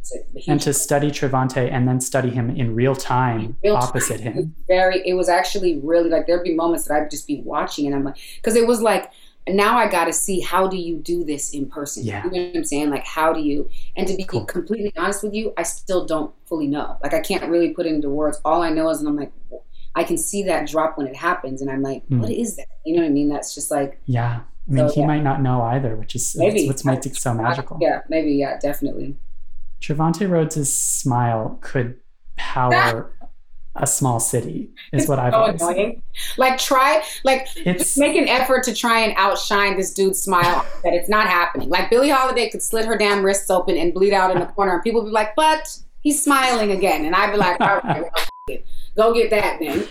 And 0.47 0.59
to 0.61 0.73
study 0.73 1.09
Trevante 1.11 1.69
and 1.71 1.87
then 1.87 1.99
study 2.01 2.29
him 2.29 2.49
in 2.49 2.75
real 2.75 2.95
time 2.95 3.55
Real 3.63 3.75
time. 3.75 3.83
opposite 3.83 4.19
It 4.21 4.23
him. 4.23 4.55
very 4.67 5.05
it 5.07 5.13
was 5.13 5.29
actually 5.29 5.79
really 5.79 6.09
like 6.09 6.27
there'd 6.27 6.43
be 6.43 6.53
moments 6.55 6.85
that 6.87 6.95
i'd 7.01 7.09
just 7.11 7.27
be 7.27 7.41
watching 7.45 7.85
and 7.87 7.95
i'm 7.95 8.03
like 8.03 8.15
because 8.37 8.55
it 8.55 8.67
was 8.67 8.81
like 8.81 9.09
now 9.47 9.77
i 9.77 9.87
gotta 9.87 10.11
see 10.13 10.39
how 10.39 10.67
do 10.67 10.75
you 10.77 10.97
do 10.97 11.23
this 11.23 11.53
in 11.53 11.67
person 11.69 12.03
Yeah. 12.03 12.23
you 12.25 12.31
know 12.31 12.47
what 12.47 12.55
i'm 12.57 12.63
saying 12.63 12.89
like 12.89 13.05
how 13.05 13.31
do 13.33 13.41
you 13.41 13.69
and 13.95 14.07
to 14.07 14.15
be 14.15 14.23
Cool. 14.23 14.45
completely 14.45 14.91
honest 14.97 15.23
with 15.23 15.33
you 15.35 15.53
i 15.57 15.63
still 15.63 16.05
don't 16.05 16.33
fully 16.45 16.67
know 16.67 16.97
like 17.03 17.13
i 17.13 17.19
can't 17.19 17.47
really 17.49 17.69
put 17.69 17.85
it 17.85 17.89
into 17.93 18.09
words 18.09 18.39
all 18.43 18.61
i 18.63 18.69
know 18.69 18.89
is 18.89 18.99
and 18.99 19.07
i'm 19.07 19.15
like 19.15 19.31
i 19.93 20.03
can 20.03 20.17
see 20.17 20.41
that 20.43 20.67
drop 20.67 20.97
when 20.97 21.05
it 21.07 21.15
happens 21.15 21.61
and 21.61 21.69
i'm 21.69 21.81
like 21.83 22.03
Hmm. 22.07 22.21
what 22.21 22.31
is 22.31 22.55
that 22.55 22.65
you 22.85 22.95
know 22.95 23.01
what 23.03 23.07
i 23.07 23.11
mean 23.11 23.29
that's 23.29 23.53
just 23.53 23.69
like 23.71 23.99
Yeah. 24.05 24.41
I 24.67 24.71
mean, 24.71 24.89
So, 24.89 24.95
he 24.95 25.01
yeah. 25.01 25.07
might 25.07 25.21
not 25.21 25.43
know 25.43 25.61
either, 25.61 25.95
which 25.95 26.15
is 26.15 26.35
maybe 26.35 26.65
what 26.65 26.83
makes 26.83 27.05
it 27.05 27.15
so 27.17 27.35
magical. 27.35 27.77
yeah 27.79 28.01
maybe 28.09 28.31
yeah 28.33 28.57
definitely 28.59 29.15
Trevante 29.79 30.27
Rhodes' 30.27 30.75
smile 30.75 31.59
could 31.61 31.99
power 32.35 33.13
a 33.75 33.87
small 33.87 34.19
city, 34.19 34.69
is 34.93 35.07
what 35.07 35.19
I've 35.19 35.33
so 35.33 35.39
always 35.39 35.61
annoying 35.61 36.01
like 36.37 36.57
try 36.57 37.03
like 37.23 37.47
It's 37.57 37.97
make 37.97 38.15
an 38.15 38.27
effort 38.27 38.63
to 38.63 38.73
try 38.73 38.99
and 39.01 39.13
outshine 39.17 39.77
this 39.77 39.93
dude's 39.93 40.21
smile 40.21 40.65
that 40.83 40.93
it's 40.93 41.09
not 41.09 41.27
happening. 41.27 41.69
Like 41.69 41.89
Billie 41.89 42.09
Holiday 42.09 42.49
could 42.49 42.63
slit 42.63 42.85
her 42.85 42.97
damn 42.97 43.23
wrists 43.23 43.49
open 43.49 43.77
and 43.77 43.93
bleed 43.93 44.13
out 44.13 44.31
in 44.31 44.39
the 44.39 44.45
corner, 44.45 44.73
and 44.73 44.83
people 44.83 45.01
would 45.01 45.09
be 45.09 45.13
like, 45.13 45.35
"But 45.35 45.77
he's 46.01 46.23
smiling 46.23 46.71
again," 46.71 47.05
and 47.05 47.15
I'd 47.15 47.31
be 47.31 47.37
like, 47.37 47.59
"All 47.59 47.79
right, 47.83 48.03
well, 48.47 48.57
go 48.95 49.13
get 49.13 49.29
that 49.31 49.59
then." 49.59 49.87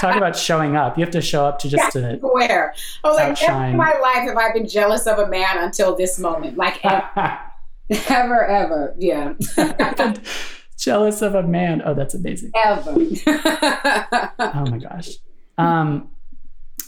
talk 0.00 0.16
about 0.16 0.36
showing 0.36 0.76
up. 0.76 0.98
You 0.98 1.04
have 1.04 1.12
to 1.12 1.22
show 1.22 1.46
up 1.46 1.58
to 1.60 1.68
just 1.68 1.92
to 1.92 2.18
Where 2.20 2.74
oh, 3.04 3.10
was 3.10 3.18
like, 3.18 3.30
Outshine. 3.30 3.70
in 3.72 3.76
my 3.76 3.94
life 4.00 4.28
have 4.28 4.36
I 4.36 4.52
been 4.52 4.66
jealous 4.66 5.06
of 5.06 5.18
a 5.18 5.28
man 5.28 5.58
until 5.58 5.96
this 5.96 6.18
moment. 6.18 6.56
Like 6.56 6.84
ever, 6.84 7.38
ever, 8.08 8.44
ever. 8.46 8.94
yeah, 8.98 9.32
jealous 10.84 11.22
of 11.22 11.34
a 11.34 11.42
man. 11.42 11.82
Oh, 11.84 11.94
that's 11.94 12.14
amazing. 12.14 12.52
ever. 12.56 12.94
Oh 14.38 14.66
my 14.70 14.78
gosh. 14.78 15.10
Um, 15.58 16.08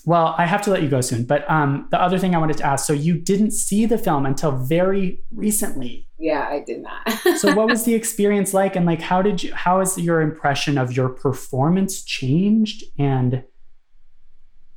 well, 0.06 0.34
I 0.36 0.44
have 0.46 0.60
to 0.62 0.70
let 0.70 0.82
you 0.82 0.88
go 0.88 1.00
soon. 1.00 1.24
But 1.24 1.48
um, 1.50 1.88
the 1.90 2.00
other 2.00 2.18
thing 2.18 2.34
I 2.34 2.38
wanted 2.38 2.58
to 2.58 2.66
ask 2.66 2.86
so 2.86 2.92
you 2.92 3.14
didn't 3.18 3.52
see 3.52 3.86
the 3.86 3.96
film 3.98 4.26
until 4.26 4.52
very 4.52 5.22
recently. 5.32 6.08
yeah, 6.18 6.46
I 6.50 6.60
did 6.60 6.82
not. 6.82 7.10
So 7.38 7.54
what 7.54 7.68
was 7.68 7.84
the 7.84 7.94
experience 7.94 8.52
like? 8.54 8.76
And 8.76 8.86
like, 8.86 9.00
how 9.00 9.22
did 9.22 9.42
you, 9.42 9.52
how 9.54 9.78
has 9.80 9.98
your 9.98 10.20
impression 10.20 10.78
of 10.78 10.94
your 10.96 11.08
performance 11.08 12.02
changed? 12.02 12.84
And 12.98 13.44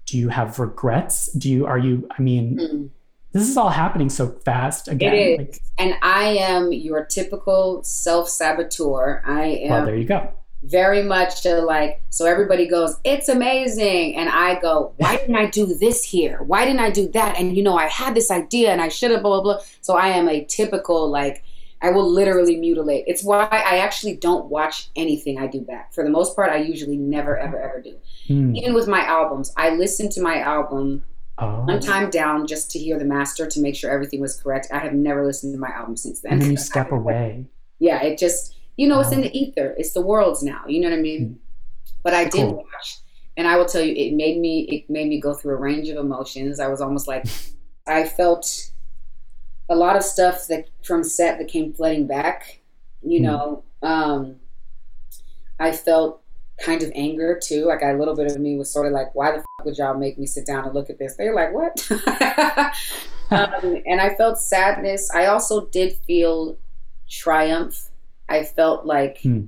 do 0.05 0.17
you 0.17 0.29
have 0.29 0.59
regrets? 0.59 1.31
Do 1.33 1.49
you, 1.49 1.65
are 1.65 1.77
you, 1.77 2.07
I 2.17 2.21
mean, 2.21 2.57
Mm. 2.57 2.89
This 3.33 3.47
is 3.49 3.57
all 3.57 3.69
happening 3.69 4.09
so 4.09 4.29
fast 4.45 4.87
again. 4.87 5.13
It 5.13 5.17
is. 5.17 5.37
Like, 5.39 5.61
and 5.77 5.93
I 6.01 6.23
am 6.39 6.71
your 6.71 7.05
typical 7.05 7.83
self 7.83 8.29
saboteur. 8.29 9.21
I 9.25 9.43
am. 9.45 9.69
well, 9.69 9.85
there 9.85 9.95
you 9.97 10.05
go. 10.05 10.29
very 10.63 11.03
much 11.03 11.45
like 11.45 12.01
so 12.09 12.25
everybody 12.25 12.67
goes 12.67 12.97
it's 13.03 13.29
amazing 13.29 14.15
and 14.15 14.27
i 14.29 14.59
go 14.59 14.91
why 14.97 15.15
didn't 15.15 15.35
i 15.35 15.45
do 15.45 15.67
this 15.67 16.03
here 16.03 16.41
why 16.43 16.65
didn't 16.65 16.79
i 16.79 16.89
do 16.89 17.07
that 17.09 17.37
and 17.39 17.55
you 17.55 17.61
know 17.61 17.77
i 17.77 17.85
had 17.85 18.15
this 18.15 18.31
idea 18.31 18.71
and 18.71 18.81
i 18.81 18.87
should 18.87 19.11
have 19.11 19.21
blah 19.21 19.39
blah 19.39 19.53
blah 19.55 19.63
so 19.81 19.95
i 19.95 20.07
am 20.07 20.27
a 20.27 20.43
typical 20.45 21.07
like 21.11 21.43
i 21.83 21.91
will 21.91 22.09
literally 22.09 22.57
mutilate 22.57 23.03
it's 23.05 23.23
why 23.23 23.45
i 23.51 23.77
actually 23.77 24.15
don't 24.15 24.45
watch 24.47 24.89
anything 24.95 25.37
i 25.37 25.45
do 25.45 25.61
back 25.61 25.93
for 25.93 26.03
the 26.03 26.09
most 26.09 26.35
part 26.35 26.49
i 26.49 26.57
usually 26.57 26.97
never 26.97 27.37
ever 27.37 27.59
ever 27.61 27.79
do 27.79 27.95
Hmm. 28.27 28.55
even 28.55 28.73
with 28.73 28.87
my 28.87 29.01
albums 29.05 29.53
i 29.57 29.69
listen 29.69 30.09
to 30.09 30.21
my 30.21 30.39
album 30.39 31.03
Oh. 31.39 31.63
one 31.65 31.79
time 31.79 32.09
down 32.09 32.47
just 32.47 32.71
to 32.71 32.79
hear 32.79 32.97
the 32.97 33.05
master 33.05 33.45
to 33.47 33.59
make 33.59 33.75
sure 33.75 33.91
everything 33.91 34.19
was 34.21 34.39
correct 34.41 34.67
i 34.71 34.79
have 34.79 34.93
never 34.93 35.23
listened 35.23 35.53
to 35.53 35.59
my 35.59 35.69
album 35.69 35.95
since 35.95 36.21
then 36.21 36.33
And 36.33 36.41
then 36.41 36.51
you 36.51 36.57
step 36.71 36.91
away. 36.91 37.45
yeah, 37.79 38.01
it 38.01 38.17
just 38.17 38.55
you 38.75 38.87
know 38.87 38.99
it's 38.99 39.11
in 39.11 39.21
the 39.21 39.35
ether. 39.37 39.73
It's 39.77 39.91
the 39.93 40.01
world's 40.01 40.41
now. 40.43 40.61
You 40.67 40.79
know 40.81 40.89
what 40.89 40.99
I 40.99 41.01
mean? 41.01 41.21
Mm. 41.29 41.35
But 42.03 42.13
I 42.13 42.23
did 42.25 42.33
Cool. 42.47 42.55
watch, 42.57 42.97
and 43.35 43.47
I 43.47 43.57
will 43.57 43.65
tell 43.65 43.81
you, 43.81 43.93
it 43.95 44.13
made 44.13 44.39
me 44.39 44.61
it 44.75 44.89
made 44.89 45.07
me 45.09 45.19
go 45.19 45.33
through 45.33 45.53
a 45.55 45.57
range 45.59 45.89
of 45.89 45.97
emotions. 45.97 46.59
I 46.59 46.67
was 46.67 46.79
almost 46.81 47.07
like 47.07 47.25
I 47.87 48.07
felt 48.07 48.71
a 49.69 49.75
lot 49.75 49.95
of 49.95 50.03
stuff 50.03 50.47
that 50.47 50.69
from 50.83 51.03
set 51.03 51.37
that 51.39 51.47
came 51.47 51.73
flooding 51.73 52.05
back. 52.07 52.61
You 53.01 53.19
Mm. 53.19 53.23
know, 53.23 53.63
um, 53.81 54.35
I 55.59 55.71
felt 55.71 56.21
kind 56.59 56.81
of 56.83 56.91
anger 56.95 57.39
too. 57.41 57.65
Like 57.65 57.81
a 57.81 57.93
little 57.93 58.15
bit 58.15 58.31
of 58.31 58.39
me 58.39 58.57
was 58.57 58.71
sort 58.71 58.87
of 58.87 58.93
like, 58.93 59.13
why 59.15 59.31
the 59.31 59.37
fuck 59.37 59.65
would 59.65 59.77
y'all 59.77 59.97
make 59.97 60.17
me 60.17 60.25
sit 60.25 60.45
down 60.45 60.65
and 60.65 60.73
look 60.73 60.89
at 60.89 60.97
this? 60.99 61.15
They're 61.15 61.33
like, 61.35 61.53
what? 61.53 61.87
um, 63.31 63.81
and 63.85 64.01
I 64.01 64.15
felt 64.15 64.39
sadness. 64.39 65.09
I 65.13 65.25
also 65.27 65.65
did 65.67 65.97
feel 66.07 66.57
triumph. 67.09 67.89
I 68.29 68.43
felt 68.43 68.85
like 68.85 69.19
Hmm. 69.21 69.45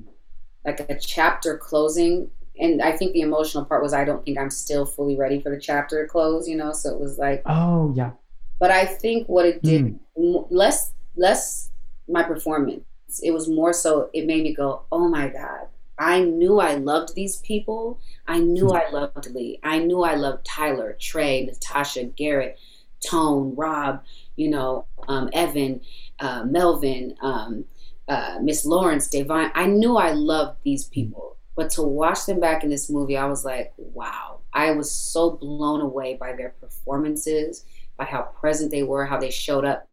like 0.66 0.80
a 0.90 0.98
chapter 1.00 1.58
closing, 1.58 2.30
and 2.60 2.82
I 2.82 2.92
think 2.96 3.14
the 3.14 3.22
emotional 3.22 3.66
part 3.66 3.82
was 3.82 3.94
I 3.94 4.04
don't 4.06 4.24
think 4.24 4.38
I'm 4.38 4.50
still 4.50 4.86
fully 4.86 5.18
ready 5.18 5.42
for 5.42 5.50
the 5.50 5.60
chapter 5.60 6.02
to 6.04 6.08
close. 6.10 6.48
You 6.48 6.58
know, 6.58 6.72
so 6.74 6.90
it 6.94 7.00
was 7.00 7.18
like, 7.18 7.42
Oh 7.46 7.94
yeah. 7.96 8.12
but 8.60 8.72
I 8.72 8.86
think 8.86 9.28
what 9.28 9.46
it 9.46 9.62
did 9.64 9.82
Hmm. 10.16 10.36
m- 10.38 10.46
less 10.50 10.94
less 11.16 11.72
my 12.08 12.24
performance. 12.24 12.84
It 13.24 13.32
was 13.32 13.50
more 13.50 13.74
so 13.74 14.10
it 14.14 14.26
made 14.28 14.44
me 14.44 14.54
go, 14.54 14.84
oh 14.92 15.08
my 15.10 15.28
god. 15.30 15.68
I 16.00 16.22
knew 16.24 16.60
I 16.60 16.76
loved 16.76 17.14
these 17.14 17.38
people. 17.38 18.00
I 18.28 18.40
knew 18.40 18.70
Hmm. 18.70 18.78
I 18.78 18.90
loved 18.90 19.30
Lee. 19.32 19.60
I 19.64 19.80
knew 19.80 20.02
I 20.04 20.16
loved 20.16 20.46
Tyler, 20.46 20.96
Trey, 21.00 21.46
Natasha, 21.46 22.06
Garrett, 22.06 22.58
Tone, 23.06 23.54
Rob, 23.56 24.02
you 24.36 24.50
know, 24.50 24.86
um, 25.08 25.30
Evan, 25.34 25.82
uh, 26.20 26.46
Melvin, 26.46 27.16
um, 27.22 27.66
uh, 28.08 28.40
Miss 28.42 28.66
Lawrence, 28.66 29.10
Da'Vine. 29.10 29.52
I 29.54 29.68
knew 29.68 29.98
I 29.98 30.12
loved 30.12 30.60
these 30.64 30.86
people. 30.86 31.38
But 31.56 31.70
to 31.72 31.82
watch 31.84 32.26
them 32.26 32.40
back 32.40 32.64
in 32.64 32.70
this 32.70 32.90
movie, 32.90 33.18
I 33.18 33.26
was 33.26 33.44
like, 33.44 33.74
wow. 33.78 34.40
I 34.54 34.72
was 34.72 34.90
so 34.92 35.32
blown 35.32 35.82
away 35.82 36.16
by 36.16 36.34
their 36.34 36.56
performances, 36.62 37.66
by 37.98 38.06
how 38.06 38.22
present 38.22 38.72
they 38.72 38.84
were, 38.84 39.06
how 39.06 39.20
they 39.20 39.30
showed 39.30 39.66
up. 39.66 39.88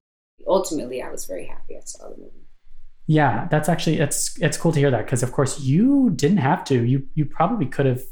Ultimately, 0.46 1.02
I 1.02 1.10
was 1.10 1.26
very 1.26 1.46
happy 1.46 1.76
I 1.76 1.80
saw 1.84 2.08
the 2.08 2.16
movie. 2.16 2.45
Yeah, 3.06 3.46
that's 3.50 3.68
actually 3.68 3.98
it's 4.00 4.36
it's 4.40 4.56
cool 4.56 4.72
to 4.72 4.78
hear 4.80 4.90
that 4.90 5.04
because 5.04 5.22
of 5.22 5.32
course 5.32 5.60
you 5.60 6.10
didn't 6.10 6.38
have 6.38 6.64
to. 6.64 6.84
You 6.84 7.06
you 7.14 7.24
probably 7.24 7.66
could 7.66 7.86
have. 7.86 8.02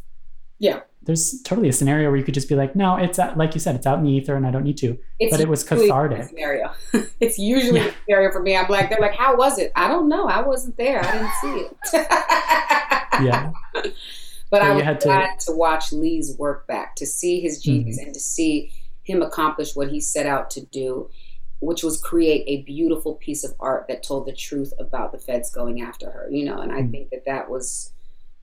Yeah. 0.59 0.81
There's 1.03 1.43
totally 1.43 1.69
a 1.69 1.73
scenario 1.73 2.09
where 2.09 2.17
you 2.17 2.25
could 2.25 2.33
just 2.33 2.49
be 2.49 2.55
like, 2.55 2.75
no, 2.75 2.97
it's 2.97 3.19
out, 3.19 3.37
like 3.37 3.53
you 3.53 3.61
said, 3.61 3.75
it's 3.75 3.87
out 3.87 3.99
in 3.99 4.05
the 4.05 4.11
ether, 4.11 4.37
and 4.37 4.47
I 4.47 4.51
don't 4.51 4.65
need 4.65 4.79
to. 4.79 4.97
It's 5.19 5.31
But 5.33 5.41
it 5.41 5.49
was 5.49 5.63
cathartic. 5.63 6.23
Scenario. 6.29 6.73
it's 7.21 7.39
usually 7.39 7.81
Yeah. 7.81 7.91
scenario 8.07 8.33
for 8.33 8.41
me. 8.41 8.57
I'm 8.57 8.71
like, 8.71 8.89
they're 8.89 8.99
like, 9.01 9.15
how 9.15 9.37
was 9.37 9.59
it? 9.59 9.71
I 9.77 9.89
don't 9.89 10.09
know. 10.09 10.27
I 10.29 10.41
wasn't 10.41 10.79
there. 10.79 11.05
I 11.05 11.13
didn't 11.13 11.31
see 11.43 11.67
it. 11.67 13.27
Yeah. 13.27 13.51
But 14.51 14.63
So 14.63 14.69
I 14.69 14.75
was 14.77 14.85
had 14.85 15.01
to- 15.01 15.05
glad 15.07 15.41
to 15.41 15.53
watch 15.53 15.93
Lee's 15.93 16.37
work 16.39 16.67
back, 16.69 16.95
to 16.97 17.07
see 17.07 17.41
his 17.41 17.61
genius, 17.61 17.99
Mm-hmm. 17.99 18.07
and 18.07 18.15
to 18.15 18.21
see 18.21 18.71
him 19.03 19.21
accomplish 19.21 19.75
what 19.75 19.89
he 19.91 20.01
set 20.01 20.27
out 20.27 20.49
to 20.51 20.61
do, 20.61 21.11
which 21.65 21.83
was 21.83 22.01
create 22.01 22.45
a 22.47 22.63
beautiful 22.63 23.15
piece 23.15 23.45
of 23.45 23.55
art 23.61 23.87
that 23.89 24.03
told 24.03 24.27
the 24.27 24.33
truth 24.33 24.73
about 24.79 25.13
the 25.13 25.19
feds 25.19 25.51
going 25.51 25.81
after 25.83 26.11
her. 26.11 26.29
You 26.31 26.45
know, 26.45 26.59
and 26.61 26.71
I 26.73 26.83
Mm. 26.83 26.91
think 26.91 27.11
that 27.11 27.25
that 27.27 27.51
was, 27.51 27.93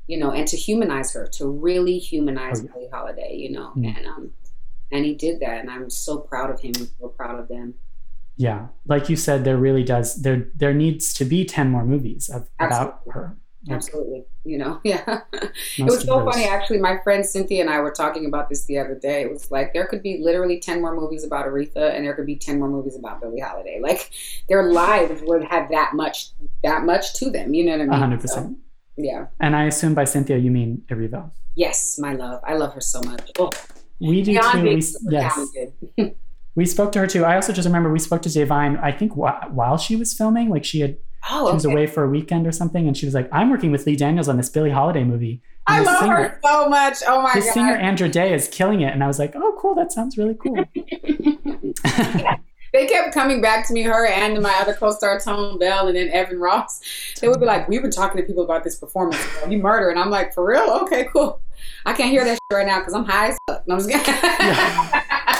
you 0.07 0.17
know, 0.17 0.31
and 0.31 0.47
to 0.47 0.57
humanize 0.57 1.13
her, 1.13 1.27
to 1.37 1.47
really 1.47 1.97
humanize 1.99 2.61
Oh. 2.61 2.67
Billie 2.73 2.89
Holiday. 2.91 3.35
You 3.35 3.51
know, 3.51 3.71
Mm. 3.75 3.97
and 3.97 4.05
um, 4.07 4.33
and 4.91 5.05
he 5.05 5.15
did 5.15 5.39
that, 5.39 5.59
and 5.61 5.69
I'm 5.71 5.89
so 5.89 6.17
proud 6.17 6.49
of 6.49 6.59
him. 6.59 6.73
and 6.77 6.87
So 6.99 7.07
proud 7.09 7.39
of 7.39 7.47
them. 7.47 7.75
Yeah, 8.37 8.67
like 8.87 9.09
you 9.09 9.15
said, 9.15 9.43
there 9.43 9.57
really 9.57 9.83
does 9.83 10.21
there 10.21 10.49
there 10.55 10.73
needs 10.73 11.13
to 11.15 11.25
be 11.25 11.45
ten 11.45 11.69
more 11.69 11.85
movies 11.85 12.29
of, 12.29 12.49
about 12.59 13.01
her. 13.11 13.37
Absolutely. 13.69 14.25
You 14.43 14.57
know, 14.57 14.79
yeah. 14.83 15.21
it 15.33 15.83
was 15.83 16.01
so 16.03 16.25
funny, 16.29 16.45
actually. 16.45 16.79
My 16.79 16.97
friend 17.03 17.23
Cynthia 17.25 17.61
and 17.61 17.69
I 17.69 17.79
were 17.81 17.91
talking 17.91 18.25
about 18.25 18.49
this 18.49 18.65
the 18.65 18.79
other 18.79 18.95
day. 18.95 19.21
It 19.21 19.31
was 19.31 19.51
like 19.51 19.73
there 19.73 19.85
could 19.85 20.01
be 20.01 20.17
literally 20.19 20.59
10 20.59 20.81
more 20.81 20.95
movies 20.95 21.23
about 21.23 21.45
Aretha 21.45 21.95
and 21.95 22.05
there 22.05 22.13
could 22.15 22.25
be 22.25 22.35
10 22.35 22.57
more 22.59 22.69
movies 22.69 22.95
about 22.95 23.21
Billie 23.21 23.39
Holiday. 23.39 23.79
Like 23.81 24.09
their 24.49 24.63
lives 24.71 25.21
would 25.25 25.43
have 25.43 25.69
that 25.71 25.93
much 25.93 26.29
that 26.63 26.83
much 26.85 27.13
to 27.15 27.29
them. 27.29 27.53
You 27.53 27.65
know 27.65 27.71
what 27.73 27.81
I 27.81 27.85
mean? 27.85 27.93
A 27.93 27.97
hundred 27.97 28.21
So, 28.21 28.27
percent. 28.35 28.57
yeah. 28.97 29.27
And 29.39 29.55
I 29.55 29.65
assume 29.65 29.93
by 29.93 30.05
Cynthia 30.05 30.37
you 30.37 30.49
mean 30.51 30.83
Erivo 30.89 31.29
Yes, 31.55 31.99
my 31.99 32.13
love. 32.13 32.41
I 32.45 32.53
love 32.55 32.73
her 32.73 32.81
so 32.81 33.01
much. 33.03 33.29
Oh, 33.37 33.49
We 33.99 34.21
do 34.23 34.31
beyond 34.31 34.61
too. 34.61 34.63
We, 34.63 34.83
yes, 35.09 35.39
we 36.55 36.65
spoke 36.65 36.91
to 36.93 36.99
her 36.99 37.07
too. 37.07 37.25
I 37.25 37.35
also 37.35 37.53
just 37.53 37.65
remember 37.67 37.91
we 37.91 37.99
spoke 37.99 38.21
to 38.23 38.29
Da'Vine. 38.29 38.81
I 38.81 38.91
think 38.91 39.13
wh- 39.13 39.53
while 39.53 39.77
she 39.77 39.95
was 39.95 40.13
filming, 40.13 40.49
like 40.49 40.63
she 40.65 40.79
had 40.79 40.97
Oh, 41.29 41.49
she 41.49 41.53
was 41.53 41.65
okay. 41.65 41.73
away 41.73 41.87
for 41.87 42.03
a 42.03 42.09
weekend 42.09 42.47
or 42.47 42.51
something, 42.51 42.87
and 42.87 42.97
she 42.97 43.05
was 43.05 43.13
like, 43.13 43.29
"I'm 43.31 43.49
working 43.49 43.71
with 43.71 43.85
Lee 43.85 43.95
Daniels 43.95 44.27
on 44.27 44.37
this 44.37 44.49
Billie 44.49 44.71
Holiday 44.71 45.03
movie." 45.03 45.41
And 45.67 45.87
I 45.87 45.91
love 45.91 45.99
singer, 45.99 46.15
her 46.15 46.39
so 46.43 46.69
much. 46.69 46.97
Oh 47.07 47.21
my 47.21 47.33
The 47.35 47.41
singer 47.41 47.75
Andra 47.75 48.09
Day 48.09 48.33
is 48.33 48.47
killing 48.47 48.81
it, 48.81 48.93
and 48.93 49.03
I 49.03 49.07
was 49.07 49.19
like, 49.19 49.33
"Oh, 49.35 49.57
cool! 49.59 49.75
That 49.75 49.91
sounds 49.91 50.17
really 50.17 50.35
cool." 50.35 50.63
They 52.73 52.85
kept 52.85 53.13
coming 53.13 53.41
back 53.41 53.67
to 53.67 53.73
me, 53.73 53.81
her 53.81 54.07
and 54.07 54.41
my 54.41 54.53
other 54.61 54.73
co-star 54.73 55.19
Tone 55.19 55.59
Bell, 55.59 55.87
and 55.87 55.97
then 55.97 56.07
Evan 56.09 56.39
Ross. 56.39 56.79
They 57.19 57.27
would 57.27 57.39
be 57.39 57.45
like, 57.45 57.67
"We've 57.67 57.81
been 57.81 57.91
talking 57.91 58.21
to 58.21 58.25
people 58.25 58.43
about 58.43 58.63
this 58.63 58.77
performance. 58.77 59.21
You 59.49 59.57
murder," 59.57 59.89
and 59.89 59.99
I'm 59.99 60.09
like, 60.09 60.33
"For 60.33 60.45
real? 60.45 60.79
Okay, 60.83 61.09
cool. 61.11 61.41
I 61.85 61.91
can't 61.91 62.11
hear 62.11 62.23
that 62.23 62.35
shit 62.35 62.39
right 62.57 62.65
now 62.65 62.79
because 62.79 62.93
I'm 62.93 63.03
high 63.03 63.27
as 63.27 63.37
fuck." 63.45 63.67
No, 63.67 63.75
I'm 63.75 63.81
just 63.81 63.89
kidding. 63.89 64.13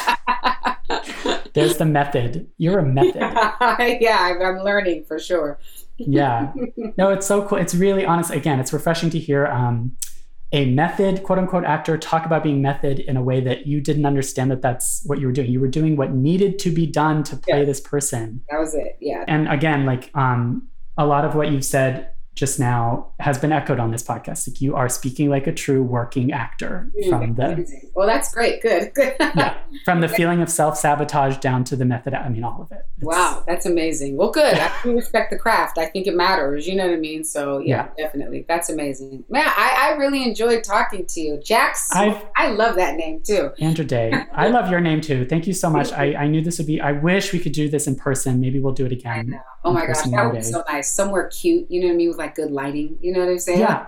There's 1.53 1.77
the 1.77 1.85
method. 1.85 2.47
You're 2.57 2.79
a 2.79 2.85
method. 2.85 3.15
yeah, 3.21 4.17
I'm- 4.21 4.41
I'm 4.41 4.63
learning 4.63 5.05
for 5.05 5.19
sure. 5.19 5.59
yeah 5.97 6.51
no 6.97 7.11
it's 7.11 7.27
so 7.27 7.45
cool 7.47 7.59
it's 7.59 7.75
really 7.75 8.03
honest 8.03 8.31
again 8.31 8.59
it's 8.59 8.73
refreshing 8.73 9.11
to 9.11 9.19
hear 9.19 9.45
um, 9.45 9.95
a 10.51 10.65
method 10.65 11.21
quote 11.21 11.37
unquote 11.37 11.63
actor 11.63 11.95
talk 11.95 12.25
about 12.25 12.41
being 12.41 12.59
method 12.59 12.97
in 12.99 13.17
a 13.17 13.21
way 13.21 13.39
that 13.39 13.67
you 13.67 13.79
didn't 13.79 14.07
understand 14.07 14.49
that 14.49 14.63
that's 14.63 15.03
what 15.05 15.19
you 15.19 15.27
were 15.27 15.31
doing 15.33 15.51
you 15.51 15.59
were 15.59 15.67
doing 15.67 15.95
what 15.95 16.11
needed 16.11 16.57
to 16.57 16.71
be 16.71 16.87
done 16.87 17.21
to 17.23 17.35
play 17.35 17.59
Yeah. 17.59 17.65
this 17.65 17.79
person 17.79 18.41
That 18.49 18.59
was 18.59 18.73
it. 18.73 18.97
Yeah. 18.99 19.25
and 19.27 19.47
again 19.47 19.85
like 19.85 20.09
um, 20.15 20.67
a 20.97 21.05
lot 21.05 21.23
of 21.23 21.35
what 21.35 21.51
you've 21.51 21.65
said 21.65 22.09
just 22.41 22.59
now 22.59 23.07
has 23.19 23.37
been 23.37 23.51
echoed 23.51 23.79
on 23.79 23.91
this 23.91 24.01
podcast 24.01 24.47
like 24.47 24.59
you 24.61 24.75
are 24.75 24.89
speaking 24.89 25.29
like 25.29 25.45
a 25.45 25.53
true 25.53 25.83
working 25.83 26.31
actor 26.31 26.91
from 27.07 27.35
the 27.35 27.49
Well, 27.93 28.07
that's 28.07 28.33
great. 28.33 28.63
Good. 28.63 28.95
Good. 28.95 29.13
yeah 29.19 29.57
from 29.85 30.01
the 30.01 30.09
feeling 30.09 30.41
of 30.41 30.49
self-sabotage 30.49 31.37
down 31.37 31.63
to 31.63 31.75
the 31.77 31.85
method 31.85 32.13
i 32.13 32.27
mean 32.29 32.43
all 32.43 32.61
of 32.63 32.71
it 32.71 32.83
It's- 32.97 33.03
Wow, 33.11 33.43
that's 33.47 33.65
amazing. 33.65 34.15
Well, 34.17 34.31
good. 34.31 34.55
I 34.57 34.71
respect 34.85 35.31
the 35.31 35.37
craft. 35.37 35.77
I 35.79 35.87
think 35.87 36.05
it 36.07 36.15
matters. 36.15 36.67
You 36.67 36.75
know 36.75 36.85
what 36.87 36.93
I 36.93 36.99
mean? 36.99 37.23
So 37.23 37.57
yeah, 37.59 37.87
definitely. 37.97 38.45
That's 38.47 38.69
amazing. 38.69 39.23
Man, 39.27 39.43
I, 39.47 39.89
I 39.93 39.97
really 39.97 40.23
enjoyed 40.23 40.63
talking 40.63 41.05
to 41.07 41.19
you. 41.19 41.39
Jax, 41.43 41.89
I've- 41.95 42.21
I 42.35 42.51
love 42.51 42.75
that 42.75 42.95
name 42.97 43.21
too. 43.25 43.51
Andra 43.59 43.83
Day. 43.85 44.13
I 44.33 44.49
love 44.49 44.69
your 44.69 44.81
name 44.81 45.01
too. 45.01 45.25
Thank 45.25 45.47
you 45.47 45.53
so 45.53 45.67
much. 45.69 45.91
I, 45.93 46.13
I 46.15 46.27
knew 46.27 46.41
this 46.43 46.57
would 46.59 46.67
be, 46.67 46.79
I 46.79 46.91
wish 46.91 47.33
we 47.33 47.39
could 47.39 47.53
do 47.53 47.69
this 47.69 47.87
in 47.87 47.95
person. 47.95 48.39
Maybe 48.39 48.59
we'll 48.59 48.73
do 48.81 48.85
it 48.85 48.91
I 48.91 48.95
again. 48.95 49.29
know. 49.31 49.41
Oh 49.63 49.73
my 49.73 49.85
gosh, 49.87 50.01
that 50.03 50.25
would 50.25 50.35
be 50.35 50.41
so 50.43 50.63
nice. 50.67 50.91
Somewhere 50.91 51.27
cute, 51.29 51.69
you 51.69 51.81
know 51.81 51.87
what 51.87 51.93
I 51.93 51.97
mean, 51.97 52.09
with 52.09 52.17
like 52.17 52.30
good 52.35 52.51
lighting. 52.51 52.97
You 53.01 53.13
know 53.13 53.19
what 53.19 53.29
I'm 53.29 53.39
saying? 53.39 53.59
Yeah. 53.59 53.87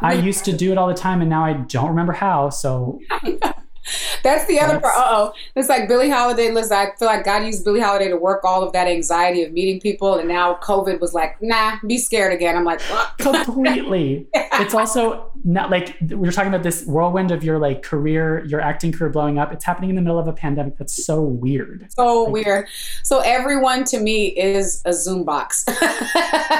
I 0.00 0.14
used 0.14 0.44
to 0.46 0.52
do 0.52 0.72
it 0.72 0.78
all 0.78 0.88
the 0.88 0.94
time 0.94 1.20
and 1.20 1.30
now 1.30 1.44
I 1.44 1.52
don't 1.54 1.88
remember 1.88 2.12
how. 2.12 2.50
So 2.50 3.00
That's 4.22 4.46
the 4.46 4.60
other 4.60 4.80
part. 4.80 4.94
Uh 4.96 5.04
oh. 5.06 5.32
It's 5.54 5.68
like 5.68 5.88
Billie 5.88 6.10
Holiday. 6.10 6.50
Listen, 6.50 6.76
I 6.76 6.90
feel 6.98 7.06
like 7.06 7.24
God 7.24 7.44
used 7.44 7.64
Billie 7.64 7.80
Holiday 7.80 8.08
to 8.08 8.16
work 8.16 8.44
all 8.44 8.62
of 8.62 8.72
that 8.72 8.88
anxiety 8.88 9.42
of 9.42 9.52
meeting 9.52 9.80
people, 9.80 10.18
and 10.18 10.28
now 10.28 10.58
COVID 10.62 11.00
was 11.00 11.14
like, 11.14 11.40
nah, 11.42 11.76
be 11.86 11.98
scared 11.98 12.32
again. 12.32 12.56
I'm 12.56 12.64
like, 12.64 12.80
what? 12.82 13.18
completely. 13.18 14.26
it's 14.34 14.74
also 14.74 15.32
not 15.44 15.70
like 15.70 15.96
we're 16.10 16.32
talking 16.32 16.52
about 16.52 16.62
this 16.62 16.84
whirlwind 16.84 17.30
of 17.30 17.44
your 17.44 17.58
like 17.58 17.82
career, 17.82 18.44
your 18.46 18.60
acting 18.60 18.92
career 18.92 19.10
blowing 19.10 19.38
up. 19.38 19.52
It's 19.52 19.64
happening 19.64 19.90
in 19.90 19.96
the 19.96 20.02
middle 20.02 20.18
of 20.18 20.28
a 20.28 20.32
pandemic. 20.32 20.76
That's 20.76 21.04
so 21.04 21.20
weird. 21.20 21.86
so 21.90 22.28
weird. 22.28 22.68
So 23.02 23.20
everyone 23.20 23.84
to 23.84 24.00
me 24.00 24.26
is 24.26 24.82
a 24.84 24.92
Zoom 24.92 25.24
box. 25.24 25.64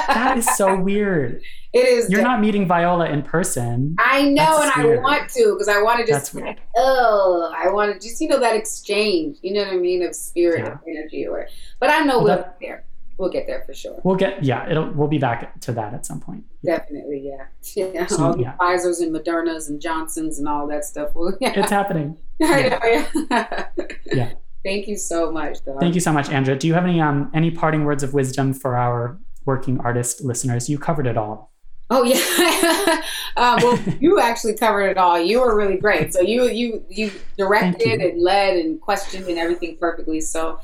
That 0.08 0.38
is 0.38 0.46
so 0.56 0.74
weird. 0.80 1.42
It 1.78 1.88
is. 1.88 2.10
You're 2.10 2.22
not 2.22 2.40
meeting 2.40 2.66
Viola 2.66 3.08
in 3.08 3.22
person. 3.22 3.96
I 3.98 4.22
know, 4.28 4.60
That's 4.60 4.76
and 4.76 4.84
weird. 4.86 4.98
I 4.98 5.02
want 5.02 5.28
to 5.30 5.52
because 5.54 5.68
I 5.68 5.82
want 5.82 6.00
to 6.00 6.06
just. 6.06 6.34
weird. 6.34 6.60
Oh, 6.76 7.52
I 7.56 7.70
want 7.70 7.92
to 7.92 7.98
just 8.08 8.20
you 8.20 8.28
know 8.28 8.40
that 8.40 8.54
exchange. 8.56 9.38
You 9.42 9.54
know 9.54 9.64
what 9.64 9.72
I 9.74 9.76
mean 9.76 10.02
of 10.02 10.14
spirit 10.14 10.60
Yeah. 10.64 10.72
of 10.72 10.78
energy 10.88 11.26
or. 11.26 11.48
But 11.80 11.90
I 11.90 12.00
know 12.00 12.16
Well, 12.18 12.24
we'll 12.24 12.36
that- 12.36 12.60
get 12.60 12.66
there. 12.68 12.84
we'll 13.18 13.30
get 13.30 13.46
there 13.46 13.62
for 13.66 13.74
sure. 13.74 14.00
We'll 14.04 14.16
get 14.16 14.42
yeah. 14.44 14.68
It'll 14.70 14.90
we'll 14.90 15.08
be 15.08 15.18
back 15.18 15.60
to 15.60 15.72
that 15.72 15.94
at 15.94 16.04
some 16.06 16.20
point. 16.20 16.44
Definitely, 16.64 17.22
yeah. 17.30 17.46
yeah. 17.94 18.06
So, 18.06 18.24
all 18.24 18.36
the 18.36 18.42
yeah. 18.42 18.56
Pfizer's 18.58 19.00
and 19.00 19.14
Modernas 19.14 19.68
and 19.68 19.80
Johnsons 19.80 20.38
and 20.38 20.48
all 20.48 20.66
that 20.68 20.84
stuff. 20.84 21.10
Well, 21.14 21.36
yeah. 21.40 21.52
It's 21.60 21.70
happening. 21.70 22.18
yeah. 22.38 23.66
yeah. 24.12 24.32
Thank 24.64 24.88
you 24.88 24.96
so 24.96 25.30
much. 25.30 25.58
Though. 25.64 25.78
Thank 25.78 25.94
you 25.94 26.00
so 26.00 26.12
much, 26.12 26.30
Andra. 26.30 26.56
Do 26.56 26.66
you 26.66 26.74
have 26.74 26.84
any 26.84 27.00
um 27.00 27.30
any 27.34 27.50
parting 27.50 27.84
words 27.84 28.02
of 28.02 28.12
wisdom 28.14 28.52
for 28.52 28.76
our 28.76 29.18
working 29.46 29.80
artist 29.80 30.24
listeners? 30.24 30.68
You 30.68 30.78
covered 30.78 31.06
it 31.06 31.16
all. 31.16 31.52
Oh 31.90 32.02
yeah. 32.02 33.02
uh, 33.36 33.58
well, 33.62 33.78
you 34.00 34.20
actually 34.20 34.54
covered 34.54 34.88
it 34.88 34.98
all. 34.98 35.18
You 35.18 35.40
were 35.40 35.56
really 35.56 35.78
great. 35.78 36.12
So 36.12 36.20
you 36.20 36.44
you 36.44 36.84
you 36.88 37.10
directed 37.36 38.00
you. 38.00 38.08
and 38.08 38.20
led 38.20 38.56
and 38.56 38.80
questioned 38.80 39.26
and 39.26 39.38
everything 39.38 39.76
perfectly. 39.78 40.20
So 40.20 40.60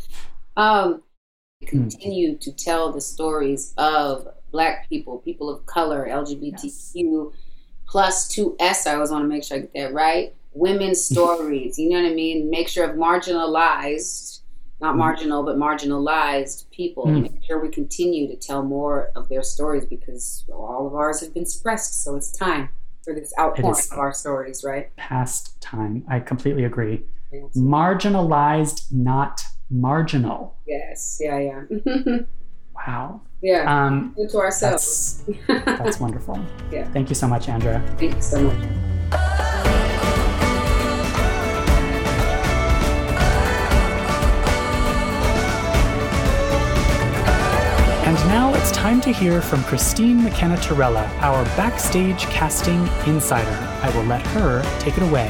um, 0.57 1.03
hmm. 1.62 1.66
continue 1.66 2.35
mm. 2.35 2.41
to 2.41 2.53
tell 2.53 2.93
the 2.93 3.01
stories 3.01 3.72
of 3.79 4.29
Black 4.53 4.89
people, 4.89 5.18
people 5.18 5.49
of 5.49 5.64
color, 5.66 6.07
LGBTQ 6.09 6.93
yes. 6.95 7.41
plus 7.89 8.29
two 8.29 8.55
S. 8.61 8.87
I 8.87 8.95
always 8.95 9.11
want 9.11 9.25
to 9.25 9.29
make 9.29 9.45
sure 9.45 9.57
I 9.57 9.61
get 9.61 9.75
that 9.75 9.95
right. 9.95 10.35
Women's 10.53 11.01
stories. 11.11 11.79
you 11.79 11.89
know 11.89 12.03
what 12.03 12.11
I 12.11 12.14
mean? 12.14 12.51
Make 12.51 12.68
sure 12.68 12.89
of 12.89 12.97
marginalized 12.97 14.34
not 14.81 14.95
mm. 14.95 14.99
marginal, 14.99 15.43
but 15.43 15.57
marginalized 15.57 16.70
people. 16.70 17.07
Mm. 17.07 17.22
Make 17.22 17.45
sure 17.47 17.61
we 17.61 17.68
continue 17.68 18.29
to 18.29 18.37
tell 18.37 18.62
more 18.62 19.11
of 19.16 19.29
their 19.29 19.43
stories 19.43 19.85
because 19.85 20.45
all 20.53 20.87
of 20.87 20.95
ours 20.95 21.20
have 21.20 21.35
been 21.35 21.47
suppressed. 21.47 22.03
So 22.03 22.16
it's 22.16 22.31
time 22.33 22.68
for 23.05 23.14
this 23.14 23.33
outpouring 23.39 23.77
of 23.93 23.99
our 23.99 24.12
stories, 24.12 24.64
right? 24.64 24.95
Past 24.97 25.61
time. 25.61 26.05
I 26.09 26.20
completely 26.20 26.64
agree. 26.64 27.05
Yes. 27.33 27.57
Marginalized, 27.57 28.93
not 28.93 29.43
marginal. 29.70 30.57
Yes. 30.66 31.18
Yeah. 31.20 31.39
Yeah. 31.39 31.62
wow. 32.75 33.20
Yeah. 33.43 33.87
Um, 33.87 34.14
to 34.16 34.39
ourselves. 34.39 35.25
That's, 35.47 35.64
that's 35.64 36.01
wonderful. 36.01 36.39
Yeah. 36.72 36.91
Thank 36.93 37.09
you 37.09 37.14
so 37.14 37.27
much, 37.27 37.49
Andra. 37.49 37.83
Thank 37.99 38.14
you 38.14 38.22
so 38.22 38.41
much. 38.41 39.31
It's 48.64 48.72
time 48.72 48.98
to 48.98 49.12
hear 49.12 49.42
from 49.42 49.62
Christine 49.64 50.24
McKenna 50.24 50.56
Torella, 50.56 51.06
our 51.20 51.44
backstage 51.54 52.20
casting 52.28 52.88
insider. 53.06 53.50
I 53.82 53.94
will 53.94 54.04
let 54.04 54.26
her 54.28 54.62
take 54.78 54.96
it 54.96 55.02
away. 55.02 55.28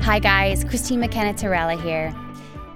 Hi, 0.00 0.20
guys. 0.20 0.64
Christine 0.64 1.00
McKenna 1.00 1.34
Torella 1.34 1.78
here. 1.82 2.14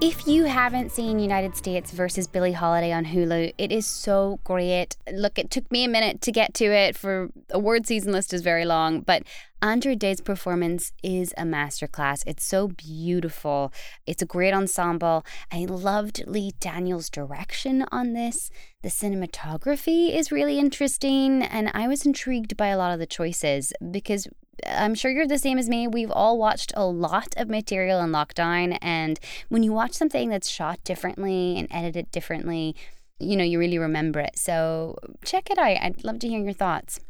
If 0.05 0.27
you 0.27 0.47
haven't 0.47 0.91
seen 0.91 1.21
United 1.21 1.55
States 1.55 1.93
versus 1.93 2.27
Billie 2.27 2.51
Holiday 2.51 2.91
on 2.91 3.05
Hulu, 3.05 3.55
it 3.57 3.71
is 3.71 3.87
so 3.87 4.41
great. 4.43 4.97
Look, 5.13 5.39
it 5.39 5.49
took 5.49 5.71
me 5.71 5.85
a 5.85 5.89
minute 5.89 6.21
to 6.23 6.33
get 6.33 6.55
to 6.55 6.65
it 6.65 6.97
for 6.97 7.29
award 7.51 7.87
season 7.87 8.11
list 8.11 8.35
is 8.35 8.43
very 8.43 8.65
long, 8.65 9.03
but 9.03 9.23
Andra 9.63 9.95
Day's 9.95 10.21
performance 10.21 10.91
is 11.05 11.33
a 11.39 11.45
masterclass. 11.45 12.25
It's 12.27 12.45
so 12.45 12.67
beautiful. 12.67 13.73
It's 14.05 14.23
a 14.23 14.27
great 14.27 14.53
ensemble. 14.53 15.25
I 15.53 15.67
loved 15.67 16.25
Lee 16.27 16.51
Daniels' 16.59 17.09
direction 17.09 17.87
on 17.93 18.13
this. 18.13 18.51
The 18.83 18.89
cinematography 18.89 20.13
is 20.13 20.33
really 20.33 20.59
interesting, 20.59 21.45
and 21.45 21.71
I 21.75 21.87
was 21.87 22.05
intrigued 22.05 22.57
by 22.57 22.67
a 22.67 22.77
lot 22.77 22.93
of 22.93 22.99
the 22.99 23.07
choices 23.07 23.73
because 23.93 24.27
I'm 24.67 24.95
sure 24.95 25.11
you're 25.11 25.27
the 25.27 25.39
same 25.39 25.59
as 25.59 25.69
me. 25.69 25.89
We've 25.89 26.11
all 26.11 26.39
watched 26.39 26.73
a 26.77 26.85
lot 26.85 27.35
of 27.37 27.49
material 27.49 28.01
in 28.01 28.11
lockdown, 28.11 28.79
and 28.81 29.19
when 29.49 29.63
you 29.63 29.73
watch 29.73 29.93
something 29.93 30.29
that's 30.29 30.49
shot 30.49 30.83
differently 30.85 31.59
and 31.59 31.69
edited 31.71 32.11
differently, 32.11 32.77
you 33.19 33.37
know, 33.37 33.45
you 33.45 33.59
really 33.59 33.79
remember 33.79 34.21
it. 34.21 34.39
So 34.39 34.99
check 35.25 35.51
it 35.51 35.59
out. 35.59 35.79
I'd 35.81 36.05
love 36.05 36.19
to 36.21 36.29
hear 36.29 36.43
your 36.43 36.53
thoughts. 36.53 37.01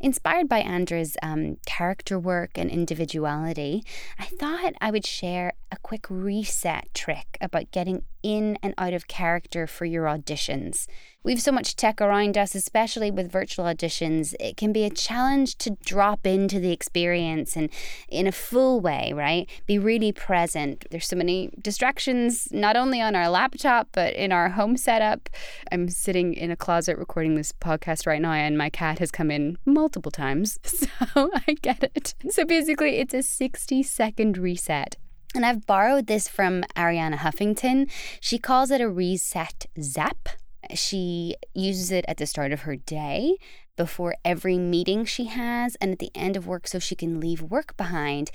Inspired 0.00 0.48
by 0.48 0.60
Andra's 0.60 1.16
um, 1.22 1.58
character 1.66 2.18
work 2.18 2.52
and 2.56 2.70
individuality, 2.70 3.84
I 4.18 4.24
thought 4.24 4.72
I 4.80 4.90
would 4.90 5.04
share 5.04 5.52
a 5.70 5.76
quick 5.76 6.06
reset 6.08 6.88
trick 6.94 7.36
about 7.38 7.70
getting 7.70 8.04
in 8.22 8.58
and 8.62 8.74
out 8.78 8.92
of 8.92 9.08
character 9.08 9.66
for 9.66 9.84
your 9.84 10.04
auditions. 10.04 10.86
We've 11.22 11.40
so 11.40 11.52
much 11.52 11.76
tech 11.76 12.00
around 12.00 12.38
us, 12.38 12.54
especially 12.54 13.10
with 13.10 13.30
virtual 13.30 13.66
auditions. 13.66 14.34
It 14.40 14.56
can 14.56 14.72
be 14.72 14.84
a 14.84 14.90
challenge 14.90 15.56
to 15.58 15.76
drop 15.84 16.26
into 16.26 16.58
the 16.58 16.72
experience 16.72 17.56
and 17.56 17.68
in 18.08 18.26
a 18.26 18.32
full 18.32 18.80
way, 18.80 19.12
right? 19.14 19.46
Be 19.66 19.78
really 19.78 20.12
present. 20.12 20.86
There's 20.90 21.06
so 21.06 21.16
many 21.16 21.50
distractions, 21.60 22.48
not 22.52 22.74
only 22.74 23.02
on 23.02 23.14
our 23.14 23.28
laptop, 23.28 23.88
but 23.92 24.14
in 24.14 24.32
our 24.32 24.48
home 24.48 24.78
setup. 24.78 25.28
I'm 25.70 25.90
sitting 25.90 26.32
in 26.32 26.50
a 26.50 26.56
closet 26.56 26.96
recording 26.96 27.34
this 27.34 27.52
podcast 27.52 28.06
right 28.06 28.22
now, 28.22 28.32
and 28.32 28.56
my 28.56 28.70
cat 28.70 28.98
has 28.98 29.10
come 29.10 29.30
in 29.30 29.58
multiple 29.66 30.12
times. 30.12 30.58
So 30.70 31.30
I 31.46 31.54
get 31.62 31.82
it. 31.94 32.14
So 32.30 32.44
basically, 32.44 32.98
it's 32.98 33.14
a 33.14 33.22
60 33.22 33.82
second 33.82 34.38
reset. 34.38 34.96
And 35.34 35.46
I've 35.46 35.66
borrowed 35.66 36.06
this 36.06 36.26
from 36.28 36.64
Arianna 36.76 37.18
Huffington. 37.18 37.90
She 38.20 38.38
calls 38.38 38.70
it 38.70 38.80
a 38.80 38.88
reset 38.88 39.66
zap. 39.80 40.28
She 40.74 41.36
uses 41.54 41.92
it 41.92 42.04
at 42.08 42.16
the 42.16 42.26
start 42.26 42.52
of 42.52 42.62
her 42.62 42.76
day, 42.76 43.36
before 43.76 44.14
every 44.26 44.58
meeting 44.58 45.06
she 45.06 45.24
has, 45.24 45.74
and 45.76 45.90
at 45.92 46.00
the 46.00 46.10
end 46.14 46.36
of 46.36 46.46
work 46.46 46.68
so 46.68 46.78
she 46.78 46.94
can 46.94 47.18
leave 47.18 47.40
work 47.40 47.76
behind. 47.78 48.30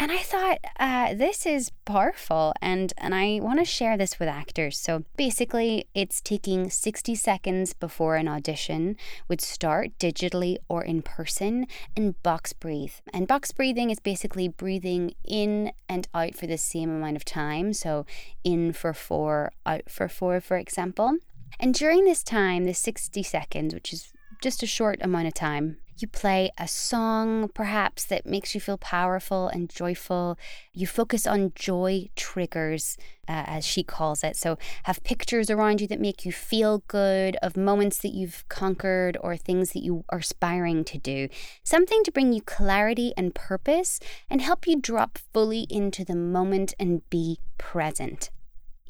And 0.00 0.10
I 0.10 0.20
thought, 0.20 0.60
uh, 0.78 1.12
this 1.12 1.44
is 1.44 1.72
powerful, 1.84 2.54
and, 2.62 2.90
and 2.96 3.14
I 3.14 3.38
want 3.42 3.58
to 3.58 3.66
share 3.66 3.98
this 3.98 4.18
with 4.18 4.30
actors. 4.30 4.78
So 4.78 5.04
basically, 5.18 5.88
it's 5.94 6.22
taking 6.22 6.70
60 6.70 7.14
seconds 7.14 7.74
before 7.74 8.16
an 8.16 8.26
audition 8.26 8.96
would 9.28 9.42
start 9.42 9.90
digitally 9.98 10.56
or 10.70 10.82
in 10.82 11.02
person 11.02 11.66
and 11.94 12.20
box 12.22 12.54
breathe. 12.54 12.94
And 13.12 13.28
box 13.28 13.52
breathing 13.52 13.90
is 13.90 14.00
basically 14.00 14.48
breathing 14.48 15.12
in 15.22 15.70
and 15.86 16.08
out 16.14 16.34
for 16.34 16.46
the 16.46 16.56
same 16.56 16.88
amount 16.88 17.16
of 17.16 17.26
time. 17.26 17.74
So 17.74 18.06
in 18.42 18.72
for 18.72 18.94
four, 18.94 19.52
out 19.66 19.90
for 19.90 20.08
four, 20.08 20.40
for 20.40 20.56
example. 20.56 21.18
And 21.58 21.74
during 21.74 22.06
this 22.06 22.22
time, 22.22 22.64
the 22.64 22.72
60 22.72 23.22
seconds, 23.22 23.74
which 23.74 23.92
is 23.92 24.14
just 24.40 24.62
a 24.62 24.66
short 24.66 24.98
amount 25.02 25.26
of 25.26 25.34
time, 25.34 25.76
you 26.02 26.08
play 26.08 26.50
a 26.58 26.66
song 26.68 27.48
perhaps 27.48 28.04
that 28.04 28.26
makes 28.26 28.54
you 28.54 28.60
feel 28.60 28.78
powerful 28.78 29.48
and 29.48 29.68
joyful. 29.68 30.38
You 30.72 30.86
focus 30.86 31.26
on 31.26 31.52
joy 31.54 32.08
triggers, 32.16 32.96
uh, 33.28 33.44
as 33.46 33.64
she 33.64 33.82
calls 33.82 34.24
it. 34.24 34.36
So, 34.36 34.58
have 34.84 35.04
pictures 35.04 35.50
around 35.50 35.80
you 35.80 35.86
that 35.88 36.00
make 36.00 36.24
you 36.24 36.32
feel 36.32 36.82
good, 36.88 37.36
of 37.42 37.56
moments 37.56 37.98
that 37.98 38.14
you've 38.14 38.44
conquered 38.48 39.16
or 39.20 39.36
things 39.36 39.72
that 39.72 39.82
you 39.82 40.04
are 40.08 40.18
aspiring 40.18 40.84
to 40.84 40.98
do. 40.98 41.28
Something 41.62 42.02
to 42.04 42.12
bring 42.12 42.32
you 42.32 42.42
clarity 42.42 43.12
and 43.16 43.34
purpose 43.34 44.00
and 44.28 44.42
help 44.42 44.66
you 44.66 44.80
drop 44.80 45.18
fully 45.32 45.66
into 45.70 46.04
the 46.04 46.16
moment 46.16 46.74
and 46.78 47.08
be 47.10 47.38
present 47.58 48.30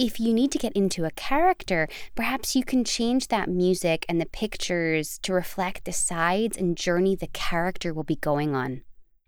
if 0.01 0.19
you 0.19 0.33
need 0.33 0.51
to 0.51 0.59
get 0.59 0.73
into 0.73 1.05
a 1.05 1.11
character, 1.11 1.87
perhaps 2.15 2.57
you 2.57 2.65
can 2.65 2.85
change 2.85 3.29
that 3.29 3.51
music 3.51 4.07
and 4.09 4.19
the 4.19 4.25
pictures 4.25 5.19
to 5.19 5.35
reflect 5.35 5.85
the 5.85 5.93
sides 5.93 6.57
and 6.57 6.75
journey 6.75 7.15
the 7.15 7.27
character 7.27 7.93
will 7.93 8.03
be 8.03 8.17
going 8.17 8.57
on. 8.57 8.81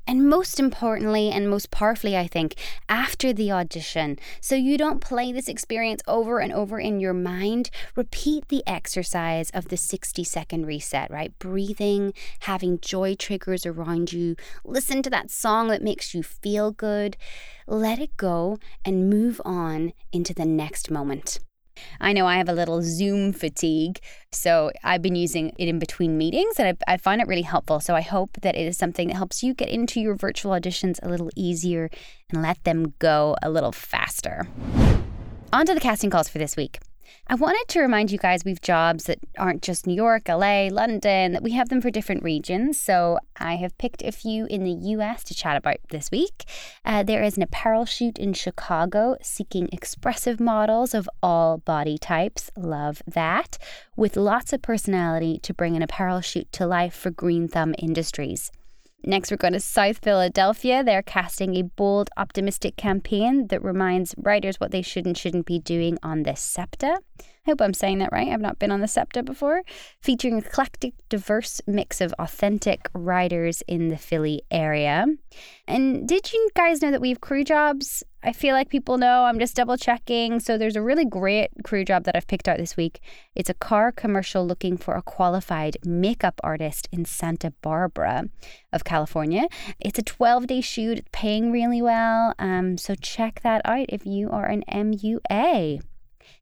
And 0.07 0.29
most 0.29 0.59
importantly, 0.59 1.31
and 1.31 1.49
most 1.49 1.71
powerfully, 1.71 2.17
I 2.17 2.27
think, 2.27 2.57
after 2.89 3.33
the 3.33 3.53
audition, 3.53 4.19
so 4.41 4.55
you 4.55 4.77
don't 4.77 5.01
play 5.01 5.33
this 5.33 5.49
experience 5.49 6.03
over 6.09 6.41
and 6.41 6.53
over 6.53 6.81
in 6.81 6.99
your 6.99 7.15
mind, 7.15 7.71
repeat 7.95 8.49
the 8.49 8.65
exercise 8.67 9.51
of 9.51 9.69
the 9.69 9.77
60 9.77 10.25
second 10.25 10.67
reset, 10.67 11.11
right? 11.11 11.39
Breathing, 11.39 12.13
having 12.41 12.81
joy 12.81 13.15
triggers 13.15 13.65
around 13.65 14.13
you, 14.13 14.35
listen 14.65 15.03
to 15.03 15.11
that 15.11 15.31
song 15.31 15.69
that 15.69 15.83
makes 15.83 16.15
you 16.15 16.23
feel 16.23 16.73
good, 16.73 17.17
let 17.67 18.01
it 18.01 18.17
go, 18.17 18.59
and 18.85 19.09
move 19.09 19.41
on 19.45 19.93
into 20.13 20.35
the 20.35 20.45
next 20.45 20.91
moment. 20.91 21.39
I 22.01 22.13
know 22.13 22.27
I 22.27 22.37
have 22.37 22.49
a 22.49 22.53
little 22.53 22.83
Zoom 22.83 23.33
fatigue, 23.33 24.01
so 24.31 24.71
I've 24.83 25.03
been 25.03 25.15
using 25.15 25.53
it 25.59 25.69
in 25.69 25.79
between 25.79 26.19
meetings 26.19 26.59
and 26.59 26.77
I, 26.89 26.95
I 26.95 26.97
find 26.97 27.21
it 27.21 27.29
really 27.29 27.43
helpful. 27.43 27.81
So 27.81 27.95
I 27.95 28.01
hope 28.01 28.39
that 28.43 28.55
it 28.55 28.67
is 28.67 28.77
something 28.77 29.09
that 29.09 29.17
helps 29.17 29.43
you 29.43 29.55
get 29.55 29.69
into 29.69 30.01
your 30.01 30.15
virtual 30.15 30.53
auditions 30.53 30.99
a 31.03 31.09
little 31.09 31.31
easier 31.37 31.91
and 32.31 32.43
let 32.43 32.63
them 32.65 32.95
go 32.99 33.37
a 33.43 33.51
little 33.51 33.73
faster. 33.73 34.47
On 35.53 35.67
to 35.67 35.75
the 35.75 35.81
casting 35.81 36.11
calls 36.11 36.29
for 36.29 36.39
this 36.39 36.57
week. 36.57 36.79
I 37.29 37.35
wanted 37.35 37.65
to 37.69 37.81
remind 37.81 38.11
you 38.11 38.19
guys 38.19 38.45
we've 38.45 38.61
jobs 38.61 39.05
that 39.05 39.19
aren't 39.39 39.63
just 39.63 39.87
New 39.87 39.95
York, 39.95 40.29
LA, 40.29 40.69
London, 40.71 41.33
that 41.33 41.43
we 41.43 41.53
have 41.53 41.69
them 41.69 41.81
for 41.81 41.91
different 41.91 42.23
regions. 42.23 42.81
So 42.81 43.19
I 43.39 43.57
have 43.57 43.79
picked 43.79 44.03
a 44.03 44.13
few 44.13 44.47
in 44.47 44.65
the 44.65 44.73
US 44.73 45.25
to 45.25 45.35
chat 45.35 45.57
about 45.57 45.77
this 45.91 46.11
week. 46.11 46.45
Uh, 46.85 47.03
there 47.03 47.23
is 47.23 47.37
an 47.37 47.43
apparel 47.43 47.85
shoot 47.85 48.19
in 48.19 48.33
Chicago 48.33 49.17
seeking 49.23 49.69
expressive 49.73 50.41
models 50.41 50.95
of 50.95 51.09
all 51.23 51.59
body 51.59 51.97
types. 51.97 52.51
Love 52.57 53.03
that. 53.07 53.57
With 53.97 54.17
lots 54.17 54.53
of 54.53 54.63
personality 54.63 55.39
to 55.43 55.55
bring 55.55 55.77
an 55.77 55.83
apparel 55.83 56.21
shoot 56.21 56.51
to 56.53 56.67
life 56.67 56.95
for 56.95 57.11
Green 57.11 57.49
Thumb 57.49 57.75
Industries. 57.79 58.51
Next, 59.05 59.31
we're 59.31 59.37
going 59.37 59.53
to 59.55 59.61
South 59.61 59.99
Philadelphia. 59.99 60.85
They're 60.85 61.03
casting 61.03 61.57
a 61.57 61.63
bold, 61.63 62.09
optimistic 62.17 62.77
campaign 62.77 63.49
that 63.49 63.63
reminds 63.63 64.15
riders 64.17 64.61
what 64.61 64.71
they 64.71 64.83
should 64.83 65.07
and 65.07 65.19
shouldn't 65.19 65.47
be 65.47 65.59
doing 65.59 65.99
on 66.05 66.23
the 66.23 66.37
SEPTA. 66.37 66.99
I 67.21 67.51
hope 67.51 67.61
I'm 67.61 67.75
saying 67.75 67.99
that 67.99 68.13
right. 68.13 68.29
I've 68.29 68.41
not 68.41 68.61
been 68.61 68.71
on 68.71 68.81
the 68.81 68.87
SEPTA 68.87 69.25
before. 69.25 69.63
Featuring 70.01 70.39
eclectic, 70.39 70.95
diverse 71.09 71.61
mix 71.67 72.01
of 72.01 72.15
authentic 72.21 72.89
riders 72.95 73.65
in 73.67 73.89
the 73.89 73.99
Philly 73.99 74.43
area. 74.53 75.07
And 75.67 76.07
did 76.07 76.33
you 76.33 76.49
guys 76.55 76.81
know 76.81 76.93
that 76.93 77.01
we 77.01 77.09
have 77.09 77.21
crew 77.21 77.43
jobs? 77.43 78.05
I 78.25 78.33
feel 78.33 78.55
like 78.55 78.69
people 78.69 78.99
know. 78.99 79.25
I'm 79.25 79.39
just 79.39 79.57
double 79.57 79.77
checking. 79.77 80.39
So 80.41 80.57
there's 80.57 80.77
a 80.77 80.83
really 80.83 81.05
great 81.05 81.51
crew 81.65 81.85
job 81.85 82.05
that 82.05 82.17
I've 82.17 82.27
picked 82.27 82.49
out 82.49 82.59
this 82.59 82.77
week. 82.77 83.01
It's 83.35 83.51
a 83.51 83.55
car 83.55 83.91
commercial 83.91 84.47
looking 84.47 84.77
for 84.77 84.95
a 84.95 85.03
qualified 85.03 85.77
makeup 85.85 86.41
artist 86.45 86.89
in 86.93 87.05
Santa 87.05 87.53
Barbara 87.63 88.29
of 88.73 88.85
California. 88.85 89.49
It's 89.81 89.99
a 89.99 90.03
12 90.03 90.47
day 90.47 90.61
shoot, 90.61 91.11
paying 91.13 91.51
really 91.51 91.83
well. 91.83 92.35
Um, 92.39 92.79
so 92.79 92.95
check 92.95 93.41
that 93.43 93.63
out 93.65 93.87
if 93.89 94.07
you 94.07 94.31
are 94.31 94.47
an 94.47 94.63
MUA. 94.69 95.83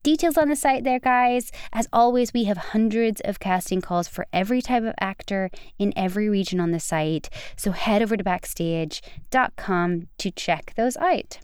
Details 0.02 0.38
on 0.38 0.48
the 0.48 0.56
site 0.56 0.84
there, 0.84 1.00
guys. 1.00 1.50
As 1.72 1.88
always, 1.92 2.32
we 2.32 2.44
have 2.44 2.56
hundreds 2.56 3.20
of 3.22 3.40
casting 3.40 3.80
calls 3.80 4.08
for 4.08 4.26
every 4.32 4.62
type 4.62 4.82
of 4.82 4.94
actor 5.00 5.50
in 5.78 5.92
every 5.96 6.28
region 6.28 6.60
on 6.60 6.70
the 6.70 6.80
site. 6.80 7.28
So 7.56 7.72
head 7.72 8.02
over 8.02 8.16
to 8.16 8.24
backstage.com 8.24 10.08
to 10.18 10.30
check 10.30 10.72
those 10.76 10.96
out. 10.98 11.38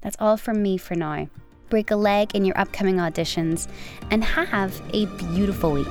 That's 0.00 0.16
all 0.20 0.36
from 0.36 0.62
me 0.62 0.76
for 0.76 0.94
now. 0.94 1.28
Break 1.70 1.90
a 1.90 1.96
leg 1.96 2.34
in 2.34 2.44
your 2.44 2.58
upcoming 2.58 2.96
auditions 2.96 3.68
and 4.10 4.24
have 4.24 4.80
a 4.92 5.06
beautiful 5.06 5.72
week. 5.72 5.86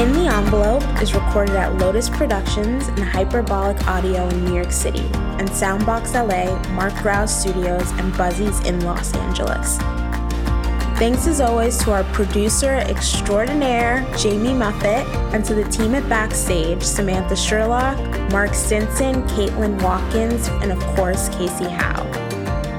In 0.00 0.14
the 0.14 0.30
Envelope 0.32 0.82
is 1.02 1.14
recorded 1.14 1.56
at 1.56 1.76
Lotus 1.76 2.08
Productions 2.08 2.88
and 2.88 3.00
Hyperbolic 3.00 3.86
Audio 3.86 4.26
in 4.28 4.46
New 4.46 4.54
York 4.54 4.72
City, 4.72 5.04
and 5.38 5.46
Soundbox 5.50 6.14
LA, 6.14 6.58
Mark 6.72 6.94
Grouse 7.02 7.38
Studios, 7.38 7.90
and 7.92 8.16
Buzzies 8.16 8.60
in 8.60 8.80
Los 8.80 9.14
Angeles. 9.14 9.78
Thanks 11.00 11.26
as 11.26 11.40
always 11.40 11.78
to 11.84 11.92
our 11.92 12.04
producer 12.12 12.72
extraordinaire, 12.72 14.06
Jamie 14.18 14.50
Muffett, 14.50 15.06
and 15.32 15.42
to 15.46 15.54
the 15.54 15.64
team 15.70 15.94
at 15.94 16.06
Backstage, 16.10 16.82
Samantha 16.82 17.34
Sherlock, 17.34 17.96
Mark 18.30 18.52
Stinson, 18.52 19.26
Caitlin 19.28 19.80
Watkins, 19.80 20.48
and 20.60 20.70
of 20.70 20.78
course, 20.94 21.30
Casey 21.30 21.70
Howe. 21.70 22.04